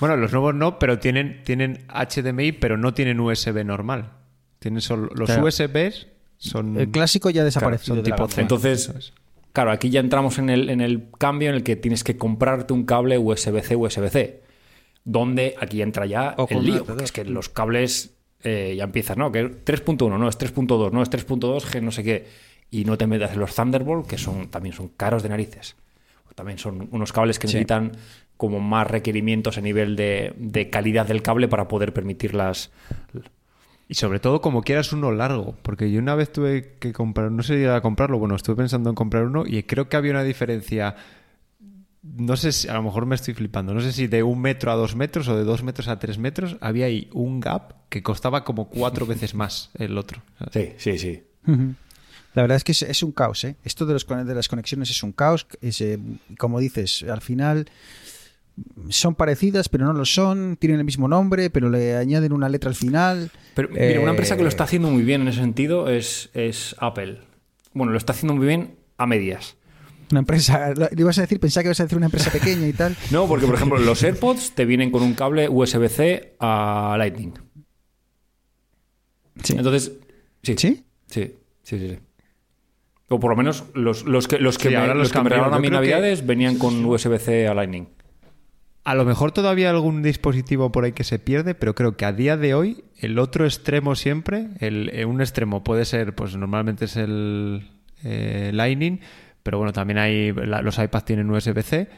bueno, 0.01 0.17
los 0.17 0.31
nuevos 0.31 0.55
no, 0.55 0.79
pero 0.79 0.97
tienen, 0.97 1.43
tienen 1.43 1.85
HDMI, 1.87 2.53
pero 2.53 2.75
no 2.75 2.95
tienen 2.95 3.19
USB 3.19 3.63
normal. 3.63 4.13
Tienen 4.57 4.81
solo, 4.81 5.11
los 5.13 5.27
claro. 5.29 5.45
USBs 5.45 6.07
son. 6.37 6.75
El 6.75 6.89
clásico 6.89 7.29
ya 7.29 7.43
ha 7.43 7.45
desaparecido. 7.45 8.01
Claro, 8.01 8.25
tipo 8.25 8.27
C. 8.27 8.41
Entonces, 8.41 9.13
claro, 9.53 9.69
aquí 9.69 9.91
ya 9.91 9.99
entramos 9.99 10.39
en 10.39 10.49
el, 10.49 10.71
en 10.71 10.81
el 10.81 11.11
cambio 11.19 11.49
en 11.49 11.55
el 11.55 11.61
que 11.61 11.75
tienes 11.75 12.03
que 12.03 12.17
comprarte 12.17 12.73
un 12.73 12.85
cable 12.85 13.19
USB-C, 13.19 13.75
USB-C. 13.75 14.41
Donde 15.03 15.53
aquí 15.59 15.83
entra 15.83 16.07
ya 16.07 16.33
o 16.35 16.47
el 16.49 16.65
lío. 16.65 16.83
Es 16.99 17.11
que 17.11 17.23
los 17.23 17.49
cables 17.49 18.15
eh, 18.43 18.75
ya 18.77 18.83
empiezan, 18.83 19.19
¿no? 19.19 19.31
Que 19.31 19.43
3.1, 19.43 20.17
no, 20.17 20.27
es 20.29 20.39
3.2, 20.39 20.91
no, 20.91 21.01
es 21.01 21.09
3.2, 21.09 21.69
que 21.69 21.81
no 21.81 21.91
sé 21.91 22.03
qué. 22.03 22.27
Y 22.69 22.85
no 22.85 22.97
te 22.97 23.07
metas 23.07 23.33
en 23.33 23.39
los 23.39 23.53
Thunderbolt, 23.53 24.07
que 24.07 24.17
son 24.17 24.49
también 24.49 24.73
son 24.73 24.89
caros 24.89 25.23
de 25.23 25.29
narices. 25.29 25.75
También 26.35 26.57
son 26.57 26.87
unos 26.91 27.11
cables 27.11 27.37
que 27.37 27.47
sí. 27.47 27.55
necesitan 27.55 27.91
como 28.37 28.59
más 28.59 28.87
requerimientos 28.87 29.57
a 29.57 29.61
nivel 29.61 29.95
de, 29.95 30.33
de, 30.37 30.69
calidad 30.69 31.05
del 31.05 31.21
cable 31.21 31.47
para 31.47 31.67
poder 31.67 31.93
permitir 31.93 32.33
las... 32.33 32.71
Y 33.87 33.95
sobre 33.95 34.19
todo 34.19 34.41
como 34.41 34.63
quieras 34.63 34.93
uno 34.93 35.11
largo, 35.11 35.55
porque 35.61 35.91
yo 35.91 35.99
una 35.99 36.15
vez 36.15 36.31
tuve 36.31 36.77
que 36.79 36.93
comprar, 36.93 37.29
no 37.29 37.43
sé 37.43 37.59
si 37.59 37.65
a 37.65 37.81
comprarlo, 37.81 38.17
bueno, 38.17 38.35
estuve 38.35 38.55
pensando 38.55 38.89
en 38.89 38.95
comprar 38.95 39.25
uno 39.25 39.43
y 39.45 39.61
creo 39.63 39.89
que 39.89 39.97
había 39.97 40.11
una 40.11 40.23
diferencia, 40.23 40.95
no 42.03 42.35
sé 42.35 42.51
si, 42.51 42.67
a 42.67 42.73
lo 42.73 42.83
mejor 42.83 43.05
me 43.05 43.15
estoy 43.15 43.33
flipando, 43.33 43.73
no 43.73 43.81
sé 43.81 43.91
si 43.91 44.07
de 44.07 44.23
un 44.23 44.41
metro 44.41 44.71
a 44.71 44.75
dos 44.75 44.95
metros 44.95 45.27
o 45.27 45.37
de 45.37 45.43
dos 45.43 45.63
metros 45.63 45.87
a 45.87 45.99
tres 45.99 46.17
metros, 46.17 46.57
había 46.59 46.87
ahí 46.87 47.09
un 47.13 47.39
gap 47.39 47.73
que 47.89 48.01
costaba 48.01 48.43
como 48.43 48.69
cuatro 48.69 49.05
veces 49.07 49.35
más 49.35 49.69
el 49.75 49.97
otro. 49.97 50.21
Sí, 50.51 50.73
sí, 50.77 50.97
sí. 50.97 51.23
La 52.33 52.43
verdad 52.43 52.57
es 52.57 52.63
que 52.63 52.71
es, 52.71 52.81
es 52.81 53.03
un 53.03 53.11
caos, 53.11 53.43
¿eh? 53.43 53.55
Esto 53.63 53.85
de, 53.85 53.93
los, 53.93 54.07
de, 54.07 54.35
las 54.35 54.47
conexiones 54.47 54.89
es 54.89 55.03
un 55.03 55.11
caos. 55.11 55.47
Es, 55.61 55.81
eh, 55.81 55.99
como 56.37 56.59
dices, 56.59 57.03
al 57.03 57.21
final 57.21 57.67
son 58.89 59.15
parecidas, 59.15 59.69
pero 59.69 59.85
no 59.85 59.93
lo 59.93 60.05
son, 60.05 60.57
tienen 60.57 60.79
el 60.79 60.85
mismo 60.85 61.07
nombre, 61.07 61.49
pero 61.49 61.69
le 61.69 61.95
añaden 61.95 62.31
una 62.31 62.49
letra 62.49 62.69
al 62.69 62.75
final. 62.75 63.31
Pero 63.53 63.69
mira, 63.69 63.85
eh... 63.85 63.99
una 63.99 64.11
empresa 64.11 64.37
que 64.37 64.43
lo 64.43 64.49
está 64.49 64.63
haciendo 64.63 64.89
muy 64.89 65.03
bien 65.03 65.21
en 65.21 65.27
ese 65.27 65.39
sentido 65.39 65.89
es, 65.89 66.29
es 66.33 66.75
Apple. 66.79 67.19
Bueno, 67.73 67.91
lo 67.91 67.97
está 67.97 68.13
haciendo 68.13 68.35
muy 68.35 68.47
bien 68.47 68.75
a 68.97 69.07
medias. 69.07 69.57
Una 70.11 70.19
empresa, 70.19 70.73
le 70.73 71.01
ibas 71.01 71.17
a 71.17 71.21
decir, 71.21 71.39
pensaba 71.39 71.63
que 71.63 71.67
ibas 71.67 71.79
a 71.79 71.83
decir 71.83 71.97
una 71.97 72.07
empresa 72.07 72.31
pequeña 72.31 72.67
y 72.67 72.73
tal. 72.73 72.95
No, 73.11 73.27
porque 73.27 73.45
por 73.45 73.55
ejemplo 73.55 73.79
los 73.79 74.03
AirPods 74.03 74.51
te 74.51 74.65
vienen 74.65 74.91
con 74.91 75.03
un 75.03 75.13
cable 75.13 75.47
USB-C 75.49 76.35
a 76.39 76.95
Lightning. 76.97 77.33
Sí. 79.43 79.53
Entonces, 79.57 79.93
sí. 80.43 80.55
¿Sí? 80.57 80.85
Sí, 81.07 81.35
sí, 81.63 81.79
sí. 81.79 81.89
sí. 81.89 81.99
O 83.11 83.19
por 83.19 83.31
lo 83.31 83.35
menos 83.35 83.65
los, 83.73 84.05
los 84.05 84.29
que, 84.29 84.39
los 84.39 84.57
que 84.57 84.69
sí, 84.69 84.75
me, 84.75 84.87
los 84.87 84.97
los 84.97 85.11
que 85.11 85.21
me 85.21 85.29
regalaron 85.29 85.53
a 85.53 85.59
mí 85.59 85.69
Navidades 85.69 86.21
que... 86.21 86.27
venían 86.27 86.57
con 86.57 86.85
USB-C 86.85 87.45
a 87.45 87.53
Lightning. 87.53 87.89
A 88.85 88.95
lo 88.95 89.03
mejor 89.03 89.33
todavía 89.33 89.69
hay 89.69 89.75
algún 89.75 90.01
dispositivo 90.01 90.71
por 90.71 90.85
ahí 90.85 90.93
que 90.93 91.03
se 91.03 91.19
pierde, 91.19 91.53
pero 91.53 91.75
creo 91.75 91.97
que 91.97 92.05
a 92.05 92.13
día 92.13 92.37
de 92.37 92.53
hoy 92.53 92.85
el 92.97 93.19
otro 93.19 93.45
extremo 93.45 93.95
siempre, 93.95 94.47
el, 94.59 94.89
eh, 94.93 95.03
un 95.03 95.19
extremo 95.19 95.61
puede 95.61 95.83
ser, 95.83 96.15
pues 96.15 96.37
normalmente 96.37 96.85
es 96.85 96.95
el 96.95 97.69
eh, 98.03 98.51
Lightning, 98.53 99.01
pero 99.43 99.57
bueno, 99.57 99.73
también 99.73 99.97
hay 99.97 100.31
la, 100.31 100.61
los 100.61 100.77
iPads 100.77 101.05
tienen 101.05 101.29
USB-C, 101.29 101.89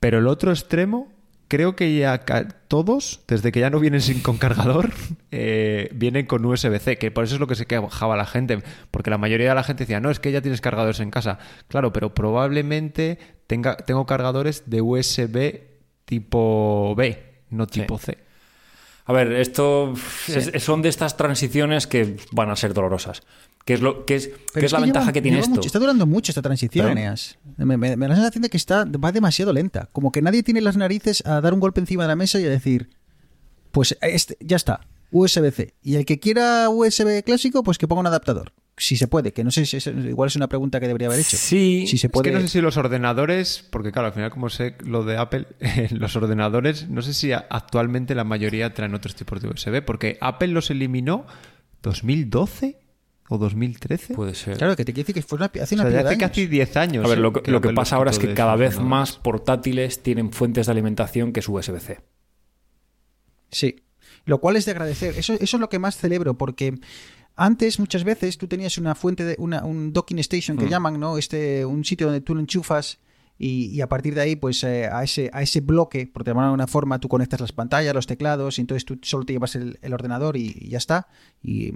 pero 0.00 0.18
el 0.18 0.26
otro 0.26 0.50
extremo 0.50 1.12
creo 1.48 1.74
que 1.74 1.96
ya 1.96 2.24
todos, 2.68 3.20
desde 3.26 3.50
que 3.50 3.60
ya 3.60 3.70
no 3.70 3.80
vienen 3.80 4.00
sin 4.00 4.20
con 4.22 4.36
cargador, 4.36 4.90
eh, 5.32 5.88
vienen 5.94 6.26
con 6.26 6.44
USB-C, 6.44 6.98
que 6.98 7.10
por 7.10 7.24
eso 7.24 7.34
es 7.34 7.40
lo 7.40 7.46
que 7.46 7.54
se 7.54 7.66
quejaba 7.66 8.16
la 8.16 8.26
gente, 8.26 8.62
porque 8.90 9.10
la 9.10 9.18
mayoría 9.18 9.48
de 9.48 9.54
la 9.54 9.64
gente 9.64 9.84
decía, 9.84 10.00
no, 10.00 10.10
es 10.10 10.20
que 10.20 10.30
ya 10.30 10.42
tienes 10.42 10.60
cargadores 10.60 11.00
en 11.00 11.10
casa. 11.10 11.38
Claro, 11.68 11.92
pero 11.92 12.14
probablemente 12.14 13.18
tenga, 13.46 13.76
tengo 13.76 14.06
cargadores 14.06 14.64
de 14.66 14.82
USB 14.82 15.62
tipo 16.04 16.94
B, 16.94 17.42
no 17.50 17.66
tipo 17.66 17.98
sí. 17.98 18.06
C. 18.06 18.18
A 19.06 19.12
ver, 19.14 19.32
esto 19.32 19.94
sí. 19.96 20.34
es, 20.36 20.62
son 20.62 20.82
de 20.82 20.90
estas 20.90 21.16
transiciones 21.16 21.86
que 21.86 22.18
van 22.30 22.50
a 22.50 22.56
ser 22.56 22.74
dolorosas. 22.74 23.22
¿Qué 23.68 23.74
es, 23.74 23.82
lo, 23.82 24.06
qué 24.06 24.14
es, 24.14 24.30
qué 24.54 24.64
es, 24.64 24.72
la 24.72 24.80
ventaja 24.80 25.12
que 25.12 25.20
tiene 25.20 25.40
esto? 25.40 25.50
Mucho, 25.50 25.66
está 25.66 25.78
durando 25.78 26.06
mucho 26.06 26.32
esta 26.32 26.40
transición, 26.40 26.90
Eneas. 26.90 27.36
Me, 27.58 27.76
me, 27.76 27.98
me, 27.98 28.06
da 28.06 28.08
la 28.08 28.14
sensación 28.14 28.40
de 28.40 28.48
que 28.48 28.56
está, 28.56 28.86
va 28.86 29.12
demasiado 29.12 29.52
lenta. 29.52 29.90
Como 29.92 30.10
que 30.10 30.22
nadie 30.22 30.42
tiene 30.42 30.62
las 30.62 30.78
narices 30.78 31.22
a 31.26 31.42
dar 31.42 31.52
un 31.52 31.60
golpe 31.60 31.78
encima 31.78 32.04
de 32.04 32.08
la 32.08 32.16
mesa 32.16 32.40
y 32.40 32.46
a 32.46 32.48
decir, 32.48 32.88
pues 33.70 33.98
este, 34.00 34.38
ya 34.40 34.56
está, 34.56 34.80
USB-C. 35.10 35.74
Y 35.82 35.96
el 35.96 36.06
que 36.06 36.18
quiera 36.18 36.70
USB 36.70 37.22
clásico, 37.22 37.62
pues 37.62 37.76
que 37.76 37.86
ponga 37.86 38.00
un 38.00 38.06
adaptador 38.06 38.54
si 38.78 38.96
se 38.96 39.06
puede, 39.06 39.32
que 39.32 39.44
no 39.44 39.50
sé 39.50 39.66
si 39.66 39.76
es, 39.76 39.86
igual 39.86 40.28
es 40.28 40.36
una 40.36 40.48
pregunta 40.48 40.80
que 40.80 40.86
debería 40.86 41.08
haber 41.08 41.20
hecho. 41.20 41.36
Sí, 41.36 41.86
si 41.88 41.98
se 41.98 42.08
puede. 42.08 42.28
Es 42.28 42.32
que 42.32 42.40
no 42.40 42.46
sé 42.46 42.48
si 42.48 42.60
los 42.62 42.76
ordenadores, 42.78 43.66
porque 43.70 43.92
claro, 43.92 44.06
al 44.06 44.14
final 44.14 44.30
como 44.30 44.48
sé 44.48 44.76
lo 44.80 45.04
de 45.04 45.18
Apple, 45.18 45.46
los 45.90 46.16
ordenadores, 46.16 46.88
no 46.88 47.02
sé 47.02 47.12
si 47.12 47.32
actualmente 47.32 48.14
la 48.14 48.24
mayoría 48.24 48.72
traen 48.72 48.94
otros 48.94 49.14
tipos 49.14 49.42
de 49.42 49.48
USB, 49.48 49.84
porque 49.84 50.16
Apple 50.22 50.48
los 50.48 50.70
eliminó 50.70 51.26
2012 51.82 52.87
o 53.28 53.38
2013. 53.38 54.14
Puede 54.14 54.34
ser. 54.34 54.56
Claro, 54.56 54.76
que 54.76 54.84
te 54.84 54.92
quiere 54.92 55.06
decir 55.06 55.14
que 55.14 55.22
fue 55.22 55.36
una, 55.36 55.46
hace 55.46 55.74
una 55.74 55.84
o 55.84 55.90
sea, 55.90 56.00
hace 56.00 56.08
años. 56.08 56.20
casi 56.20 56.46
10 56.46 56.76
años. 56.76 57.04
A 57.04 57.08
ver, 57.08 57.18
lo, 57.18 57.32
que, 57.32 57.50
lo 57.50 57.60
que 57.60 57.70
pasa 57.70 57.96
ahora 57.96 58.10
es 58.10 58.18
que 58.18 58.34
cada 58.34 58.56
vez 58.56 58.80
más 58.80 59.16
portátiles 59.16 60.02
tienen 60.02 60.32
fuentes 60.32 60.66
de 60.66 60.72
alimentación 60.72 61.32
que 61.32 61.40
es 61.40 61.48
USB-C. 61.48 62.00
Sí. 63.50 63.76
Lo 64.24 64.40
cual 64.40 64.56
es 64.56 64.64
de 64.64 64.72
agradecer. 64.72 65.14
Eso, 65.16 65.34
eso 65.34 65.56
es 65.56 65.60
lo 65.60 65.68
que 65.68 65.78
más 65.78 65.96
celebro, 65.96 66.36
porque 66.36 66.78
antes, 67.36 67.78
muchas 67.78 68.04
veces, 68.04 68.36
tú 68.36 68.48
tenías 68.48 68.78
una 68.78 68.94
fuente, 68.94 69.24
de 69.24 69.36
una, 69.38 69.64
un 69.64 69.92
docking 69.92 70.18
station 70.18 70.56
que 70.56 70.66
mm. 70.66 70.68
llaman, 70.68 71.00
¿no? 71.00 71.18
Este, 71.18 71.64
un 71.64 71.84
sitio 71.84 72.06
donde 72.06 72.20
tú 72.20 72.34
lo 72.34 72.40
enchufas 72.40 72.98
y, 73.38 73.66
y 73.66 73.80
a 73.80 73.88
partir 73.88 74.14
de 74.14 74.22
ahí, 74.22 74.36
pues 74.36 74.64
eh, 74.64 74.88
a, 74.90 75.04
ese, 75.04 75.30
a 75.32 75.42
ese 75.42 75.60
bloque, 75.60 76.08
por 76.08 76.24
de 76.24 76.32
alguna 76.32 76.66
forma, 76.66 76.98
tú 76.98 77.08
conectas 77.08 77.40
las 77.40 77.52
pantallas, 77.52 77.94
los 77.94 78.08
teclados, 78.08 78.58
y 78.58 78.62
entonces 78.62 78.84
tú 78.84 78.98
solo 79.02 79.24
te 79.24 79.32
llevas 79.32 79.54
el, 79.54 79.78
el 79.80 79.94
ordenador 79.94 80.36
y, 80.36 80.56
y, 80.58 80.70
ya 80.70 80.78
está. 80.78 81.06
Y, 81.40 81.72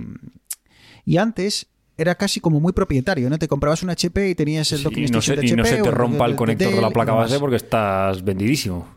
y 1.04 1.16
antes 1.16 1.66
era 1.96 2.14
casi 2.14 2.40
como 2.40 2.58
muy 2.60 2.72
propietario, 2.72 3.28
¿no? 3.30 3.38
Te 3.38 3.48
comprabas 3.48 3.82
un 3.82 3.90
HP 3.90 4.30
y 4.30 4.34
tenías 4.34 4.72
el 4.72 4.82
docking 4.82 5.06
sí, 5.08 5.12
no 5.12 5.18
station 5.18 5.36
se, 5.36 5.40
de 5.42 5.46
HP. 5.46 5.54
Y 5.54 5.56
no 5.56 5.64
se 5.64 5.82
te 5.82 5.90
rompa 5.90 6.26
el 6.26 6.36
conector 6.36 6.68
de, 6.70 6.74
de 6.76 6.80
la 6.80 6.90
placa 6.90 7.12
base 7.12 7.38
porque 7.38 7.56
estás 7.56 8.24
vendidísimo. 8.24 8.88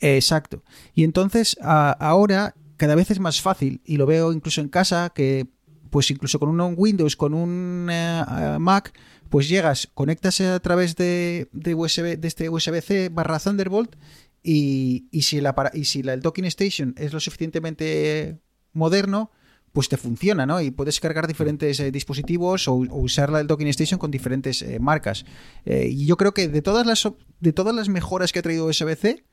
Exacto. 0.00 0.62
Y 0.94 1.04
entonces, 1.04 1.56
a, 1.62 1.90
ahora 1.92 2.54
cada 2.76 2.94
vez 2.94 3.10
es 3.10 3.20
más 3.20 3.40
fácil, 3.40 3.80
y 3.84 3.96
lo 3.96 4.04
veo 4.06 4.32
incluso 4.32 4.60
en 4.60 4.68
casa, 4.68 5.10
que 5.14 5.46
pues 5.90 6.10
incluso 6.10 6.38
con 6.38 6.48
un 6.60 6.74
Windows, 6.76 7.16
con 7.16 7.32
un 7.32 7.88
uh, 7.88 8.58
Mac, 8.58 8.92
pues 9.30 9.48
llegas, 9.48 9.88
conectas 9.94 10.40
a 10.42 10.60
través 10.60 10.94
de, 10.96 11.48
de, 11.52 11.74
USB, 11.74 12.18
de 12.18 12.28
este 12.28 12.48
USB-C 12.50 13.08
barra 13.08 13.38
Thunderbolt 13.38 13.96
Y, 14.42 15.06
y 15.10 15.22
si, 15.22 15.38
apara- 15.38 15.70
y 15.72 15.84
si 15.86 16.02
la- 16.02 16.12
el 16.12 16.20
docking 16.20 16.44
station 16.46 16.94
es 16.98 17.12
lo 17.12 17.20
suficientemente 17.20 18.38
moderno, 18.72 19.30
pues 19.76 19.90
te 19.90 19.98
funciona, 19.98 20.46
¿no? 20.46 20.58
Y 20.62 20.70
puedes 20.70 20.98
cargar 21.00 21.26
diferentes 21.26 21.78
eh, 21.80 21.90
dispositivos 21.90 22.66
o, 22.66 22.72
o 22.76 22.98
usar 23.02 23.28
la 23.28 23.36
del 23.36 23.46
docking 23.46 23.68
station 23.68 23.98
con 23.98 24.10
diferentes 24.10 24.62
eh, 24.62 24.78
marcas. 24.80 25.26
Eh, 25.66 25.88
y 25.92 26.06
yo 26.06 26.16
creo 26.16 26.32
que 26.32 26.48
de 26.48 26.62
todas 26.62 26.86
las 26.86 27.06
de 27.40 27.52
todas 27.52 27.74
las 27.74 27.90
mejoras 27.90 28.32
que 28.32 28.38
ha 28.38 28.42
traído 28.42 28.64
USB-C, 28.64 29.24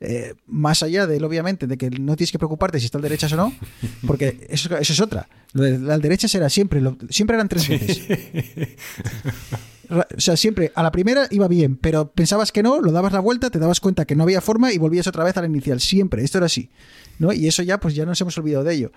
eh, 0.00 0.34
más 0.46 0.82
allá 0.82 1.06
de, 1.06 1.24
obviamente, 1.24 1.68
de 1.68 1.78
que 1.78 1.88
no 1.88 2.16
tienes 2.16 2.32
que 2.32 2.38
preocuparte 2.40 2.80
si 2.80 2.86
está 2.86 2.98
al 2.98 3.02
derechas 3.02 3.32
o 3.32 3.36
no, 3.36 3.54
porque 4.08 4.44
eso, 4.50 4.76
eso 4.76 4.92
es 4.92 5.00
otra. 5.00 5.28
Lo 5.52 5.62
de 5.62 5.92
al 5.92 6.02
derechas 6.02 6.34
era 6.34 6.50
siempre, 6.50 6.80
lo- 6.80 6.98
siempre 7.08 7.36
eran 7.36 7.48
tres 7.48 7.68
veces. 7.68 8.02
O 9.90 10.20
sea, 10.20 10.36
siempre 10.36 10.72
a 10.74 10.82
la 10.82 10.92
primera 10.92 11.26
iba 11.30 11.48
bien, 11.48 11.76
pero 11.76 12.10
pensabas 12.12 12.52
que 12.52 12.62
no, 12.62 12.80
lo 12.80 12.92
dabas 12.92 13.12
la 13.12 13.20
vuelta, 13.20 13.50
te 13.50 13.58
dabas 13.58 13.80
cuenta 13.80 14.04
que 14.04 14.16
no 14.16 14.22
había 14.24 14.40
forma 14.40 14.72
y 14.72 14.78
volvías 14.78 15.06
otra 15.06 15.24
vez 15.24 15.36
a 15.36 15.40
la 15.40 15.46
inicial. 15.46 15.80
Siempre, 15.80 16.22
esto 16.22 16.38
era 16.38 16.46
así. 16.46 16.70
¿no? 17.18 17.32
Y 17.32 17.46
eso 17.46 17.62
ya, 17.62 17.78
pues 17.78 17.94
ya 17.94 18.04
nos 18.06 18.20
hemos 18.20 18.36
olvidado 18.38 18.64
de 18.64 18.74
ello. 18.74 18.92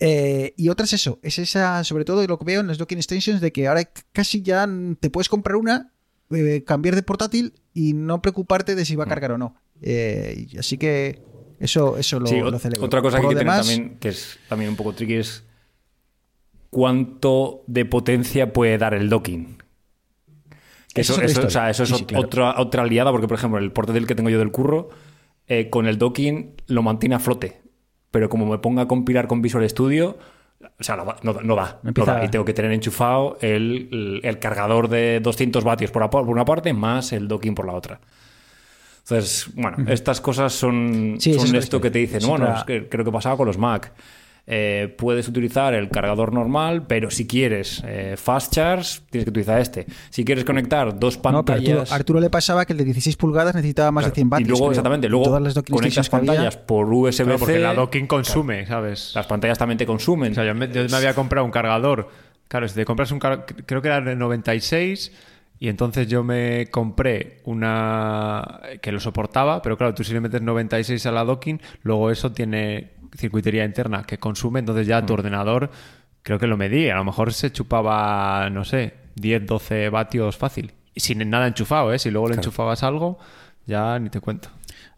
Eh, 0.00 0.54
y 0.56 0.68
otra 0.68 0.84
es 0.84 0.92
eso, 0.92 1.18
es 1.22 1.38
esa, 1.38 1.84
sobre 1.84 2.04
todo 2.04 2.26
lo 2.26 2.38
que 2.38 2.44
veo 2.44 2.60
en 2.60 2.66
las 2.66 2.78
docking 2.78 3.02
stations, 3.02 3.40
de 3.40 3.52
que 3.52 3.68
ahora 3.68 3.88
casi 4.12 4.42
ya 4.42 4.68
te 5.00 5.10
puedes 5.10 5.28
comprar 5.28 5.56
una, 5.56 5.92
eh, 6.30 6.64
cambiar 6.66 6.94
de 6.96 7.02
portátil 7.02 7.54
y 7.72 7.92
no 7.92 8.20
preocuparte 8.20 8.74
de 8.74 8.84
si 8.84 8.96
va 8.96 9.04
a 9.04 9.08
cargar 9.08 9.32
o 9.32 9.38
no. 9.38 9.56
Eh, 9.82 10.48
así 10.58 10.78
que 10.78 11.22
eso, 11.60 11.96
eso 11.96 12.20
lo, 12.20 12.26
Sí, 12.26 12.38
lo 12.38 12.58
celebro. 12.58 12.84
otra 12.84 13.02
cosa 13.02 13.20
que 13.20 13.28
que 13.28 13.34
tener 13.36 13.54
también, 13.54 13.98
que 13.98 14.08
es 14.08 14.38
también 14.48 14.70
un 14.70 14.76
poco 14.76 14.94
tricky, 14.94 15.14
es 15.14 15.44
cuánto 16.70 17.62
de 17.66 17.84
potencia 17.84 18.52
puede 18.52 18.78
dar 18.78 18.94
el 18.94 19.08
docking. 19.08 19.58
Eso, 21.00 21.12
es 21.14 21.18
otra 21.18 21.26
eso- 21.26 21.46
o 21.46 21.50
sea, 21.50 21.70
eso 21.70 21.82
es 21.84 21.88
Sí, 21.90 21.94
sí, 21.96 22.02
ot- 22.04 22.06
claro. 22.06 22.26
otra, 22.26 22.54
otra 22.58 22.82
aliada, 22.82 23.10
porque 23.10 23.28
por 23.28 23.36
ejemplo, 23.38 23.58
el 23.58 23.72
portátil 23.72 24.06
que 24.06 24.14
tengo 24.14 24.30
yo 24.30 24.38
del 24.38 24.50
curro, 24.50 24.90
eh, 25.46 25.68
con 25.70 25.86
el 25.86 25.98
docking 25.98 26.54
lo 26.68 26.82
mantiene 26.82 27.14
a 27.14 27.18
flote. 27.18 27.60
Pero 28.10 28.28
como 28.28 28.46
me 28.46 28.58
ponga 28.58 28.82
a 28.82 28.88
compilar 28.88 29.26
con 29.26 29.42
Visual 29.42 29.68
Studio, 29.68 30.16
o 30.78 30.82
sea, 30.82 30.96
no, 30.96 31.04
va- 31.04 31.16
no, 31.22 31.32
no 31.42 31.56
da. 31.56 31.80
no 31.82 31.88
Empieza- 31.90 32.14
da. 32.14 32.24
Y 32.24 32.28
tengo 32.28 32.44
que 32.44 32.54
tener 32.54 32.70
enchufado 32.72 33.36
el, 33.40 33.88
el- 33.92 34.20
el 34.22 34.38
cargador 34.38 34.88
de 34.88 35.20
200 35.20 35.64
vatios 35.64 35.90
por, 35.90 36.08
por 36.10 36.28
una 36.28 36.44
parte, 36.44 36.72
más 36.72 37.12
el 37.12 37.26
docking 37.28 37.54
por 37.54 37.66
la 37.66 37.72
otra. 37.74 38.00
Entonces, 39.02 39.48
bueno, 39.54 39.76
estas 39.90 40.20
cosas 40.20 40.52
son, 40.54 41.16
Sí, 41.18 41.32
esto 41.32 41.80
que 41.80 41.90
te 41.90 41.98
dicen, 41.98 42.20
bueno, 42.26 42.54
es 42.56 42.64
que 42.64 42.88
creo 42.88 43.04
que 43.04 43.12
pasaba 43.12 43.36
con 43.36 43.46
los 43.46 43.58
Mac. 43.58 43.92
Eh, 44.46 44.94
puedes 44.98 45.26
utilizar 45.26 45.72
el 45.72 45.88
cargador 45.88 46.32
normal, 46.34 46.86
pero 46.86 47.10
si 47.10 47.26
quieres 47.26 47.82
eh, 47.86 48.14
fast 48.18 48.52
charge, 48.52 49.00
tienes 49.08 49.24
que 49.24 49.30
utilizar 49.30 49.58
este. 49.58 49.86
Si 50.10 50.22
quieres 50.22 50.44
conectar 50.44 50.98
dos 50.98 51.16
no, 51.16 51.22
pero 51.22 51.42
pantallas. 51.44 51.78
Arturo, 51.90 51.94
Arturo 51.94 52.20
le 52.20 52.28
pasaba 52.30 52.66
que 52.66 52.74
el 52.74 52.78
de 52.78 52.84
16 52.84 53.16
pulgadas 53.16 53.54
necesitaba 53.54 53.90
más 53.90 54.02
Claro, 54.02 54.10
de 54.10 54.14
100 54.16 54.30
vatios. 54.30 54.46
y 54.46 54.50
luego, 54.50 54.64
creo. 54.66 54.70
exactamente, 54.72 55.08
luego 55.08 55.24
Todas 55.24 55.42
las 55.42 55.54
docking 55.54 55.74
conectas 55.76 56.08
había- 56.12 56.18
pantallas 56.32 56.56
por 56.58 56.92
USB-C. 56.92 57.24
Claro, 57.24 57.38
porque 57.38 57.58
la 57.58 57.74
docking 57.74 58.06
consume, 58.06 58.66
¿sabes? 58.66 59.12
Las 59.14 59.26
pantallas 59.26 59.56
también 59.56 59.78
te 59.78 59.86
consumen. 59.86 60.32
O 60.32 60.34
sea, 60.34 60.44
yo 60.44 60.54
me, 60.54 60.68
yo 60.70 60.84
me 60.90 60.96
había 60.96 61.14
comprado 61.14 61.46
un 61.46 61.50
cargador. 61.50 62.10
Claro, 62.48 62.68
si 62.68 62.74
te 62.74 62.84
compras 62.84 63.10
un 63.12 63.18
cargador, 63.20 63.46
creo 63.64 63.80
que 63.80 63.88
era 63.88 64.02
de 64.02 64.14
96 64.14 65.10
y 65.58 65.68
entonces 65.68 66.06
yo 66.08 66.22
me 66.22 66.66
compré 66.70 67.40
una 67.44 68.60
que 68.82 68.92
lo 68.92 69.00
soportaba, 69.00 69.62
pero 69.62 69.76
claro, 69.78 69.94
tú 69.94 70.04
si 70.04 70.12
le 70.12 70.20
metes 70.20 70.42
96 70.42 71.06
a 71.06 71.12
la 71.12 71.24
docking, 71.24 71.60
luego 71.82 72.10
eso 72.10 72.32
tiene 72.32 72.90
circuitería 73.16 73.64
interna 73.64 74.04
que 74.04 74.18
consume, 74.18 74.60
entonces 74.60 74.86
ya 74.86 75.04
tu 75.04 75.12
Mm. 75.12 75.18
ordenador 75.18 75.70
creo 76.22 76.38
que 76.38 76.46
lo 76.46 76.56
medí, 76.56 76.88
a 76.88 76.96
lo 76.96 77.04
mejor 77.04 77.32
se 77.34 77.52
chupaba, 77.52 78.48
no 78.50 78.64
sé, 78.64 78.94
10, 79.16 79.46
12 79.46 79.90
vatios 79.90 80.36
fácil. 80.36 80.72
Y 80.94 81.00
sin 81.00 81.28
nada 81.28 81.46
enchufado, 81.46 81.92
¿eh? 81.92 81.98
Si 81.98 82.10
luego 82.10 82.28
le 82.28 82.36
enchufabas 82.36 82.82
algo, 82.82 83.18
ya 83.66 83.98
ni 83.98 84.08
te 84.10 84.20
cuento. 84.20 84.48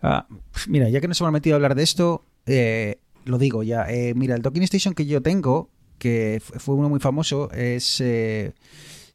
Ah, 0.03 0.27
mira, 0.69 0.89
ya 0.89 1.01
que 1.01 1.09
nos 1.09 1.21
hemos 1.21 1.33
metido 1.33 1.55
a 1.55 1.57
hablar 1.57 1.75
de 1.75 1.83
esto, 1.83 2.25
eh, 2.47 3.01
lo 3.25 3.39
digo 3.39 3.63
ya. 3.65 3.87
Eh, 3.91 4.13
mira, 4.15 4.37
el 4.37 4.43
docking 4.43 4.63
station 4.63 4.95
que 4.95 5.07
yo 5.07 5.21
tengo, 5.21 5.71
que 5.99 6.41
fue 6.41 6.75
uno 6.77 6.89
muy 6.89 7.01
famoso, 7.01 7.51
es 7.53 8.01
eh, 8.01 8.53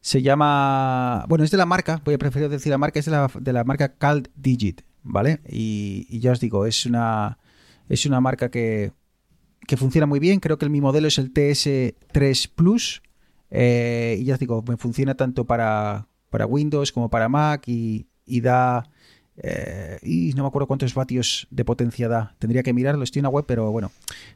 se 0.02 0.20
llama, 0.20 1.24
bueno, 1.28 1.44
es 1.44 1.50
de 1.50 1.56
la 1.56 1.64
marca, 1.66 2.02
voy 2.04 2.14
a 2.14 2.18
preferir 2.18 2.48
decir 2.50 2.70
la 2.70 2.78
marca, 2.78 2.98
es 2.98 3.06
de 3.06 3.12
la, 3.12 3.30
de 3.40 3.52
la 3.52 3.64
marca 3.64 3.94
Cald 3.96 4.28
Digit, 4.34 4.82
¿vale? 5.02 5.40
Y, 5.48 6.06
y 6.10 6.18
ya 6.20 6.32
os 6.32 6.40
digo, 6.40 6.66
es 6.66 6.84
una 6.84 7.38
es 7.88 8.06
una 8.06 8.20
marca 8.20 8.50
que, 8.50 8.92
que 9.66 9.76
funciona 9.76 10.06
muy 10.06 10.18
bien. 10.20 10.40
Creo 10.40 10.58
que 10.58 10.64
el, 10.64 10.70
mi 10.70 10.80
modelo 10.80 11.08
es 11.08 11.18
el 11.18 11.32
TS3 11.32 12.50
Plus. 12.54 13.02
eh, 13.50 14.16
y 14.20 14.24
ya 14.24 14.34
os 14.34 14.40
digo, 14.40 14.62
me 14.66 14.76
funciona 14.76 15.14
tanto 15.14 15.44
para, 15.44 16.06
para 16.30 16.46
Windows 16.46 16.92
como 16.92 17.08
para 17.10 17.28
Mac 17.28 17.64
y, 17.68 18.06
y 18.24 18.40
da. 18.40 18.88
eh, 19.36 19.98
y 20.02 20.32
no 20.34 20.42
me 20.44 20.48
acuerdo 20.48 20.66
cuántos 20.66 20.94
vatios 20.94 21.46
de 21.50 21.64
potencia 21.64 22.08
da. 22.08 22.34
Tendría 22.38 22.62
que 22.62 22.72
mirarlo, 22.72 23.04
estoy 23.04 23.20
en 23.20 23.24
la 23.24 23.28
web, 23.30 23.44
pero 23.46 23.70
bueno. 23.70 23.90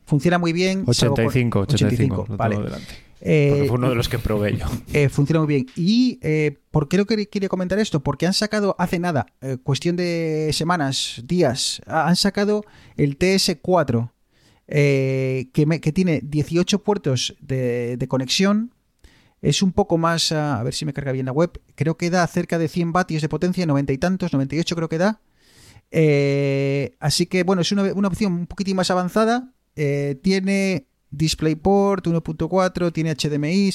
Funciona 0.05 0.39
muy 0.39 0.53
bien. 0.53 0.85
salvo 0.93 1.17
con- 1.17 1.27
85, 1.27 1.61
85, 1.61 2.27
lo 2.29 2.37
vale. 2.37 2.55
tengo 2.57 2.67
delante. 2.69 2.95
Eh, 3.29 3.49
Porque 3.51 3.69
fue 3.69 3.79
uno 3.79 3.89
de 3.89 3.97
los 3.97 4.09
que 4.09 4.19
probé 4.21 4.57
yo. 4.57 4.67
eh, 4.93 5.09
funciona 5.09 5.41
muy 5.41 5.49
bien. 5.49 5.67
¿Y 5.75 6.21
eh, 6.23 6.59
por 6.71 6.87
qué 6.89 6.97
lo 6.97 7.07
que 7.07 7.27
quería 7.29 7.49
comentar 7.49 7.77
esto? 7.81 8.01
Porque 8.01 8.25
han 8.25 8.35
sacado 8.35 8.77
hace 8.79 9.01
nada, 9.01 9.27
eh, 9.41 9.57
cuestión 9.63 9.97
de 9.97 10.51
semanas, 10.53 11.23
días, 11.25 11.83
ha- 11.87 12.07
han 12.07 12.15
sacado 12.15 12.63
el 12.97 13.19
TS4, 13.19 14.13
eh, 14.69 15.49
que, 15.53 15.67
me- 15.67 15.81
que 15.81 15.91
tiene 15.93 16.21
18 16.23 16.85
puertos 16.85 17.35
de, 17.41 17.97
de 17.97 18.07
conexión. 18.09 18.73
Es 19.43 19.61
un 19.61 19.73
poco 19.73 19.99
más, 19.99 20.31
ah, 20.31 20.61
a 20.61 20.63
ver 20.63 20.73
si 20.75 20.85
me 20.85 20.93
carga 20.93 21.11
bien 21.11 21.27
la 21.27 21.33
web, 21.33 21.51
creo 21.75 21.97
que 21.97 22.11
da 22.11 22.25
cerca 22.29 22.59
de 22.59 22.69
100 22.69 22.93
vatios 22.93 23.23
de 23.23 23.29
potencia, 23.29 23.67
90 23.67 23.93
y 23.93 23.99
tantos, 23.99 24.33
98 24.33 24.77
creo 24.77 24.89
que 24.89 24.99
da. 24.99 25.21
Así 27.01 27.27
que 27.27 27.43
bueno, 27.43 27.63
es 27.63 27.73
una, 27.73 27.93
una 27.93 28.09
opción 28.09 28.33
un 28.33 28.47
poquitín 28.47 28.77
más 28.77 28.91
avanzada. 28.91 29.53
Tiene 30.23 30.87
DisplayPort 31.17 32.07
1.4, 32.07 32.93
tiene 32.93 33.15
HDMI. 33.15 33.73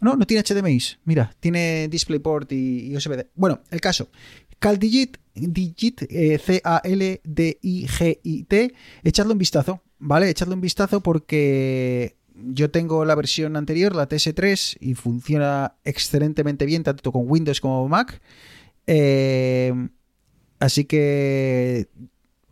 No, 0.00 0.16
no 0.16 0.26
tiene 0.26 0.42
HDMI. 0.42 0.78
Mira, 1.04 1.34
tiene 1.40 1.88
DisplayPort 1.88 2.52
y, 2.52 2.90
y 2.90 2.96
USB. 2.96 3.26
Bueno, 3.34 3.60
el 3.70 3.80
caso. 3.80 4.08
CalDigit, 4.58 5.18
Digit, 5.34 6.02
eh, 6.08 6.38
C-A-L-D-I-G-I-T. 6.38 6.74
Echadle 9.02 9.32
un 9.32 9.38
vistazo, 9.38 9.82
¿vale? 9.98 10.30
Echadle 10.30 10.54
un 10.54 10.60
vistazo 10.60 11.00
porque 11.00 12.16
yo 12.34 12.70
tengo 12.70 13.04
la 13.04 13.14
versión 13.14 13.56
anterior, 13.56 13.94
la 13.94 14.08
TS3, 14.08 14.76
y 14.80 14.94
funciona 14.94 15.74
excelentemente 15.84 16.64
bien, 16.66 16.82
tanto 16.84 17.12
con 17.12 17.24
Windows 17.26 17.60
como 17.60 17.88
Mac. 17.88 18.22
Eh, 18.86 19.72
así 20.58 20.84
que 20.84 21.88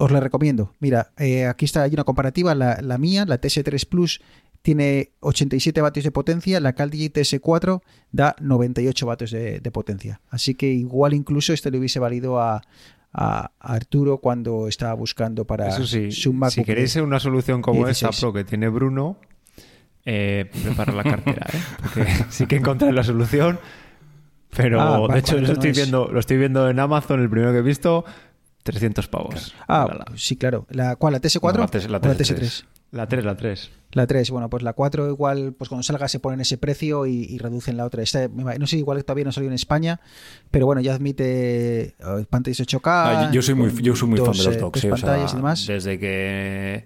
os 0.03 0.11
la 0.11 0.21
recomiendo. 0.21 0.73
Mira, 0.81 1.13
eh, 1.19 1.47
aquí 1.47 1.65
está 1.67 1.83
hay 1.83 1.93
una 1.93 2.05
comparativa, 2.05 2.55
la, 2.55 2.81
la 2.83 2.99
mía, 2.99 3.25
la 3.27 3.41
TS3 3.41 3.87
Plus 3.89 4.21
tiene 4.63 5.13
87 5.21 5.81
vatios 5.81 6.05
de 6.05 6.11
potencia, 6.11 6.61
la 6.61 6.73
CalDigit 6.75 7.17
TS4 7.17 7.81
da 8.13 8.35
98 8.41 9.07
vatios 9.07 9.31
de, 9.31 9.61
de 9.61 9.71
potencia. 9.71 10.21
Así 10.31 10.55
que 10.55 10.67
igual 10.69 11.15
incluso 11.15 11.53
este 11.53 11.71
le 11.71 11.79
hubiese 11.79 11.99
valido 11.99 12.41
a, 12.41 12.63
a- 13.13 13.53
Arturo 13.59 14.19
cuando 14.19 14.69
estaba 14.69 14.95
buscando 14.95 15.47
para 15.47 15.69
Eso 15.69 15.87
sí, 15.87 16.11
su 16.13 16.33
MacBook 16.33 16.53
si 16.53 16.65
queréis 16.65 16.97
una 16.97 17.21
solución 17.21 17.63
como 17.63 17.85
16. 17.87 18.11
esta 18.11 18.21
Pro 18.21 18.33
que 18.33 18.45
tiene 18.45 18.69
Bruno, 18.69 19.17
eh, 20.05 20.51
prepara 20.63 20.93
la 20.93 21.05
cartera, 21.05 21.47
¿eh? 21.53 21.59
Porque 21.83 22.07
sí 22.31 22.47
que 22.47 22.57
encontré 22.57 22.93
la 22.93 23.03
solución, 23.05 23.59
pero 24.57 24.81
Ah, 24.81 25.13
de 25.13 25.19
hecho 25.21 25.35
¿cuánto 25.37 25.47
lo 25.49 25.53
estoy, 25.55 25.73
viendo, 25.73 26.09
lo 26.13 26.21
estoy 26.21 26.37
viendo 26.39 26.69
en 26.69 26.79
Amazon, 26.81 27.21
el 27.21 27.31
primero 27.31 27.53
que 27.53 27.59
he 27.59 27.63
visto, 27.63 28.05
300 28.63 29.09
pavos. 29.09 29.55
Ah, 29.69 29.87
La, 29.89 29.95
la- 29.99 30.07
sí, 30.17 30.37
claro. 30.37 30.67
¿La, 30.71 30.97
¿Cuál? 30.97 31.15
¿La 31.15 31.21
TS4? 31.21 31.53
No, 31.55 31.61
la 31.61 31.67
TS- 31.69 31.89
la 31.89 31.99
¿O 31.99 32.01
la 32.07 32.15
TS3? 32.15 32.37
TS3? 32.39 32.65
la 32.93 33.07
3, 33.09 33.25
la 33.25 33.37
3. 33.37 33.71
La 33.93 34.07
3, 34.07 34.31
bueno, 34.31 34.49
pues 34.51 34.63
la 34.63 34.73
4 34.73 35.09
igual, 35.09 35.53
pues 35.57 35.69
cuando 35.69 35.83
salga 35.83 36.07
se 36.09 36.21
ponen 36.21 36.41
ese 36.41 36.59
precio 36.59 37.07
y, 37.07 37.25
y 37.25 37.39
reducen 37.39 37.77
la 37.77 37.85
otra. 37.85 38.03
Esta, 38.03 38.29
no 38.29 38.67
sé, 38.67 38.79
igual 38.79 39.05
todavía 39.05 39.25
no 39.25 39.33
salió 39.33 39.49
en 39.49 39.55
España, 39.55 40.01
pero 40.51 40.67
bueno, 40.67 40.81
ya 40.81 40.95
admite 40.95 41.81
eh, 41.99 42.25
pantallas 42.29 42.61
8K. 42.61 42.81
Ah, 42.87 43.25
yo, 43.27 43.33
yo 43.35 43.43
soy 43.43 43.55
muy, 43.55 43.73
yo 43.83 43.97
soy 43.97 44.09
muy 44.09 44.19
fan 44.19 44.27
dos, 44.29 44.39
de 44.39 44.45
los 44.45 44.55
eh, 44.57 44.59
docks. 44.61 44.85
eh, 44.85 44.93
o 44.93 44.97
sea, 44.97 45.07
pantallas 45.07 45.33
y 45.33 45.37
demás. 45.37 45.67
desde 45.67 45.99
que. 45.99 46.85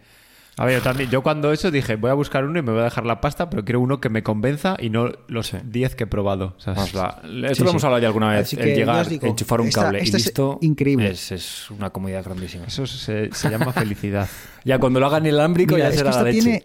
A 0.56 0.64
ver, 0.66 0.76
yo 0.78 0.82
también, 0.82 1.10
yo 1.10 1.22
cuando 1.22 1.52
eso 1.52 1.70
dije, 1.72 1.96
voy 1.96 2.10
a 2.10 2.14
buscar 2.14 2.44
uno 2.44 2.58
y 2.58 2.62
me 2.62 2.70
voy 2.70 2.82
a 2.82 2.84
dejar 2.84 3.04
la 3.06 3.20
pasta, 3.20 3.50
pero 3.50 3.64
quiero 3.64 3.80
uno 3.80 4.00
que 4.00 4.08
me 4.08 4.22
convenza 4.22 4.76
y 4.78 4.88
no 4.88 5.10
los 5.26 5.52
10 5.64 5.96
que 5.96 6.04
he 6.04 6.06
probado. 6.06 6.54
O 6.56 6.60
sea, 6.60 6.74
Vamos, 6.74 6.94
la- 6.94 7.20
esto 7.50 7.54
Sí, 7.56 7.62
lo 7.64 7.70
hemos 7.70 7.82
sí. 7.82 7.86
hablado 7.86 8.00
ya 8.02 8.06
alguna 8.08 8.30
vez. 8.30 8.52
El 8.52 8.74
llegar, 8.74 9.08
digo, 9.08 9.26
enchufar 9.26 9.60
un 9.60 9.66
esta- 9.68 9.82
cable 9.82 9.98
esta 10.00 10.16
y 10.16 10.20
es 10.20 10.26
listo. 10.26 10.58
increíble. 10.60 11.10
Es, 11.10 11.32
es 11.32 11.70
una 11.72 11.90
comodidad 11.90 12.22
grandísima. 12.24 12.66
Eso 12.66 12.86
se, 12.86 13.30
se 13.32 13.50
llama 13.50 13.72
felicidad. 13.72 14.28
Ya 14.64 14.78
cuando 14.78 14.98
lo 14.98 15.06
hagan 15.06 15.26
inalámbrico 15.26 15.74
Mira, 15.74 15.88
ya 15.88 15.90
es 15.90 15.94
que 15.94 15.98
será 15.98 16.10
la 16.22 16.30
esta 16.30 16.48
leche. 16.48 16.64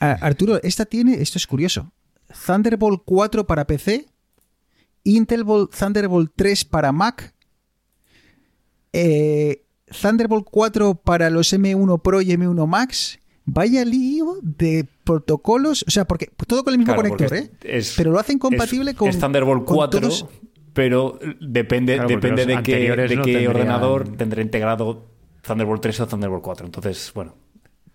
Ah, 0.00 0.16
Arturo, 0.22 0.58
esta 0.62 0.86
tiene, 0.86 1.20
esto 1.20 1.36
es 1.38 1.46
curioso. 1.46 1.92
Thunderbolt 2.46 3.02
4 3.04 3.46
para 3.46 3.66
PC, 3.66 4.06
Intel 5.04 5.44
Thunderbolt 5.44 6.32
3 6.34 6.64
para 6.64 6.92
Mac, 6.92 7.34
eh, 8.92 9.64
Thunderbolt 9.86 10.46
4 10.50 10.94
para 10.94 11.30
los 11.30 11.52
M1 11.52 12.00
Pro 12.02 12.20
y 12.20 12.30
M1 12.32 12.66
Max. 12.66 13.18
Vaya 13.44 13.84
lío 13.84 14.38
de 14.42 14.86
protocolos, 15.04 15.84
o 15.86 15.90
sea, 15.90 16.04
porque 16.04 16.28
todo 16.48 16.64
con 16.64 16.72
el 16.74 16.78
mismo 16.78 16.94
Claro, 16.94 17.10
conector, 17.10 17.38
¿eh? 17.38 17.50
es- 17.62 17.94
Pero 17.96 18.10
lo 18.10 18.18
hacen 18.18 18.38
compatible 18.40 18.90
es- 18.90 18.96
con. 18.96 19.08
es 19.08 19.18
Thunderbolt 19.20 19.64
con 19.64 19.76
4, 19.76 20.00
todos- 20.00 20.26
pero 20.72 21.18
depende, 21.40 21.94
Claro, 21.94 22.08
de 22.08 22.20
qué, 22.46 22.56
anteriores 22.56 23.08
de 23.10 23.16
no 23.16 23.22
qué 23.22 23.32
tendrían- 23.34 23.50
ordenador 23.56 24.08
tendrá 24.16 24.42
integrado 24.42 25.06
Thunderbolt 25.42 25.80
3 25.80 26.00
o 26.00 26.06
Thunderbolt 26.08 26.42
4. 26.42 26.66
Entonces, 26.66 27.12
bueno. 27.14 27.36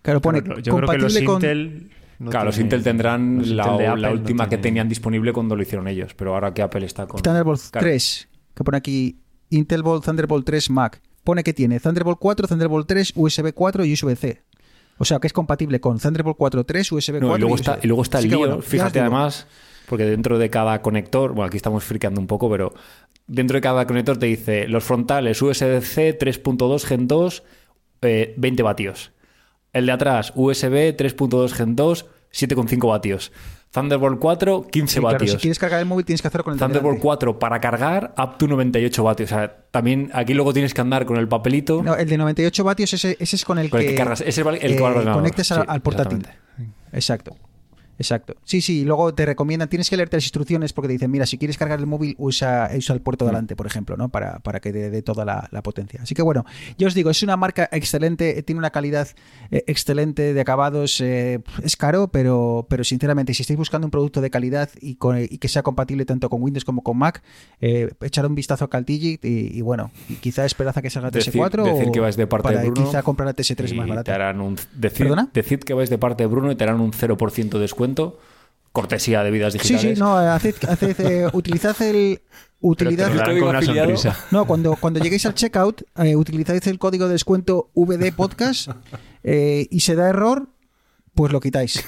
Claro, 0.00 0.20
pone 0.22 0.42
Claro, 0.42 0.60
yo 0.60 0.74
creo 0.74 0.88
que 0.88 0.98
los 0.98 1.12
compatible 1.12 1.24
con... 1.26 1.34
Intel. 1.36 1.90
no 2.18 2.30
claro, 2.30 2.46
los 2.46 2.58
Intel 2.58 2.82
tendrán 2.82 3.38
los 3.38 3.48
la, 3.50 3.64
Intel 3.64 3.76
de 3.78 3.84
la 3.84 3.90
Apple 3.92 4.02
no 4.08 4.12
última 4.14 4.48
que 4.48 4.56
tenían 4.58 4.88
disponible 4.88 5.32
cuando 5.34 5.54
lo 5.54 5.62
hicieron 5.62 5.86
ellos, 5.86 6.14
pero 6.14 6.32
ahora 6.34 6.54
que 6.54 6.62
Apple 6.62 6.86
está 6.86 7.06
con... 7.06 7.20
Thunderbolt 7.20 7.60
Claro. 7.70 7.84
3, 7.84 8.28
que 8.54 8.64
pone 8.64 8.78
aquí 8.78 9.18
Intel 9.50 9.82
Bolt 9.82 10.02
Thunderbolt 10.02 10.46
3 10.46 10.70
Mac. 10.70 11.00
Pone 11.24 11.44
que 11.44 11.52
tiene 11.52 11.80
Thunderbolt 11.80 12.18
4, 12.18 12.48
Thunderbolt 12.48 12.86
3, 12.86 13.12
USB 13.14 13.52
4 13.52 13.84
y 13.84 13.92
USB-C. 13.94 14.42
O 14.98 15.04
sea, 15.04 15.18
que 15.18 15.26
es 15.26 15.32
compatible 15.32 15.80
con 15.80 15.98
Thunderbolt 15.98 16.36
4, 16.36 16.64
3, 16.64 16.92
USB 16.92 17.12
4 17.12 17.28
No, 17.28 17.36
y, 17.36 17.40
luego 17.40 17.54
USB. 17.54 17.60
está, 17.60 17.78
y 17.82 17.86
luego 17.86 18.02
está 18.02 18.18
el 18.18 18.22
Así 18.22 18.28
lío, 18.28 18.38
bueno, 18.38 18.60
fíjate 18.60 19.00
además, 19.00 19.46
porque 19.88 20.04
dentro 20.04 20.38
de 20.38 20.50
cada 20.50 20.82
conector, 20.82 21.32
bueno, 21.32 21.48
aquí 21.48 21.56
estamos 21.56 21.84
friqueando 21.84 22.20
un 22.20 22.26
poco, 22.26 22.50
pero 22.50 22.74
dentro 23.26 23.56
de 23.56 23.60
cada 23.60 23.86
conector 23.86 24.18
te 24.18 24.26
dice 24.26 24.68
los 24.68 24.84
frontales 24.84 25.40
USB-C 25.40 26.18
3.2 26.18 26.84
Gen 26.84 27.08
2, 27.08 27.42
eh, 28.02 28.34
20 28.36 28.62
vatios. 28.62 29.12
El 29.72 29.86
de 29.86 29.92
atrás, 29.92 30.32
USB 30.36 30.94
3.2 30.96 31.52
Gen 31.52 31.76
2, 31.76 32.06
7,5 32.32 32.88
vatios. 32.88 33.32
Thunderbolt 33.72 34.18
4, 34.18 34.66
15 34.70 34.94
Sí, 34.94 35.00
claro, 35.00 35.14
vatios. 35.14 35.30
si 35.32 35.36
quieres 35.38 35.58
cargar 35.58 35.80
el 35.80 35.86
móvil 35.86 36.04
tienes 36.04 36.20
que 36.20 36.28
hacerlo 36.28 36.44
con 36.44 36.52
el 36.52 36.58
de 36.58 36.64
Thunderbolt 36.64 36.92
delante. 36.98 37.02
4 37.02 37.38
para 37.38 37.58
cargar, 37.58 38.14
up 38.22 38.36
to 38.36 38.46
98 38.46 39.02
vatios. 39.02 39.32
O 39.32 39.34
sea, 39.34 39.56
también 39.70 40.10
aquí 40.12 40.34
luego 40.34 40.52
tienes 40.52 40.74
que 40.74 40.80
andar 40.82 41.06
con 41.06 41.16
el 41.16 41.26
papelito. 41.26 41.82
No, 41.82 41.96
el 41.96 42.06
de 42.08 42.18
98 42.18 42.64
vatios, 42.64 42.92
ese, 42.92 43.16
ese 43.18 43.36
es 43.36 43.44
con 43.46 43.58
el 43.58 43.70
Con 43.70 43.80
el 43.80 43.86
que, 43.86 43.92
que 43.92 43.98
cargas, 43.98 44.20
es 44.20 44.36
el 44.36 44.44
que 44.44 44.80
va 44.82 44.90
al 44.90 45.08
eh, 45.08 45.10
conectes 45.12 45.50
a- 45.52 45.54
Sí, 45.56 45.60
al 45.66 45.80
portátil. 45.80 46.26
Exacto. 46.92 47.34
Exacto. 47.98 48.34
Sí, 48.44 48.60
sí, 48.60 48.84
luego 48.84 49.14
te 49.14 49.24
recomiendan, 49.26 49.68
tienes 49.68 49.88
que 49.90 49.96
leerte 49.96 50.16
las 50.16 50.24
instrucciones 50.24 50.72
porque 50.72 50.88
te 50.88 50.92
dicen, 50.94 51.10
mira, 51.10 51.26
si 51.26 51.38
quieres 51.38 51.56
cargar 51.58 51.78
el 51.78 51.86
móvil, 51.86 52.14
usa, 52.18 52.70
usa 52.76 52.94
el 52.94 53.00
Mm. 53.00 53.04
puerto 53.04 53.26
delante, 53.26 53.54
por 53.54 53.66
ejemplo, 53.66 53.96
¿no? 53.96 54.08
Para, 54.08 54.38
para 54.40 54.60
que 54.60 54.72
te 54.72 54.90
dé 54.90 55.02
toda 55.02 55.24
la, 55.24 55.48
la 55.52 55.62
potencia. 55.62 56.00
Así 56.02 56.14
que 56.14 56.22
bueno, 56.22 56.44
yo 56.78 56.88
os 56.88 56.94
digo, 56.94 57.10
es 57.10 57.22
una 57.22 57.36
marca 57.36 57.68
excelente, 57.70 58.42
tiene 58.42 58.58
una 58.58 58.70
calidad 58.70 59.08
eh, 59.50 59.62
excelente 59.66 60.34
de 60.34 60.40
acabados, 60.40 61.00
eh, 61.00 61.40
es 61.62 61.76
caro, 61.76 62.08
pero, 62.08 62.66
pero 62.68 62.82
sinceramente, 62.82 63.34
si 63.34 63.42
estáis 63.42 63.58
buscando 63.58 63.86
un 63.86 63.90
producto 63.90 64.20
de 64.20 64.30
calidad 64.30 64.70
y, 64.80 64.96
con- 64.96 65.18
y 65.20 65.38
que 65.38 65.48
sea 65.48 65.62
compatible 65.62 66.04
tanto 66.04 66.28
con 66.30 66.42
Windows 66.42 66.64
como 66.64 66.82
con 66.82 66.96
Mac, 66.98 67.22
eh, 67.60 67.90
echar 68.00 68.26
un 68.26 68.34
vistazo 68.34 68.64
a 68.64 68.70
CalDigit 68.70 69.24
y, 69.24 69.50
y 69.56 69.60
bueno, 69.60 69.90
y 70.08 70.14
quizá 70.16 70.44
esperad 70.44 70.76
a 70.76 70.82
que 70.82 70.90
salga 70.90 71.10
Decir- 71.10 71.32
TS4 71.34 71.64
decir 71.64 71.88
o 71.88 71.92
que 71.92 72.00
vais 72.00 72.16
de 72.16 72.26
parte 72.26 72.56
de 72.56 72.68
Bruno 72.70 72.86
quizá 72.86 73.02
comprar 73.02 73.26
la 73.26 73.34
TS3 73.36 73.74
más 73.74 73.86
barata. 73.88 74.04
te 74.04 74.12
harán 74.12 74.40
un, 74.40 74.56
decid, 74.74 74.98
¿Perdona? 75.04 75.28
decid 75.32 75.58
que 75.60 75.74
vais 75.74 75.90
de 75.90 75.98
parte 75.98 76.22
de 76.24 76.26
Bruno 76.28 76.50
y 76.50 76.56
te 76.56 76.64
harán 76.64 76.80
un 76.80 76.92
0% 76.92 77.50
de 77.50 77.58
descuento. 77.60 77.81
Cortesía 78.72 79.22
de 79.22 79.30
vidas 79.30 79.52
Sí, 79.52 79.58
digitales. 79.58 79.98
sí, 79.98 80.00
no, 80.00 80.16
haced, 80.16 80.54
haced, 80.68 81.00
eh, 81.00 81.28
utilizad 81.32 81.80
el. 81.82 82.20
Sonrisa. 83.60 84.16
no, 84.30 84.46
cuando, 84.46 84.76
cuando 84.76 85.00
lleguéis 85.00 85.26
al 85.26 85.34
checkout, 85.34 85.82
eh, 85.96 86.14
utilizáis 86.14 86.64
el 86.68 86.78
código 86.78 87.06
de 87.06 87.12
descuento 87.14 87.70
VD 87.74 88.12
Podcast 88.12 88.68
eh, 89.24 89.66
y 89.68 89.80
se 89.80 89.96
da 89.96 90.08
error, 90.08 90.48
pues 91.14 91.32
lo 91.32 91.40
quitáis. 91.40 91.84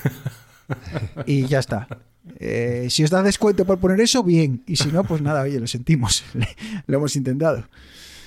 Y 1.26 1.46
ya 1.46 1.60
está. 1.60 1.86
Eh, 2.40 2.88
si 2.90 3.04
os 3.04 3.10
da 3.10 3.22
descuento 3.22 3.64
por 3.64 3.78
poner 3.78 4.00
eso, 4.00 4.22
bien. 4.24 4.62
Y 4.66 4.76
si 4.76 4.88
no, 4.88 5.04
pues 5.04 5.22
nada, 5.22 5.42
oye, 5.42 5.60
lo 5.60 5.66
sentimos. 5.66 6.24
lo 6.86 6.96
hemos 6.96 7.14
intentado. 7.16 7.64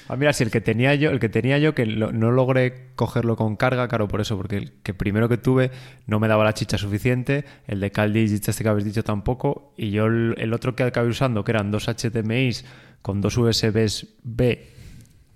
Ah, 0.10 0.16
mira, 0.16 0.32
si 0.34 0.44
el 0.44 0.52
que 0.52 0.62
tenía 0.62 0.96
yo, 0.96 1.10
el 1.12 1.20
que 1.20 1.30
tenía 1.30 1.58
yo, 1.58 1.76
que 1.76 1.86
lo- 1.86 2.12
no 2.12 2.32
logré 2.32 2.92
cogerlo 2.96 3.36
con 3.36 3.56
carga, 3.58 3.88
claro, 3.88 4.08
por 4.08 4.22
eso, 4.22 4.38
porque 4.38 4.58
el 4.58 4.72
que 4.84 4.94
primero 4.94 5.28
que 5.28 5.38
tuve 5.38 5.72
no 6.06 6.20
me 6.20 6.28
daba 6.28 6.44
la 6.46 6.54
chicha 6.54 6.78
suficiente, 6.78 7.44
el 7.68 7.80
de 7.82 7.92
CalDigit 7.92 8.48
este 8.48 8.64
que 8.64 8.70
habéis 8.70 8.86
dicho 8.86 9.04
tampoco, 9.04 9.74
y 9.78 9.92
yo 9.92 10.06
el, 10.06 10.36
el 10.38 10.54
otro 10.54 10.76
que 10.76 10.84
acabé 10.84 11.10
usando, 11.10 11.44
que 11.44 11.52
eran 11.52 11.72
dos 11.72 11.88
HDMIs 11.88 12.64
con 13.02 13.20
dos 13.22 13.38
USBs 13.38 14.08
B 14.24 14.68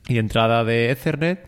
y 0.07 0.17
entrada 0.17 0.63
de 0.63 0.89
Ethernet, 0.91 1.47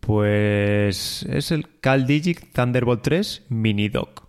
pues 0.00 1.22
es 1.30 1.50
el 1.50 1.80
CalDigit 1.80 2.52
Thunderbolt 2.52 3.02
3 3.02 3.42
Mini 3.48 3.88
Dock. 3.88 4.24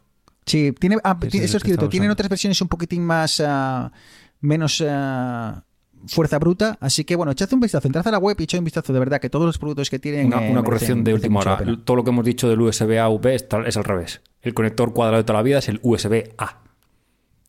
Sí, 0.46 0.72
tiene, 0.80 0.98
ah, 1.04 1.18
es 1.22 1.36
eso 1.36 1.58
es 1.58 1.64
cierto. 1.64 1.90
Tienen 1.90 2.08
usando. 2.08 2.14
otras 2.14 2.30
versiones 2.30 2.62
un 2.62 2.70
poquitín 2.70 3.04
más. 3.04 3.42
ah, 3.46 3.92
menos. 4.40 4.82
ah, 4.88 5.65
fuerza 6.08 6.40
bruta. 6.40 6.78
Así 6.80 7.04
que 7.06 7.16
bueno, 7.16 7.32
echad 7.32 7.52
un 7.54 7.60
vistazo. 7.60 7.88
Entrad 7.88 8.08
a 8.08 8.12
la 8.12 8.18
web 8.18 8.36
y 8.40 8.44
echad 8.44 8.60
un 8.60 8.66
vistazo. 8.66 8.94
De 8.94 9.00
verdad 9.00 9.20
que 9.22 9.30
todos 9.30 9.46
los 9.46 9.58
productos 9.58 9.90
que 9.90 10.00
tienen. 10.00 10.28
Una, 10.28 10.48
eh, 10.48 10.52
una 10.52 10.64
corrección 10.64 11.04
de 11.04 11.14
última 11.14 11.40
hora. 11.42 11.60
Todo 11.84 11.98
lo 11.98 12.04
que 12.04 12.10
hemos 12.12 12.26
dicho 12.26 12.48
del 12.50 12.62
USB 12.62 13.00
A 13.00 13.10
V 13.10 13.36
es, 13.36 13.46
es 13.66 13.78
al 13.78 13.84
revés. 13.84 14.22
El 14.42 14.54
conector 14.54 14.94
cuadrado 14.94 15.18
de 15.22 15.24
toda 15.26 15.40
la 15.40 15.44
vida 15.44 15.60
es 15.60 15.70
el 15.70 15.80
USB 15.84 16.32
A. 16.38 16.62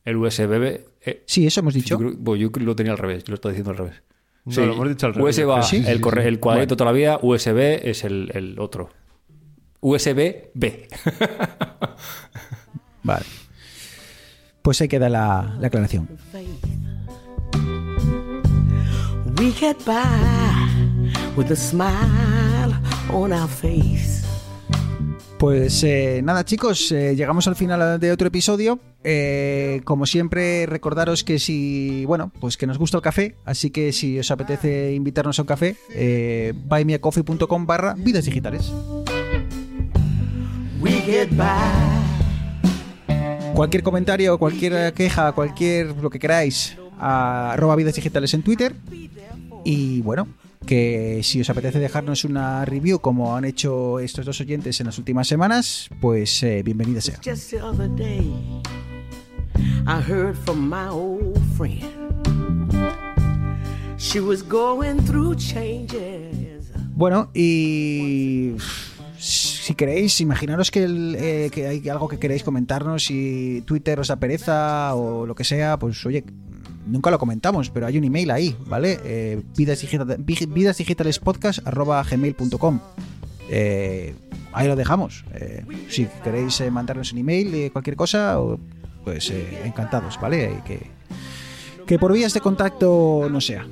El 0.05 0.17
USB 0.17 0.47
B. 0.59 0.87
eh, 1.05 1.25
Sí, 1.27 1.47
eso 1.47 1.61
hemos 1.61 1.75
dicho. 1.75 1.95
yo, 1.95 1.99
creo, 1.99 2.13
bueno, 2.19 2.49
yo 2.51 2.61
lo 2.65 2.77
tenía 2.77 2.93
al 2.93 2.99
revés, 2.99 3.25
yo 3.25 3.33
lo 3.33 3.35
estoy 3.35 3.53
diciendo 3.53 3.71
al 3.73 3.77
revés. 3.79 4.03
No, 4.45 4.65
lo 4.67 4.73
hemos 4.75 4.89
dicho 4.89 5.07
al 5.07 5.15
revés. 5.15 5.37
USB 5.39 5.51
A, 5.51 5.63
Sí, 5.63 5.83
sí, 5.83 5.91
el, 5.91 5.97
sí, 5.97 6.01
corre- 6.03 6.23
sí. 6.23 6.29
el 6.29 6.39
cuadradito 6.39 6.75
de 6.75 6.79
toda 6.79 6.93
la 6.93 6.97
vida, 6.97 7.19
USB 7.21 7.59
es 7.83 8.05
el, 8.05 8.31
el 8.35 8.59
otro. 8.61 8.91
USB 9.81 10.51
B. 10.55 10.89
Vale. 13.03 13.25
Pues 14.63 14.81
ahí 14.81 14.89
queda 14.89 15.09
la, 15.09 15.57
la 15.61 15.67
aclaración. 15.69 16.09
We 19.39 19.53
get 19.53 19.77
by 19.85 19.95
with 21.37 21.51
a 21.53 21.57
smile 21.57 22.73
on 23.13 23.33
our 23.33 23.49
face. 23.49 24.25
Pues 25.39 25.85
eh, 25.85 26.23
nada, 26.25 26.45
chicos, 26.47 26.91
eh, 26.93 27.15
llegamos 27.15 27.47
al 27.47 27.57
final 27.57 28.01
de 28.01 28.11
otro 28.13 28.29
episodio. 28.29 28.79
Eh, 29.05 29.83
como 29.85 30.07
siempre, 30.07 30.65
recordaros 30.65 31.23
que 31.23 31.39
si, 31.39 32.07
bueno, 32.07 32.33
pues 32.41 32.57
que 32.57 32.67
nos 32.67 32.79
gusta 32.79 32.97
el 32.97 33.03
café, 33.03 33.37
así 33.45 33.71
que 33.71 33.93
si 33.93 34.19
os 34.19 34.31
apetece 34.31 34.95
invitarnos 34.95 35.39
a 35.39 35.43
un 35.43 35.47
café, 35.47 35.77
buymeacoffee.com 36.55 37.67
barra 37.67 37.95
vidas 37.99 38.25
digitales. 38.25 38.73
We 40.81 40.93
get 41.03 41.29
by. 41.37 41.47
Cualquier 43.55 43.83
comentario, 43.83 44.39
cualquier 44.39 44.95
queja, 44.95 45.33
cualquier 45.33 45.89
lo 45.97 46.09
que 46.09 46.19
queráis, 46.19 46.77
a 46.99 47.53
arroba 47.53 47.77
vidas 47.77 47.95
digitales 47.95 48.33
en 48.33 48.43
Twitter. 48.43 48.75
Y 49.69 50.01
bueno, 50.03 50.29
que 50.65 51.23
si 51.25 51.41
os 51.41 51.51
apetece 51.51 51.81
dejarnos 51.81 52.25
una 52.25 52.65
review 52.65 53.01
como 53.01 53.35
han 53.35 53.45
hecho 53.45 53.99
estos 53.99 54.25
dos 54.25 54.41
oyentes 54.41 54.79
en 54.79 54.87
las 54.87 54.97
últimas 54.97 55.27
semanas, 55.27 55.91
pues 56.01 56.41
eh, 56.45 56.63
bienvenida 56.63 57.01
sea. 57.01 57.19
Just 57.25 57.51
the 57.51 57.61
other 57.61 57.91
day, 57.97 58.33
I 59.89 60.01
heard 60.09 60.37
from 60.37 60.71
my 60.71 60.89
old 60.89 61.37
friend. 61.57 61.83
She 63.99 64.21
was 64.21 64.47
going 64.47 64.99
through 65.05 65.35
changes. 65.35 66.71
Bueno, 66.95 67.33
y 67.35 68.55
si 69.19 69.75
queréis, 69.75 70.21
imaginaros 70.21 70.71
que, 70.71 70.85
el, 70.85 71.17
eh, 71.19 71.51
que 71.51 71.67
hay 71.67 71.89
algo 71.89 72.07
que 72.07 72.21
queréis 72.21 72.45
comentarnos 72.45 73.11
y 73.11 73.63
Twitter 73.63 73.99
os 73.99 74.07
da 74.07 74.17
pereza 74.21 74.95
o 74.95 75.27
lo 75.27 75.35
que 75.35 75.43
sea, 75.43 75.77
pues 75.77 76.07
oye, 76.07 76.23
nunca 76.87 77.11
lo 77.11 77.19
comentamos, 77.19 77.69
pero 77.71 77.87
hay 77.87 77.99
un 77.99 78.05
email 78.05 78.31
ahí, 78.31 78.57
¿vale? 78.67 78.99
Eh, 79.05 79.43
vidasdigitales, 79.57 80.25
vidasdigitalespodcast.gmail.com 80.25 82.81
eh, 83.49 84.15
Ahí 84.53 84.69
lo 84.69 84.77
dejamos. 84.77 85.25
Eh, 85.35 85.65
si 85.91 86.07
queréis 86.25 86.59
eh, 86.63 86.71
mandarnos 86.71 87.13
un 87.13 87.19
email 87.19 87.53
de 87.53 87.71
cualquier 87.71 87.95
cosa, 87.95 88.39
pues 89.05 89.29
eh, 89.31 89.61
encantados, 89.67 90.19
¿vale? 90.19 90.63
Que, 90.65 90.87
que 91.87 91.99
por 91.99 92.15
vías 92.15 92.33
de 92.33 92.41
contacto 92.41 93.29
no 93.31 93.39
sea. 93.43 93.67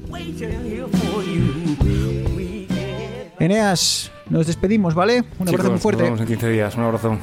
Eneas, 3.39 4.12
nos 4.28 4.47
despedimos, 4.47 4.95
¿vale? 4.95 5.24
Un 5.39 5.49
abrazo 5.49 5.53
Chicos, 5.53 5.70
muy 5.70 5.78
fuerte. 5.78 6.03
Nos 6.03 6.11
vemos 6.11 6.20
en 6.20 6.27
15 6.27 6.51
días. 6.51 6.77
Un 6.77 6.82
abrazo. 6.82 7.19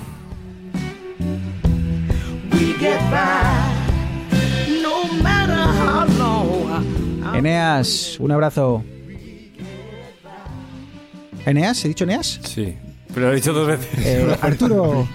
we 2.54 2.74
get 2.80 3.00
by. 3.12 3.44
No 4.82 5.04
matter. 5.22 5.41
Eneas, 7.34 8.18
un 8.20 8.32
abrazo. 8.32 8.84
¿Eneas? 11.46 11.84
¿He 11.86 11.88
dicho 11.88 12.04
Eneas? 12.04 12.40
Sí. 12.44 12.76
Pero 13.14 13.28
lo 13.28 13.32
he 13.32 13.36
dicho 13.36 13.54
dos 13.54 13.68
veces. 13.68 13.88
Eh, 14.06 14.38
Arturo, 14.42 15.08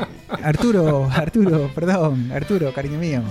Arturo, 0.43 1.09
Arturo, 1.11 1.71
perdón, 1.75 2.31
Arturo, 2.33 2.73
cariño 2.73 2.99
mío. 2.99 3.23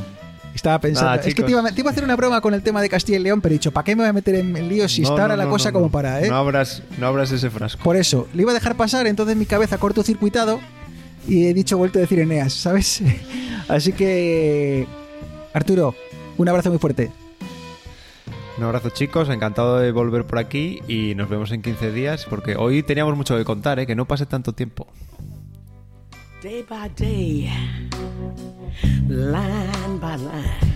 Estaba 0.54 0.80
pensando. 0.80 1.12
Nada, 1.12 1.24
es 1.28 1.36
que 1.36 1.44
te 1.44 1.52
iba, 1.52 1.60
a- 1.62 1.72
te 1.72 1.82
iba 1.82 1.90
a 1.90 1.92
hacer 1.92 2.04
una 2.04 2.16
broma 2.16 2.40
con 2.42 2.54
el 2.54 2.62
tema 2.62 2.82
de 2.82 2.88
Castilla 2.90 3.20
y 3.20 3.22
León, 3.24 3.42
pero 3.42 3.54
he 3.54 3.58
dicho, 3.58 3.72
¿para 3.72 3.84
qué 3.84 3.96
me 3.96 4.04
voy 4.04 4.10
a 4.10 4.14
meter 4.14 4.36
en, 4.36 4.56
en 4.56 4.70
líos 4.70 4.92
si 4.94 5.02
No, 5.02 5.10
está 5.10 5.18
no, 5.18 5.22
ahora 5.24 5.36
la 5.38 5.44
no, 5.46 5.50
cosa 5.50 5.70
no, 5.70 5.74
como 5.74 5.86
no. 5.88 5.92
para, 5.92 6.22
eh? 6.24 6.30
No 6.30 6.36
abras, 6.38 6.82
no 6.98 7.08
abras 7.08 7.32
ese 7.32 7.50
frasco. 7.50 7.84
Por 7.84 7.98
eso, 7.98 8.28
le 8.34 8.44
iba 8.44 8.52
a 8.52 8.54
dejar 8.54 8.76
pasar, 8.76 9.06
entonces 9.08 9.36
mi 9.36 9.46
cabeza 9.46 9.78
cortocircuitado 9.78 10.62
y 11.28 11.48
he 11.48 11.54
dicho, 11.54 11.78
vuelto 11.78 12.00
a 12.00 12.02
decir 12.04 12.20
Eneas, 12.20 12.54
¿sabes? 12.54 13.02
Así 13.68 13.92
que, 13.92 14.88
Arturo, 15.54 15.94
un 16.38 16.48
abrazo 16.48 16.70
muy 16.70 16.80
fuerte. 16.80 17.12
Un 18.58 18.64
abrazo 18.64 18.90
chicos, 18.90 19.30
encantado 19.30 19.80
de 19.80 19.92
volver 19.92 20.26
por 20.26 20.40
aquí 20.40 20.80
y 20.88 21.14
nos 21.16 21.28
vemos 21.30 21.52
en 21.52 21.62
15 21.62 21.92
días 21.92 22.26
porque 22.30 22.56
hoy 22.56 22.84
teníamos 22.84 23.18
mucho 23.18 23.36
que 23.38 23.44
contar, 23.44 23.80
¿eh? 23.80 23.86
que 23.86 23.96
no 23.96 24.06
pase 24.06 24.26
tanto 24.26 24.54
tiempo. 24.54 24.88
Day 26.42 26.66
by 26.70 26.90
day, 26.96 27.52
line 29.10 30.00
by 30.00 30.18
line. 30.18 30.76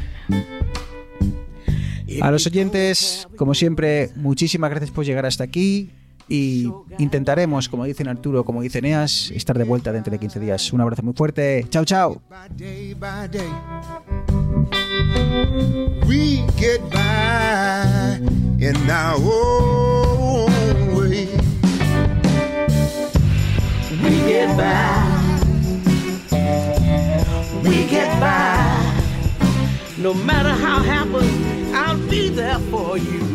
A 2.21 2.31
los 2.31 2.45
oyentes, 2.47 3.27
como 3.37 3.53
siempre, 3.53 4.09
muchísimas 4.15 4.69
gracias 4.71 4.91
por 4.91 5.05
llegar 5.05 5.25
hasta 5.25 5.43
aquí 5.43 5.91
y 6.27 6.69
intentaremos, 6.97 7.69
como 7.69 7.85
dicen 7.85 8.07
Arturo, 8.07 8.43
como 8.43 8.61
dice 8.61 8.79
Eneas, 8.79 9.31
estar 9.31 9.57
de 9.57 9.63
vuelta 9.63 9.91
dentro 9.91 10.11
de 10.11 10.19
15 10.19 10.39
días. 10.39 10.73
Un 10.73 10.81
abrazo 10.81 11.01
muy 11.03 11.13
fuerte. 11.13 11.65
Chao, 11.69 11.85
chao. 11.85 12.21
We 16.07 16.45
get 16.57 16.81
by 16.89 18.19
in 18.59 18.89
our 18.89 19.15
own 19.15 20.95
way. 20.95 21.27
We 24.03 24.09
get 24.27 24.57
by. 24.57 25.29
We 27.63 27.87
get 27.87 28.19
by. 28.19 28.59
No 29.97 30.13
matter 30.13 30.49
how 30.49 30.81
happens, 30.81 31.73
I'll 31.73 31.97
be 32.09 32.29
there 32.29 32.59
for 32.71 32.97
you. 32.97 33.28